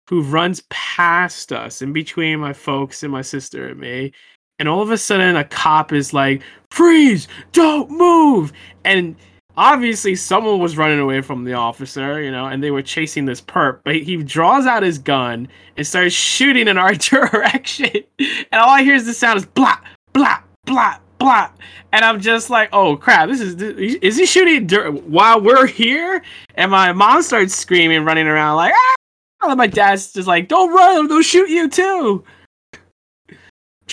who 0.09 0.23
runs 0.23 0.63
past 0.71 1.53
us 1.53 1.83
in 1.83 1.93
between 1.93 2.39
my 2.39 2.53
folks 2.53 3.03
and 3.03 3.13
my 3.13 3.23
sister 3.23 3.69
and 3.69 3.81
me. 3.81 4.13
And 4.59 4.69
all 4.69 4.83
of 4.83 4.91
a 4.91 4.99
sudden, 4.99 5.37
a 5.37 5.45
cop 5.45 5.93
is 5.93 6.13
like, 6.13 6.43
freeze, 6.71 7.29
don't 7.53 7.91
move. 7.91 8.53
And 8.85 9.17
obviously, 9.57 10.15
someone 10.15 10.61
was 10.61 10.77
running 10.77 11.01
away 11.01 11.21
from 11.21 11.45
the 11.45 11.55
officer, 11.55 12.23
you 12.23 12.31
know, 12.31 12.47
and 12.47 12.63
they 12.63 12.71
were 12.71 12.83
chasing 12.83 13.25
this 13.25 13.41
perp. 13.41 13.81
But 13.85 13.97
he 13.97 14.17
draws 14.23 14.67
out 14.67 14.83
his 14.83 14.99
gun 14.99 15.49
and 15.77 15.87
starts 15.87 16.15
shooting 16.15 16.69
in 16.69 16.79
our 16.79 16.95
direction. 16.95 17.91
And 18.19 18.61
all 18.61 18.71
I 18.71 18.83
hear 18.83 18.95
is 18.95 19.07
the 19.07 19.15
sound 19.15 19.39
is 19.39 19.47
blah, 19.47 19.79
blah, 20.13 20.41
blah, 20.67 20.99
blah. 21.19 21.51
And 21.93 22.05
I'm 22.05 22.21
just 22.21 22.49
like, 22.51 22.71
oh 22.73 22.97
crap, 22.97 23.29
this 23.29 23.41
is, 23.41 23.55
is 23.61 24.17
he 24.17 24.27
shooting 24.27 24.67
dur- 24.67 24.93
while 24.93 25.41
we're 25.41 25.67
here? 25.67 26.23
And 26.55 26.71
my 26.71 26.93
mom 26.93 27.23
starts 27.23 27.55
screaming, 27.55 28.05
running 28.05 28.27
around 28.27 28.57
like, 28.57 28.75
ah! 28.75 29.51
And 29.51 29.59
my 29.59 29.67
dad's 29.67 30.13
just 30.13 30.29
like, 30.29 30.49
don't 30.49 30.73
run, 30.73 31.09
they'll 31.09 31.21
shoot 31.21 31.51
you 31.51 31.69
too. 31.69 32.25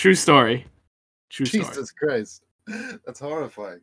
True 0.00 0.14
story. 0.14 0.64
True 1.28 1.44
story. 1.44 1.64
Jesus 1.64 1.92
Christ. 1.92 2.42
That's 3.04 3.20
horrifying. 3.20 3.82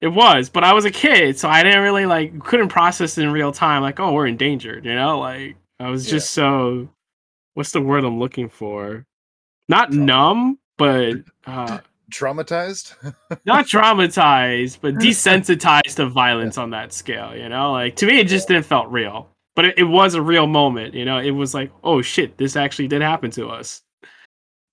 It 0.00 0.08
was, 0.08 0.48
but 0.48 0.64
I 0.64 0.72
was 0.72 0.86
a 0.86 0.90
kid, 0.90 1.38
so 1.38 1.50
I 1.50 1.62
didn't 1.62 1.82
really 1.82 2.06
like 2.06 2.42
couldn't 2.42 2.70
process 2.70 3.18
it 3.18 3.24
in 3.24 3.30
real 3.30 3.52
time. 3.52 3.82
Like, 3.82 4.00
oh, 4.00 4.10
we're 4.10 4.26
endangered, 4.26 4.86
you 4.86 4.94
know? 4.94 5.18
Like, 5.18 5.56
I 5.78 5.90
was 5.90 6.08
just 6.08 6.30
so. 6.30 6.88
What's 7.52 7.72
the 7.72 7.82
word 7.82 8.04
I'm 8.04 8.18
looking 8.18 8.48
for? 8.48 9.04
Not 9.68 9.92
numb, 9.92 10.58
but 10.78 11.16
uh, 11.46 11.80
Traumatized? 12.10 12.94
not 13.44 13.66
traumatized, 13.66 14.78
but 14.80 14.94
desensitized 14.94 15.96
to 15.96 16.06
violence 16.06 16.56
on 16.56 16.70
that 16.70 16.94
scale. 16.94 17.36
You 17.36 17.50
know, 17.50 17.72
like 17.72 17.96
to 17.96 18.06
me, 18.06 18.18
it 18.18 18.28
just 18.28 18.48
didn't 18.48 18.64
felt 18.64 18.90
real. 18.90 19.28
But 19.54 19.66
it, 19.66 19.78
it 19.80 19.84
was 19.84 20.14
a 20.14 20.22
real 20.22 20.46
moment. 20.46 20.94
You 20.94 21.04
know, 21.04 21.18
it 21.18 21.32
was 21.32 21.52
like, 21.52 21.70
oh 21.84 22.00
shit, 22.00 22.38
this 22.38 22.56
actually 22.56 22.88
did 22.88 23.02
happen 23.02 23.30
to 23.32 23.48
us, 23.48 23.82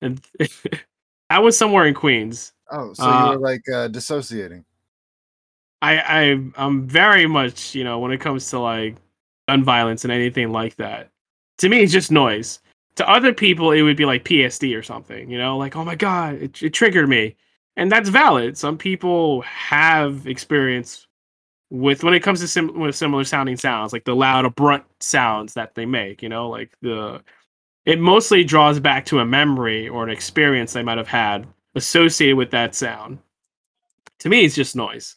and 0.05 0.21
I 1.29 1.39
was 1.39 1.57
somewhere 1.57 1.85
in 1.85 1.93
Queens. 1.93 2.53
Oh, 2.71 2.93
so 2.93 3.03
Uh, 3.03 3.33
you 3.33 3.39
were 3.39 3.45
like 3.47 3.67
uh, 3.69 3.87
dissociating. 3.89 4.63
I, 5.81 5.97
I 5.99 6.39
I'm 6.57 6.87
very 6.87 7.27
much 7.27 7.75
you 7.75 7.83
know 7.83 7.99
when 7.99 8.11
it 8.11 8.19
comes 8.21 8.49
to 8.51 8.59
like 8.59 8.95
gun 9.47 9.63
violence 9.63 10.03
and 10.03 10.11
anything 10.13 10.51
like 10.51 10.75
that. 10.77 11.09
To 11.59 11.69
me, 11.69 11.81
it's 11.81 11.91
just 11.93 12.11
noise. 12.11 12.59
To 12.95 13.09
other 13.09 13.33
people, 13.33 13.71
it 13.71 13.81
would 13.81 13.97
be 13.97 14.05
like 14.05 14.23
PSD 14.23 14.75
or 14.77 14.83
something. 14.83 15.29
You 15.29 15.37
know, 15.37 15.57
like 15.57 15.75
oh 15.75 15.83
my 15.85 15.95
god, 15.95 16.35
it, 16.35 16.61
it 16.63 16.73
triggered 16.73 17.09
me. 17.09 17.35
and 17.77 17.91
that's 17.91 18.09
valid. 18.09 18.57
Some 18.57 18.77
people 18.77 19.41
have 19.41 20.27
experience 20.27 21.07
with 21.69 22.03
when 22.03 22.13
it 22.13 22.21
comes 22.23 22.39
to 22.41 22.47
sim- 22.47 22.79
with 22.79 22.95
similar 22.95 23.23
sounding 23.25 23.57
sounds, 23.57 23.91
like 23.93 24.05
the 24.05 24.15
loud 24.15 24.45
abrupt 24.45 25.03
sounds 25.03 25.53
that 25.55 25.75
they 25.75 25.85
make. 25.85 26.23
You 26.23 26.29
know, 26.29 26.49
like 26.49 26.71
the 26.81 27.21
it 27.85 27.99
mostly 27.99 28.43
draws 28.43 28.79
back 28.79 29.05
to 29.05 29.19
a 29.19 29.25
memory 29.25 29.87
or 29.87 30.03
an 30.03 30.09
experience 30.09 30.73
they 30.73 30.83
might 30.83 30.97
have 30.97 31.07
had 31.07 31.47
associated 31.75 32.35
with 32.37 32.51
that 32.51 32.75
sound. 32.75 33.19
To 34.19 34.29
me, 34.29 34.45
it's 34.45 34.55
just 34.55 34.75
noise, 34.75 35.15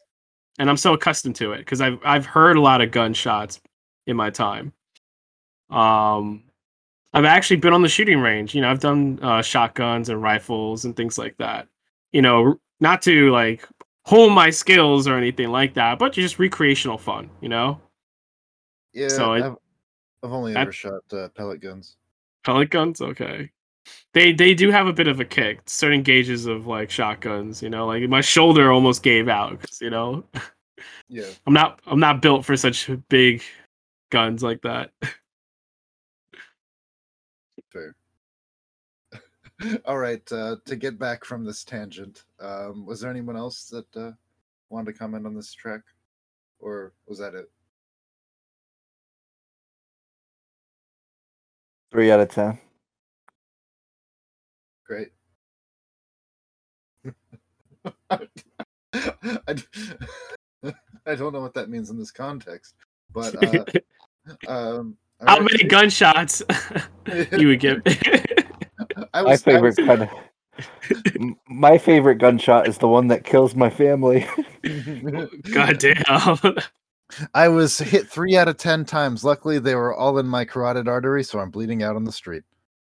and 0.59 0.69
I'm 0.71 0.77
so 0.77 0.95
accustomed 0.95 1.37
to 1.37 1.53
it 1.53 1.59
because 1.59 1.81
I've 1.81 1.99
I've 2.05 2.27
heard 2.27 2.57
a 2.57 2.61
lot 2.61 2.81
of 2.81 2.91
gunshots 2.91 3.61
in 4.07 4.17
my 4.17 4.31
time. 4.31 4.73
Um, 5.71 6.45
I've 7.13 7.25
actually 7.25 7.57
been 7.59 7.73
on 7.75 7.83
the 7.83 7.89
shooting 7.89 8.21
range. 8.21 8.55
You 8.55 8.63
know, 8.63 8.71
I've 8.71 8.81
done 8.81 9.19
uh, 9.23 9.43
shotguns 9.43 10.09
and 10.09 10.23
rifles 10.23 10.85
and 10.85 10.97
things 10.97 11.19
like 11.19 11.37
that. 11.39 11.69
You 12.13 12.23
know, 12.23 12.59
not 12.81 13.03
to 13.03 13.31
like 13.31 13.69
hone 14.05 14.33
my 14.33 14.51
skills 14.51 15.07
or 15.07 15.17
anything 15.17 15.49
like 15.51 15.75
that, 15.75 15.99
but 15.99 16.13
just 16.13 16.39
recreational 16.39 16.99
fun. 16.99 17.31
You 17.41 17.51
know, 17.51 17.81
Yeah, 18.95 19.09
So 19.09 19.35
it- 19.35 19.43
I've, 19.45 19.57
I've 20.25 20.33
only 20.33 20.57
ever 20.57 20.73
shot 20.73 21.03
uh, 21.13 21.29
pellet 21.31 21.61
guns. 21.61 21.98
Pellet 22.49 22.71
guns. 22.71 23.03
Okay, 23.03 23.51
they 24.15 24.33
they 24.33 24.55
do 24.55 24.71
have 24.71 24.87
a 24.87 24.93
bit 24.93 25.07
of 25.07 25.21
a 25.21 25.25
kick. 25.25 25.61
Certain 25.67 26.03
gauges 26.03 26.47
of 26.47 26.67
like 26.67 26.91
shotguns. 26.91 27.63
You 27.63 27.69
know, 27.69 27.87
like 27.87 28.09
my 28.09 28.23
shoulder 28.23 28.73
almost 28.73 29.03
gave 29.03 29.29
out. 29.29 29.61
'cause, 29.61 29.81
you 29.83 29.91
know, 29.91 30.25
Yeah. 31.09 31.27
I'm 31.47 31.53
not 31.53 31.81
I'm 31.87 32.01
not 32.01 32.23
built 32.23 32.47
for 32.47 32.57
such 32.57 32.89
big 33.11 33.43
guns 34.11 34.43
like 34.43 34.63
that. 34.63 34.93
Fair. 37.71 37.95
All 39.85 39.99
right. 39.99 40.23
Uh, 40.33 40.57
to 40.65 40.77
get 40.77 40.99
back 40.99 41.25
from 41.27 41.45
this 41.45 41.65
tangent, 41.65 42.25
um, 42.41 42.87
was 42.87 43.01
there 43.01 43.11
anyone 43.11 43.37
else 43.37 43.65
that 43.67 43.95
uh, 43.97 44.13
wanted 44.71 44.93
to 44.93 44.99
comment 44.99 45.27
on 45.27 45.35
this 45.35 45.53
track, 45.53 45.83
or 46.61 46.95
was 47.07 47.19
that 47.19 47.35
it? 47.35 47.51
Three 51.91 52.11
out 52.11 52.21
of 52.21 52.29
ten. 52.31 52.59
Great. 54.87 55.09
I 58.11 58.19
don't 61.15 61.33
know 61.33 61.41
what 61.41 61.55
that 61.55 61.71
means 61.71 61.89
in 61.91 61.99
this 61.99 62.11
context, 62.11 62.75
but 63.13 63.35
uh, 63.43 63.65
um, 64.49 64.97
How 65.27 65.39
right. 65.39 65.51
many 65.51 65.65
gunshots 65.65 66.43
you 67.39 67.49
would 67.49 67.61
give? 67.61 67.81
I 69.15 69.23
My 69.23 69.25
was, 69.31 69.43
I 69.43 69.45
favorite 69.53 69.79
was- 69.79 69.87
kind 69.87 70.03
of. 70.03 70.11
My 71.49 71.79
favorite 71.79 72.17
gunshot 72.17 72.67
is 72.67 72.79
the 72.79 72.89
one 72.89 73.07
that 73.09 73.23
kills 73.25 73.55
my 73.55 73.71
family. 73.71 74.27
God 75.53 75.79
damn. 75.79 76.39
I 77.35 77.49
was 77.49 77.79
hit 77.79 78.09
three 78.09 78.37
out 78.37 78.49
of 78.49 78.57
ten 78.57 78.85
times. 78.85 79.25
Luckily, 79.25 79.59
they 79.59 79.75
were 79.75 79.95
all 79.95 80.19
in 80.19 80.27
my 80.27 80.45
carotid 80.45 80.89
artery, 80.89 81.25
so 81.25 81.39
I'm 81.39 81.51
bleeding 81.51 81.83
out 81.83 81.97
on 81.97 82.05
the 82.05 82.13
street. 82.13 82.43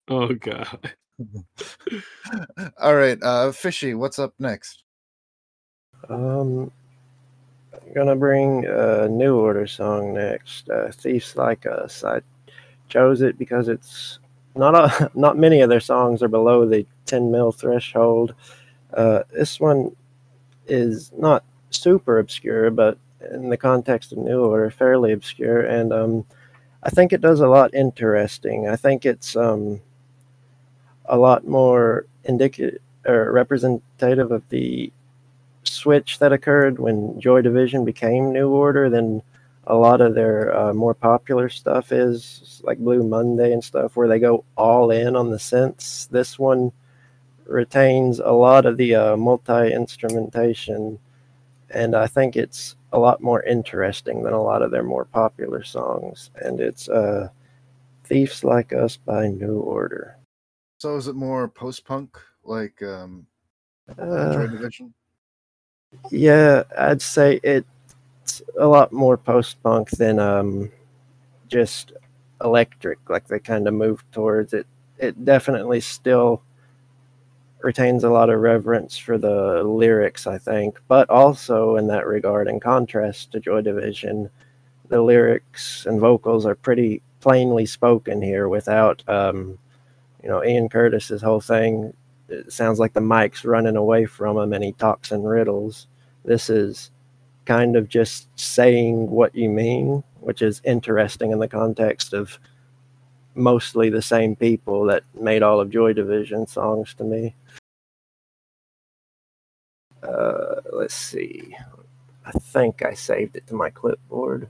Oh 0.08 0.34
god. 0.34 0.94
All 2.80 2.96
right, 2.96 3.18
uh, 3.24 3.52
Fishy, 3.52 3.96
what's 3.96 4.20
up 4.20 4.34
next? 4.40 4.84
Um, 6.10 6.72
I'm 7.74 7.94
gonna 7.94 8.16
bring 8.16 8.66
a 8.66 9.08
New 9.08 9.38
Order 9.38 9.66
song 9.66 10.14
next. 10.14 10.70
Uh, 10.70 10.92
Thieves 10.92 11.36
Like 11.36 11.66
Us. 11.66 12.04
I 12.04 12.22
chose 12.90 13.22
it 13.22 13.38
because 13.38 13.68
it's 13.68 14.20
not 14.56 14.76
a, 14.76 15.12
not 15.16 15.38
many 15.38 15.62
of 15.62 15.70
their 15.70 15.80
songs 15.80 16.22
are 16.22 16.28
below 16.28 16.68
the 16.68 16.86
10 17.06 17.32
mil 17.32 17.52
threshold. 17.52 18.34
Uh, 18.94 19.24
this 19.34 19.60
one 19.60 19.96
is 20.68 21.12
not 21.18 21.44
super 21.72 22.20
obscure, 22.20 22.70
but 22.70 22.98
in 23.32 23.50
the 23.50 23.58
context 23.58 24.12
of 24.12 24.20
New 24.20 24.44
Order, 24.44 24.70
fairly 24.70 25.12
obscure, 25.12 25.62
and 25.62 25.92
um, 25.92 26.26
I 26.84 26.90
think 26.90 27.14
it 27.14 27.22
does 27.22 27.40
a 27.40 27.48
lot 27.48 27.74
interesting. 27.74 28.68
I 28.68 28.76
think 28.76 29.06
it's 29.06 29.36
um, 29.36 29.82
a 31.06 31.18
lot 31.18 31.48
more 31.48 32.06
indicative 32.24 32.82
or 33.06 33.32
representative 33.32 34.32
of 34.32 34.48
the 34.50 34.92
switch 35.64 36.20
that 36.20 36.34
occurred 36.34 36.80
when 36.80 37.20
Joy 37.20 37.42
Division 37.42 37.86
became 37.86 38.32
New 38.32 38.50
Order 38.50 38.90
than 38.90 39.22
a 39.68 39.76
lot 39.76 40.02
of 40.02 40.16
their 40.16 40.56
uh, 40.58 40.74
more 40.74 40.94
popular 40.94 41.50
stuff 41.50 41.92
is, 41.92 42.62
like 42.64 42.78
Blue 42.80 43.04
Monday 43.04 43.52
and 43.52 43.64
stuff, 43.64 43.96
where 43.96 44.08
they 44.08 44.20
go 44.20 44.46
all 44.56 44.92
in 44.92 45.16
on 45.16 45.30
the 45.30 45.38
synths. 45.38 46.08
This 46.10 46.40
one 46.40 46.72
retains 47.46 48.20
a 48.20 48.32
lot 48.32 48.66
of 48.66 48.78
the 48.78 48.96
uh, 48.96 49.18
multi 49.18 49.74
instrumentation, 49.74 51.00
and 51.72 51.96
I 51.96 52.08
think 52.08 52.36
it's 52.36 52.76
a 52.94 53.00
lot 53.00 53.22
more 53.22 53.44
interesting 53.44 54.24
than 54.24 54.34
a 54.34 54.42
lot 54.42 54.62
of 54.62 54.72
their 54.72 54.84
more 54.84 55.06
popular 55.06 55.64
songs. 55.64 56.32
And 56.42 56.60
it's 56.60 56.90
uh, 56.90 57.30
Thieves 58.06 58.44
Like 58.44 58.74
Us 58.74 58.98
by 58.98 59.28
New 59.28 59.60
Order. 59.60 60.18
So 60.80 60.96
is 60.96 61.08
it 61.08 61.16
more 61.16 61.48
post 61.48 61.86
punk 61.86 62.18
like 62.44 62.82
um, 62.84 63.28
Uh, 64.00 64.32
Joy 64.34 64.48
Division? 64.48 64.94
Yeah, 66.12 66.64
I'd 66.78 67.02
say 67.02 67.40
it's 67.44 68.42
a 68.60 68.68
lot 68.68 68.92
more 68.92 69.18
post 69.18 69.62
punk 69.64 69.90
than 69.92 70.20
um 70.20 70.72
just 71.48 71.94
electric. 72.44 73.00
Like 73.10 73.28
they 73.28 73.40
kind 73.40 73.68
of 73.68 73.74
move 73.74 74.04
towards 74.12 74.54
it. 74.54 74.68
It 74.98 75.26
definitely 75.26 75.80
still 75.82 76.42
retains 77.62 78.04
a 78.04 78.10
lot 78.10 78.30
of 78.30 78.40
reverence 78.40 78.98
for 78.98 79.18
the 79.18 79.64
lyrics, 79.64 80.28
I 80.28 80.38
think, 80.38 80.80
but 80.88 81.10
also 81.10 81.76
in 81.76 81.88
that 81.88 82.06
regard, 82.06 82.48
in 82.48 82.60
contrast 82.60 83.32
to 83.32 83.40
Joy 83.40 83.62
Division, 83.62 84.30
the 84.90 85.02
lyrics 85.02 85.86
and 85.86 86.00
vocals 86.00 86.46
are 86.46 86.56
pretty 86.56 87.02
plainly 87.20 87.66
spoken 87.66 88.22
here 88.22 88.48
without 88.48 89.04
um 89.10 89.58
you 90.24 90.30
know 90.30 90.44
Ian 90.44 90.70
Curtis's 90.70 91.22
whole 91.22 91.42
thing 91.42 91.94
it 92.30 92.52
sounds 92.52 92.80
like 92.80 92.94
the 92.94 93.02
mic's 93.02 93.46
running 93.46 93.76
away 93.76 94.06
from 94.06 94.38
him 94.38 94.54
and 94.54 94.64
he 94.64 94.74
talks 94.74 95.12
in 95.12 95.24
riddles. 95.24 95.88
This 96.26 96.50
is 96.50 96.92
kind 97.46 97.76
of 97.76 97.88
just 97.88 98.28
saying 98.38 99.10
what 99.10 99.34
you 99.34 99.50
mean, 99.50 100.04
which 100.20 100.42
is 100.42 100.62
interesting 100.66 101.32
in 101.32 101.40
the 101.40 101.48
context 101.48 102.14
of 102.14 102.40
mostly 103.38 103.90
the 103.90 104.02
same 104.02 104.36
people 104.36 104.86
that 104.86 105.04
made 105.14 105.44
all 105.44 105.60
of 105.60 105.70
Joy 105.70 105.94
Division 105.94 106.48
songs 106.48 106.94
to 106.96 107.04
me. 107.04 107.36
Uh, 110.04 110.56
let's 110.72 110.96
see. 110.96 111.56
I 112.26 112.32
think 112.32 112.84
I 112.84 112.94
saved 112.94 113.36
it 113.36 113.48
to 113.48 113.56
my 113.56 113.70
clipboard. 113.70 114.50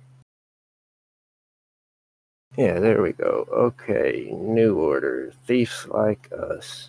Yeah, 2.57 2.79
there 2.79 3.01
we 3.03 3.13
go. 3.13 3.47
Okay, 3.51 4.31
new 4.33 4.77
order. 4.77 5.31
Thieves 5.45 5.87
like 5.89 6.31
us. 6.31 6.87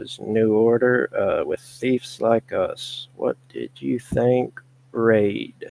Was 0.00 0.18
New 0.18 0.54
Order 0.54 1.10
uh, 1.14 1.44
with 1.44 1.60
Thieves 1.60 2.22
Like 2.22 2.54
Us. 2.54 3.08
What 3.16 3.36
did 3.50 3.70
you 3.80 3.98
think, 3.98 4.58
Rade? 4.92 5.68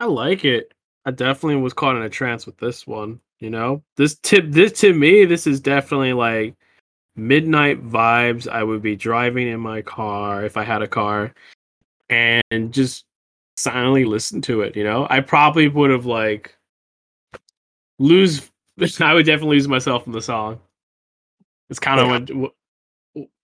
I 0.00 0.06
like 0.06 0.44
it. 0.44 0.74
I 1.04 1.12
definitely 1.12 1.62
was 1.62 1.72
caught 1.72 1.94
in 1.94 2.02
a 2.02 2.10
trance 2.10 2.44
with 2.44 2.58
this 2.58 2.84
one. 2.84 3.20
You 3.38 3.50
know, 3.50 3.84
this 3.96 4.16
tip, 4.22 4.46
this 4.48 4.72
to 4.80 4.92
me, 4.92 5.24
this 5.24 5.46
is 5.46 5.60
definitely 5.60 6.14
like 6.14 6.56
midnight 7.14 7.80
vibes. 7.88 8.48
I 8.48 8.64
would 8.64 8.82
be 8.82 8.96
driving 8.96 9.46
in 9.46 9.60
my 9.60 9.80
car 9.80 10.44
if 10.44 10.56
I 10.56 10.64
had 10.64 10.82
a 10.82 10.88
car, 10.88 11.32
and 12.10 12.72
just 12.72 13.04
silently 13.56 14.04
listen 14.04 14.42
to 14.42 14.62
it. 14.62 14.76
You 14.76 14.82
know, 14.82 15.06
I 15.10 15.20
probably 15.20 15.68
would 15.68 15.90
have 15.90 16.06
like 16.06 16.56
lose. 18.00 18.50
I 19.00 19.14
would 19.14 19.26
definitely 19.26 19.58
lose 19.58 19.68
myself 19.68 20.08
in 20.08 20.12
the 20.12 20.22
song. 20.22 20.58
It's 21.72 21.78
kind 21.78 22.00
of 22.00 22.08
what, 22.08 22.30
what 22.36 22.52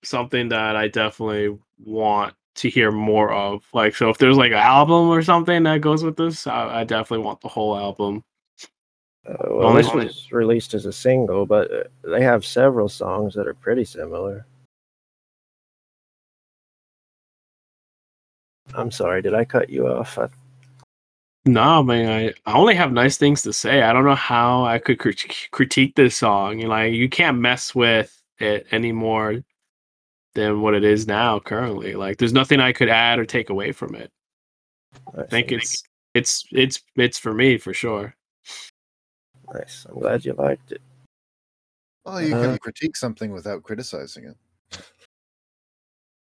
something 0.05 0.51
that 0.51 0.77
I 0.77 0.89
definitely 0.89 1.59
want 1.83 2.35
to 2.57 2.69
hear 2.69 2.93
more 2.93 3.33
of. 3.33 3.65
Like, 3.73 3.97
so 3.97 4.11
if 4.11 4.19
there's 4.19 4.37
like 4.37 4.53
an 4.53 4.59
album 4.59 5.09
or 5.09 5.23
something 5.23 5.63
that 5.63 5.81
goes 5.81 6.05
with 6.05 6.17
this, 6.17 6.47
I, 6.47 6.81
I 6.81 6.85
definitely 6.85 7.25
want 7.25 7.41
the 7.41 7.49
whole 7.49 7.75
album. 7.75 8.23
Uh, 9.27 9.47
well, 9.49 9.73
this 9.73 9.93
was 9.95 10.31
released 10.31 10.75
as 10.75 10.85
a 10.85 10.93
single, 10.93 11.47
but 11.47 11.73
uh, 11.73 11.85
they 12.05 12.23
have 12.23 12.45
several 12.45 12.91
songs 12.91 13.35
that 13.35 13.47
are 13.49 13.55
pretty 13.55 13.87
similar. 13.87 14.45
I'm 18.75 18.91
sorry, 18.91 19.23
did 19.23 19.33
I 19.33 19.47
cut 19.47 19.71
you 19.71 19.89
off? 19.89 20.19
I, 20.19 20.29
No, 21.47 21.83
man, 21.83 22.35
I, 22.47 22.51
I 22.51 22.55
only 22.55 22.75
have 22.75 22.93
nice 22.93 23.17
things 23.17 23.41
to 23.43 23.55
say. 23.55 23.81
I 23.81 23.95
don't 23.95 24.05
know 24.05 24.15
how 24.15 24.67
I 24.67 24.79
could 24.79 24.99
crit- 24.99 25.49
critique 25.51 25.95
this 25.97 26.17
song. 26.17 26.59
You 26.59 26.69
like, 26.69 26.93
you 26.93 27.09
can't 27.09 27.39
mess 27.39 27.75
with 27.75 28.18
it 28.39 28.67
any 28.71 28.93
more 28.93 29.43
than 30.35 30.61
what 30.61 30.75
it 30.75 30.85
is 30.85 31.07
now 31.07 31.41
currently. 31.41 31.95
Like, 31.95 32.19
there's 32.19 32.33
nothing 32.33 32.61
I 32.61 32.73
could 32.73 32.89
add 32.89 33.19
or 33.19 33.25
take 33.25 33.51
away 33.51 33.73
from 33.73 33.95
it. 33.95 34.11
I 35.17 35.25
think 35.25 35.53
it's 35.53 35.83
it's 36.15 36.45
it's 36.53 36.83
it's 36.97 37.19
for 37.19 37.35
me 37.35 37.59
for 37.59 37.75
sure. 37.75 38.15
nice. 39.53 39.87
I'm 39.89 39.99
glad 39.99 40.25
you 40.25 40.33
liked 40.35 40.73
it. 40.73 40.83
Well, 42.05 42.23
you 42.23 42.35
Uh, 42.35 42.43
can 42.43 42.59
critique 42.59 42.97
something 42.97 43.33
without 43.33 43.63
criticizing 43.63 44.25
it. 44.25 44.37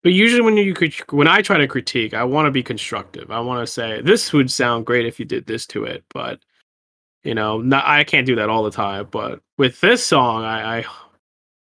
But 0.03 0.12
usually 0.12 0.43
when 0.43 0.57
you 0.57 0.74
crit- 0.74 1.12
when 1.12 1.28
I 1.28 1.41
try 1.41 1.57
to 1.57 1.66
critique, 1.66 2.12
I 2.15 2.24
want 2.24 2.47
to 2.47 2.51
be 2.51 2.62
constructive. 2.62 3.31
I 3.31 3.41
want 3.41 3.66
to 3.66 3.73
say 3.73 4.03
this 4.03 4.32
would 4.32 4.51
sound 4.51 4.86
great 4.86 5.07
if 5.07 5.19
you 5.19 5.24
did 5.24 5.47
this 5.47 5.66
to 5.69 5.85
it, 5.85 6.05
but 6.12 6.41
you 7.23 7.35
know, 7.35 7.62
not, 7.62 7.86
I 7.86 8.05
can't 8.05 8.27
do 8.27 8.36
that 8.36 8.51
all 8.51 8.62
the 8.62 8.70
time. 8.70 9.09
But 9.11 9.41
with 9.57 9.81
this 9.81 10.05
song, 10.05 10.45
I, 10.45 10.81
I 10.81 10.85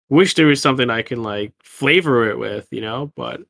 wish 0.09 0.35
there 0.35 0.47
was 0.47 0.61
something 0.61 0.91
I 0.91 1.03
can 1.03 1.23
like 1.23 1.53
flavor 1.63 2.29
it 2.29 2.39
with, 2.39 2.69
you 2.71 2.81
know. 2.81 3.13
But 3.17 3.41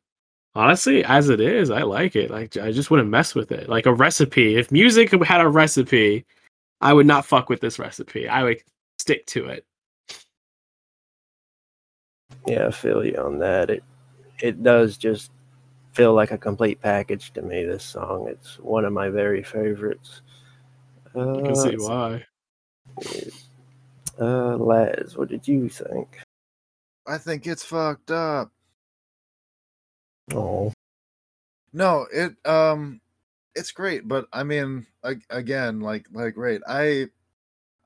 honestly, 0.54 1.04
as 1.04 1.28
it 1.28 1.40
is, 1.40 1.70
I 1.70 1.82
like 1.82 2.16
it. 2.16 2.30
Like 2.30 2.56
I 2.56 2.72
just 2.72 2.90
wouldn't 2.90 3.10
mess 3.10 3.34
with 3.34 3.52
it. 3.52 3.68
Like 3.68 3.86
a 3.86 3.94
recipe. 3.94 4.56
If 4.56 4.70
music 4.72 5.10
had 5.24 5.40
a 5.40 5.48
recipe, 5.48 6.24
I 6.80 6.92
would 6.92 7.06
not 7.06 7.26
fuck 7.26 7.48
with 7.48 7.60
this 7.60 7.78
recipe. 7.78 8.28
I 8.28 8.42
would 8.42 8.62
stick 8.98 9.26
to 9.26 9.46
it. 9.46 9.64
Yeah, 12.46 12.68
I 12.68 12.70
feel 12.70 13.04
you 13.04 13.16
on 13.16 13.38
that. 13.38 13.70
It 13.70 13.84
it 14.42 14.62
does 14.62 14.96
just 14.96 15.30
feel 15.92 16.12
like 16.12 16.30
a 16.30 16.38
complete 16.38 16.80
package 16.80 17.32
to 17.32 17.42
me. 17.42 17.64
This 17.64 17.84
song, 17.84 18.28
it's 18.28 18.58
one 18.58 18.84
of 18.84 18.92
my 18.92 19.08
very 19.08 19.42
favorites. 19.42 20.20
Uh, 21.14 21.38
You 21.38 21.42
can 21.44 21.56
see 21.56 21.76
why. 21.76 22.24
Uh, 24.20 24.56
Laz, 24.56 25.16
what 25.16 25.28
did 25.28 25.46
you 25.48 25.68
think? 25.68 26.18
I 27.06 27.18
think 27.18 27.46
it's 27.46 27.64
fucked 27.64 28.10
up. 28.10 28.52
Oh, 30.32 30.72
No, 31.72 32.06
it 32.12 32.36
um 32.46 33.00
it's 33.54 33.72
great, 33.72 34.08
but 34.08 34.28
I 34.32 34.42
mean 34.44 34.86
ag- 35.04 35.26
again, 35.30 35.80
like 35.80 36.06
like 36.12 36.34
great. 36.34 36.62
I 36.68 37.08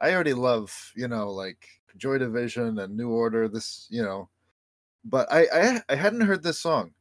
I 0.01 0.15
already 0.15 0.35
love, 0.35 0.93
you 0.97 1.09
know, 1.09 1.33
like 1.33 1.67
Joy 1.97 2.19
Division 2.19 2.79
and 2.81 2.97
New 2.97 3.11
Order, 3.11 3.49
this, 3.49 3.89
you 3.91 4.03
know. 4.03 4.31
But 5.05 5.33
I 5.33 5.49
I 5.53 5.83
I 5.91 5.97
hadn't 5.97 6.23
heard 6.23 6.43
this 6.43 6.61
song 6.61 6.95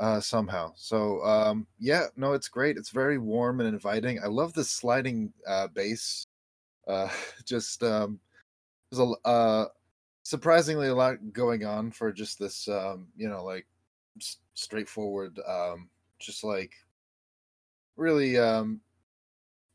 uh 0.00 0.20
somehow. 0.20 0.74
So 0.76 1.22
um 1.24 1.66
yeah, 1.78 2.08
no, 2.16 2.34
it's 2.34 2.48
great. 2.48 2.78
It's 2.78 2.90
very 2.90 3.18
warm 3.18 3.60
and 3.60 3.68
inviting. 3.70 4.22
I 4.22 4.28
love 4.28 4.54
the 4.54 4.64
sliding 4.64 5.34
uh 5.48 5.68
bass. 5.68 6.26
Uh 6.88 7.10
just 7.46 7.82
um 7.84 8.20
there's 8.90 9.00
a 9.00 9.28
uh 9.28 9.66
surprisingly 10.26 10.88
a 10.88 10.94
lot 10.94 11.18
going 11.32 11.64
on 11.64 11.88
for 11.88 12.10
just 12.10 12.36
this 12.36 12.66
um 12.66 13.06
you 13.16 13.28
know 13.28 13.44
like 13.44 13.64
straightforward 14.54 15.38
um 15.46 15.88
just 16.18 16.42
like 16.42 16.72
really 17.96 18.36
um 18.36 18.80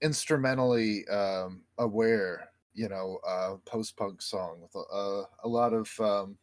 instrumentally 0.01 1.07
um 1.07 1.61
aware 1.77 2.49
you 2.73 2.89
know 2.89 3.17
uh 3.25 3.55
post-punk 3.63 4.21
song 4.21 4.57
with 4.61 4.75
a, 4.75 4.93
a, 4.93 5.23
a 5.45 5.47
lot 5.47 5.71
of 5.71 5.89
um 6.01 6.37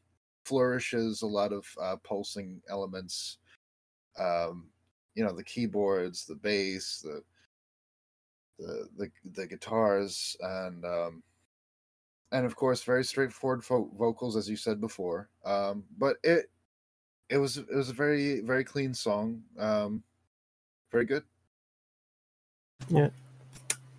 flourishes 0.47 1.21
a 1.21 1.27
lot 1.27 1.53
of 1.53 1.67
uh 1.79 1.97
pulsing 2.03 2.63
elements 2.71 3.37
um 4.19 4.71
you 5.17 5.23
know 5.23 5.33
the 5.33 5.45
keyboards 5.45 6.25
the 6.25 6.35
bass 6.35 7.05
the 7.05 7.23
the 8.59 8.89
the, 8.97 9.11
the 9.35 9.47
guitars 9.47 10.35
and 10.41 10.83
um 10.87 11.23
and 12.33 12.45
of 12.47 12.55
course 12.57 12.83
very 12.83 13.05
straightforward 13.05 13.65
vo- 13.65 13.91
vocals 13.99 14.37
as 14.37 14.49
you 14.49 14.57
said 14.57 14.81
before 14.81 15.29
um 15.45 15.85
but 15.99 16.17
it 16.23 16.51
it 17.31 17.39
was 17.39 17.57
it 17.59 17.75
was 17.75 17.89
a 17.89 17.95
very 17.95 18.41
very 18.41 18.65
clean 18.65 18.93
song 18.95 19.43
um 19.59 20.03
very 20.93 21.05
good 21.05 21.25
Yeah. 22.89 23.11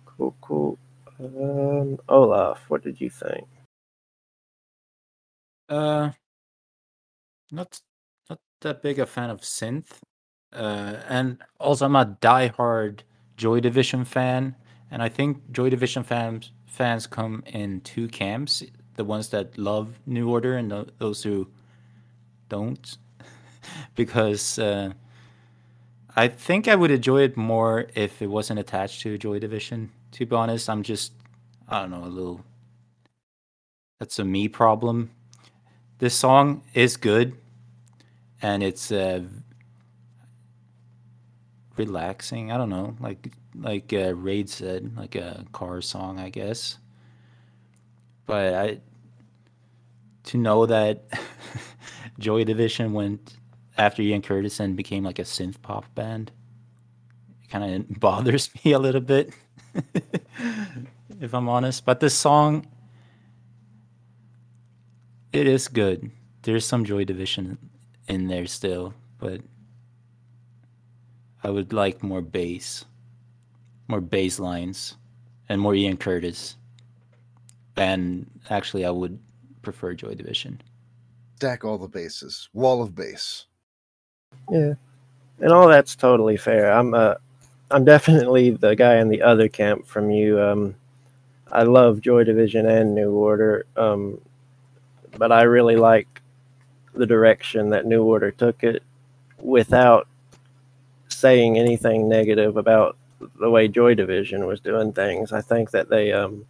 Cool, 0.04 0.34
cool. 0.40 0.78
Um, 1.18 1.98
Olaf, 2.08 2.60
what 2.68 2.82
did 2.82 3.00
you 3.00 3.10
think? 3.10 3.46
Uh, 5.68 6.10
not 7.52 7.80
not 8.28 8.38
that 8.60 8.82
big 8.82 8.98
a 8.98 9.06
fan 9.06 9.30
of 9.30 9.40
synth. 9.40 9.98
Uh, 10.52 10.96
and 11.08 11.38
also 11.58 11.86
I'm 11.86 11.96
a 11.96 12.16
diehard 12.20 13.00
Joy 13.36 13.60
Division 13.60 14.04
fan, 14.04 14.56
and 14.90 15.02
I 15.02 15.08
think 15.08 15.52
Joy 15.52 15.70
Division 15.70 16.02
fans 16.02 16.50
fans 16.66 17.06
come 17.06 17.42
in 17.46 17.80
two 17.80 18.08
camps: 18.08 18.62
the 18.96 19.04
ones 19.04 19.28
that 19.30 19.58
love 19.58 19.98
New 20.06 20.30
Order 20.30 20.56
and 20.56 20.70
tho- 20.70 20.88
those 20.98 21.22
who 21.22 21.48
don't. 22.48 22.98
because 23.94 24.58
uh, 24.58 24.92
I 26.16 26.28
think 26.28 26.68
I 26.68 26.74
would 26.74 26.90
enjoy 26.90 27.22
it 27.22 27.36
more 27.36 27.86
if 27.94 28.20
it 28.20 28.26
wasn't 28.26 28.58
attached 28.58 29.02
to 29.02 29.16
Joy 29.18 29.38
Division. 29.38 29.90
To 30.12 30.26
be 30.26 30.34
honest, 30.34 30.68
I'm 30.68 30.82
just 30.82 31.12
I 31.68 31.80
don't 31.80 31.90
know 31.90 32.04
a 32.04 32.08
little. 32.08 32.44
That's 33.98 34.18
a 34.18 34.24
me 34.24 34.48
problem. 34.48 35.10
This 35.98 36.14
song 36.14 36.62
is 36.72 36.96
good, 36.96 37.36
and 38.40 38.62
it's 38.62 38.90
uh, 38.90 39.22
relaxing. 41.84 42.52
I 42.52 42.56
don't 42.58 42.68
know, 42.68 42.96
like 43.00 43.32
like 43.54 43.92
uh, 43.92 44.14
Rade 44.14 44.48
said, 44.48 44.96
like 44.96 45.14
a 45.14 45.44
car 45.52 45.80
song, 45.80 46.18
I 46.18 46.28
guess. 46.28 46.78
But 48.26 48.54
I 48.54 48.80
to 50.24 50.38
know 50.38 50.66
that 50.66 51.04
Joy 52.18 52.44
Division 52.44 52.92
went 52.92 53.36
after 53.78 54.02
Ian 54.02 54.22
Curtis 54.22 54.60
and 54.60 54.76
became 54.76 55.04
like 55.04 55.18
a 55.18 55.24
synth 55.24 55.60
pop 55.62 55.86
band, 55.94 56.30
kind 57.48 57.64
of 57.64 58.00
bothers 58.06 58.50
me 58.62 58.72
a 58.72 58.78
little 58.78 59.00
bit, 59.00 59.32
if 61.20 61.34
I'm 61.34 61.48
honest. 61.48 61.84
But 61.84 62.00
this 62.00 62.14
song, 62.14 62.66
it 65.32 65.46
is 65.46 65.68
good. 65.68 66.10
There's 66.42 66.66
some 66.66 66.84
Joy 66.84 67.04
Division 67.04 67.58
in 68.06 68.28
there 68.28 68.46
still, 68.46 68.94
but 69.18 69.40
I 71.42 71.50
would 71.50 71.72
like 71.72 72.02
more 72.02 72.20
bass, 72.20 72.84
more 73.88 74.00
bass 74.00 74.38
lines, 74.38 74.96
and 75.48 75.60
more 75.60 75.74
Ian 75.74 75.96
Curtis. 75.96 76.56
And 77.76 78.30
actually, 78.50 78.84
I 78.84 78.90
would 78.90 79.18
prefer 79.62 79.94
Joy 79.94 80.14
Division. 80.14 80.60
Stack 81.36 81.64
all 81.64 81.78
the 81.78 81.88
bases. 81.88 82.48
Wall 82.52 82.82
of 82.82 82.94
bass. 82.94 83.46
Yeah, 84.50 84.74
and 85.40 85.52
all 85.52 85.68
that's 85.68 85.96
totally 85.96 86.36
fair. 86.36 86.70
I'm 86.70 86.92
uh, 86.92 87.14
I'm 87.70 87.84
definitely 87.84 88.50
the 88.50 88.76
guy 88.76 88.96
in 88.96 89.08
the 89.08 89.22
other 89.22 89.48
camp 89.48 89.86
from 89.86 90.10
you. 90.10 90.40
Um, 90.40 90.74
I 91.52 91.62
love 91.62 92.00
Joy 92.00 92.24
Division 92.24 92.66
and 92.66 92.94
New 92.94 93.12
Order, 93.12 93.64
um, 93.76 94.20
but 95.16 95.32
I 95.32 95.42
really 95.42 95.76
like 95.76 96.20
the 96.94 97.06
direction 97.06 97.70
that 97.70 97.86
New 97.86 98.02
Order 98.02 98.30
took 98.30 98.62
it 98.62 98.82
without 99.38 100.06
saying 101.20 101.58
anything 101.58 102.08
negative 102.08 102.56
about 102.56 102.96
the 103.38 103.50
way 103.50 103.68
Joy 103.68 103.94
Division 103.94 104.46
was 104.46 104.60
doing 104.60 104.92
things. 104.92 105.32
I 105.32 105.40
think 105.40 105.70
that 105.72 105.88
they 105.88 106.12
um, 106.12 106.46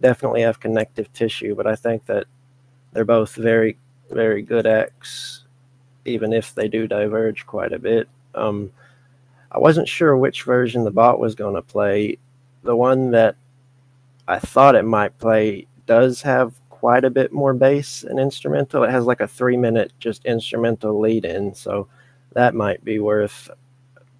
definitely 0.00 0.42
have 0.42 0.60
connective 0.60 1.12
tissue, 1.12 1.54
but 1.54 1.66
I 1.66 1.76
think 1.76 2.06
that 2.06 2.26
they're 2.92 3.04
both 3.04 3.34
very, 3.34 3.76
very 4.10 4.42
good 4.42 4.66
acts, 4.66 5.44
even 6.04 6.32
if 6.32 6.54
they 6.54 6.68
do 6.68 6.86
diverge 6.86 7.46
quite 7.46 7.72
a 7.72 7.78
bit. 7.78 8.08
Um, 8.34 8.72
I 9.50 9.58
wasn't 9.58 9.88
sure 9.88 10.16
which 10.16 10.42
version 10.42 10.84
the 10.84 10.90
bot 10.90 11.20
was 11.20 11.34
going 11.34 11.54
to 11.54 11.62
play. 11.62 12.18
The 12.64 12.76
one 12.76 13.12
that 13.12 13.36
I 14.26 14.38
thought 14.38 14.74
it 14.74 14.84
might 14.84 15.18
play 15.18 15.66
does 15.86 16.22
have 16.22 16.54
quite 16.70 17.04
a 17.04 17.10
bit 17.10 17.32
more 17.32 17.54
bass 17.54 18.02
and 18.02 18.18
instrumental. 18.18 18.82
It 18.82 18.90
has 18.90 19.06
like 19.06 19.20
a 19.20 19.28
three 19.28 19.56
minute 19.56 19.92
just 20.00 20.24
instrumental 20.24 20.98
lead 20.98 21.24
in, 21.24 21.54
so 21.54 21.88
that 22.32 22.54
might 22.54 22.84
be 22.84 22.98
worth 22.98 23.48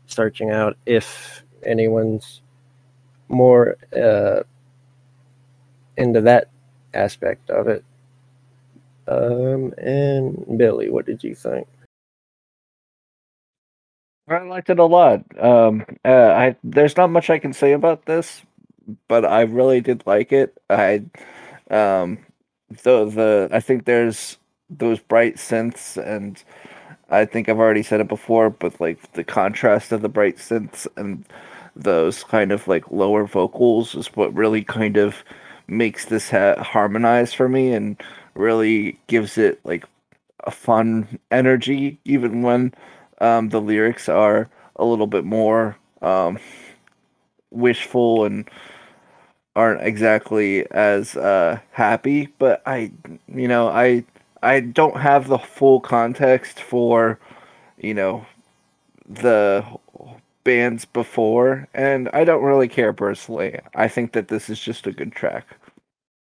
searching 0.06 0.50
out 0.50 0.76
if 0.86 1.42
anyone's 1.64 2.42
more 3.28 3.76
uh, 3.96 4.42
into 5.96 6.20
that 6.22 6.48
aspect 6.92 7.50
of 7.50 7.68
it. 7.68 7.84
Um, 9.06 9.74
and 9.78 10.58
Billy, 10.58 10.88
what 10.88 11.06
did 11.06 11.22
you 11.22 11.34
think? 11.34 11.66
I 14.28 14.38
liked 14.42 14.70
it 14.70 14.78
a 14.78 14.84
lot. 14.84 15.22
Um, 15.38 15.84
uh, 16.04 16.08
I 16.08 16.56
there's 16.64 16.96
not 16.96 17.10
much 17.10 17.28
I 17.28 17.38
can 17.38 17.52
say 17.52 17.72
about 17.72 18.06
this, 18.06 18.42
but 19.06 19.24
I 19.24 19.42
really 19.42 19.82
did 19.82 20.02
like 20.06 20.32
it. 20.32 20.56
I, 20.70 21.04
um, 21.70 22.18
the 22.70 23.04
the 23.04 23.48
I 23.52 23.60
think 23.60 23.84
there's 23.84 24.38
those 24.70 24.98
bright 24.98 25.36
synths, 25.36 25.98
and 26.02 26.42
I 27.10 27.24
think 27.24 27.48
I've 27.48 27.58
already 27.58 27.82
said 27.82 28.00
it 28.00 28.08
before, 28.08 28.50
but 28.50 28.80
like 28.80 29.12
the 29.12 29.24
contrast 29.24 29.92
of 29.92 30.02
the 30.02 30.08
bright 30.08 30.36
synths 30.36 30.86
and 30.96 31.24
those 31.76 32.24
kind 32.24 32.52
of 32.52 32.66
like 32.68 32.90
lower 32.90 33.26
vocals 33.26 33.94
is 33.94 34.06
what 34.16 34.34
really 34.34 34.62
kind 34.62 34.96
of 34.96 35.24
makes 35.66 36.06
this 36.06 36.30
ha- 36.30 36.62
harmonize 36.62 37.32
for 37.32 37.48
me 37.48 37.72
and 37.72 38.00
really 38.34 38.98
gives 39.06 39.38
it 39.38 39.60
like 39.64 39.84
a 40.44 40.50
fun 40.50 41.18
energy, 41.30 41.98
even 42.04 42.42
when 42.42 42.72
um, 43.20 43.48
the 43.48 43.60
lyrics 43.60 44.08
are 44.08 44.48
a 44.76 44.84
little 44.84 45.06
bit 45.06 45.24
more 45.24 45.76
um, 46.02 46.38
wishful 47.50 48.24
and 48.24 48.48
aren't 49.56 49.82
exactly 49.82 50.70
as 50.72 51.16
uh, 51.16 51.58
happy. 51.70 52.26
But 52.38 52.62
I, 52.66 52.92
you 53.28 53.48
know, 53.48 53.68
I 53.68 54.04
I 54.44 54.60
don't 54.60 54.96
have 54.96 55.28
the 55.28 55.38
full 55.38 55.80
context 55.80 56.60
for, 56.60 57.18
you 57.78 57.94
know, 57.94 58.26
the 59.08 59.64
bands 60.44 60.84
before, 60.84 61.66
and 61.74 62.08
I 62.12 62.24
don't 62.24 62.42
really 62.42 62.68
care 62.68 62.92
personally. 62.92 63.58
I 63.74 63.88
think 63.88 64.12
that 64.12 64.28
this 64.28 64.50
is 64.50 64.60
just 64.60 64.86
a 64.86 64.92
good 64.92 65.12
track. 65.12 65.46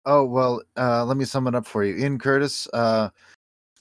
Oh 0.06 0.26
well, 0.26 0.62
uh, 0.76 1.06
let 1.06 1.18
me 1.18 1.26
sum 1.26 1.48
it 1.48 1.56
up 1.56 1.68
for 1.68 1.84
you. 1.84 1.96
Ian 1.96 2.18
Curtis, 2.18 2.68
uh, 2.74 3.10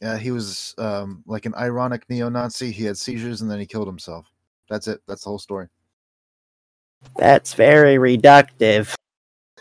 uh, 0.03 0.17
he 0.17 0.31
was 0.31 0.75
um, 0.79 1.23
like 1.27 1.47
an 1.47 1.55
ironic 1.55 2.09
neo-Nazi. 2.11 2.71
He 2.71 2.85
had 2.85 2.99
seizures 2.99 3.41
and 3.41 3.51
then 3.51 3.59
he 3.59 3.67
killed 3.67 3.89
himself. 3.89 4.31
That's 4.69 4.87
it. 4.89 5.01
That's 5.09 5.25
the 5.25 5.31
whole 5.31 5.39
story. 5.39 5.69
That's 7.17 7.55
very 7.55 7.97
reductive. 7.97 8.95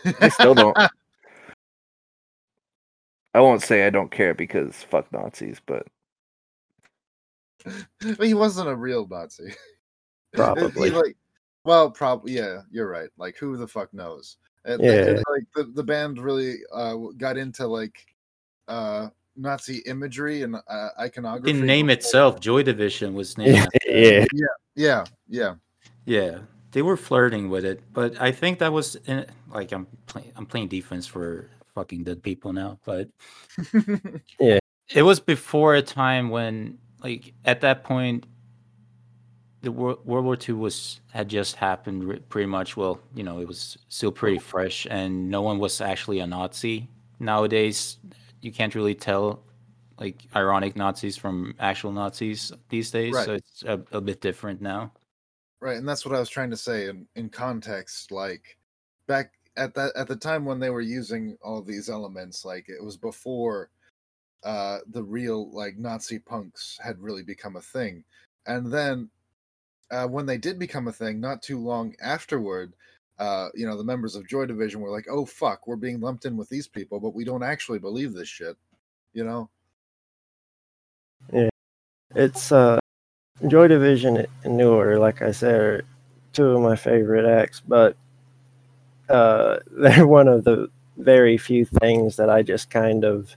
I 0.20 0.28
still 0.28 0.54
don't. 0.54 0.76
I 3.34 3.40
won't 3.40 3.62
say 3.62 3.86
I 3.86 3.90
don't 3.90 4.10
care 4.10 4.34
because 4.34 4.74
fuck 4.76 5.12
Nazis, 5.12 5.60
but 5.64 5.86
But 8.00 8.20
he 8.26 8.34
wasn't 8.34 8.68
a 8.68 8.76
real 8.76 9.06
Nazi. 9.06 9.54
Probably. 10.32 10.90
He, 10.90 10.96
like, 10.96 11.16
well, 11.64 11.90
probably. 11.90 12.32
Yeah, 12.32 12.60
you're 12.70 12.88
right. 12.88 13.08
Like, 13.16 13.36
who 13.38 13.56
the 13.56 13.66
fuck 13.66 13.92
knows? 13.92 14.36
And, 14.64 14.82
Yeah. 14.82 15.06
and, 15.06 15.16
like 15.16 15.44
the, 15.54 15.64
the 15.74 15.82
band 15.82 16.18
really 16.18 16.58
uh, 16.72 16.94
got 17.16 17.36
into 17.36 17.66
like 17.66 18.06
uh, 18.68 19.08
Nazi 19.36 19.78
imagery 19.86 20.42
and 20.42 20.56
uh, 20.56 20.88
iconography. 21.00 21.52
The 21.52 21.64
name 21.64 21.90
itself, 21.90 22.40
Joy 22.40 22.62
Division, 22.62 23.14
was 23.14 23.38
named. 23.38 23.56
Yeah, 23.56 23.66
yeah. 23.86 24.24
Yeah, 24.32 24.46
yeah, 24.76 25.04
yeah. 25.28 25.54
Yeah, 26.04 26.38
they 26.72 26.82
were 26.82 26.96
flirting 26.96 27.48
with 27.48 27.64
it, 27.64 27.82
but 27.92 28.20
I 28.20 28.32
think 28.32 28.58
that 28.60 28.72
was 28.72 28.96
in, 29.06 29.26
like 29.50 29.72
I'm 29.72 29.86
playing 30.06 30.32
I'm 30.36 30.46
playing 30.46 30.68
defense 30.68 31.06
for 31.06 31.50
fucking 31.78 32.02
dead 32.02 32.20
people 32.22 32.52
now, 32.52 32.78
but 32.84 33.08
Yeah. 34.40 34.58
it 34.92 35.02
was 35.02 35.20
before 35.20 35.76
a 35.76 35.82
time 35.82 36.28
when 36.28 36.78
like 37.04 37.32
at 37.44 37.60
that 37.60 37.84
point 37.84 38.24
the 39.62 39.70
World, 39.70 40.04
World 40.04 40.24
War 40.24 40.36
II 40.36 40.56
was 40.56 41.00
had 41.12 41.28
just 41.28 41.54
happened 41.54 42.20
pretty 42.28 42.46
much 42.46 42.76
well, 42.76 43.00
you 43.14 43.22
know, 43.22 43.38
it 43.40 43.46
was 43.46 43.78
still 43.88 44.10
pretty 44.10 44.38
fresh 44.38 44.86
and 44.90 45.30
no 45.30 45.40
one 45.42 45.60
was 45.60 45.80
actually 45.80 46.18
a 46.18 46.26
Nazi. 46.26 46.88
Nowadays 47.20 47.98
you 48.40 48.50
can't 48.50 48.74
really 48.74 48.94
tell 48.96 49.44
like 50.00 50.22
ironic 50.34 50.74
Nazis 50.74 51.16
from 51.16 51.54
actual 51.60 51.92
Nazis 51.92 52.52
these 52.70 52.90
days, 52.90 53.14
so 53.24 53.34
it's 53.34 53.62
a, 53.64 53.80
a 53.92 54.00
bit 54.00 54.20
different 54.20 54.60
now. 54.60 54.92
Right, 55.60 55.76
and 55.76 55.88
that's 55.88 56.04
what 56.04 56.14
I 56.14 56.20
was 56.20 56.28
trying 56.28 56.50
to 56.50 56.56
say 56.56 56.88
in, 56.88 57.06
in 57.16 57.28
context. 57.28 58.12
Like 58.12 58.58
back 59.08 59.32
at 59.58 59.74
that 59.74 59.92
at 59.96 60.08
the 60.08 60.16
time 60.16 60.44
when 60.44 60.60
they 60.60 60.70
were 60.70 60.80
using 60.80 61.36
all 61.42 61.62
these 61.62 61.90
elements, 61.90 62.44
like 62.44 62.68
it 62.68 62.82
was 62.82 62.96
before 62.96 63.70
uh 64.44 64.78
the 64.90 65.02
real 65.02 65.50
like 65.52 65.76
Nazi 65.76 66.18
punks 66.18 66.78
had 66.82 67.00
really 67.00 67.22
become 67.24 67.56
a 67.56 67.60
thing. 67.60 68.04
And 68.46 68.72
then 68.72 69.10
uh 69.90 70.06
when 70.06 70.26
they 70.26 70.38
did 70.38 70.58
become 70.58 70.88
a 70.88 70.92
thing, 70.92 71.20
not 71.20 71.42
too 71.42 71.58
long 71.58 71.94
afterward, 72.00 72.72
uh, 73.18 73.48
you 73.54 73.66
know, 73.66 73.76
the 73.76 73.84
members 73.84 74.14
of 74.14 74.28
Joy 74.28 74.46
Division 74.46 74.80
were 74.80 74.90
like, 74.90 75.06
"Oh 75.10 75.26
fuck, 75.26 75.66
we're 75.66 75.76
being 75.76 76.00
lumped 76.00 76.24
in 76.24 76.36
with 76.36 76.48
these 76.48 76.68
people, 76.68 77.00
but 77.00 77.14
we 77.14 77.24
don't 77.24 77.42
actually 77.42 77.80
believe 77.80 78.12
this 78.14 78.28
shit." 78.28 78.56
You 79.12 79.24
know? 79.24 79.50
Yeah, 81.32 81.48
it's 82.14 82.52
uh 82.52 82.78
Joy 83.48 83.68
Division 83.68 84.26
and 84.44 84.56
New 84.56 84.72
Order, 84.72 84.98
like 84.98 85.22
I 85.22 85.32
said, 85.32 85.54
are 85.54 85.84
two 86.32 86.46
of 86.50 86.60
my 86.62 86.76
favorite 86.76 87.26
acts, 87.26 87.60
but 87.60 87.96
uh, 89.08 89.58
they're 89.70 90.06
one 90.06 90.28
of 90.28 90.44
the 90.44 90.68
very 90.96 91.38
few 91.38 91.64
things 91.64 92.16
that 92.16 92.28
I 92.30 92.42
just 92.42 92.70
kind 92.70 93.04
of 93.04 93.34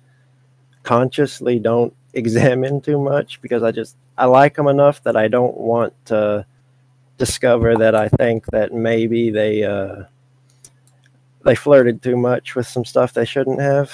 consciously 0.83 1.59
don't 1.59 1.93
examine 2.13 2.81
too 2.81 2.99
much 2.99 3.41
because 3.41 3.63
I 3.63 3.71
just 3.71 3.95
I 4.17 4.25
like 4.25 4.55
them 4.55 4.67
enough 4.67 5.03
that 5.03 5.15
I 5.15 5.27
don't 5.27 5.57
want 5.57 5.93
to 6.07 6.45
discover 7.17 7.77
that 7.77 7.95
I 7.95 8.09
think 8.09 8.45
that 8.47 8.73
maybe 8.73 9.29
they 9.29 9.63
uh, 9.63 10.03
they 11.45 11.55
flirted 11.55 12.01
too 12.01 12.17
much 12.17 12.55
with 12.55 12.67
some 12.67 12.85
stuff 12.85 13.13
they 13.13 13.25
shouldn't 13.25 13.61
have. 13.61 13.91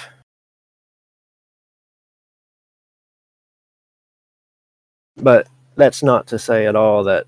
But 5.17 5.47
that's 5.75 6.03
not 6.03 6.27
to 6.27 6.39
say 6.39 6.67
at 6.67 6.75
all 6.75 7.03
that 7.05 7.25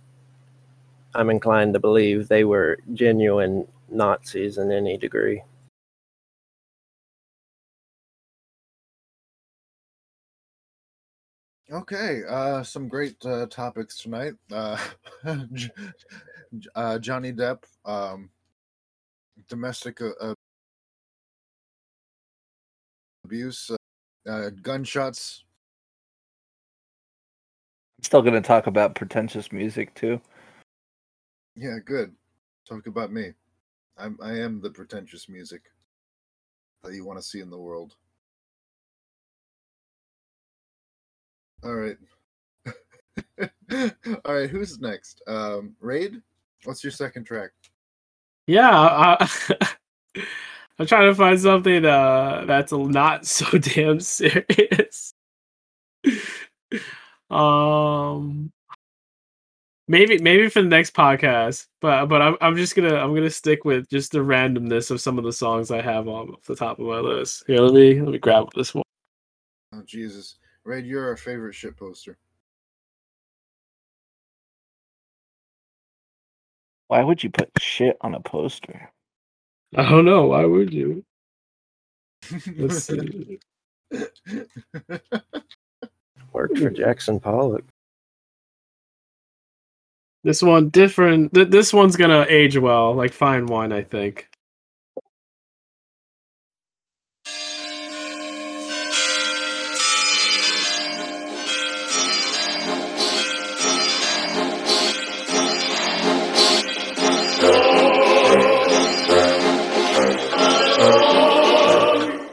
I'm 1.16 1.30
inclined 1.30 1.74
to 1.74 1.80
believe 1.80 2.28
they 2.28 2.44
were 2.44 2.78
genuine 2.94 3.68
Nazis 3.92 4.58
in 4.58 4.72
any 4.72 4.98
degree. 4.98 5.44
Okay, 11.72 12.22
uh, 12.28 12.64
some 12.64 12.88
great 12.88 13.24
uh, 13.26 13.46
topics 13.46 14.00
tonight. 14.00 14.34
Uh, 14.52 14.76
J- 15.54 15.70
J- 16.58 16.70
uh, 16.74 16.98
Johnny 16.98 17.32
Depp, 17.32 17.64
um, 17.86 18.32
domestic 19.48 20.02
uh, 20.02 20.10
uh, 20.20 20.34
abuse, 23.24 23.70
uh, 23.70 24.30
uh, 24.30 24.50
gunshots. 24.64 25.44
I'm 28.00 28.04
still 28.04 28.22
gonna 28.24 28.42
talk 28.42 28.66
about 28.66 28.96
pretentious 28.96 29.52
music 29.52 29.94
too. 29.94 30.20
Yeah, 31.56 31.78
good. 31.86 32.16
Talk 32.68 32.88
about 32.88 33.12
me. 33.12 33.34
I'm 34.00 34.18
I 34.22 34.32
am 34.40 34.62
the 34.62 34.70
pretentious 34.70 35.28
music 35.30 35.62
that 36.84 36.94
you 36.94 37.06
want 37.06 37.20
to 37.20 37.26
see 37.26 37.42
in 37.42 37.50
the 37.50 37.58
world. 37.58 37.96
All 41.64 41.76
right. 41.76 41.98
All 44.26 44.36
right, 44.36 44.50
who's 44.50 44.80
next? 44.80 45.22
Um 45.28 45.76
Rade? 45.82 46.22
What's 46.64 46.84
your 46.84 46.92
second 46.92 47.26
track? 47.26 47.52
Yeah, 48.48 48.72
I, 48.72 49.30
I'm 50.80 50.88
trying 50.88 51.10
to 51.10 51.16
find 51.16 51.40
something 51.40 51.86
uh, 51.86 52.46
that's 52.48 52.72
not 52.72 53.26
so 53.28 53.46
damn 53.60 54.00
serious. 54.00 55.14
um, 57.30 58.52
maybe 59.90 60.20
maybe 60.20 60.48
for 60.48 60.62
the 60.62 60.70
next 60.70 60.94
podcast, 60.94 61.68
but 61.82 62.06
but 62.06 62.22
I'm 62.22 62.38
I'm 62.40 62.56
just 62.56 62.76
gonna 62.76 62.96
I'm 62.96 63.14
gonna 63.14 63.30
stick 63.30 63.66
with 63.66 63.90
just 63.90 64.14
the 64.14 64.20
randomness 64.20 64.92
of 64.92 65.02
some 65.02 65.18
of 65.18 65.26
the 65.26 65.34
songs 65.34 65.72
I 65.72 65.82
have 65.82 66.08
on 66.08 66.30
off 66.30 66.46
the 66.46 66.56
top 66.56 66.80
of 66.80 66.86
my 66.86 67.00
list. 67.00 67.44
Here, 67.48 67.60
let 67.60 67.74
me 67.74 68.00
let 68.00 68.12
me 68.12 68.20
grab 68.20 68.48
this 68.56 68.74
one. 68.74 68.84
Oh 69.74 69.82
Jesus. 69.86 70.36
Rade, 70.64 70.86
you're 70.86 71.08
our 71.08 71.18
favorite 71.18 71.56
shit 71.56 71.76
poster. 71.76 72.18
Why 76.88 77.04
would 77.04 77.24
you 77.24 77.30
put 77.30 77.50
shit 77.60 77.98
on 78.02 78.16
a 78.16 78.20
poster? 78.20 78.92
I 79.76 79.90
don't 79.90 80.06
know. 80.06 80.28
Why 80.28 80.46
would 80.46 80.74
you? 80.74 81.04
Let's 82.58 82.84
see. 82.84 83.40
Worked 86.34 86.58
for 86.58 86.70
Jackson 86.70 87.20
Pollock. 87.20 87.64
This 90.25 90.43
one 90.43 90.71
different. 90.71 91.35
Th- 91.35 91.49
this 91.49 91.73
one's 91.73 91.97
gonna 91.97 92.25
age 92.29 92.57
well, 92.57 92.95
like 92.95 93.13
fine 93.13 93.47
wine, 93.47 93.73
I 93.73 93.83
think. 93.83 94.29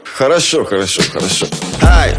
Хорошо, 0.04 0.64
хорошо, 0.64 1.02
хорошо. 1.12 1.46
Hi, 1.80 2.12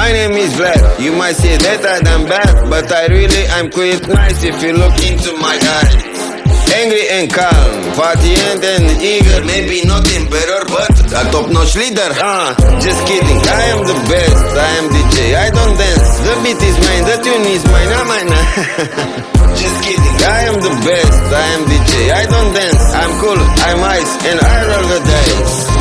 my 0.00 0.12
name 0.12 0.32
is 0.32 0.56
Vlad. 0.56 0.80
You 0.96 1.12
might 1.12 1.36
say 1.36 1.60
that 1.60 1.84
I 1.84 2.00
am 2.08 2.24
bad, 2.24 2.72
but 2.72 2.88
I 2.88 3.04
really 3.12 3.44
am 3.52 3.68
quite 3.68 4.00
nice 4.08 4.40
if 4.40 4.56
you 4.64 4.72
look 4.72 4.96
into 5.04 5.36
my 5.36 5.56
eyes. 5.60 6.00
Angry 6.72 7.04
and 7.12 7.28
calm, 7.28 7.68
patient 7.92 8.64
and 8.64 8.86
eager, 8.96 9.44
maybe 9.44 9.84
nothing 9.84 10.24
better, 10.32 10.64
but 10.72 10.88
a 11.04 11.22
top-notch 11.28 11.76
leader. 11.76 12.10
Ah, 12.16 12.56
just 12.80 13.00
kidding. 13.04 13.40
I 13.44 13.76
am 13.76 13.80
the 13.84 13.98
best. 14.08 14.40
I 14.56 14.70
am 14.80 14.86
DJ. 14.88 15.16
I 15.36 15.48
don't 15.52 15.76
dance. 15.76 16.10
The 16.24 16.32
beat 16.48 16.60
is 16.64 16.76
mine. 16.80 17.04
The 17.04 17.16
tune 17.20 17.46
is 17.52 17.64
mine. 17.68 17.90
I'm 17.92 18.06
mine. 18.08 18.32
just 19.60 19.76
kidding. 19.84 20.16
I 20.24 20.40
am 20.48 20.56
the 20.64 20.74
best. 20.80 21.20
I 21.28 21.46
am 21.60 21.62
DJ. 21.68 21.92
I 22.08 22.24
don't 22.24 22.50
dance. 22.56 22.84
I'm 22.96 23.12
cool. 23.20 23.40
I'm 23.68 23.80
ice, 24.00 24.12
and 24.24 24.38
I 24.40 24.56
roll 24.64 24.86
the 24.88 25.00
dice. 25.04 25.79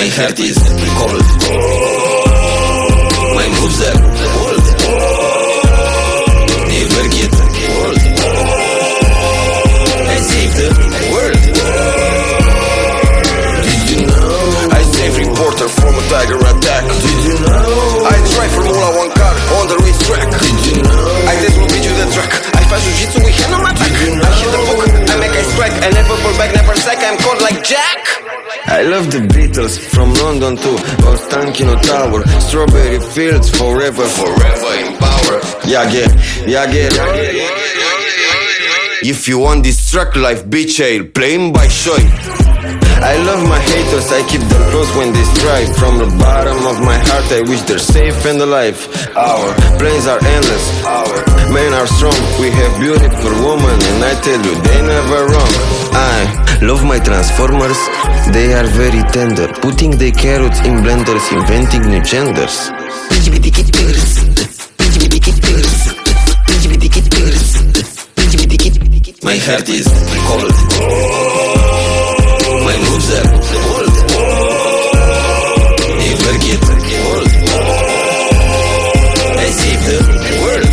My 0.00 0.08
heart 0.16 0.40
is 0.40 0.56
cold. 0.96 1.28
My 3.36 3.44
moves 3.52 3.80
are 3.84 4.00
old. 4.40 4.64
Never 6.72 7.04
get 7.12 7.28
old. 7.36 8.00
I 10.08 10.16
save 10.24 10.52
the 10.56 10.68
world. 11.12 11.44
Did 13.60 13.82
you 13.92 14.08
know? 14.08 14.72
I 14.72 14.80
save 14.88 15.20
reporter 15.20 15.68
from 15.68 15.92
a 15.92 16.02
tiger 16.08 16.40
attack. 16.48 16.84
Did 17.04 17.20
you 17.28 17.36
know? 17.44 18.08
I 18.08 18.16
drive 18.24 18.56
Formula 18.56 19.04
One 19.04 19.12
car 19.12 19.36
on 19.60 19.68
the 19.68 19.76
racetrack. 19.84 20.32
Did 20.32 20.64
you 20.64 20.80
know? 20.80 21.28
I 21.28 21.36
dance 21.44 21.60
will 21.60 21.68
beat 21.68 21.84
you 21.84 21.92
the 22.00 22.08
track. 22.08 22.32
I 22.56 22.64
fight 22.72 22.80
jiu-jitsu 22.88 23.20
with 23.20 23.36
hand 23.36 23.52
on 23.52 23.68
my 23.68 23.76
back. 23.76 23.92
I 23.92 24.00
hit 24.00 24.48
the 24.48 24.60
book. 24.64 24.80
I 25.12 25.20
make 25.20 25.36
a 25.36 25.44
strike. 25.52 25.76
I 25.76 25.92
never 25.92 26.16
pull 26.24 26.32
back, 26.40 26.56
never 26.56 26.72
sack. 26.80 27.04
I'm 27.04 27.20
called 27.20 27.44
like 27.44 27.60
Jack. 27.60 28.29
I 28.72 28.82
love 28.82 29.10
the 29.10 29.18
Beatles 29.18 29.78
from 29.78 30.14
London 30.14 30.56
to 30.56 30.68
Ostankino 31.10 31.74
Tower. 31.82 32.22
Strawberry 32.40 33.00
fields 33.00 33.50
forever, 33.50 34.06
forever 34.06 34.72
in 34.86 34.96
power. 34.96 35.40
Yeah, 35.66 35.90
yeah, 35.90 36.06
yeah, 36.46 36.70
yeah. 36.70 37.59
If 39.02 39.28
you 39.28 39.38
want 39.38 39.64
this 39.64 39.90
track 39.90 40.14
life, 40.14 40.44
bitch, 40.44 40.76
I'll 40.78 41.08
play 41.08 41.34
'em 41.34 41.52
by 41.52 41.68
Shoy. 41.68 42.04
I 43.00 43.16
love 43.24 43.42
my 43.48 43.58
haters, 43.58 44.12
I 44.12 44.20
keep 44.28 44.42
them 44.52 44.62
close 44.70 44.92
when 44.94 45.10
they 45.14 45.24
strike. 45.36 45.72
From 45.80 45.96
the 45.96 46.04
bottom 46.20 46.66
of 46.66 46.84
my 46.84 46.98
heart, 47.08 47.24
I 47.32 47.40
wish 47.40 47.62
they're 47.62 47.86
safe 47.96 48.26
and 48.26 48.42
alive. 48.42 48.76
Our 49.16 49.54
planes 49.78 50.06
are 50.06 50.20
endless, 50.36 50.64
our 50.84 51.16
men 51.48 51.72
are 51.72 51.88
strong. 51.96 52.20
We 52.38 52.50
have 52.50 52.72
beautiful 52.78 53.32
women, 53.40 53.76
and 53.90 54.04
I 54.04 54.14
tell 54.20 54.40
you, 54.44 54.54
they 54.68 54.80
never 54.82 55.20
wrong. 55.32 55.52
I 55.94 56.60
love 56.60 56.84
my 56.84 56.98
transformers, 56.98 57.80
they 58.36 58.52
are 58.52 58.68
very 58.82 59.02
tender. 59.16 59.48
Putting 59.64 59.96
the 59.96 60.12
carrots 60.12 60.60
in 60.60 60.82
blenders, 60.84 61.24
inventing 61.32 61.88
new 61.88 62.02
genders. 62.02 62.70
My 69.22 69.36
heart 69.36 69.68
is 69.68 69.84
cold. 70.24 70.48
My 72.64 72.72
moves 72.88 73.12
are 73.12 73.28
old. 73.68 73.92
Never 76.00 76.34
get 76.40 76.56
old. 76.64 77.28
I 79.36 79.46
save 79.52 79.82
the 79.84 80.00
world. 80.40 80.72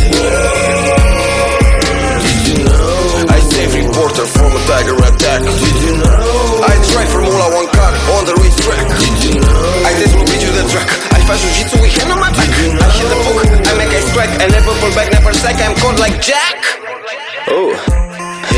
Did 2.24 2.40
you 2.48 2.56
know? 2.64 3.28
I 3.28 3.38
save 3.52 3.68
reporter 3.84 4.24
from 4.24 4.56
a 4.56 4.60
tiger 4.64 4.96
attack. 4.96 5.44
Did 5.44 5.78
you 5.84 6.00
know? 6.00 6.64
I 6.64 6.72
drive 6.88 7.12
Formula 7.12 7.52
One 7.52 7.68
car 7.68 7.92
on 8.16 8.24
the 8.24 8.32
racetrack. 8.40 8.80
Did 8.96 9.28
you 9.28 9.44
know? 9.44 9.84
I 9.84 9.92
will 9.92 10.24
beat 10.24 10.40
you 10.40 10.52
the 10.56 10.64
track. 10.72 10.88
I 11.12 11.20
fight 11.28 11.36
jiu-jitsu 11.44 11.84
with 11.84 11.92
hand 12.00 12.16
on 12.16 12.20
my 12.24 12.32
back. 12.32 12.48
I 12.48 12.88
hit 12.96 13.12
the 13.12 13.18
book. 13.28 13.44
I 13.44 13.76
make 13.76 13.92
a 13.92 14.00
strike. 14.08 14.32
I 14.40 14.48
never 14.48 14.72
pull 14.80 14.88
back, 14.96 15.12
never 15.12 15.36
sack. 15.36 15.60
I'm 15.60 15.76
called 15.76 16.00
like 16.00 16.16
Jack. 16.24 16.56
Oh, 17.50 17.76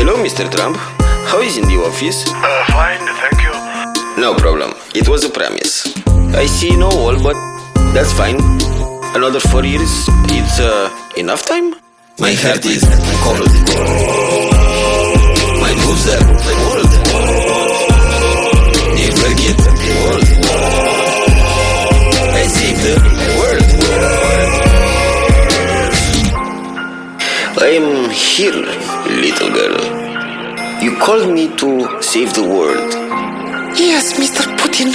Hello, 0.01 0.17
Mr. 0.17 0.49
Trump. 0.49 0.77
How 1.29 1.41
is 1.41 1.57
in 1.57 1.67
the 1.67 1.77
office? 1.77 2.25
Uh, 2.25 2.65
fine, 2.73 3.05
thank 3.21 3.37
you. 3.45 3.53
No 4.19 4.33
problem. 4.33 4.73
It 4.95 5.07
was 5.07 5.23
a 5.23 5.29
promise. 5.29 5.93
I 6.33 6.47
see 6.47 6.75
no 6.75 6.89
wall, 6.89 7.21
but 7.21 7.37
that's 7.93 8.11
fine. 8.11 8.41
Another 9.13 9.39
four 9.39 9.63
years, 9.63 10.09
it's 10.33 10.59
uh, 10.59 10.89
enough 11.17 11.45
time? 11.45 11.75
My 12.17 12.33
heart 12.33 12.65
is 12.65 12.81
cold. 13.21 13.45
My 15.61 15.69
boobs 15.85 16.09
are 16.09 16.25
cold. 16.49 16.89
Never 18.97 19.29
get 19.37 19.57
old. 20.01 20.25
I 22.33 22.43
see 22.49 22.73
the 22.73 22.97
world. 23.37 23.69
I 27.61 27.67
am 27.77 28.09
here, 28.09 28.65
little 29.21 29.51
girl. 29.53 29.90
You 30.81 30.97
called 30.97 31.29
me 31.31 31.55
to 31.57 32.01
save 32.01 32.33
the 32.33 32.41
world. 32.41 32.91
Yes, 33.77 34.13
Mr. 34.13 34.41
Putin. 34.57 34.91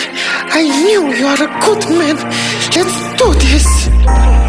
I 0.50 0.62
knew 0.84 1.14
you 1.14 1.26
are 1.26 1.42
a 1.44 1.60
good 1.64 1.88
man. 1.96 2.16
Let's 2.74 2.96
do 3.16 3.32
this. 3.34 4.45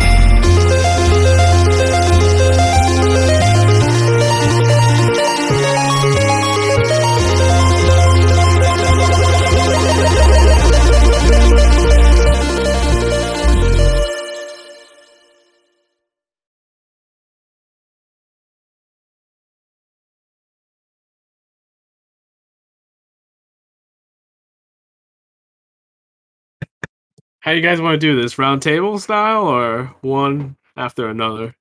How 27.47 27.53
you 27.53 27.61
guys 27.61 27.79
want 27.79 27.93
to 27.93 27.97
do 27.97 28.21
this? 28.21 28.37
Round 28.37 28.61
table 28.61 28.99
style 28.99 29.47
or 29.47 29.95
one 30.01 30.57
after 30.75 31.07
another? 31.07 31.55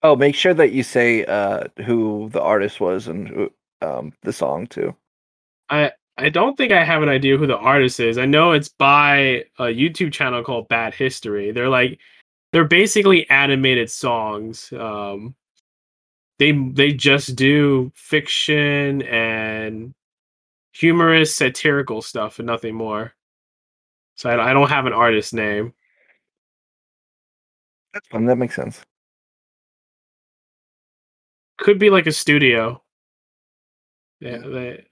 Oh, 0.00 0.14
make 0.14 0.36
sure 0.36 0.54
that 0.54 0.70
you 0.70 0.84
say 0.84 1.24
uh, 1.24 1.64
who 1.84 2.28
the 2.30 2.40
artist 2.40 2.78
was 2.78 3.08
and 3.08 3.26
who, 3.26 3.50
um, 3.82 4.12
the 4.22 4.32
song 4.32 4.68
too. 4.68 4.94
I 5.68 5.90
I 6.16 6.28
don't 6.28 6.56
think 6.56 6.70
I 6.70 6.84
have 6.84 7.02
an 7.02 7.08
idea 7.08 7.36
who 7.36 7.48
the 7.48 7.56
artist 7.56 7.98
is. 7.98 8.16
I 8.16 8.26
know 8.26 8.52
it's 8.52 8.68
by 8.68 9.46
a 9.58 9.64
YouTube 9.64 10.12
channel 10.12 10.44
called 10.44 10.68
Bad 10.68 10.94
History. 10.94 11.50
They're 11.50 11.68
like 11.68 11.98
they're 12.52 12.64
basically 12.64 13.28
animated 13.28 13.90
songs. 13.90 14.72
Um 14.72 15.34
they 16.38 16.52
they 16.52 16.92
just 16.92 17.34
do 17.34 17.90
fiction 17.96 19.02
and 19.02 19.94
humorous 20.74 21.34
satirical 21.34 22.02
stuff 22.02 22.38
and 22.38 22.46
nothing 22.46 22.74
more. 22.74 23.14
So 24.16 24.28
I, 24.28 24.50
I 24.50 24.52
don't 24.52 24.68
have 24.68 24.86
an 24.86 24.92
artist 24.92 25.32
name. 25.32 25.72
That's 27.92 28.08
fun. 28.08 28.26
That 28.26 28.36
makes 28.36 28.56
sense. 28.56 28.82
Could 31.58 31.78
be 31.78 31.90
like 31.90 32.06
a 32.06 32.12
studio. 32.12 32.82
Yeah, 34.20 34.38
they 34.38 34.86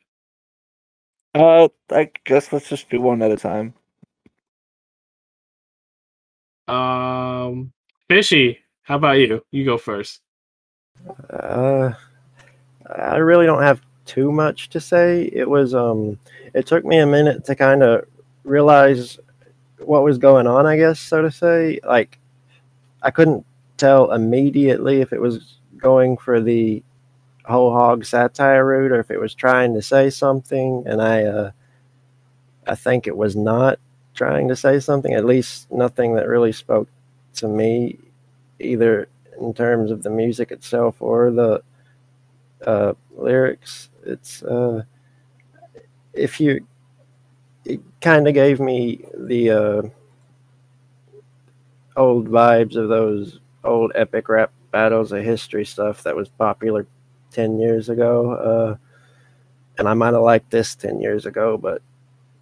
Uh, 1.35 1.69
I 1.91 2.11
guess 2.25 2.53
let's 2.53 2.69
just 2.69 2.89
do 2.91 3.01
one 3.01 3.23
at 3.23 3.31
a 3.31 3.37
time. 3.37 3.75
um 6.69 7.73
Fishy, 8.09 8.59
how 8.83 8.97
about 8.97 9.19
you? 9.19 9.45
You 9.51 9.65
go 9.65 9.79
first. 9.79 10.21
Uh, 11.31 11.93
I 12.95 13.17
really 13.17 13.47
don't 13.47 13.63
have 13.63 13.81
too 14.07 14.33
much 14.33 14.69
to 14.71 14.81
say. 14.81 15.31
It 15.33 15.49
was 15.49 15.75
um, 15.75 16.19
it 16.55 16.67
took 16.67 16.85
me 16.85 16.99
a 16.99 17.07
minute 17.07 17.45
to 17.47 17.55
kind 17.55 17.83
of 17.83 18.07
realize 18.45 19.19
what 19.79 20.05
was 20.05 20.19
going 20.19 20.47
on. 20.47 20.67
I 20.67 20.77
guess 20.77 21.01
so 21.01 21.23
to 21.23 21.31
say. 21.31 21.81
Like, 21.85 22.19
I 23.03 23.11
couldn't 23.11 23.45
tell 23.77 24.13
immediately 24.13 25.01
if 25.01 25.13
it 25.13 25.21
was 25.21 25.57
going 25.79 26.17
for 26.17 26.41
the 26.41 26.83
whole 27.45 27.73
hog 27.73 28.05
satire 28.05 28.65
route 28.65 28.93
or 28.93 29.01
if 29.01 29.11
it 29.11 29.21
was 29.21 29.35
trying 29.35 29.75
to 29.75 29.83
say 29.83 30.11
something. 30.11 30.85
And 30.87 31.03
I, 31.03 31.25
uh, 31.25 31.51
I 32.67 32.75
think 32.75 33.07
it 33.07 33.17
was 33.17 33.35
not 33.35 33.79
trying 34.15 34.49
to 34.49 34.57
say 34.57 34.79
something. 34.81 35.15
At 35.15 35.25
least 35.25 35.71
nothing 35.71 36.15
that 36.15 36.29
really 36.29 36.53
spoke 36.53 36.89
to 37.35 37.49
me, 37.49 37.99
either 38.61 39.09
in 39.41 39.55
terms 39.55 39.91
of 39.91 40.03
the 40.03 40.11
music 40.11 40.53
itself 40.53 40.97
or 41.01 41.31
the 41.31 41.63
uh, 42.67 42.95
lyrics. 43.17 43.89
It's 44.05 44.43
uh, 44.43 44.83
if 46.13 46.41
you, 46.41 46.67
it 47.65 47.81
kind 48.01 48.29
of 48.29 48.35
gave 48.35 48.61
me 48.61 49.05
the 49.17 49.51
uh, 49.51 49.83
old 51.97 52.29
vibes 52.29 52.77
of 52.77 52.89
those 52.89 53.41
old 53.65 53.93
epic 53.95 54.29
rap 54.29 54.51
battles 54.71 55.13
of 55.13 55.23
history 55.23 55.65
stuff 55.65 56.03
that 56.03 56.17
was 56.17 56.29
popular 56.29 56.87
10 57.31 57.59
years 57.59 57.89
ago. 57.89 58.33
Uh, 58.33 58.77
and 59.79 59.89
I 59.89 59.95
might 59.95 60.15
have 60.15 60.23
liked 60.23 60.51
this 60.51 60.75
10 60.75 61.01
years 61.01 61.27
ago, 61.27 61.57
but 61.57 61.83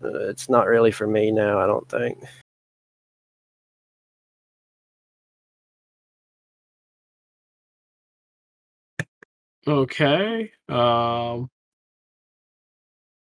uh, 0.02 0.28
it's 0.28 0.48
not 0.48 0.66
really 0.66 0.90
for 0.90 1.06
me 1.06 1.30
now, 1.30 1.58
I 1.58 1.66
don't 1.66 1.88
think. 1.88 2.18
Okay. 9.68 10.52
Um 10.68 11.50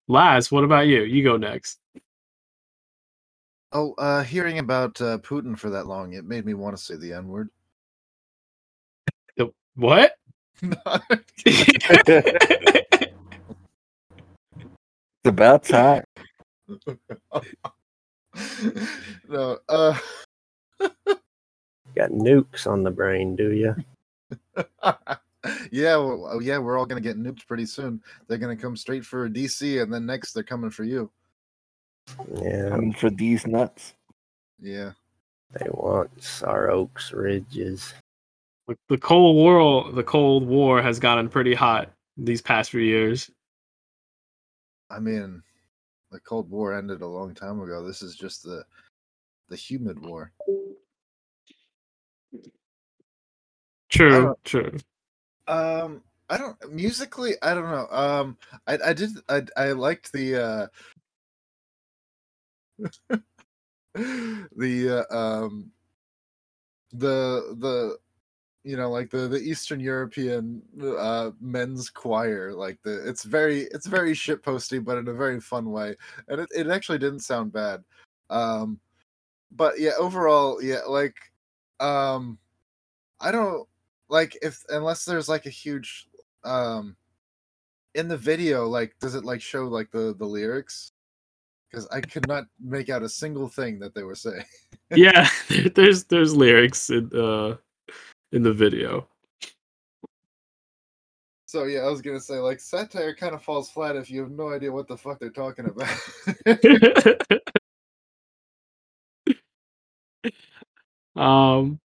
Laz, 0.07 0.51
what 0.51 0.63
about 0.65 0.87
you? 0.87 1.03
You 1.03 1.23
go 1.23 1.37
next. 1.37 1.79
Oh, 3.71 3.93
uh, 3.99 4.23
hearing 4.23 4.57
about 4.59 4.99
uh, 5.01 5.17
Putin 5.19 5.57
for 5.57 5.69
that 5.71 5.85
long, 5.87 6.13
it 6.13 6.25
made 6.25 6.45
me 6.45 6.53
want 6.55 6.75
to 6.77 6.83
say 6.83 6.95
the 6.95 7.13
N 7.13 7.27
word. 7.27 7.49
The- 9.37 9.53
What? 9.75 10.15
It's 15.23 15.29
about 15.29 15.63
time. 15.63 16.03
no, 19.29 19.59
uh, 19.69 19.97
Got 21.95 22.11
nukes 22.11 22.67
on 22.67 22.83
the 22.83 22.91
brain, 22.91 23.35
do 23.35 23.51
you? 23.53 23.75
Yeah, 25.71 25.95
well, 25.97 26.29
oh, 26.31 26.39
yeah, 26.39 26.57
we're 26.57 26.77
all 26.77 26.85
gonna 26.85 27.01
get 27.01 27.17
nuked 27.17 27.45
pretty 27.47 27.65
soon. 27.65 28.01
They're 28.27 28.37
gonna 28.37 28.55
come 28.55 28.75
straight 28.77 29.05
for 29.05 29.29
DC, 29.29 29.81
and 29.81 29.93
then 29.93 30.05
next 30.05 30.33
they're 30.33 30.43
coming 30.43 30.69
for 30.69 30.83
you. 30.83 31.11
Yeah, 32.41 32.69
Coming 32.69 32.93
for 32.93 33.09
these 33.09 33.45
nuts. 33.47 33.93
Yeah. 34.59 34.91
they 35.59 35.67
want 35.71 36.41
our 36.45 36.69
Oaks 36.69 37.11
Ridges. 37.13 37.93
The- 38.67 38.77
The 38.89 38.97
Cold 38.97 39.35
War 39.35 39.91
the 39.91 40.03
Cold 40.03 40.45
War 40.47 40.81
has 40.81 40.99
gotten 40.99 41.27
pretty 41.29 41.53
hot 41.53 41.91
these 42.17 42.41
past 42.41 42.71
few 42.71 42.81
years. 42.81 43.29
I 44.89 44.99
mean, 44.99 45.41
the 46.11 46.19
Cold 46.19 46.49
War 46.49 46.73
ended 46.77 47.01
a 47.01 47.07
long 47.07 47.33
time 47.33 47.59
ago. 47.61 47.85
This 47.85 48.01
is 48.01 48.15
just 48.15 48.43
the 48.43 48.63
the 49.49 49.55
humid 49.55 49.99
war. 49.99 50.31
True, 53.89 54.35
true. 54.43 54.77
Um, 55.47 56.03
I 56.29 56.37
don't 56.37 56.71
musically. 56.71 57.33
I 57.41 57.53
don't 57.53 57.69
know. 57.69 57.87
Um, 57.91 58.37
I 58.67 58.77
I 58.85 58.93
did. 58.93 59.11
I 59.29 59.43
I 59.57 59.71
liked 59.73 60.11
the 60.11 60.41
uh 60.41 60.67
the 63.95 65.05
uh, 65.11 65.15
um 65.15 65.71
the 66.93 67.55
the 67.59 67.97
you 68.63 68.77
know 68.77 68.89
like 68.89 69.09
the 69.09 69.27
the 69.27 69.39
Eastern 69.39 69.79
European 69.79 70.61
uh 70.97 71.31
men's 71.41 71.89
choir 71.89 72.53
like 72.53 72.79
the 72.83 73.07
it's 73.07 73.23
very 73.23 73.61
it's 73.71 73.87
very 73.87 74.13
shit 74.13 74.41
posty 74.43 74.79
but 74.79 74.97
in 74.97 75.07
a 75.07 75.13
very 75.13 75.39
fun 75.39 75.71
way 75.71 75.95
and 76.27 76.41
it, 76.41 76.49
it 76.55 76.67
actually 76.67 76.97
didn't 76.97 77.19
sound 77.19 77.51
bad 77.51 77.83
um 78.29 78.79
but 79.51 79.79
yeah 79.79 79.91
overall 79.99 80.63
yeah 80.63 80.81
like 80.87 81.15
um 81.79 82.37
I 83.19 83.31
don't 83.31 83.67
like 84.13 84.37
if 84.43 84.63
unless 84.69 85.05
there's 85.05 85.27
like 85.27 85.47
a 85.47 85.49
huge 85.49 86.07
um 86.43 86.95
in 87.95 88.07
the 88.07 88.17
video 88.17 88.67
like 88.67 88.93
does 89.01 89.15
it 89.15 89.25
like 89.25 89.41
show 89.41 89.63
like 89.63 89.89
the 89.89 90.15
the 90.19 90.25
lyrics 90.25 90.91
because 91.71 91.87
I 91.87 91.99
could 91.99 92.27
not 92.27 92.43
make 92.63 92.89
out 92.89 93.01
a 93.01 93.09
single 93.09 93.47
thing 93.47 93.79
that 93.79 93.95
they 93.95 94.03
were 94.03 94.13
saying. 94.13 94.43
yeah, 94.95 95.27
there's 95.75 96.03
there's 96.03 96.35
lyrics 96.35 96.91
in 96.91 97.09
uh 97.15 97.57
in 98.31 98.43
the 98.43 98.53
video. 98.53 99.07
So 101.47 101.63
yeah, 101.63 101.79
I 101.79 101.89
was 101.89 102.03
gonna 102.03 102.19
say 102.19 102.37
like 102.37 102.59
satire 102.59 103.15
kind 103.15 103.33
of 103.33 103.41
falls 103.43 103.71
flat 103.71 103.95
if 103.95 104.11
you 104.11 104.21
have 104.21 104.29
no 104.29 104.49
idea 104.53 104.71
what 104.71 104.87
the 104.87 104.97
fuck 104.97 105.19
they're 105.19 105.31
talking 105.31 105.65
about. 105.65 105.89
um 111.15 111.79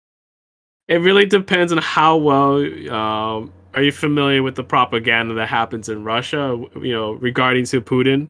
it 0.88 0.98
really 0.98 1.26
depends 1.26 1.72
on 1.72 1.78
how 1.80 2.18
well 2.18 2.58
um 2.92 3.52
are 3.74 3.84
you 3.84 3.92
familiar 3.92 4.42
with 4.42 4.56
the 4.56 4.64
propaganda 4.64 5.36
that 5.36 5.48
happens 5.48 5.88
in 5.90 6.04
Russia, 6.04 6.60
you 6.82 6.94
know, 6.94 7.12
regarding 7.14 7.66
to 7.66 7.82
Putin? 7.82 8.28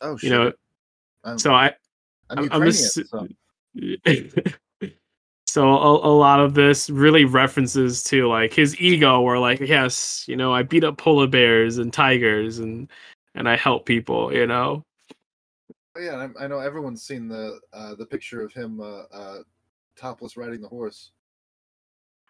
oh 0.00 0.16
shit. 0.16 0.30
You 0.30 0.36
know, 0.36 0.52
I'm, 1.24 1.38
so 1.38 1.54
I 1.54 1.74
I'm, 2.30 2.38
I'm- 2.38 2.66
Ukrainian, 2.66 2.74
so 2.74 3.28
so 5.46 5.68
a, 5.68 6.08
a 6.08 6.14
lot 6.14 6.40
of 6.40 6.54
this 6.54 6.90
really 6.90 7.24
references 7.24 8.02
to 8.04 8.28
like 8.28 8.52
his 8.52 8.78
ego 8.80 9.20
where 9.20 9.38
like 9.38 9.60
yes 9.60 10.24
you 10.26 10.34
know 10.34 10.52
i 10.52 10.62
beat 10.62 10.82
up 10.82 10.96
polar 10.96 11.26
bears 11.26 11.76
and 11.78 11.92
tigers 11.92 12.58
and 12.58 12.90
and 13.34 13.48
i 13.48 13.54
help 13.54 13.84
people 13.84 14.32
you 14.32 14.46
know 14.46 14.82
Oh, 15.96 16.00
yeah, 16.00 16.28
I, 16.38 16.44
I 16.44 16.46
know 16.46 16.58
everyone's 16.58 17.02
seen 17.04 17.26
the 17.26 17.58
uh, 17.72 17.94
the 17.94 18.04
picture 18.04 18.42
of 18.42 18.52
him 18.52 18.80
uh, 18.80 19.04
uh, 19.10 19.38
topless 19.96 20.36
riding 20.36 20.60
the 20.60 20.68
horse. 20.68 21.12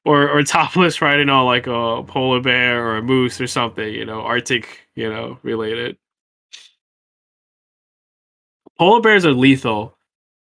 Or 0.06 0.30
or 0.30 0.42
topless 0.42 1.02
riding 1.02 1.28
on 1.28 1.44
like 1.44 1.66
a 1.66 2.02
polar 2.06 2.40
bear 2.40 2.86
or 2.86 2.96
a 2.96 3.02
moose 3.02 3.40
or 3.40 3.46
something, 3.46 3.92
you 3.92 4.04
know, 4.06 4.20
Arctic, 4.22 4.88
you 4.94 5.10
know, 5.10 5.38
related. 5.42 5.98
Polar 8.78 9.00
bears 9.00 9.24
are 9.26 9.32
lethal. 9.32 9.96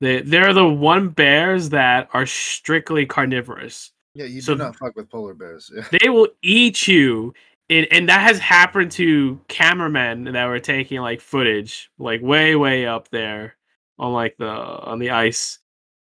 They 0.01 0.21
they're 0.23 0.53
the 0.53 0.67
one 0.69 1.09
bears 1.11 1.71
that 1.71 2.09
are 2.13 2.27
strictly 2.27 3.07
carnivorous. 3.07 3.93
Yeah, 4.15 4.25
you 4.27 4.41
So- 4.41 4.55
do 4.55 4.59
not 4.65 4.77
fuck 4.77 4.97
with 4.97 5.09
polar 5.11 5.35
bears. 5.35 5.71
Yeah. 5.75 5.85
They 6.01 6.09
will 6.11 6.29
eat 6.43 6.89
you. 6.89 7.33
And, 7.69 7.87
and 7.91 8.09
that 8.09 8.21
has 8.21 8.39
happened 8.39 8.93
to 8.93 9.41
cameramen 9.49 10.25
that 10.25 10.47
were 10.47 10.61
taking 10.61 11.01
like 11.01 11.21
footage 11.21 11.91
like 11.99 12.23
way 12.23 12.55
way 12.57 12.87
up 12.87 13.09
there 13.11 13.57
on 13.99 14.13
like 14.13 14.37
the 14.39 14.49
on 14.49 14.99
the 15.01 15.11
ice 15.11 15.59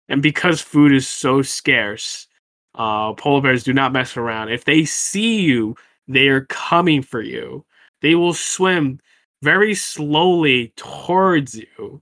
and 0.10 0.22
because 0.22 0.60
food 0.60 0.92
is 0.92 1.08
so 1.08 1.42
scarce 1.42 2.28
uh 2.78 3.14
polar 3.14 3.42
bears 3.42 3.64
do 3.64 3.74
not 3.74 3.94
mess 3.94 4.18
around. 4.18 4.50
If 4.50 4.66
they 4.66 4.86
see 4.86 5.42
you 5.42 5.76
they 6.08 6.28
are 6.28 6.46
coming 6.46 7.02
for 7.02 7.22
you. 7.22 7.66
They 8.02 8.16
will 8.16 8.34
swim 8.34 9.00
very 9.42 9.74
slowly 9.74 10.74
towards 10.76 11.56
you. 11.56 12.02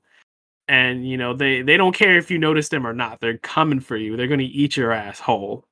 And 0.68 1.08
you 1.08 1.18
know 1.18 1.34
they 1.34 1.62
they 1.62 1.78
don't 1.78 1.96
care 1.96 2.18
if 2.18 2.32
you 2.32 2.38
notice 2.38 2.70
them 2.70 2.88
or 2.88 2.94
not. 2.94 3.20
They're 3.20 3.38
coming 3.40 3.80
for 3.80 3.98
you. 3.98 4.18
They're 4.18 4.28
going 4.28 4.40
to 4.40 4.46
eat 4.46 4.78
your 4.78 4.92
ass 4.92 5.20
whole 5.20 5.68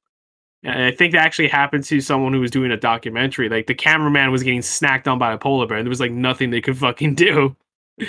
and 0.63 0.83
i 0.83 0.91
think 0.91 1.13
that 1.13 1.25
actually 1.25 1.47
happened 1.47 1.83
to 1.83 2.01
someone 2.01 2.33
who 2.33 2.39
was 2.39 2.51
doing 2.51 2.71
a 2.71 2.77
documentary. 2.77 3.49
Like 3.49 3.67
the 3.67 3.75
cameraman 3.75 4.31
was 4.31 4.43
getting 4.43 4.61
snacked 4.61 5.07
on 5.07 5.17
by 5.19 5.33
a 5.33 5.37
polar 5.37 5.67
bear 5.67 5.77
and 5.77 5.85
there 5.85 5.89
was 5.89 5.99
like 5.99 6.11
nothing 6.11 6.49
they 6.49 6.61
could 6.61 6.77
fucking 6.77 7.15
do. 7.15 7.55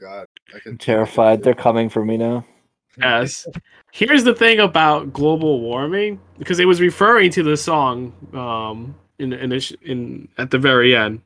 God, 0.00 0.26
I 0.52 0.58
I'm 0.66 0.78
terrified. 0.78 1.42
They're 1.42 1.54
coming 1.54 1.88
for 1.88 2.04
me 2.04 2.16
now. 2.16 2.44
Yes. 2.98 3.46
Here's 3.92 4.24
the 4.24 4.34
thing 4.34 4.60
about 4.60 5.12
global 5.12 5.60
warming 5.60 6.20
because 6.38 6.58
it 6.58 6.66
was 6.66 6.80
referring 6.80 7.30
to 7.32 7.42
the 7.42 7.56
song 7.56 8.12
um 8.34 8.94
in 9.18 9.32
in, 9.32 9.50
the 9.50 9.76
in 9.82 10.28
at 10.38 10.50
the 10.50 10.58
very 10.58 10.94
end. 10.96 11.22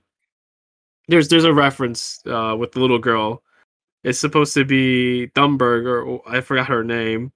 There's 1.08 1.28
there's 1.28 1.44
a 1.44 1.52
reference 1.54 2.20
uh 2.26 2.54
with 2.58 2.72
the 2.72 2.80
little 2.80 2.98
girl. 2.98 3.42
It's 4.04 4.18
supposed 4.18 4.54
to 4.54 4.64
be 4.64 5.28
Thunberg 5.34 5.86
or 5.86 6.22
I 6.28 6.40
forgot 6.40 6.68
her 6.68 6.84
name. 6.84 7.32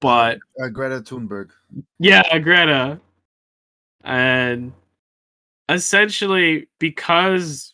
But 0.00 0.38
Uh, 0.62 0.68
Greta 0.68 1.00
Thunberg. 1.00 1.50
yeah, 1.98 2.38
Greta. 2.38 3.00
And 4.04 4.72
essentially 5.68 6.68
because 6.78 7.73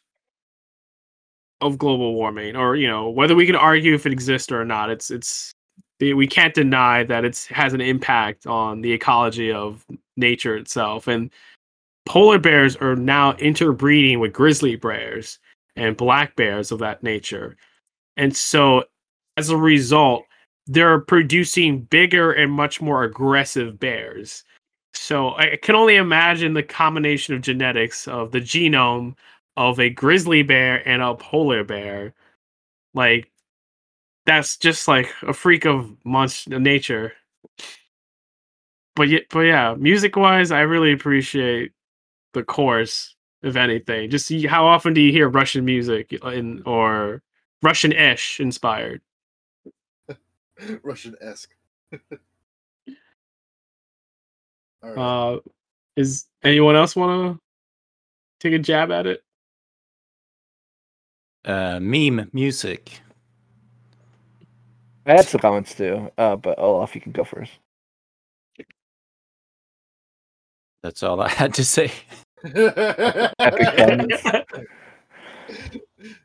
of 1.61 1.79
global 1.79 2.15
warming 2.15 2.57
or 2.57 2.77
you 2.77 2.89
know 2.89 3.09
whether 3.09 3.35
we 3.35 3.47
can 3.47 3.57
argue 3.57 3.95
if 3.95 4.07
it 4.07 4.13
exists 4.13 4.51
or 4.51 4.65
not 4.65 4.91
it's 4.91 5.11
it's 5.11 5.53
we 6.01 6.27
can't 6.27 6.55
deny 6.55 7.05
that 7.05 7.25
it 7.25 7.47
has 7.51 7.75
an 7.75 7.81
impact 7.81 8.47
on 8.47 8.81
the 8.81 8.93
ecology 8.93 9.53
of 9.53 9.85
nature 10.17 10.57
itself. 10.57 11.07
And 11.07 11.31
polar 12.07 12.39
bears 12.39 12.77
are 12.77 12.97
now 12.97 13.35
interbreeding 13.35 14.19
with 14.19 14.33
grizzly 14.33 14.77
bears 14.77 15.39
and 15.77 15.97
black 15.97 16.37
bears 16.37 16.73
of 16.73 16.79
that 16.79 17.03
nature. 17.03 17.57
And 18.17 18.35
so 18.35 18.85
as 19.37 19.51
a 19.51 19.57
result 19.57 20.25
they're 20.67 21.01
producing 21.01 21.81
bigger 21.83 22.33
and 22.33 22.53
much 22.53 22.81
more 22.81 23.03
aggressive 23.03 23.81
bears. 23.81 24.45
So 24.95 25.35
I 25.37 25.59
can 25.61 25.75
only 25.75 25.97
imagine 25.97 26.55
the 26.55 26.63
combination 26.63 27.35
of 27.35 27.41
genetics 27.41 28.07
of 28.07 28.31
the 28.31 28.41
genome 28.41 29.17
of 29.57 29.79
a 29.81 29.91
grizzly 29.91 30.43
bear 30.43 30.87
and 30.89 31.03
a 31.03 31.15
polar 31.15 31.65
bear. 31.65 32.15
Like 32.95 33.31
that's 34.27 34.57
just 34.57 34.89
like 34.89 35.13
a 35.23 35.33
freak 35.33 35.65
of 35.67 35.97
monster 36.05 36.59
nature. 36.59 37.13
But 38.97 39.09
yeah, 39.09 39.21
but 39.31 39.41
yeah, 39.41 39.75
music 39.79 40.17
wise, 40.17 40.51
I 40.53 40.61
really 40.61 40.93
appreciate 40.93 41.73
the 42.35 42.43
chorus. 42.43 43.15
If 43.43 43.57
anything, 43.57 44.11
just 44.11 44.27
see 44.27 44.47
how 44.47 44.67
often 44.67 44.93
do 44.93 45.01
you 45.01 45.13
hear 45.13 45.27
Russian 45.29 45.65
music 45.65 46.13
in 46.13 46.63
or 46.67 47.23
Russian-ish 47.63 48.39
inspired? 48.39 49.01
Russian 50.83 51.17
esque. 51.23 51.55
Right. 54.83 54.97
Uh, 54.97 55.41
is 55.97 56.27
anyone 56.43 56.75
else 56.77 56.97
want 56.97 57.39
to 57.39 57.41
take 58.41 58.59
a 58.59 58.63
jab 58.63 58.91
at 58.91 59.07
it? 59.07 59.23
Uh, 61.45 61.81
meme 61.81 62.29
music. 62.33 63.01
I 65.07 65.13
had 65.13 65.27
some 65.27 65.41
comments 65.41 65.75
too, 65.75 66.11
uh, 66.19 66.37
but 66.37 66.59
Olaf, 66.59 66.95
you 66.95 67.01
can 67.01 67.13
go 67.13 67.25
first. 67.25 67.53
That's 70.83 71.03
all 71.03 71.21
I 71.21 71.29
had 71.29 71.55
to 71.55 71.65
say. 71.65 71.93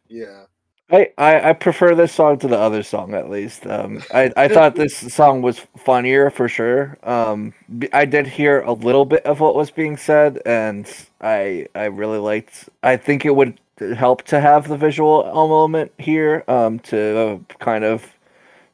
Yeah. 0.07 0.45
I, 0.91 1.09
I, 1.17 1.49
I 1.49 1.53
prefer 1.53 1.95
this 1.95 2.13
song 2.13 2.37
to 2.39 2.47
the 2.47 2.57
other 2.59 2.83
song 2.83 3.15
at 3.15 3.29
least. 3.29 3.65
Um, 3.65 4.03
I, 4.13 4.31
I 4.37 4.47
thought 4.47 4.75
this 4.79 4.95
song 5.13 5.41
was 5.41 5.59
funnier 5.77 6.29
for 6.29 6.47
sure. 6.47 6.97
Um, 7.03 7.53
b- 7.79 7.89
I 7.91 8.05
did 8.05 8.27
hear 8.27 8.61
a 8.61 8.71
little 8.73 9.05
bit 9.05 9.25
of 9.25 9.39
what 9.39 9.55
was 9.55 9.71
being 9.71 9.97
said, 9.97 10.39
and 10.45 10.87
I 11.21 11.67
I 11.73 11.85
really 11.85 12.19
liked. 12.19 12.69
I 12.83 12.97
think 12.97 13.25
it 13.25 13.35
would 13.35 13.59
help 13.80 14.23
to 14.23 14.39
have 14.39 14.68
the 14.68 14.77
visual 14.77 15.26
element 15.26 15.91
here 15.97 16.43
um, 16.47 16.80
to 16.80 17.43
kind 17.60 17.84
of 17.84 18.14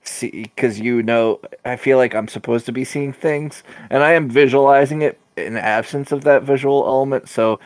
see 0.03 0.44
because 0.44 0.80
you 0.80 1.03
know 1.03 1.40
I 1.65 1.76
feel 1.76 1.98
like 1.98 2.15
I'm 2.15 2.28
supposed 2.28 2.65
to 2.68 2.72
be 2.72 2.84
seeing 2.86 3.14
things, 3.14 3.64
and 3.90 4.03
I 4.03 4.14
am 4.14 4.30
visualizing 4.30 5.02
it 5.02 5.19
in 5.38 5.57
absence 5.57 6.11
of 6.11 6.23
that 6.23 6.44
visual 6.44 6.86
element. 6.86 7.30
So, 7.30 7.60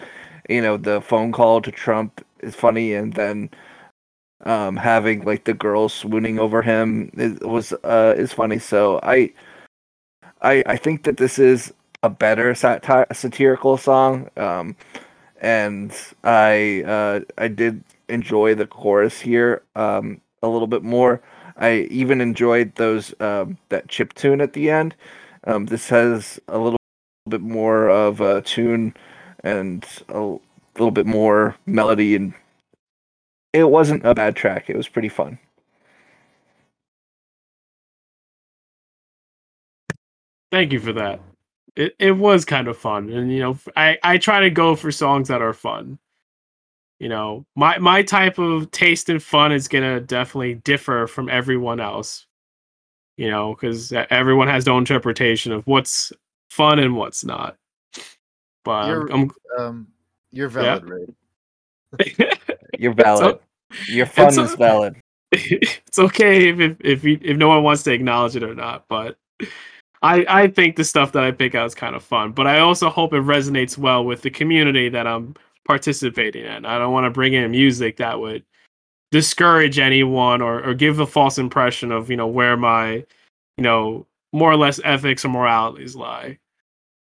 you 0.49 0.61
know, 0.61 0.77
the 0.77 1.01
phone 1.01 1.31
call 1.31 1.61
to 1.61 1.71
Trump 1.71 2.25
is 2.41 2.55
funny, 2.55 2.93
and 2.93 3.13
then 3.13 3.49
um 4.45 4.75
having 4.75 5.23
like 5.23 5.45
the 5.45 5.53
girl 5.53 5.89
swooning 5.89 6.39
over 6.39 6.61
him 6.61 7.09
is, 7.15 7.39
was 7.39 7.73
uh 7.83 8.13
is 8.17 8.33
funny 8.33 8.59
so 8.59 8.99
i 9.01 9.31
i 10.41 10.63
i 10.67 10.75
think 10.75 11.03
that 11.03 11.17
this 11.17 11.39
is 11.39 11.73
a 12.03 12.09
better 12.09 12.53
sati- 12.53 13.05
satirical 13.13 13.77
song 13.77 14.29
um 14.37 14.75
and 15.45 15.93
i 16.25 16.83
uh 16.87 17.19
i 17.37 17.47
did 17.47 17.83
enjoy 18.09 18.55
the 18.55 18.67
chorus 18.67 19.21
here 19.21 19.63
um 19.75 20.19
a 20.43 20.47
little 20.47 20.67
bit 20.67 20.83
more 20.83 21.21
i 21.57 21.87
even 21.91 22.21
enjoyed 22.21 22.75
those 22.75 23.13
um 23.21 23.57
that 23.69 23.87
chip 23.87 24.13
tune 24.13 24.41
at 24.41 24.53
the 24.53 24.69
end 24.69 24.95
um 25.45 25.67
this 25.67 25.89
has 25.89 26.39
a 26.49 26.57
little 26.57 26.79
bit 27.29 27.41
more 27.41 27.89
of 27.89 28.21
a 28.21 28.41
tune 28.41 28.93
and 29.43 29.85
a 30.09 30.37
little 30.75 30.91
bit 30.91 31.05
more 31.05 31.55
melody 31.65 32.15
and 32.15 32.33
it 33.55 33.69
wasn't 33.69 34.05
a 34.05 34.13
bad 34.13 34.35
track. 34.35 34.69
It 34.69 34.75
was 34.75 34.89
pretty 34.89 35.07
fun. 35.09 35.39
Thank 40.51 40.73
you 40.73 40.79
for 40.81 40.93
that. 40.93 41.21
It 41.75 41.95
it 41.99 42.11
was 42.11 42.45
kind 42.45 42.67
of 42.67 42.77
fun, 42.77 43.09
and 43.09 43.31
you 43.31 43.39
know, 43.39 43.57
i 43.75 43.97
i 44.03 44.17
try 44.17 44.39
to 44.39 44.49
go 44.49 44.75
for 44.75 44.91
songs 44.91 45.27
that 45.27 45.41
are 45.41 45.53
fun. 45.53 45.99
You 46.99 47.09
know, 47.09 47.45
my 47.55 47.77
my 47.79 48.01
type 48.01 48.39
of 48.39 48.71
taste 48.71 49.09
and 49.09 49.21
fun 49.21 49.51
is 49.51 49.67
gonna 49.67 49.99
definitely 49.99 50.55
differ 50.55 51.07
from 51.07 51.29
everyone 51.29 51.79
else. 51.79 52.25
You 53.17 53.29
know, 53.29 53.53
because 53.53 53.93
everyone 53.93 54.47
has 54.47 54.65
their 54.65 54.73
own 54.73 54.81
interpretation 54.81 55.51
of 55.51 55.67
what's 55.67 56.11
fun 56.49 56.79
and 56.79 56.95
what's 56.95 57.23
not. 57.23 57.57
But 58.63 58.87
You're 58.87 59.11
I'm, 59.11 59.31
um 59.57 59.87
you're 60.31 60.49
Yeah. 60.49 60.79
valid, 60.79 60.89
Ray. 60.89 61.05
You're 62.77 62.93
valid. 62.93 63.39
Your 63.87 64.05
fun 64.05 64.27
it's 64.27 64.37
is 64.37 64.55
valid. 64.55 64.95
it's 65.31 65.99
okay 65.99 66.49
if 66.49 66.59
if 66.59 66.77
if, 66.81 67.03
you, 67.03 67.19
if 67.21 67.37
no 67.37 67.49
one 67.49 67.63
wants 67.63 67.83
to 67.83 67.93
acknowledge 67.93 68.35
it 68.35 68.43
or 68.43 68.53
not, 68.55 68.85
but 68.89 69.17
I 70.05 70.25
I 70.43 70.47
think 70.47 70.75
the 70.75 70.83
stuff 70.83 71.11
that 71.13 71.23
I 71.23 71.31
pick 71.31 71.55
out 71.55 71.65
is 71.65 71.75
kind 71.75 71.95
of 71.95 72.03
fun. 72.03 72.31
But 72.31 72.45
I 72.47 72.59
also 72.59 72.89
hope 72.89 73.13
it 73.13 73.23
resonates 73.23 73.77
well 73.77 74.05
with 74.05 74.21
the 74.21 74.29
community 74.29 74.87
that 74.89 75.07
I'm 75.07 75.35
participating 75.65 76.45
in. 76.45 76.65
I 76.65 76.77
don't 76.77 76.93
want 76.93 77.05
to 77.05 77.09
bring 77.09 77.33
in 77.33 77.49
music 77.51 77.97
that 77.97 78.19
would 78.19 78.43
discourage 79.11 79.79
anyone 79.79 80.41
or 80.41 80.63
or 80.63 80.73
give 80.75 80.99
a 80.99 81.07
false 81.07 81.37
impression 81.39 81.91
of 81.91 82.09
you 82.09 82.17
know 82.17 82.27
where 82.27 82.55
my 82.55 83.05
you 83.57 83.63
know 83.63 84.05
more 84.31 84.51
or 84.51 84.57
less 84.57 84.79
ethics 84.83 85.25
or 85.25 85.29
moralities 85.29 85.95
lie. 85.95 86.37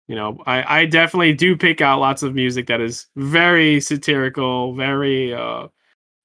You 0.08 0.14
know, 0.14 0.38
I, 0.46 0.82
I 0.82 0.86
definitely 0.86 1.32
do 1.32 1.56
pick 1.56 1.80
out 1.80 1.98
lots 1.98 2.22
of 2.22 2.34
music 2.34 2.68
that 2.68 2.80
is 2.80 3.06
very 3.16 3.80
satirical, 3.80 4.74
very 4.74 5.34
uh 5.34 5.68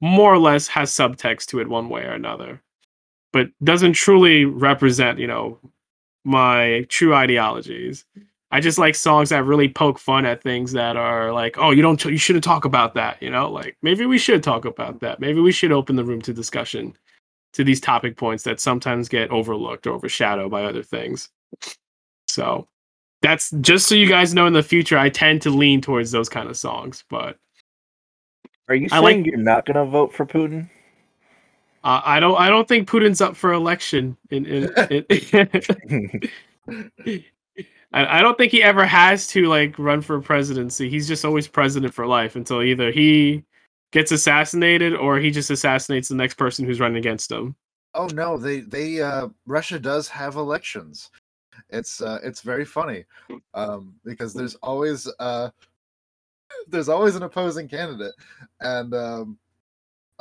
more 0.02 0.34
or 0.34 0.40
less 0.40 0.68
has 0.68 0.92
subtext 0.92 1.48
to 1.48 1.60
it 1.60 1.70
one 1.70 1.90
way 1.90 2.04
or 2.04 2.14
another, 2.14 2.62
but 3.34 3.50
doesn't 3.64 3.94
truly 3.94 4.46
represent, 4.46 5.20
you 5.20 5.28
know, 5.28 5.60
my 6.24 6.86
true 6.90 7.14
ideologies. 7.16 8.06
I 8.54 8.60
just 8.60 8.78
like 8.78 8.96
songs 8.96 9.30
that 9.30 9.46
really 9.46 9.70
poke 9.70 9.98
fun 9.98 10.26
at 10.26 10.44
things 10.44 10.74
that 10.74 10.98
are 10.98 11.32
like, 11.32 11.58
oh, 11.58 11.72
you 11.72 11.82
don't, 11.82 12.04
you 12.04 12.18
shouldn't 12.18 12.44
talk 12.44 12.66
about 12.66 12.94
that, 12.96 13.22
you 13.22 13.30
know, 13.30 13.50
like 13.50 13.78
maybe 13.82 14.06
we 14.06 14.18
should 14.18 14.44
talk 14.44 14.66
about 14.66 15.00
that. 15.00 15.20
Maybe 15.22 15.40
we 15.40 15.54
should 15.54 15.72
open 15.72 15.96
the 15.96 16.04
room 16.04 16.22
to 16.24 16.34
discussion 16.34 16.94
to 17.54 17.64
these 17.64 17.80
topic 17.80 18.18
points 18.18 18.44
that 18.44 18.60
sometimes 18.60 19.08
get 19.10 19.32
overlooked 19.32 19.88
or 19.88 19.94
overshadowed 19.94 20.52
by 20.52 20.66
other 20.66 20.84
things. 20.84 21.30
So 22.28 22.68
that's 23.22 23.52
just 23.62 23.88
so 23.88 23.96
you 23.96 24.08
guys 24.08 24.34
know 24.34 24.48
in 24.48 24.54
the 24.54 24.64
future, 24.64 24.98
I 24.98 25.10
tend 25.10 25.42
to 25.44 25.50
lean 25.50 25.80
towards 25.80 26.12
those 26.12 26.28
kind 26.30 26.50
of 26.50 26.58
songs. 26.58 27.06
But 27.10 27.38
Are 28.68 28.76
you 28.76 28.88
I 28.92 29.02
saying 29.02 29.04
like- 29.04 29.26
you're 29.28 29.38
not 29.38 29.66
gonna 29.66 29.86
vote 29.86 30.14
for 30.14 30.26
Putin? 30.26 30.70
Uh, 31.84 32.02
I 32.04 32.20
don't 32.20 32.40
I 32.40 32.50
don't 32.50 32.68
think 32.68 32.88
Putin's 32.88 33.22
up 33.22 33.36
for 33.36 33.54
election. 33.54 34.18
In, 34.30 34.46
in, 34.46 34.70
in 35.00 36.22
I, 37.94 38.20
I 38.20 38.22
don't 38.22 38.38
think 38.38 38.52
he 38.52 38.64
ever 38.64 38.86
has 38.86 39.28
to 39.28 39.48
like 39.48 39.78
run 39.78 40.02
for 40.02 40.22
presidency. 40.22 40.90
He's 40.90 41.08
just 41.08 41.26
always 41.26 41.48
president 41.48 41.94
for 41.94 42.08
life 42.08 42.36
until 42.36 42.62
either 42.62 42.92
he 42.92 43.44
gets 43.92 44.12
assassinated 44.12 44.96
or 44.96 45.20
he 45.20 45.32
just 45.32 45.50
assassinates 45.50 46.08
the 46.08 46.16
next 46.16 46.36
person 46.36 46.66
who's 46.66 46.80
running 46.80 46.98
against 46.98 47.32
him. 47.32 47.56
Oh 47.94 48.08
no, 48.08 48.38
they 48.38 48.62
they 48.62 49.02
uh 49.02 49.28
Russia 49.46 49.80
does 49.80 50.08
have 50.08 50.36
elections. 50.36 51.10
It's 51.70 52.02
uh 52.02 52.20
it's 52.24 52.42
very 52.42 52.66
funny. 52.66 53.06
Um 53.54 53.96
because 54.06 54.34
there's 54.34 54.56
always 54.56 55.10
uh 55.20 55.50
there's 56.68 56.90
always 56.90 57.16
an 57.16 57.24
opposing 57.24 57.68
candidate. 57.68 58.14
And 58.62 58.94
um 58.94 59.38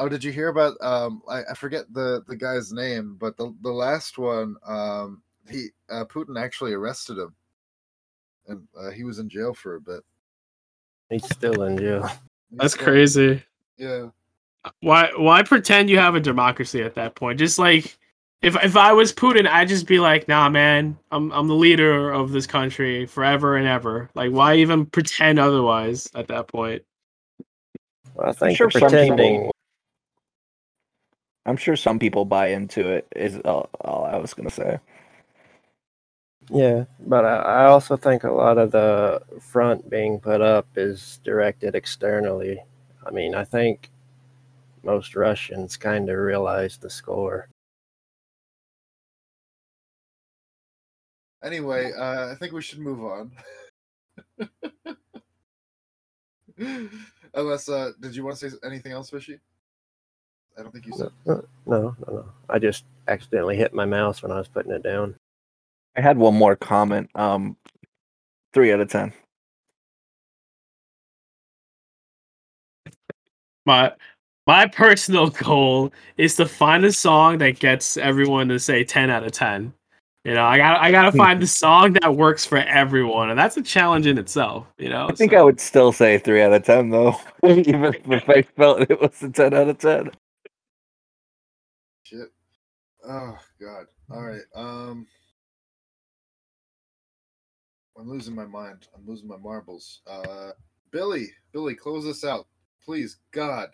oh 0.01 0.09
did 0.09 0.25
you 0.25 0.33
hear 0.33 0.49
about 0.49 0.77
um 0.81 1.23
I, 1.29 1.43
I 1.51 1.55
forget 1.55 1.85
the 1.93 2.25
the 2.27 2.37
guy's 2.37 2.73
name, 2.73 3.17
but 3.21 3.37
the 3.37 3.55
the 3.63 3.71
last 3.71 4.19
one 4.19 4.57
um 4.67 5.23
he 5.49 5.69
uh 5.91 6.05
Putin 6.07 6.41
actually 6.41 6.73
arrested 6.73 7.19
him. 7.19 7.35
And 8.49 8.67
uh, 8.77 8.91
he 8.91 9.05
was 9.05 9.19
in 9.21 9.29
jail 9.29 9.55
for 9.55 9.77
a 9.77 9.81
bit. 9.81 10.01
He's 11.11 11.25
still 11.27 11.63
in 11.63 11.79
jail. 11.79 12.11
That's 12.51 12.75
crazy. 12.75 13.45
Yeah. 13.77 14.09
Why 14.81 15.11
why 15.17 15.43
pretend 15.43 15.91
you 15.91 15.99
have 15.99 16.15
a 16.15 16.21
democracy 16.21 16.83
at 16.83 16.95
that 16.95 17.15
point? 17.15 17.39
Just 17.39 17.59
like 17.59 17.97
if 18.43 18.57
if 18.65 18.77
I 18.77 18.93
was 18.93 19.13
Putin, 19.13 19.47
I'd 19.47 19.69
just 19.69 19.87
be 19.87 20.01
like, 20.01 20.27
nah 20.27 20.49
man, 20.49 20.99
I'm 21.13 21.31
I'm 21.33 21.47
the 21.47 21.55
leader 21.55 22.11
of 22.11 22.33
this 22.33 22.47
country 22.47 23.07
forever 23.07 23.57
and 23.57 23.69
ever. 23.69 24.09
Like 24.15 24.33
why 24.33 24.57
even 24.57 24.87
pretend 24.87 25.39
otherwise 25.39 26.09
at 26.15 26.29
that 26.29 26.49
point? 26.49 26.83
Well, 28.15 28.31
I 28.31 28.33
think 28.33 28.57
sure 28.57 28.69
the 28.69 28.81
pretending. 28.81 29.51
People- 31.45 31.51
I'm 31.51 31.57
sure 31.57 31.77
some 31.77 31.99
people 31.99 32.25
buy 32.25 32.49
into 32.49 32.89
it. 32.89 33.07
Is 33.17 33.39
all, 33.45 33.69
all 33.81 34.05
I 34.05 34.17
was 34.17 34.35
gonna 34.35 34.51
say. 34.51 34.79
Yeah, 36.51 36.85
but 37.07 37.25
I, 37.25 37.37
I 37.37 37.65
also 37.67 37.97
think 37.97 38.25
a 38.25 38.33
lot 38.33 38.59
of 38.59 38.73
the 38.73 39.23
front 39.41 39.89
being 39.89 40.19
put 40.19 40.41
up 40.41 40.67
is 40.77 41.21
directed 41.23 41.75
externally. 41.75 42.59
I 43.07 43.11
mean, 43.11 43.35
I 43.35 43.45
think 43.45 43.91
most 44.83 45.15
Russians 45.15 45.77
kind 45.77 46.09
of 46.11 46.19
realize 46.19 46.77
the 46.79 46.91
score. 46.91 47.49
Anyway, 51.43 51.93
uh, 51.93 52.33
I 52.33 52.35
think 52.35 52.53
we 52.53 52.63
should 52.63 52.81
move 52.81 53.03
on. 53.03 53.33
Unless, 57.35 57.69
uh, 57.69 57.93
did 58.01 58.15
you 58.15 58.25
want 58.25 58.37
to 58.39 58.51
say 58.51 58.57
anything 58.65 58.93
else, 58.93 59.09
Fishy? 59.11 59.39
I 60.59 60.63
don't 60.63 60.73
think 60.73 60.87
you 60.87 60.93
said. 60.93 61.11
No, 61.27 61.45
no, 61.67 61.97
no, 62.07 62.13
no. 62.15 62.25
I 62.49 62.59
just 62.59 62.85
accidentally 63.09 63.57
hit 63.57 63.73
my 63.73 63.85
mouse 63.85 64.23
when 64.23 64.33
I 64.33 64.37
was 64.37 64.49
putting 64.49 64.73
it 64.73 64.83
down. 64.83 65.15
I 65.97 66.01
had 66.01 66.19
one 66.19 66.35
more 66.35 66.57
comment. 66.57 67.11
Um, 67.15 67.57
three 68.53 68.73
out 68.73 68.81
of 68.81 68.91
ten. 68.91 69.13
My 73.67 73.93
my 74.47 74.67
personal 74.67 75.31
goal 75.45 75.93
is 76.17 76.37
to 76.37 76.47
find 76.47 76.85
a 76.85 76.93
song 76.93 77.39
that 77.39 77.59
gets 77.59 77.97
everyone 77.97 78.49
to 78.49 78.59
say 78.59 78.83
10 78.83 79.11
out 79.11 79.25
of 79.25 79.33
10. 79.33 79.73
You 80.25 80.35
know, 80.35 80.45
I 80.45 80.59
got 80.59 80.81
I 80.81 80.91
got 80.91 81.11
to 81.11 81.13
find 81.13 81.41
the 81.41 81.47
song 81.47 81.95
that 81.95 82.15
works 82.15 82.45
for 82.45 82.59
everyone 82.59 83.31
and 83.31 83.39
that's 83.39 83.57
a 83.57 83.63
challenge 83.63 84.07
in 84.07 84.19
itself, 84.19 84.67
you 84.77 84.91
know. 84.91 85.09
I 85.09 85.15
think 85.15 85.33
I 85.33 85.43
would 85.43 85.59
still 85.59 85.93
say 85.93 86.19
three 86.19 86.43
out 86.43 86.53
of 86.53 86.63
ten 86.63 86.91
though, 86.91 87.17
even 87.43 87.95
if 87.95 88.29
I 88.29 88.43
felt 88.43 88.83
it 88.91 89.01
was 89.01 89.23
a 89.23 89.31
ten 89.31 89.55
out 89.55 89.69
of 89.69 89.79
ten. 89.79 90.11
Oh 93.07 93.37
God. 93.61 93.87
All 94.11 94.23
right. 94.23 94.43
Um, 94.55 95.07
I'm 97.99 98.09
losing 98.09 98.35
my 98.35 98.47
mind. 98.47 98.89
I'm 98.97 99.07
losing 99.07 99.29
my 99.29 99.37
marbles. 99.37 100.01
Uh, 100.07 100.51
Billy, 100.91 101.29
Billy, 101.53 101.75
close 101.75 102.07
us 102.07 102.25
out, 102.25 102.47
please. 102.85 103.19
God. 103.33 103.69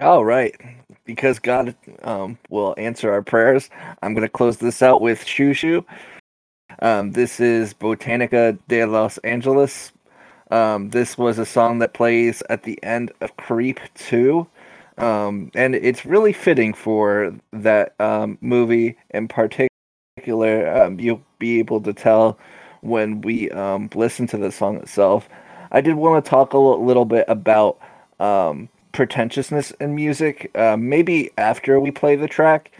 All 0.00 0.24
right, 0.24 0.56
because 1.04 1.38
God 1.38 1.76
um, 2.02 2.36
will 2.50 2.74
answer 2.78 3.12
our 3.12 3.22
prayers. 3.22 3.70
I'm 4.02 4.12
gonna 4.14 4.28
close 4.28 4.58
this 4.58 4.82
out 4.82 5.00
with 5.00 5.24
Xiu 5.24 5.50
Xiu. 5.50 5.84
Um, 6.80 7.12
this 7.12 7.38
is 7.40 7.74
Botanica 7.74 8.58
de 8.68 8.84
Los 8.86 9.18
Angeles. 9.18 9.92
Um, 10.50 10.90
this 10.90 11.16
was 11.16 11.38
a 11.38 11.46
song 11.46 11.78
that 11.78 11.94
plays 11.94 12.42
at 12.50 12.64
the 12.64 12.82
end 12.82 13.12
of 13.20 13.36
Creep 13.36 13.80
2. 13.94 14.46
Um, 14.98 15.50
and 15.54 15.74
it's 15.74 16.04
really 16.04 16.32
fitting 16.32 16.72
for 16.72 17.34
that 17.52 17.94
um, 18.00 18.38
movie 18.40 18.96
in 19.10 19.28
particular. 19.28 19.68
Um, 20.26 21.00
you'll 21.00 21.24
be 21.38 21.58
able 21.58 21.80
to 21.82 21.92
tell 21.92 22.38
when 22.80 23.20
we 23.22 23.50
um, 23.50 23.90
listen 23.94 24.26
to 24.28 24.36
the 24.36 24.52
song 24.52 24.76
itself. 24.76 25.28
I 25.72 25.80
did 25.80 25.94
want 25.94 26.24
to 26.24 26.28
talk 26.28 26.52
a 26.52 26.58
little 26.58 27.04
bit 27.04 27.24
about 27.28 27.78
um, 28.20 28.68
pretentiousness 28.92 29.72
in 29.72 29.94
music, 29.94 30.50
uh, 30.54 30.76
maybe 30.76 31.30
after 31.36 31.80
we 31.80 31.90
play 31.90 32.14
the 32.14 32.28
track, 32.28 32.70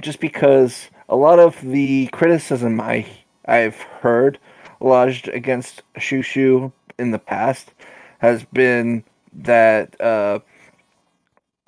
just 0.00 0.20
because 0.20 0.88
a 1.08 1.16
lot 1.16 1.38
of 1.38 1.60
the 1.60 2.08
criticism 2.12 2.80
I 2.80 3.06
I've 3.44 3.76
heard 3.76 4.38
lodged 4.80 5.28
against 5.28 5.82
Shoo 5.98 6.72
in 6.98 7.10
the 7.10 7.18
past 7.18 7.72
has 8.18 8.44
been 8.44 9.04
that 9.32 10.00
uh, 10.00 10.40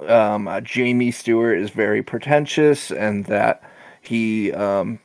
um, 0.00 0.48
uh, 0.48 0.60
Jamie 0.60 1.10
Stewart 1.10 1.58
is 1.58 1.70
very 1.70 2.02
pretentious 2.02 2.90
and 2.90 3.24
that 3.26 3.62
he 4.02 4.52
um, 4.52 4.98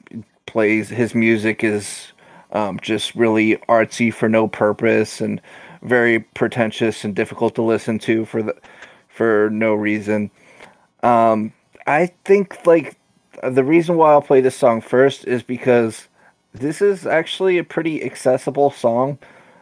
plays 0.46 0.90
his 0.90 1.16
music 1.16 1.64
is 1.64 2.12
um, 2.52 2.80
just 2.80 3.16
really 3.16 3.58
artsy 3.70 4.14
for 4.14 4.28
no 4.28 4.48
purpose 4.48 5.22
and 5.22 5.42
very 5.82 6.20
pretentious 6.20 7.04
and 7.04 7.16
difficult 7.16 7.56
to 7.56 7.62
listen 7.62 8.00
to 8.00 8.26
for 8.26 8.42
the 8.44 8.56
for 9.08 9.50
no 9.52 9.74
reason. 9.74 10.32
Um, 11.04 11.54
I 11.88 12.08
think 12.26 12.66
like 12.66 12.98
the 13.44 13.64
reason 13.64 13.96
why 13.96 14.12
I'll 14.12 14.22
play 14.22 14.42
this 14.42 14.56
song 14.56 14.82
first 14.82 15.26
is 15.26 15.44
because 15.44 16.08
this 16.54 16.82
is 16.82 17.06
actually 17.06 17.58
a 17.58 17.64
pretty 17.64 18.04
accessible 18.04 18.72
song, 18.72 19.20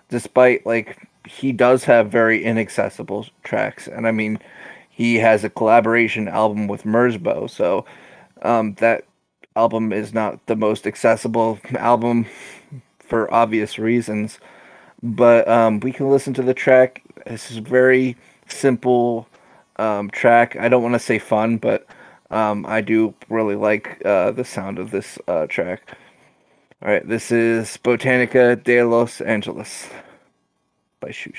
despite 0.10 0.66
like 0.66 1.08
he 1.28 1.52
does 1.52 1.84
have 1.84 2.10
very 2.10 2.44
inaccessible 2.44 3.28
tracks, 3.44 3.88
and 3.88 4.08
I 4.08 4.12
mean 4.12 4.40
he 4.98 5.17
has 5.17 5.43
a 5.43 5.50
collaboration 5.51 6.27
album 6.27 6.67
with 6.67 6.84
Merzbow, 6.84 7.48
so 7.48 7.85
um, 8.42 8.74
that 8.80 9.03
album 9.56 9.93
is 9.93 10.11
not 10.11 10.43
the 10.48 10.56
most 10.56 10.88
accessible 10.88 11.59
album 11.77 12.26
for 12.98 13.32
obvious 13.32 13.77
reasons. 13.77 14.40
But 15.03 15.48
um, 15.48 15.82
we 15.82 15.92
can 15.92 16.09
listen 16.09 16.34
to 16.34 16.42
the 16.42 16.56
track. 16.56 17.03
This 17.27 17.51
is 17.51 17.58
a 17.58 17.61
very 17.61 18.17
simple 18.48 19.27
um, 19.76 20.09
track. 20.09 20.56
I 20.59 20.67
don't 20.67 20.82
want 20.82 20.95
to 20.95 21.00
say 21.00 21.19
fun, 21.19 21.58
but 21.58 21.85
um, 22.32 22.66
I 22.66 22.82
do 22.82 23.14
really 23.30 23.56
like 23.56 24.01
uh, 24.03 24.32
the 24.32 24.43
sound 24.43 24.80
of 24.80 24.90
this 24.90 25.19
uh, 25.27 25.45
track. 25.45 25.95
All 26.82 26.90
right, 26.90 27.08
this 27.08 27.32
is 27.32 27.77
Botanica 27.84 28.64
de 28.64 28.82
Los 28.82 29.22
Angeles 29.22 29.92
by 31.00 31.11
Shoo. 31.11 31.32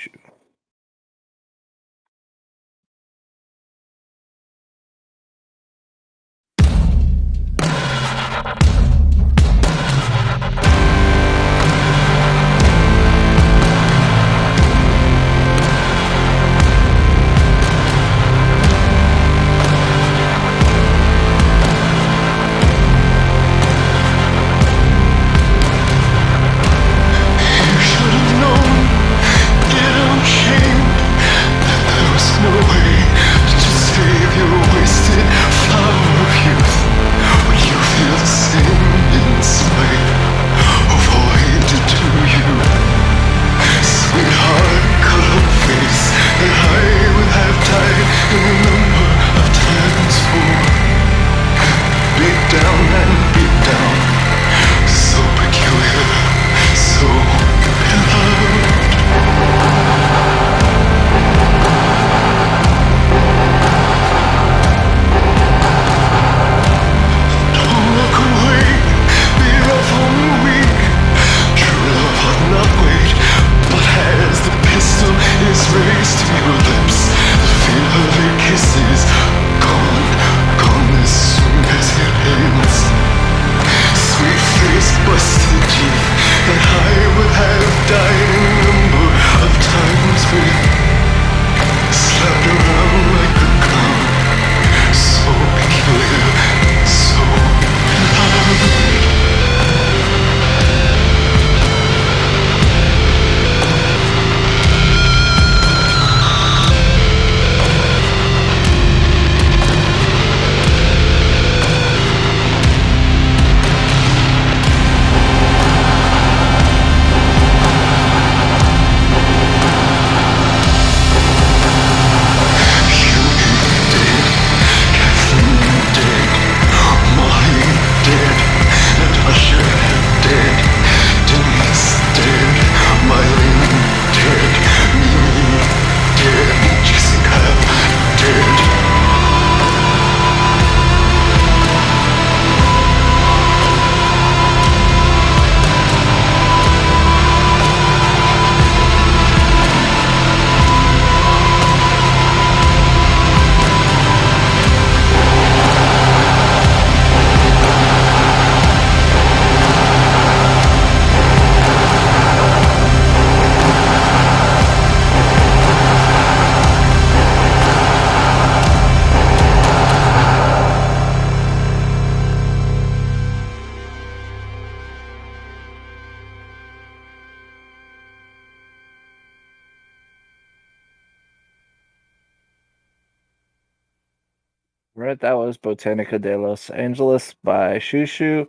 Botanica 185.62 186.20
de 186.20 186.36
Los 186.36 186.70
Angeles 186.70 187.34
by 187.44 187.78
Xiu 187.78 188.06
Xiu. 188.06 188.48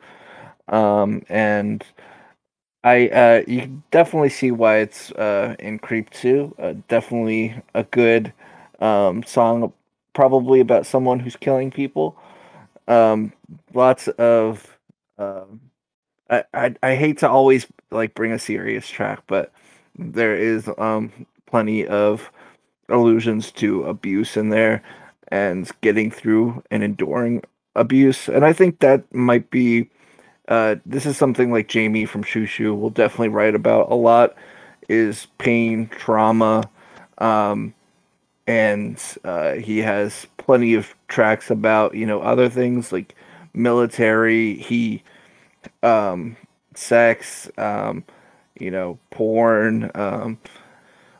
Um, 0.67 1.23
and 1.29 1.83
I 2.83 3.09
uh, 3.09 3.43
you 3.47 3.81
definitely 3.91 4.29
see 4.29 4.51
why 4.51 4.77
it's 4.77 5.11
uh, 5.11 5.55
in 5.59 5.79
Creep 5.79 6.09
2. 6.11 6.55
Uh, 6.59 6.73
definitely 6.87 7.55
a 7.75 7.83
good 7.83 8.33
um, 8.79 9.23
song, 9.23 9.73
probably 10.13 10.59
about 10.61 10.85
someone 10.85 11.19
who's 11.19 11.35
killing 11.35 11.71
people. 11.71 12.17
Um, 12.87 13.33
lots 13.73 14.07
of 14.09 14.77
um, 15.17 15.59
I, 16.29 16.43
I 16.53 16.75
I 16.83 16.95
hate 16.95 17.17
to 17.19 17.29
always 17.29 17.67
like 17.91 18.13
bring 18.15 18.31
a 18.31 18.39
serious 18.39 18.87
track, 18.89 19.21
but 19.27 19.51
there 19.97 20.35
is 20.35 20.69
um 20.77 21.11
plenty 21.47 21.85
of 21.87 22.31
allusions 22.89 23.51
to 23.51 23.83
abuse 23.85 24.37
in 24.37 24.49
there 24.49 24.81
and 25.29 25.69
getting 25.81 26.11
through 26.11 26.63
and 26.71 26.83
enduring 26.83 27.43
abuse. 27.75 28.27
And 28.27 28.45
I 28.45 28.53
think 28.53 28.79
that 28.79 29.13
might 29.13 29.49
be 29.49 29.89
uh, 30.47 30.75
this 30.85 31.05
is 31.05 31.15
something 31.15 31.51
like 31.51 31.67
Jamie 31.67 32.05
from 32.05 32.23
Xiu 32.23 32.43
Xiu 32.43 32.77
will 32.79 32.89
definitely 32.89 33.29
write 33.29 33.55
about 33.55 33.91
a 33.91 33.95
lot 33.95 34.35
is 34.89 35.27
pain, 35.37 35.87
trauma, 35.89 36.67
um, 37.19 37.75
and 38.47 38.99
uh, 39.23 39.53
he 39.53 39.77
has 39.77 40.25
plenty 40.37 40.73
of 40.73 40.95
tracks 41.07 41.51
about 41.51 41.93
you 41.93 42.05
know 42.07 42.21
other 42.21 42.49
things 42.49 42.91
like 42.91 43.15
military, 43.53 44.55
he, 44.55 45.03
um, 45.83 46.35
sex, 46.73 47.49
um, 47.57 48.03
you 48.59 48.71
know, 48.71 48.97
porn, 49.11 49.91
um, 49.95 50.39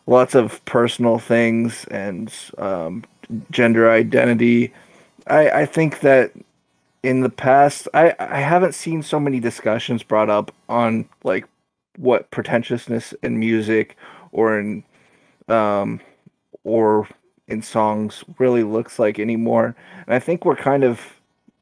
lots 0.08 0.34
of 0.36 0.64
personal 0.66 1.20
things 1.20 1.86
and 1.92 2.34
um, 2.58 3.04
gender 3.52 3.90
identity. 3.90 4.74
I, 5.28 5.50
I 5.62 5.66
think 5.66 6.02
that 6.02 6.32
in 7.04 7.22
the 7.22 7.30
past, 7.30 7.88
I, 7.94 8.14
I 8.20 8.42
haven't 8.42 8.76
seen 8.76 9.04
so 9.04 9.20
many 9.20 9.40
discussions 9.40 10.04
brought 10.04 10.30
up 10.30 10.54
on 10.68 11.08
like 11.24 11.46
what 11.98 12.32
pretentiousness 12.32 13.14
in 13.24 13.40
music 13.40 13.98
or 14.32 14.60
in 14.60 14.84
um 15.50 16.00
or 16.64 17.08
in 17.48 17.62
songs 17.62 18.24
really 18.38 18.64
looks 18.64 19.00
like 19.00 19.20
anymore. 19.20 19.76
And 20.06 20.14
I 20.16 20.20
think 20.20 20.46
we're 20.46 20.56
kind 20.56 20.84
of 20.84 21.02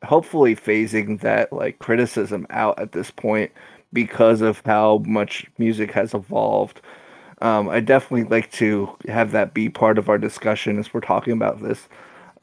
hopefully 0.04 0.56
phasing 0.56 1.20
that 1.22 1.52
like 1.52 1.80
criticism 1.80 2.46
out 2.50 2.80
at 2.80 2.92
this 2.92 3.10
point 3.10 3.52
because 3.94 4.42
of 4.42 4.62
how 4.66 5.02
much 5.06 5.46
music 5.58 5.92
has 5.92 6.14
evolved. 6.14 6.82
Um, 7.42 7.70
I 7.70 7.80
definitely 7.80 8.24
like 8.24 8.52
to 8.54 8.96
have 9.08 9.32
that 9.32 9.54
be 9.54 9.70
part 9.70 9.98
of 9.98 10.10
our 10.10 10.18
discussion 10.18 10.80
as 10.80 10.94
we're 10.94 11.02
talking 11.02 11.34
about 11.34 11.62
this. 11.62 11.88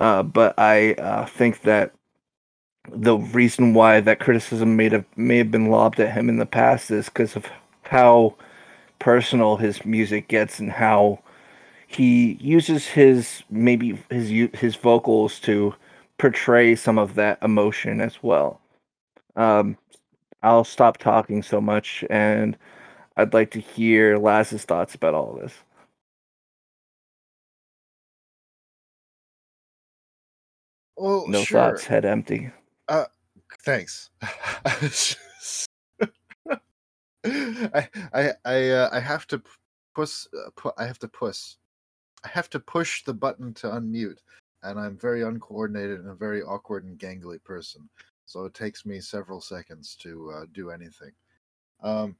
Uh, 0.00 0.22
but 0.22 0.58
I 0.58 0.94
uh, 0.94 1.26
think 1.26 1.62
that 1.62 1.92
the 2.90 3.16
reason 3.16 3.74
why 3.74 4.00
that 4.00 4.20
criticism 4.20 4.76
may 4.76 4.88
have 4.90 5.04
may 5.16 5.38
have 5.38 5.50
been 5.50 5.70
lobbed 5.70 5.98
at 6.00 6.12
him 6.12 6.28
in 6.28 6.36
the 6.36 6.46
past 6.46 6.90
is 6.90 7.06
because 7.06 7.36
of 7.36 7.46
how 7.82 8.34
personal 8.98 9.56
his 9.56 9.84
music 9.84 10.28
gets 10.28 10.58
and 10.58 10.70
how 10.70 11.20
he 11.86 12.38
uses 12.40 12.86
his 12.86 13.42
maybe 13.50 13.98
his 14.10 14.30
his 14.54 14.76
vocals 14.76 15.40
to 15.40 15.74
portray 16.18 16.74
some 16.74 16.98
of 16.98 17.14
that 17.14 17.38
emotion 17.42 18.00
as 18.00 18.22
well. 18.22 18.60
Um, 19.36 19.76
I'll 20.42 20.64
stop 20.64 20.98
talking 20.98 21.42
so 21.42 21.60
much, 21.60 22.04
and 22.10 22.56
I'd 23.16 23.34
like 23.34 23.52
to 23.52 23.60
hear 23.60 24.18
Laz's 24.18 24.64
thoughts 24.64 24.94
about 24.94 25.14
all 25.14 25.34
of 25.36 25.42
this. 25.42 25.54
Well, 30.96 31.26
No 31.28 31.42
sure. 31.42 31.58
thoughts, 31.70 31.84
head 31.84 32.04
empty. 32.04 32.50
Uh, 32.88 33.04
thanks. 33.62 34.10
I 37.24 37.88
I 38.12 38.32
I 38.44 38.68
uh, 38.70 38.88
I 38.92 39.00
have 39.00 39.26
to 39.28 39.42
push. 39.94 40.26
Uh, 40.34 40.50
pu- 40.56 40.72
I 40.76 40.86
have 40.86 40.98
to 41.00 41.08
push. 41.08 41.54
I 42.24 42.28
have 42.28 42.50
to 42.50 42.60
push 42.60 43.04
the 43.04 43.14
button 43.14 43.54
to 43.54 43.68
unmute, 43.68 44.18
and 44.62 44.78
I'm 44.78 44.96
very 44.98 45.22
uncoordinated 45.22 46.00
and 46.00 46.10
a 46.10 46.14
very 46.14 46.42
awkward 46.42 46.84
and 46.84 46.98
gangly 46.98 47.42
person. 47.42 47.88
So 48.26 48.44
it 48.44 48.54
takes 48.54 48.86
me 48.86 49.00
several 49.00 49.40
seconds 49.40 49.96
to 50.00 50.30
uh, 50.34 50.44
do 50.52 50.70
anything. 50.70 51.12
Um, 51.82 52.16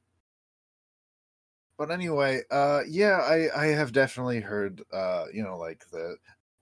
but 1.77 1.91
anyway, 1.91 2.41
uh, 2.51 2.81
yeah, 2.87 3.17
I 3.21 3.49
I 3.55 3.65
have 3.67 3.91
definitely 3.91 4.39
heard, 4.41 4.81
uh, 4.93 5.25
you 5.33 5.43
know, 5.43 5.57
like 5.57 5.85
the. 5.91 6.17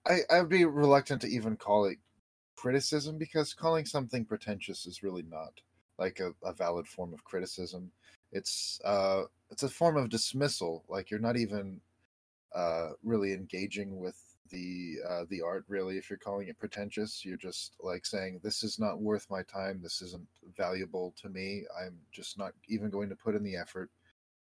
I 0.06 0.18
I'd 0.30 0.48
be 0.48 0.64
reluctant 0.64 1.22
to 1.22 1.28
even 1.28 1.56
call 1.56 1.86
it 1.86 1.98
criticism 2.56 3.18
because 3.18 3.54
calling 3.54 3.86
something 3.86 4.24
pretentious 4.24 4.86
is 4.86 5.02
really 5.02 5.24
not 5.24 5.60
like 5.98 6.20
a, 6.20 6.32
a 6.46 6.52
valid 6.52 6.86
form 6.88 7.12
of 7.14 7.24
criticism. 7.24 7.90
It's 8.32 8.80
uh 8.84 9.24
it's 9.50 9.62
a 9.64 9.68
form 9.68 9.96
of 9.96 10.08
dismissal. 10.10 10.84
Like 10.88 11.10
you're 11.10 11.20
not 11.20 11.36
even 11.36 11.80
uh 12.54 12.90
really 13.02 13.32
engaging 13.32 14.00
with 14.00 14.20
the 14.50 14.96
uh 15.08 15.24
the 15.30 15.42
art 15.42 15.64
really 15.68 15.98
if 15.98 16.10
you're 16.10 16.18
calling 16.18 16.48
it 16.48 16.58
pretentious. 16.58 17.24
You're 17.24 17.36
just 17.36 17.76
like 17.82 18.06
saying 18.06 18.40
this 18.42 18.62
is 18.62 18.78
not 18.78 19.00
worth 19.00 19.26
my 19.30 19.42
time, 19.44 19.80
this 19.82 20.02
isn't 20.02 20.28
valuable 20.56 21.14
to 21.22 21.28
me. 21.28 21.64
I'm 21.80 21.96
just 22.12 22.38
not 22.38 22.52
even 22.68 22.90
going 22.90 23.08
to 23.10 23.16
put 23.16 23.34
in 23.34 23.42
the 23.44 23.56
effort 23.56 23.90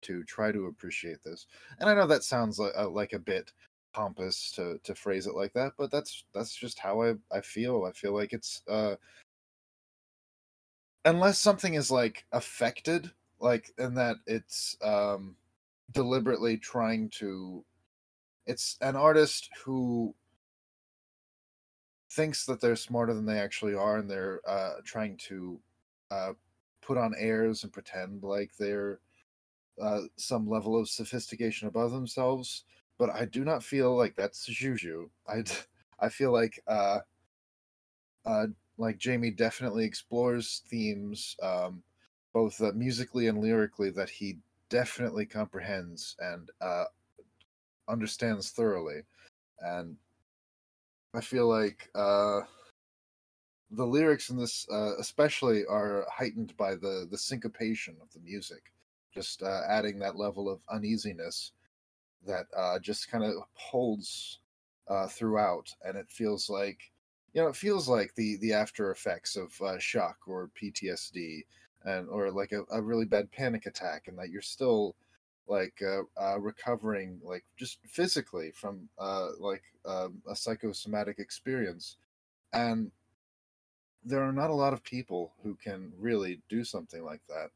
to 0.02 0.24
try 0.24 0.52
to 0.52 0.68
appreciate 0.68 1.24
this. 1.24 1.48
And 1.80 1.90
I 1.90 1.94
know 1.94 2.08
that 2.08 2.24
sounds 2.24 2.60
like, 2.60 2.74
uh, 2.78 2.90
like 2.90 3.14
a 3.14 3.20
bit 3.20 3.52
pompous 3.94 4.52
to 4.52 4.80
to 4.84 4.96
phrase 4.96 5.28
it 5.28 5.36
like 5.36 5.54
that, 5.54 5.74
but 5.78 5.92
that's 5.92 6.26
that's 6.34 6.56
just 6.56 6.80
how 6.80 7.02
I 7.02 7.16
I 7.32 7.42
feel. 7.42 7.86
I 7.86 7.92
feel 7.92 8.14
like 8.14 8.34
it's 8.34 8.62
uh 8.68 8.96
unless 11.06 11.40
something 11.40 11.74
is 11.76 11.92
like 11.92 12.26
affected, 12.32 13.12
like 13.40 13.72
in 13.78 13.94
that 13.96 14.18
it's 14.28 14.78
um 14.82 15.36
deliberately 15.92 16.58
trying 16.58 17.10
to 17.10 17.66
it's 18.46 18.78
an 18.82 18.96
artist 18.96 19.50
who 19.64 20.14
thinks 22.12 22.46
that 22.46 22.60
they're 22.60 22.76
smarter 22.76 23.14
than 23.14 23.26
they 23.26 23.40
actually 23.40 23.76
are 23.76 23.98
and 23.98 24.10
they're 24.10 24.42
uh 24.48 24.76
trying 24.84 25.18
to 25.18 25.60
uh 26.12 26.34
put 26.82 26.98
on 26.98 27.14
airs 27.18 27.64
and 27.64 27.74
pretend 27.74 28.24
like 28.24 28.52
they're 28.58 29.00
uh 29.82 30.02
some 30.18 30.50
level 30.50 30.80
of 30.80 30.90
sophistication 30.90 31.68
above 31.68 31.92
themselves 31.92 32.64
but 33.00 33.10
I 33.10 33.26
do 33.26 33.46
not 33.46 33.64
feel 33.64 33.96
like 33.96 34.16
that's 34.16 34.46
Xiu 34.48 34.74
Xiu. 34.78 35.10
I 35.28 35.44
I 36.00 36.10
feel 36.10 36.32
like 36.32 36.62
uh 36.68 37.00
uh 38.26 38.48
like 38.78 38.98
Jamie 38.98 39.32
definitely 39.32 39.86
explores 39.86 40.62
themes 40.68 41.36
um 41.42 41.82
both 42.34 42.62
uh, 42.62 42.72
musically 42.76 43.28
and 43.28 43.40
lyrically 43.40 43.90
that 43.92 44.10
he 44.10 44.38
definitely 44.70 45.26
comprehends 45.26 46.16
and 46.20 46.52
uh 46.62 46.86
understands 47.88 48.52
thoroughly 48.52 49.02
and 49.62 49.96
I 51.14 51.22
feel 51.22 51.48
like 51.48 51.90
uh 51.96 52.42
the 53.72 53.86
lyrics 53.86 54.30
in 54.30 54.38
this 54.38 54.68
uh, 54.72 54.98
especially 55.00 55.66
are 55.66 56.06
heightened 56.12 56.56
by 56.58 56.76
the 56.76 57.08
the 57.10 57.18
syncopation 57.18 57.96
of 58.02 58.12
the 58.14 58.20
music 58.20 58.72
just 59.14 59.42
uh, 59.42 59.62
adding 59.68 60.00
that 60.00 60.16
level 60.16 60.50
of 60.50 60.60
uneasiness 60.70 61.52
that 62.26 62.46
uh, 62.56 62.80
just 62.80 63.10
kind 63.10 63.24
of 63.24 63.34
holds 63.54 64.40
uh, 64.88 65.08
throughout, 65.08 65.74
and 65.84 65.98
it 65.98 66.10
feels 66.10 66.50
like 66.50 66.92
you 67.34 67.42
know 67.42 67.48
it 67.48 67.56
feels 67.56 67.88
like 67.88 68.14
the 68.16 68.38
the 68.38 68.54
after 68.54 68.92
effects 68.92 69.36
of 69.36 69.50
uh, 69.62 69.78
shock 69.80 70.18
or 70.28 70.50
PTSD, 70.62 71.46
and 71.86 72.10
or 72.10 72.32
like 72.32 72.52
a, 72.52 72.64
a 72.72 72.82
really 72.82 73.06
bad 73.06 73.32
panic 73.32 73.66
attack, 73.66 74.08
and 74.08 74.18
that 74.18 74.30
you're 74.30 74.42
still 74.42 74.96
like 75.48 75.82
uh, 75.82 76.02
uh, 76.22 76.40
recovering 76.40 77.20
like 77.24 77.46
just 77.58 77.80
physically 77.88 78.52
from 78.52 78.90
uh, 79.00 79.30
like 79.40 79.64
um, 79.86 80.22
a 80.30 80.36
psychosomatic 80.36 81.20
experience, 81.20 81.98
and 82.54 82.92
there 84.04 84.24
are 84.24 84.34
not 84.34 84.50
a 84.50 84.56
lot 84.56 84.74
of 84.74 84.84
people 84.84 85.34
who 85.44 85.56
can 85.56 85.92
really 86.00 86.42
do 86.50 86.64
something 86.64 87.04
like 87.04 87.22
that 87.28 87.50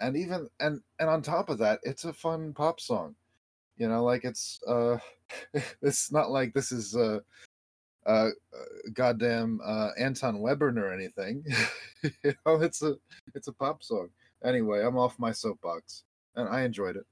and 0.00 0.16
even 0.16 0.48
and 0.60 0.80
and 0.98 1.08
on 1.08 1.22
top 1.22 1.48
of 1.48 1.58
that 1.58 1.78
it's 1.82 2.04
a 2.04 2.12
fun 2.12 2.52
pop 2.52 2.80
song 2.80 3.14
you 3.76 3.88
know 3.88 4.04
like 4.04 4.24
it's 4.24 4.60
uh 4.66 4.96
it's 5.82 6.12
not 6.12 6.30
like 6.30 6.52
this 6.52 6.72
is 6.72 6.96
uh 6.96 7.18
uh 8.06 8.28
goddamn 8.92 9.60
uh 9.64 9.90
anton 9.98 10.36
webern 10.36 10.76
or 10.76 10.92
anything 10.92 11.44
you 12.02 12.34
know 12.44 12.60
it's 12.60 12.82
a 12.82 12.94
it's 13.34 13.48
a 13.48 13.52
pop 13.52 13.82
song 13.82 14.08
anyway 14.44 14.84
i'm 14.84 14.98
off 14.98 15.18
my 15.18 15.32
soapbox 15.32 16.04
and 16.36 16.48
i 16.48 16.62
enjoyed 16.62 16.96
it 16.96 17.06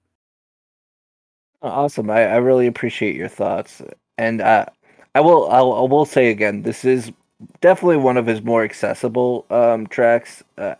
Awesome. 1.62 2.10
I, 2.10 2.24
I 2.24 2.36
really 2.36 2.66
appreciate 2.66 3.14
your 3.14 3.28
thoughts. 3.28 3.82
And 4.18 4.40
uh, 4.40 4.66
I 5.14 5.20
will 5.20 5.48
I'll, 5.50 5.72
I 5.72 5.80
will 5.82 6.04
say 6.04 6.30
again, 6.30 6.62
this 6.62 6.84
is 6.84 7.12
definitely 7.60 7.96
one 7.98 8.16
of 8.16 8.26
his 8.26 8.42
more 8.42 8.64
accessible 8.64 9.46
um, 9.50 9.86
tracks. 9.86 10.42
Uh, 10.58 10.74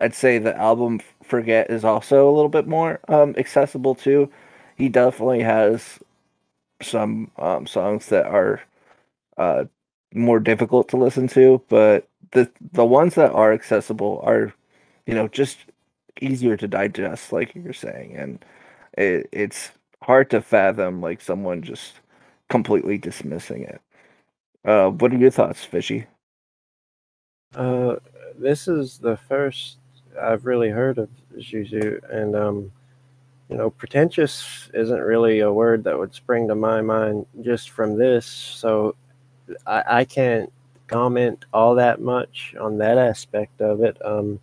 I'd 0.00 0.14
say 0.14 0.38
the 0.38 0.56
album 0.56 1.00
Forget 1.22 1.70
is 1.70 1.84
also 1.84 2.28
a 2.28 2.32
little 2.32 2.48
bit 2.48 2.66
more 2.66 3.00
um, 3.08 3.34
accessible 3.38 3.94
too. 3.94 4.30
He 4.76 4.88
definitely 4.88 5.42
has 5.42 6.00
some 6.82 7.30
um, 7.38 7.66
songs 7.66 8.06
that 8.08 8.26
are 8.26 8.62
uh, 9.38 9.64
more 10.14 10.40
difficult 10.40 10.88
to 10.90 10.96
listen 10.96 11.28
to, 11.28 11.62
but 11.68 12.08
the 12.32 12.50
the 12.72 12.84
ones 12.84 13.14
that 13.16 13.32
are 13.32 13.52
accessible 13.52 14.20
are, 14.24 14.52
you 15.06 15.14
know, 15.14 15.28
just 15.28 15.58
easier 16.20 16.56
to 16.56 16.68
digest, 16.68 17.32
like 17.32 17.54
you're 17.54 17.72
saying, 17.72 18.16
and 18.16 18.44
it, 18.98 19.28
it's 19.32 19.72
hard 20.02 20.30
to 20.30 20.40
fathom 20.40 21.00
like 21.00 21.20
someone 21.20 21.62
just 21.62 21.94
completely 22.48 22.98
dismissing 22.98 23.64
it. 23.64 23.80
Uh, 24.64 24.90
what 24.90 25.12
are 25.12 25.18
your 25.18 25.30
thoughts, 25.30 25.64
Fishy? 25.64 26.06
Uh, 27.54 27.96
this 28.38 28.68
is 28.68 28.98
the 28.98 29.16
first 29.16 29.79
I've 30.20 30.46
really 30.46 30.70
heard 30.70 30.98
of 30.98 31.08
Xiu 31.36 31.68
Xiu, 31.68 32.00
and 32.10 32.36
um, 32.36 32.72
you 33.48 33.56
know, 33.56 33.70
pretentious 33.70 34.70
isn't 34.74 35.00
really 35.00 35.40
a 35.40 35.52
word 35.52 35.84
that 35.84 35.98
would 35.98 36.14
spring 36.14 36.48
to 36.48 36.54
my 36.54 36.80
mind 36.80 37.26
just 37.42 37.70
from 37.70 37.96
this. 37.96 38.26
So 38.26 38.94
I, 39.66 39.82
I 39.86 40.04
can't 40.04 40.52
comment 40.86 41.44
all 41.52 41.74
that 41.76 42.00
much 42.00 42.54
on 42.60 42.78
that 42.78 42.98
aspect 42.98 43.60
of 43.60 43.82
it. 43.82 43.96
Um, 44.04 44.40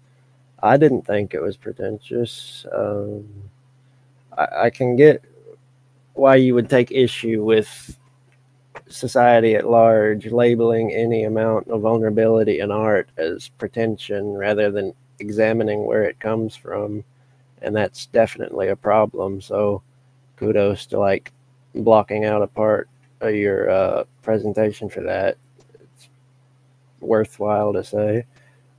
I 0.62 0.78
didn't 0.78 1.06
think 1.06 1.34
it 1.34 1.42
was 1.42 1.56
pretentious. 1.56 2.66
Um, 2.74 3.28
I, 4.38 4.48
I 4.64 4.70
can 4.70 4.96
get 4.96 5.24
why 6.14 6.36
you 6.36 6.56
would 6.56 6.70
take 6.70 6.92
issue 6.92 7.44
with 7.44 7.98
society 8.90 9.56
at 9.56 9.70
large 9.70 10.26
labeling 10.28 10.92
any 10.92 11.24
amount 11.24 11.68
of 11.68 11.82
vulnerability 11.82 12.60
in 12.60 12.72
art 12.72 13.10
as 13.18 13.50
pretension 13.50 14.34
rather 14.34 14.72
than 14.72 14.94
examining 15.20 15.86
where 15.86 16.04
it 16.04 16.20
comes 16.20 16.56
from 16.56 17.04
and 17.62 17.76
that's 17.76 18.06
definitely 18.08 18.70
a 18.70 18.76
problem. 18.76 19.42
So 19.42 19.82
kudos 20.36 20.86
to 20.88 21.00
like 21.00 21.32
blocking 21.74 22.26
out 22.26 22.42
a 22.42 22.48
part 22.48 22.88
of 23.22 23.34
your 23.34 23.70
uh, 23.70 24.04
presentation 24.22 24.90
for 24.90 25.02
that. 25.02 25.38
It's 25.74 26.10
worthwhile 27.00 27.74
to 27.74 27.84
say. 27.84 28.26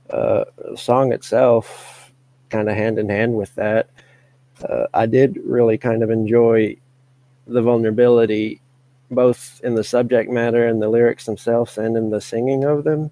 Uh, 0.09 0.45
the 0.57 0.77
song 0.77 1.11
itself 1.11 2.11
kind 2.49 2.69
of 2.69 2.75
hand 2.75 2.97
in 2.97 3.07
hand 3.07 3.31
with 3.35 3.53
that 3.53 3.91
uh, 4.67 4.87
i 4.95 5.05
did 5.05 5.37
really 5.45 5.77
kind 5.77 6.01
of 6.01 6.09
enjoy 6.09 6.75
the 7.45 7.61
vulnerability 7.61 8.59
both 9.11 9.59
in 9.63 9.75
the 9.75 9.83
subject 9.83 10.29
matter 10.29 10.67
and 10.67 10.81
the 10.81 10.89
lyrics 10.89 11.25
themselves 11.25 11.77
and 11.77 11.97
in 11.97 12.09
the 12.09 12.21
singing 12.21 12.63
of 12.63 12.83
them. 12.83 13.11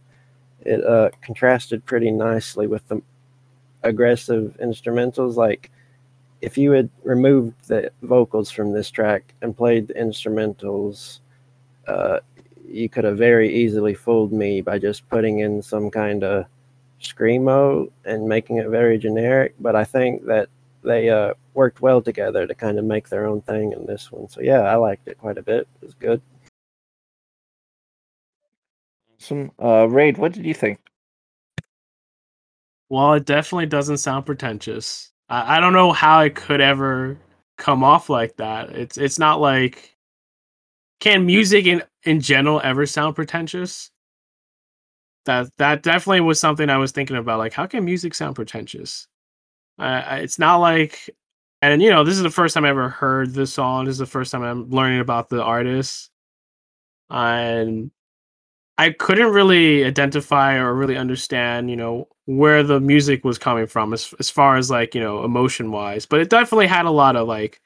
It 0.61 0.83
uh, 0.83 1.09
contrasted 1.22 1.85
pretty 1.85 2.11
nicely 2.11 2.67
with 2.67 2.88
the 2.88 3.01
aggressive 3.88 4.56
instrumentals 4.61 5.35
like 5.35 5.72
if 6.41 6.57
you 6.57 6.72
had 6.72 6.90
removed 7.03 7.56
the 7.67 7.91
vocals 8.03 8.51
from 8.51 8.72
this 8.72 8.91
track 8.91 9.33
and 9.41 9.57
played 9.57 9.88
the 9.88 9.93
instrumentals 9.95 11.19
uh, 11.88 12.19
you 12.67 12.90
could 12.90 13.03
have 13.03 13.17
very 13.17 13.53
easily 13.53 13.93
fooled 13.93 14.32
me 14.32 14.61
by 14.61 14.77
just 14.77 15.07
putting 15.09 15.40
in 15.40 15.61
some 15.61 15.90
kind 15.90 16.24
of 16.24 16.45
screamo 17.01 17.90
and 18.06 18.27
making 18.27 18.57
it 18.57 18.67
very 18.69 18.98
generic 18.98 19.56
but 19.59 19.75
i 19.75 19.83
think 19.83 20.25
that 20.25 20.49
they 20.83 21.09
uh, 21.09 21.33
worked 21.53 21.82
well 21.82 22.01
together 22.01 22.48
to 22.48 22.56
kind 22.56 22.80
of 22.80 22.85
make 22.85 23.09
their 23.09 23.25
own 23.25 23.41
thing 23.41 23.74
in 23.74 23.85
this 23.85 24.11
one. 24.11 24.30
So 24.30 24.41
yeah, 24.41 24.61
I 24.61 24.75
liked 24.75 25.07
it 25.07 25.17
quite 25.17 25.38
a 25.38 25.43
bit. 25.43 25.67
It 25.82 25.85
was 25.85 25.93
good. 25.95 26.22
Some 29.19 29.51
uh, 29.61 29.88
Rade, 29.90 30.17
what 30.17 30.33
did 30.33 30.45
you 30.45 30.53
think? 30.53 30.80
Well, 32.90 33.14
it 33.14 33.25
definitely 33.25 33.66
doesn't 33.67 33.98
sound 33.98 34.25
pretentious. 34.25 35.11
I, 35.30 35.57
I 35.57 35.59
don't 35.59 35.74
know 35.74 35.91
how 35.91 36.22
it 36.22 36.35
could 36.35 36.61
ever 36.61 37.17
come 37.57 37.83
off 37.83 38.09
like 38.09 38.38
that. 38.38 38.69
It's 38.72 38.98
it's 38.98 39.19
not 39.19 39.40
like 39.41 39.95
can 40.99 41.25
music 41.25 41.66
in 41.66 41.83
in 42.03 42.22
general 42.22 42.61
ever 42.64 42.85
sound 42.85 43.16
pretentious? 43.16 43.91
That 45.25 45.49
that 45.57 45.83
definitely 45.83 46.22
was 46.22 46.40
something 46.40 46.69
I 46.69 46.77
was 46.77 46.91
thinking 46.91 47.17
about. 47.17 47.40
Like, 47.40 47.53
how 47.53 47.66
can 47.66 47.83
music 47.83 48.14
sound 48.14 48.35
pretentious? 48.35 49.07
Uh, 49.80 50.03
it's 50.22 50.40
not 50.40 50.57
like, 50.57 51.09
and 51.61 51.82
you 51.82 51.91
know, 51.91 52.03
this 52.06 52.16
is 52.17 52.24
the 52.24 52.32
first 52.32 52.53
time 52.56 52.66
I 52.66 52.69
ever 52.69 52.90
heard 52.90 53.33
this 53.33 53.53
song. 53.53 53.85
This 53.85 53.93
is 53.93 53.99
the 53.99 54.07
first 54.07 54.32
time 54.32 54.43
I'm 54.43 54.69
learning 54.72 55.01
about 55.01 55.30
the 55.30 55.43
artist, 55.43 56.11
and 57.09 57.91
I 58.77 58.91
couldn't 58.91 59.31
really 59.31 59.83
identify 59.83 60.56
or 60.56 60.73
really 60.75 60.97
understand, 60.97 61.69
you 61.69 61.75
know, 61.75 62.07
where 62.25 62.61
the 62.61 62.80
music 62.80 63.23
was 63.23 63.38
coming 63.39 63.65
from 63.67 63.93
as 63.93 64.14
as 64.19 64.30
far 64.30 64.57
as 64.57 64.69
like 64.69 64.93
you 64.93 65.01
know 65.01 65.23
emotion 65.23 65.72
wise. 65.72 66.06
But 66.06 66.19
it 66.22 66.30
definitely 66.30 66.67
had 66.67 66.85
a 66.85 66.91
lot 66.91 67.15
of 67.15 67.27
like, 67.27 67.61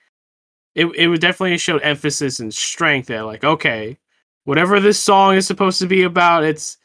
it 0.76 0.86
it 0.96 1.08
would 1.08 1.22
definitely 1.22 1.58
showed 1.58 1.82
emphasis 1.82 2.40
and 2.40 2.54
strength 2.54 3.08
there. 3.08 3.24
Like, 3.24 3.44
okay, 3.44 3.98
whatever 4.46 4.80
this 4.80 5.00
song 5.00 5.36
is 5.36 5.48
supposed 5.48 5.80
to 5.80 5.88
be 5.88 6.04
about, 6.04 6.44
it's 6.44 6.78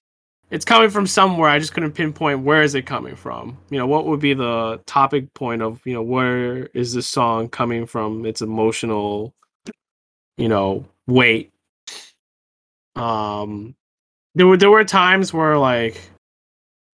it's 0.50 0.64
coming 0.64 0.90
from 0.90 1.06
somewhere. 1.06 1.50
I 1.50 1.58
just 1.58 1.72
couldn't 1.74 1.92
pinpoint 1.92 2.42
where 2.42 2.62
is 2.62 2.74
it 2.74 2.86
coming 2.86 3.16
from. 3.16 3.58
You 3.70 3.78
know, 3.78 3.86
what 3.86 4.06
would 4.06 4.20
be 4.20 4.34
the 4.34 4.80
topic 4.86 5.32
point 5.34 5.62
of 5.62 5.80
you 5.84 5.94
know 5.94 6.02
where 6.02 6.66
is 6.74 6.94
this 6.94 7.06
song 7.06 7.48
coming 7.48 7.86
from? 7.86 8.26
Its 8.26 8.42
emotional, 8.42 9.34
you 10.36 10.48
know, 10.48 10.84
weight. 11.06 11.52
Um, 12.96 13.74
there 14.36 14.46
were 14.46 14.58
there 14.58 14.70
were 14.70 14.84
times 14.84 15.32
where 15.32 15.58
like 15.58 15.98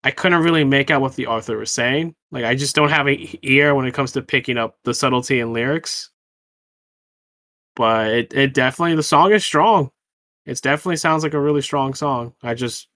I 0.04 0.12
couldn't 0.12 0.42
really 0.42 0.64
make 0.64 0.90
out 0.90 1.00
what 1.00 1.16
the 1.16 1.26
author 1.26 1.58
was 1.58 1.72
saying. 1.72 2.14
Like 2.30 2.44
I 2.44 2.54
just 2.54 2.76
don't 2.76 2.88
have 2.88 3.08
an 3.08 3.18
ear 3.42 3.74
when 3.74 3.84
it 3.84 3.94
comes 3.94 4.12
to 4.12 4.22
picking 4.22 4.56
up 4.58 4.78
the 4.84 4.94
subtlety 4.94 5.40
in 5.40 5.52
lyrics. 5.52 6.10
But 7.74 8.08
it, 8.08 8.34
it 8.34 8.54
definitely 8.54 8.94
the 8.94 9.02
song 9.02 9.32
is 9.32 9.44
strong. 9.44 9.90
It 10.46 10.60
definitely 10.62 10.96
sounds 10.96 11.24
like 11.24 11.34
a 11.34 11.40
really 11.40 11.62
strong 11.62 11.94
song. 11.94 12.32
I 12.44 12.54
just 12.54 12.86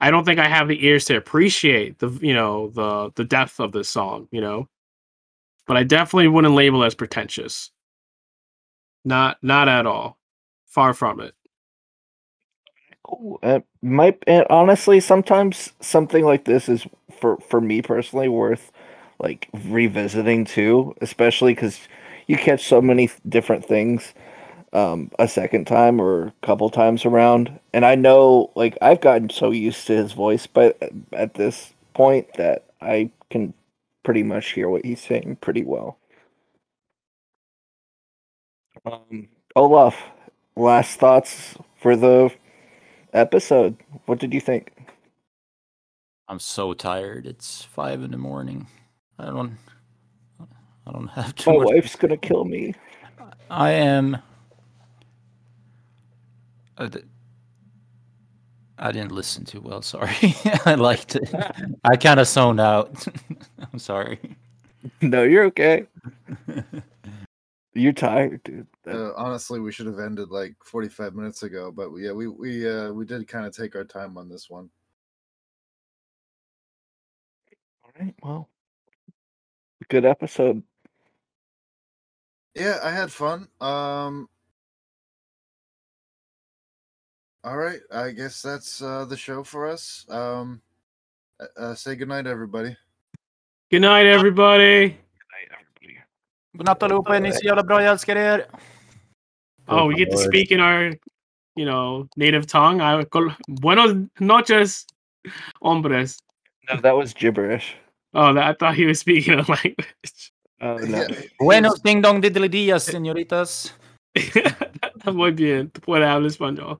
I 0.00 0.10
don't 0.10 0.24
think 0.24 0.40
I 0.40 0.48
have 0.48 0.66
the 0.66 0.84
ears 0.86 1.04
to 1.06 1.16
appreciate 1.16 1.98
the 1.98 2.08
you 2.22 2.32
know 2.32 2.70
the 2.70 3.12
the 3.14 3.24
depth 3.24 3.60
of 3.60 3.72
this 3.72 3.90
song, 3.90 4.26
you 4.30 4.40
know. 4.40 4.68
But 5.66 5.76
I 5.76 5.82
definitely 5.82 6.28
wouldn't 6.28 6.54
label 6.54 6.82
as 6.82 6.94
pretentious. 6.94 7.70
Not 9.04 9.36
not 9.42 9.68
at 9.68 9.84
all. 9.84 10.18
Far 10.64 10.94
from 10.94 11.20
it. 11.20 11.34
Ooh, 13.08 13.38
it 13.42 13.64
might 13.82 14.22
and 14.26 14.46
honestly 14.50 15.00
sometimes 15.00 15.72
something 15.80 16.24
like 16.24 16.44
this 16.44 16.68
is 16.68 16.86
for 17.20 17.36
for 17.38 17.60
me 17.60 17.82
personally 17.82 18.28
worth 18.28 18.72
like 19.20 19.48
revisiting 19.66 20.44
too, 20.44 20.94
especially 21.00 21.54
because 21.54 21.80
you 22.26 22.36
catch 22.36 22.66
so 22.66 22.80
many 22.82 23.10
different 23.28 23.64
things 23.64 24.14
um, 24.72 25.10
a 25.18 25.28
second 25.28 25.66
time 25.66 26.00
or 26.00 26.28
a 26.28 26.34
couple 26.42 26.70
times 26.70 27.04
around. 27.06 27.58
And 27.72 27.84
I 27.86 27.94
know, 27.96 28.50
like, 28.56 28.78
I've 28.82 29.00
gotten 29.00 29.30
so 29.30 29.50
used 29.50 29.86
to 29.88 29.96
his 29.96 30.12
voice, 30.12 30.46
but 30.46 30.78
at 31.12 31.34
this 31.34 31.74
point, 31.94 32.28
that 32.36 32.64
I 32.80 33.10
can 33.30 33.54
pretty 34.04 34.22
much 34.24 34.52
hear 34.52 34.68
what 34.68 34.84
he's 34.84 35.02
saying 35.02 35.38
pretty 35.40 35.64
well. 35.64 35.98
Um, 38.84 39.28
Olaf, 39.56 39.96
last 40.56 40.98
thoughts 40.98 41.56
for 41.76 41.96
the 41.96 42.30
episode. 43.14 43.76
What 44.06 44.18
did 44.18 44.34
you 44.34 44.40
think? 44.40 44.72
I'm 46.28 46.38
so 46.38 46.74
tired. 46.74 47.26
It's 47.26 47.62
five 47.62 48.02
in 48.02 48.10
the 48.10 48.18
morning. 48.18 48.66
I 49.18 49.26
don't. 49.26 49.56
I 50.86 50.92
don't 50.92 51.08
have 51.08 51.34
too 51.34 51.50
My 51.52 51.58
much. 51.58 51.74
wife's 51.74 51.96
gonna 51.96 52.16
kill 52.16 52.44
me. 52.44 52.74
I 53.50 53.70
am. 53.70 54.18
Uh, 56.76 56.88
I 58.78 58.90
didn't 58.92 59.12
listen 59.12 59.44
too 59.44 59.60
well. 59.60 59.80
Sorry. 59.82 60.34
I 60.66 60.74
liked 60.74 61.16
it. 61.16 61.32
I 61.84 61.96
kind 61.96 62.18
of 62.20 62.26
zoned 62.26 62.60
out. 62.60 63.06
I'm 63.72 63.78
sorry. 63.78 64.18
No, 65.00 65.22
you're 65.22 65.44
okay. 65.44 65.86
You're 67.74 67.92
tired, 67.92 68.42
dude. 68.44 68.68
Uh, 68.86 69.12
honestly, 69.16 69.58
we 69.58 69.72
should 69.72 69.86
have 69.86 69.98
ended 69.98 70.30
like 70.30 70.54
45 70.64 71.14
minutes 71.14 71.42
ago, 71.42 71.72
but 71.72 71.90
yeah, 71.96 72.12
we 72.12 72.28
we 72.28 72.68
uh, 72.68 72.92
we 72.92 73.04
did 73.04 73.26
kind 73.26 73.46
of 73.46 73.56
take 73.56 73.74
our 73.74 73.84
time 73.84 74.16
on 74.16 74.28
this 74.28 74.48
one. 74.48 74.70
All 77.84 77.90
right. 77.98 78.14
Well, 78.22 78.48
good 79.88 80.04
episode. 80.04 80.62
Yeah, 82.54 82.78
I 82.82 82.90
had 82.90 83.10
fun. 83.10 83.48
Um 83.60 84.28
All 87.42 87.56
right, 87.56 87.80
I 87.92 88.12
guess 88.12 88.40
that's 88.40 88.80
uh 88.80 89.04
the 89.04 89.16
show 89.16 89.42
for 89.42 89.66
us. 89.66 90.06
Um 90.08 90.62
uh, 91.40 91.46
uh, 91.56 91.74
say 91.74 91.96
goodnight 91.96 92.28
everybody. 92.28 92.76
Good 93.70 93.82
night, 93.82 94.06
everybody. 94.06 94.98
Godnatt 96.54 96.82
allihopa, 96.82 97.18
ni 97.18 97.28
är 97.28 97.32
så 97.32 97.46
jävla 97.46 97.62
bra, 97.62 97.82
jag 97.82 97.90
älskar 97.90 98.16
er. 98.16 98.46
Oh, 99.66 99.88
we 99.88 99.94
get 99.94 100.10
to 100.10 100.16
speak 100.16 100.50
in 100.50 100.60
our, 100.60 100.94
you 101.56 101.64
know, 101.64 102.08
native 102.16 102.46
tongue. 102.46 102.80
I 102.80 103.04
col- 103.04 103.32
buenos 103.48 103.92
noches, 104.20 104.86
hombres. 105.60 106.18
No, 106.70 106.80
that 106.80 106.96
was 106.96 107.14
gibberish. 107.14 107.76
Oh, 108.12 108.32
that, 108.34 108.44
I 108.44 108.54
thought 108.54 108.76
he 108.76 108.86
was 108.86 109.00
speaking 109.00 109.34
a 109.34 109.44
language. 109.48 110.32
Oh 110.60 110.76
no. 110.76 111.06
Buenos 111.40 111.80
ding 111.80 112.02
dong 112.02 112.20
diddly 112.20 112.48
dias, 112.48 112.84
señoritas. 112.84 113.72
Muy 115.12 115.32
bien. 115.32 115.70
Tú 115.70 115.80
puedes 115.80 116.06
hablar 116.06 116.30
español. 116.30 116.78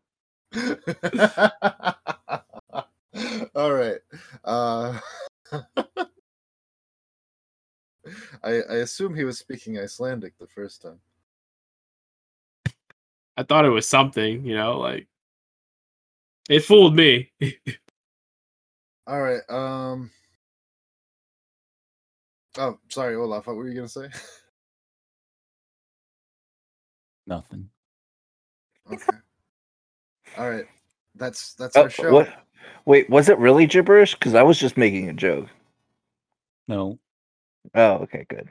All 3.55 3.73
right. 3.73 4.01
Uh, 4.44 4.99
I 8.44 8.50
I 8.50 8.74
assume 8.76 9.15
he 9.15 9.24
was 9.24 9.39
speaking 9.39 9.78
Icelandic 9.78 10.39
the 10.39 10.47
first 10.47 10.83
time. 10.83 11.00
I 13.36 13.42
thought 13.44 13.65
it 13.65 13.70
was 13.70 13.89
something, 13.89 14.44
you 14.44 14.55
know, 14.57 14.78
like 14.78 15.08
it 16.49 16.60
fooled 16.60 16.94
me. 16.97 17.33
All 19.07 19.23
right. 19.23 19.42
Um. 19.50 20.10
Oh, 22.58 22.78
sorry, 22.89 23.16
Olaf. 23.16 23.47
What 23.47 23.57
were 23.57 23.68
you 23.68 23.74
gonna 23.74 23.89
say? 23.89 24.08
Nothing. 27.26 27.68
Okay. 28.92 29.16
All 30.39 30.50
right. 30.50 30.66
That's 31.16 31.55
that's 31.55 31.76
Oh, 31.76 31.83
our 31.83 31.91
show. 31.91 32.12
what? 32.12 32.28
Wait, 32.86 33.08
was 33.10 33.28
it 33.28 33.39
really 33.39 33.66
gibberish? 33.66 34.15
Because 34.15 34.34
I 34.34 34.42
was 34.42 34.58
just 34.58 34.76
making 34.76 35.08
a 35.08 35.12
joke. 35.15 35.49
No. 36.68 36.99
Oh, 37.75 37.93
okay, 38.02 38.26
good. 38.28 38.51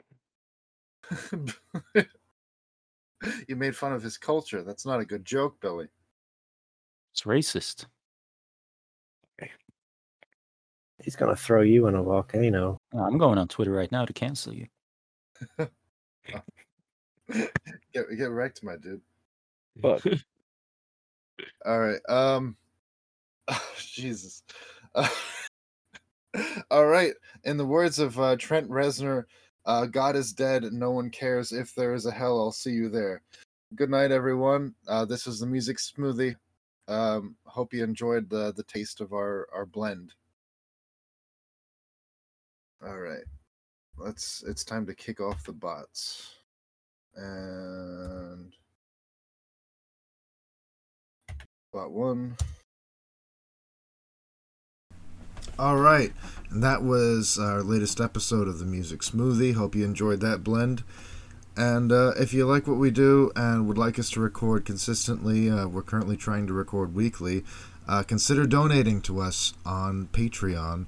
you 3.48 3.56
made 3.56 3.76
fun 3.76 3.92
of 3.92 4.02
his 4.02 4.18
culture. 4.18 4.62
That's 4.62 4.86
not 4.86 5.00
a 5.00 5.04
good 5.04 5.24
joke, 5.24 5.60
Billy. 5.60 5.88
It's 7.12 7.22
racist. 7.22 7.86
He's 11.02 11.16
gonna 11.16 11.36
throw 11.36 11.62
you 11.62 11.86
in 11.86 11.96
a 11.96 12.02
volcano. 12.02 12.78
I'm 12.96 13.18
going 13.18 13.36
on 13.36 13.48
Twitter 13.48 13.72
right 13.72 13.92
now 13.92 14.04
to 14.06 14.12
cancel 14.12 14.54
you. 14.54 14.66
Get 17.92 18.06
get 18.16 18.30
wrecked, 18.30 18.62
my 18.62 18.76
dude. 18.76 19.00
But 19.76 20.04
All 21.66 21.78
right. 21.78 22.00
Um. 22.08 22.56
Jesus. 23.76 24.42
Uh, 24.94 25.08
all 26.70 26.86
right. 26.86 27.14
In 27.44 27.56
the 27.56 27.66
words 27.66 27.98
of 27.98 28.18
uh, 28.18 28.36
Trent 28.36 28.68
Reznor, 28.68 29.24
uh, 29.66 29.86
"God 29.86 30.16
is 30.16 30.32
dead. 30.32 30.64
No 30.72 30.90
one 30.90 31.10
cares 31.10 31.52
if 31.52 31.74
there 31.74 31.94
is 31.94 32.06
a 32.06 32.10
hell. 32.10 32.38
I'll 32.38 32.52
see 32.52 32.72
you 32.72 32.88
there." 32.88 33.22
Good 33.74 33.90
night, 33.90 34.12
everyone. 34.12 34.74
Uh, 34.88 35.04
this 35.04 35.26
is 35.26 35.40
the 35.40 35.46
music 35.46 35.78
smoothie. 35.78 36.36
Um, 36.86 37.36
hope 37.46 37.72
you 37.72 37.82
enjoyed 37.82 38.28
the 38.28 38.52
the 38.52 38.64
taste 38.64 39.00
of 39.00 39.12
our 39.12 39.48
our 39.54 39.66
blend. 39.66 40.14
All 42.86 42.98
right. 42.98 43.24
Let's. 43.96 44.42
It's 44.46 44.64
time 44.64 44.86
to 44.86 44.94
kick 44.94 45.20
off 45.20 45.44
the 45.44 45.52
bots. 45.52 46.34
And 47.16 48.52
bot 51.72 51.92
one. 51.92 52.36
All 55.56 55.76
right, 55.76 56.12
and 56.50 56.64
that 56.64 56.82
was 56.82 57.38
our 57.38 57.62
latest 57.62 58.00
episode 58.00 58.48
of 58.48 58.58
the 58.58 58.64
Music 58.64 59.02
Smoothie. 59.02 59.54
Hope 59.54 59.76
you 59.76 59.84
enjoyed 59.84 60.18
that 60.18 60.42
blend. 60.42 60.82
And 61.56 61.92
uh, 61.92 62.14
if 62.18 62.34
you 62.34 62.44
like 62.44 62.66
what 62.66 62.76
we 62.76 62.90
do 62.90 63.30
and 63.36 63.68
would 63.68 63.78
like 63.78 63.96
us 63.96 64.10
to 64.10 64.20
record 64.20 64.64
consistently, 64.64 65.48
uh, 65.48 65.68
we're 65.68 65.82
currently 65.82 66.16
trying 66.16 66.48
to 66.48 66.52
record 66.52 66.92
weekly. 66.92 67.44
Uh, 67.86 68.02
consider 68.02 68.46
donating 68.46 69.00
to 69.02 69.20
us 69.20 69.54
on 69.64 70.08
Patreon 70.08 70.86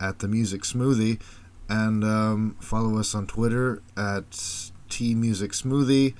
at 0.00 0.20
the 0.20 0.28
Music 0.28 0.62
Smoothie, 0.62 1.20
and 1.68 2.02
um, 2.02 2.56
follow 2.58 2.98
us 2.98 3.14
on 3.14 3.26
Twitter 3.26 3.82
at 3.98 4.70
T 4.88 5.14
Music 5.14 5.52
Smoothie, 5.52 6.14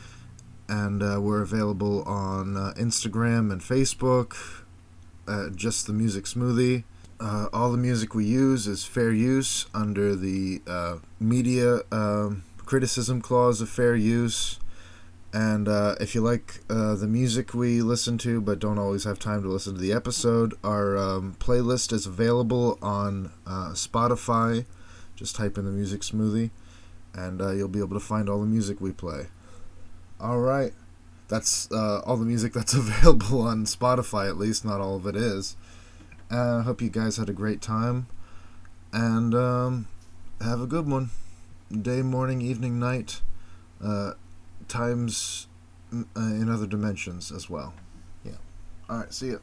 and 0.69 1.03
uh, 1.03 1.19
we're 1.19 1.41
available 1.41 2.03
on 2.03 2.59
uh, 2.59 2.75
Instagram 2.77 3.51
and 3.51 3.63
Facebook. 3.63 4.37
Just 5.57 5.87
the 5.87 5.95
Music 5.95 6.27
Smoothie. 6.27 6.85
Uh, 7.19 7.49
all 7.53 7.71
the 7.73 7.79
music 7.79 8.15
we 8.15 8.25
use 8.25 8.67
is 8.67 8.85
fair 8.85 9.11
use 9.11 9.67
under 9.73 10.15
the 10.15 10.61
uh, 10.67 10.97
media 11.19 11.81
um, 11.91 12.45
criticism 12.59 13.23
clause 13.23 13.61
of 13.61 13.71
fair 13.71 13.97
use. 13.97 14.59
And 15.33 15.67
uh, 15.69 15.97
if 16.01 16.15
you 16.15 16.21
like 16.21 16.61
uh, 16.69 16.95
the 16.95 17.07
music 17.07 17.55
we 17.55 17.81
listen 17.83 18.19
to 18.19 18.41
but 18.41 18.59
don't 18.59 18.79
always 18.79 19.05
have 19.05 19.19
time 19.19 19.43
to 19.43 19.49
listen 19.49 19.75
to 19.75 19.81
the 19.81 19.93
episode, 19.93 20.55
our 20.63 20.97
um, 20.97 21.37
playlist 21.39 21.93
is 21.93 22.07
available 22.07 22.79
on 22.83 23.33
uh, 23.47 23.71
Spotify. 23.71 24.67
Just 25.15 25.37
type 25.37 25.57
in 25.57 25.65
the 25.65 25.71
music 25.71 26.03
smoothie, 26.03 26.51
and 27.15 27.41
uh, 27.41 27.53
you'll 27.53 27.69
be 27.69 27.79
able 27.79 27.99
to 27.99 28.05
find 28.05 28.29
all 28.29 28.41
the 28.41 28.47
music 28.47 28.79
we 28.81 28.93
play. 28.93 29.29
All 30.21 30.39
right. 30.41 30.73
That's 31.29 31.71
all 31.73 32.17
the 32.17 32.27
music 32.27 32.53
that's 32.53 32.75
available 32.75 33.41
on 33.41 33.65
Spotify, 33.65 34.29
at 34.29 34.37
least. 34.37 34.65
Not 34.65 34.81
all 34.83 34.97
of 34.97 35.07
it 35.07 35.17
is. 35.17 35.57
I 36.31 36.37
uh, 36.37 36.63
hope 36.63 36.83
you 36.83 36.91
guys 36.91 37.17
had 37.19 37.29
a 37.29 37.33
great 37.33 37.61
time. 37.61 38.09
And 38.93 39.35
um, 39.35 39.87
have 40.41 40.61
a 40.61 40.67
good 40.67 40.89
one. 40.89 41.11
Day, 41.71 42.03
morning, 42.03 42.41
evening, 42.41 42.79
night. 42.79 43.21
Uh, 43.83 44.13
times 44.69 45.47
mm, 45.93 46.07
uh, 46.17 46.21
in 46.21 46.49
other 46.49 46.67
dimensions 46.67 47.31
as 47.31 47.49
well. 47.49 47.75
Yeah. 48.25 48.33
All 48.89 48.99
right. 48.99 49.13
See 49.13 49.31
ya. 49.31 49.39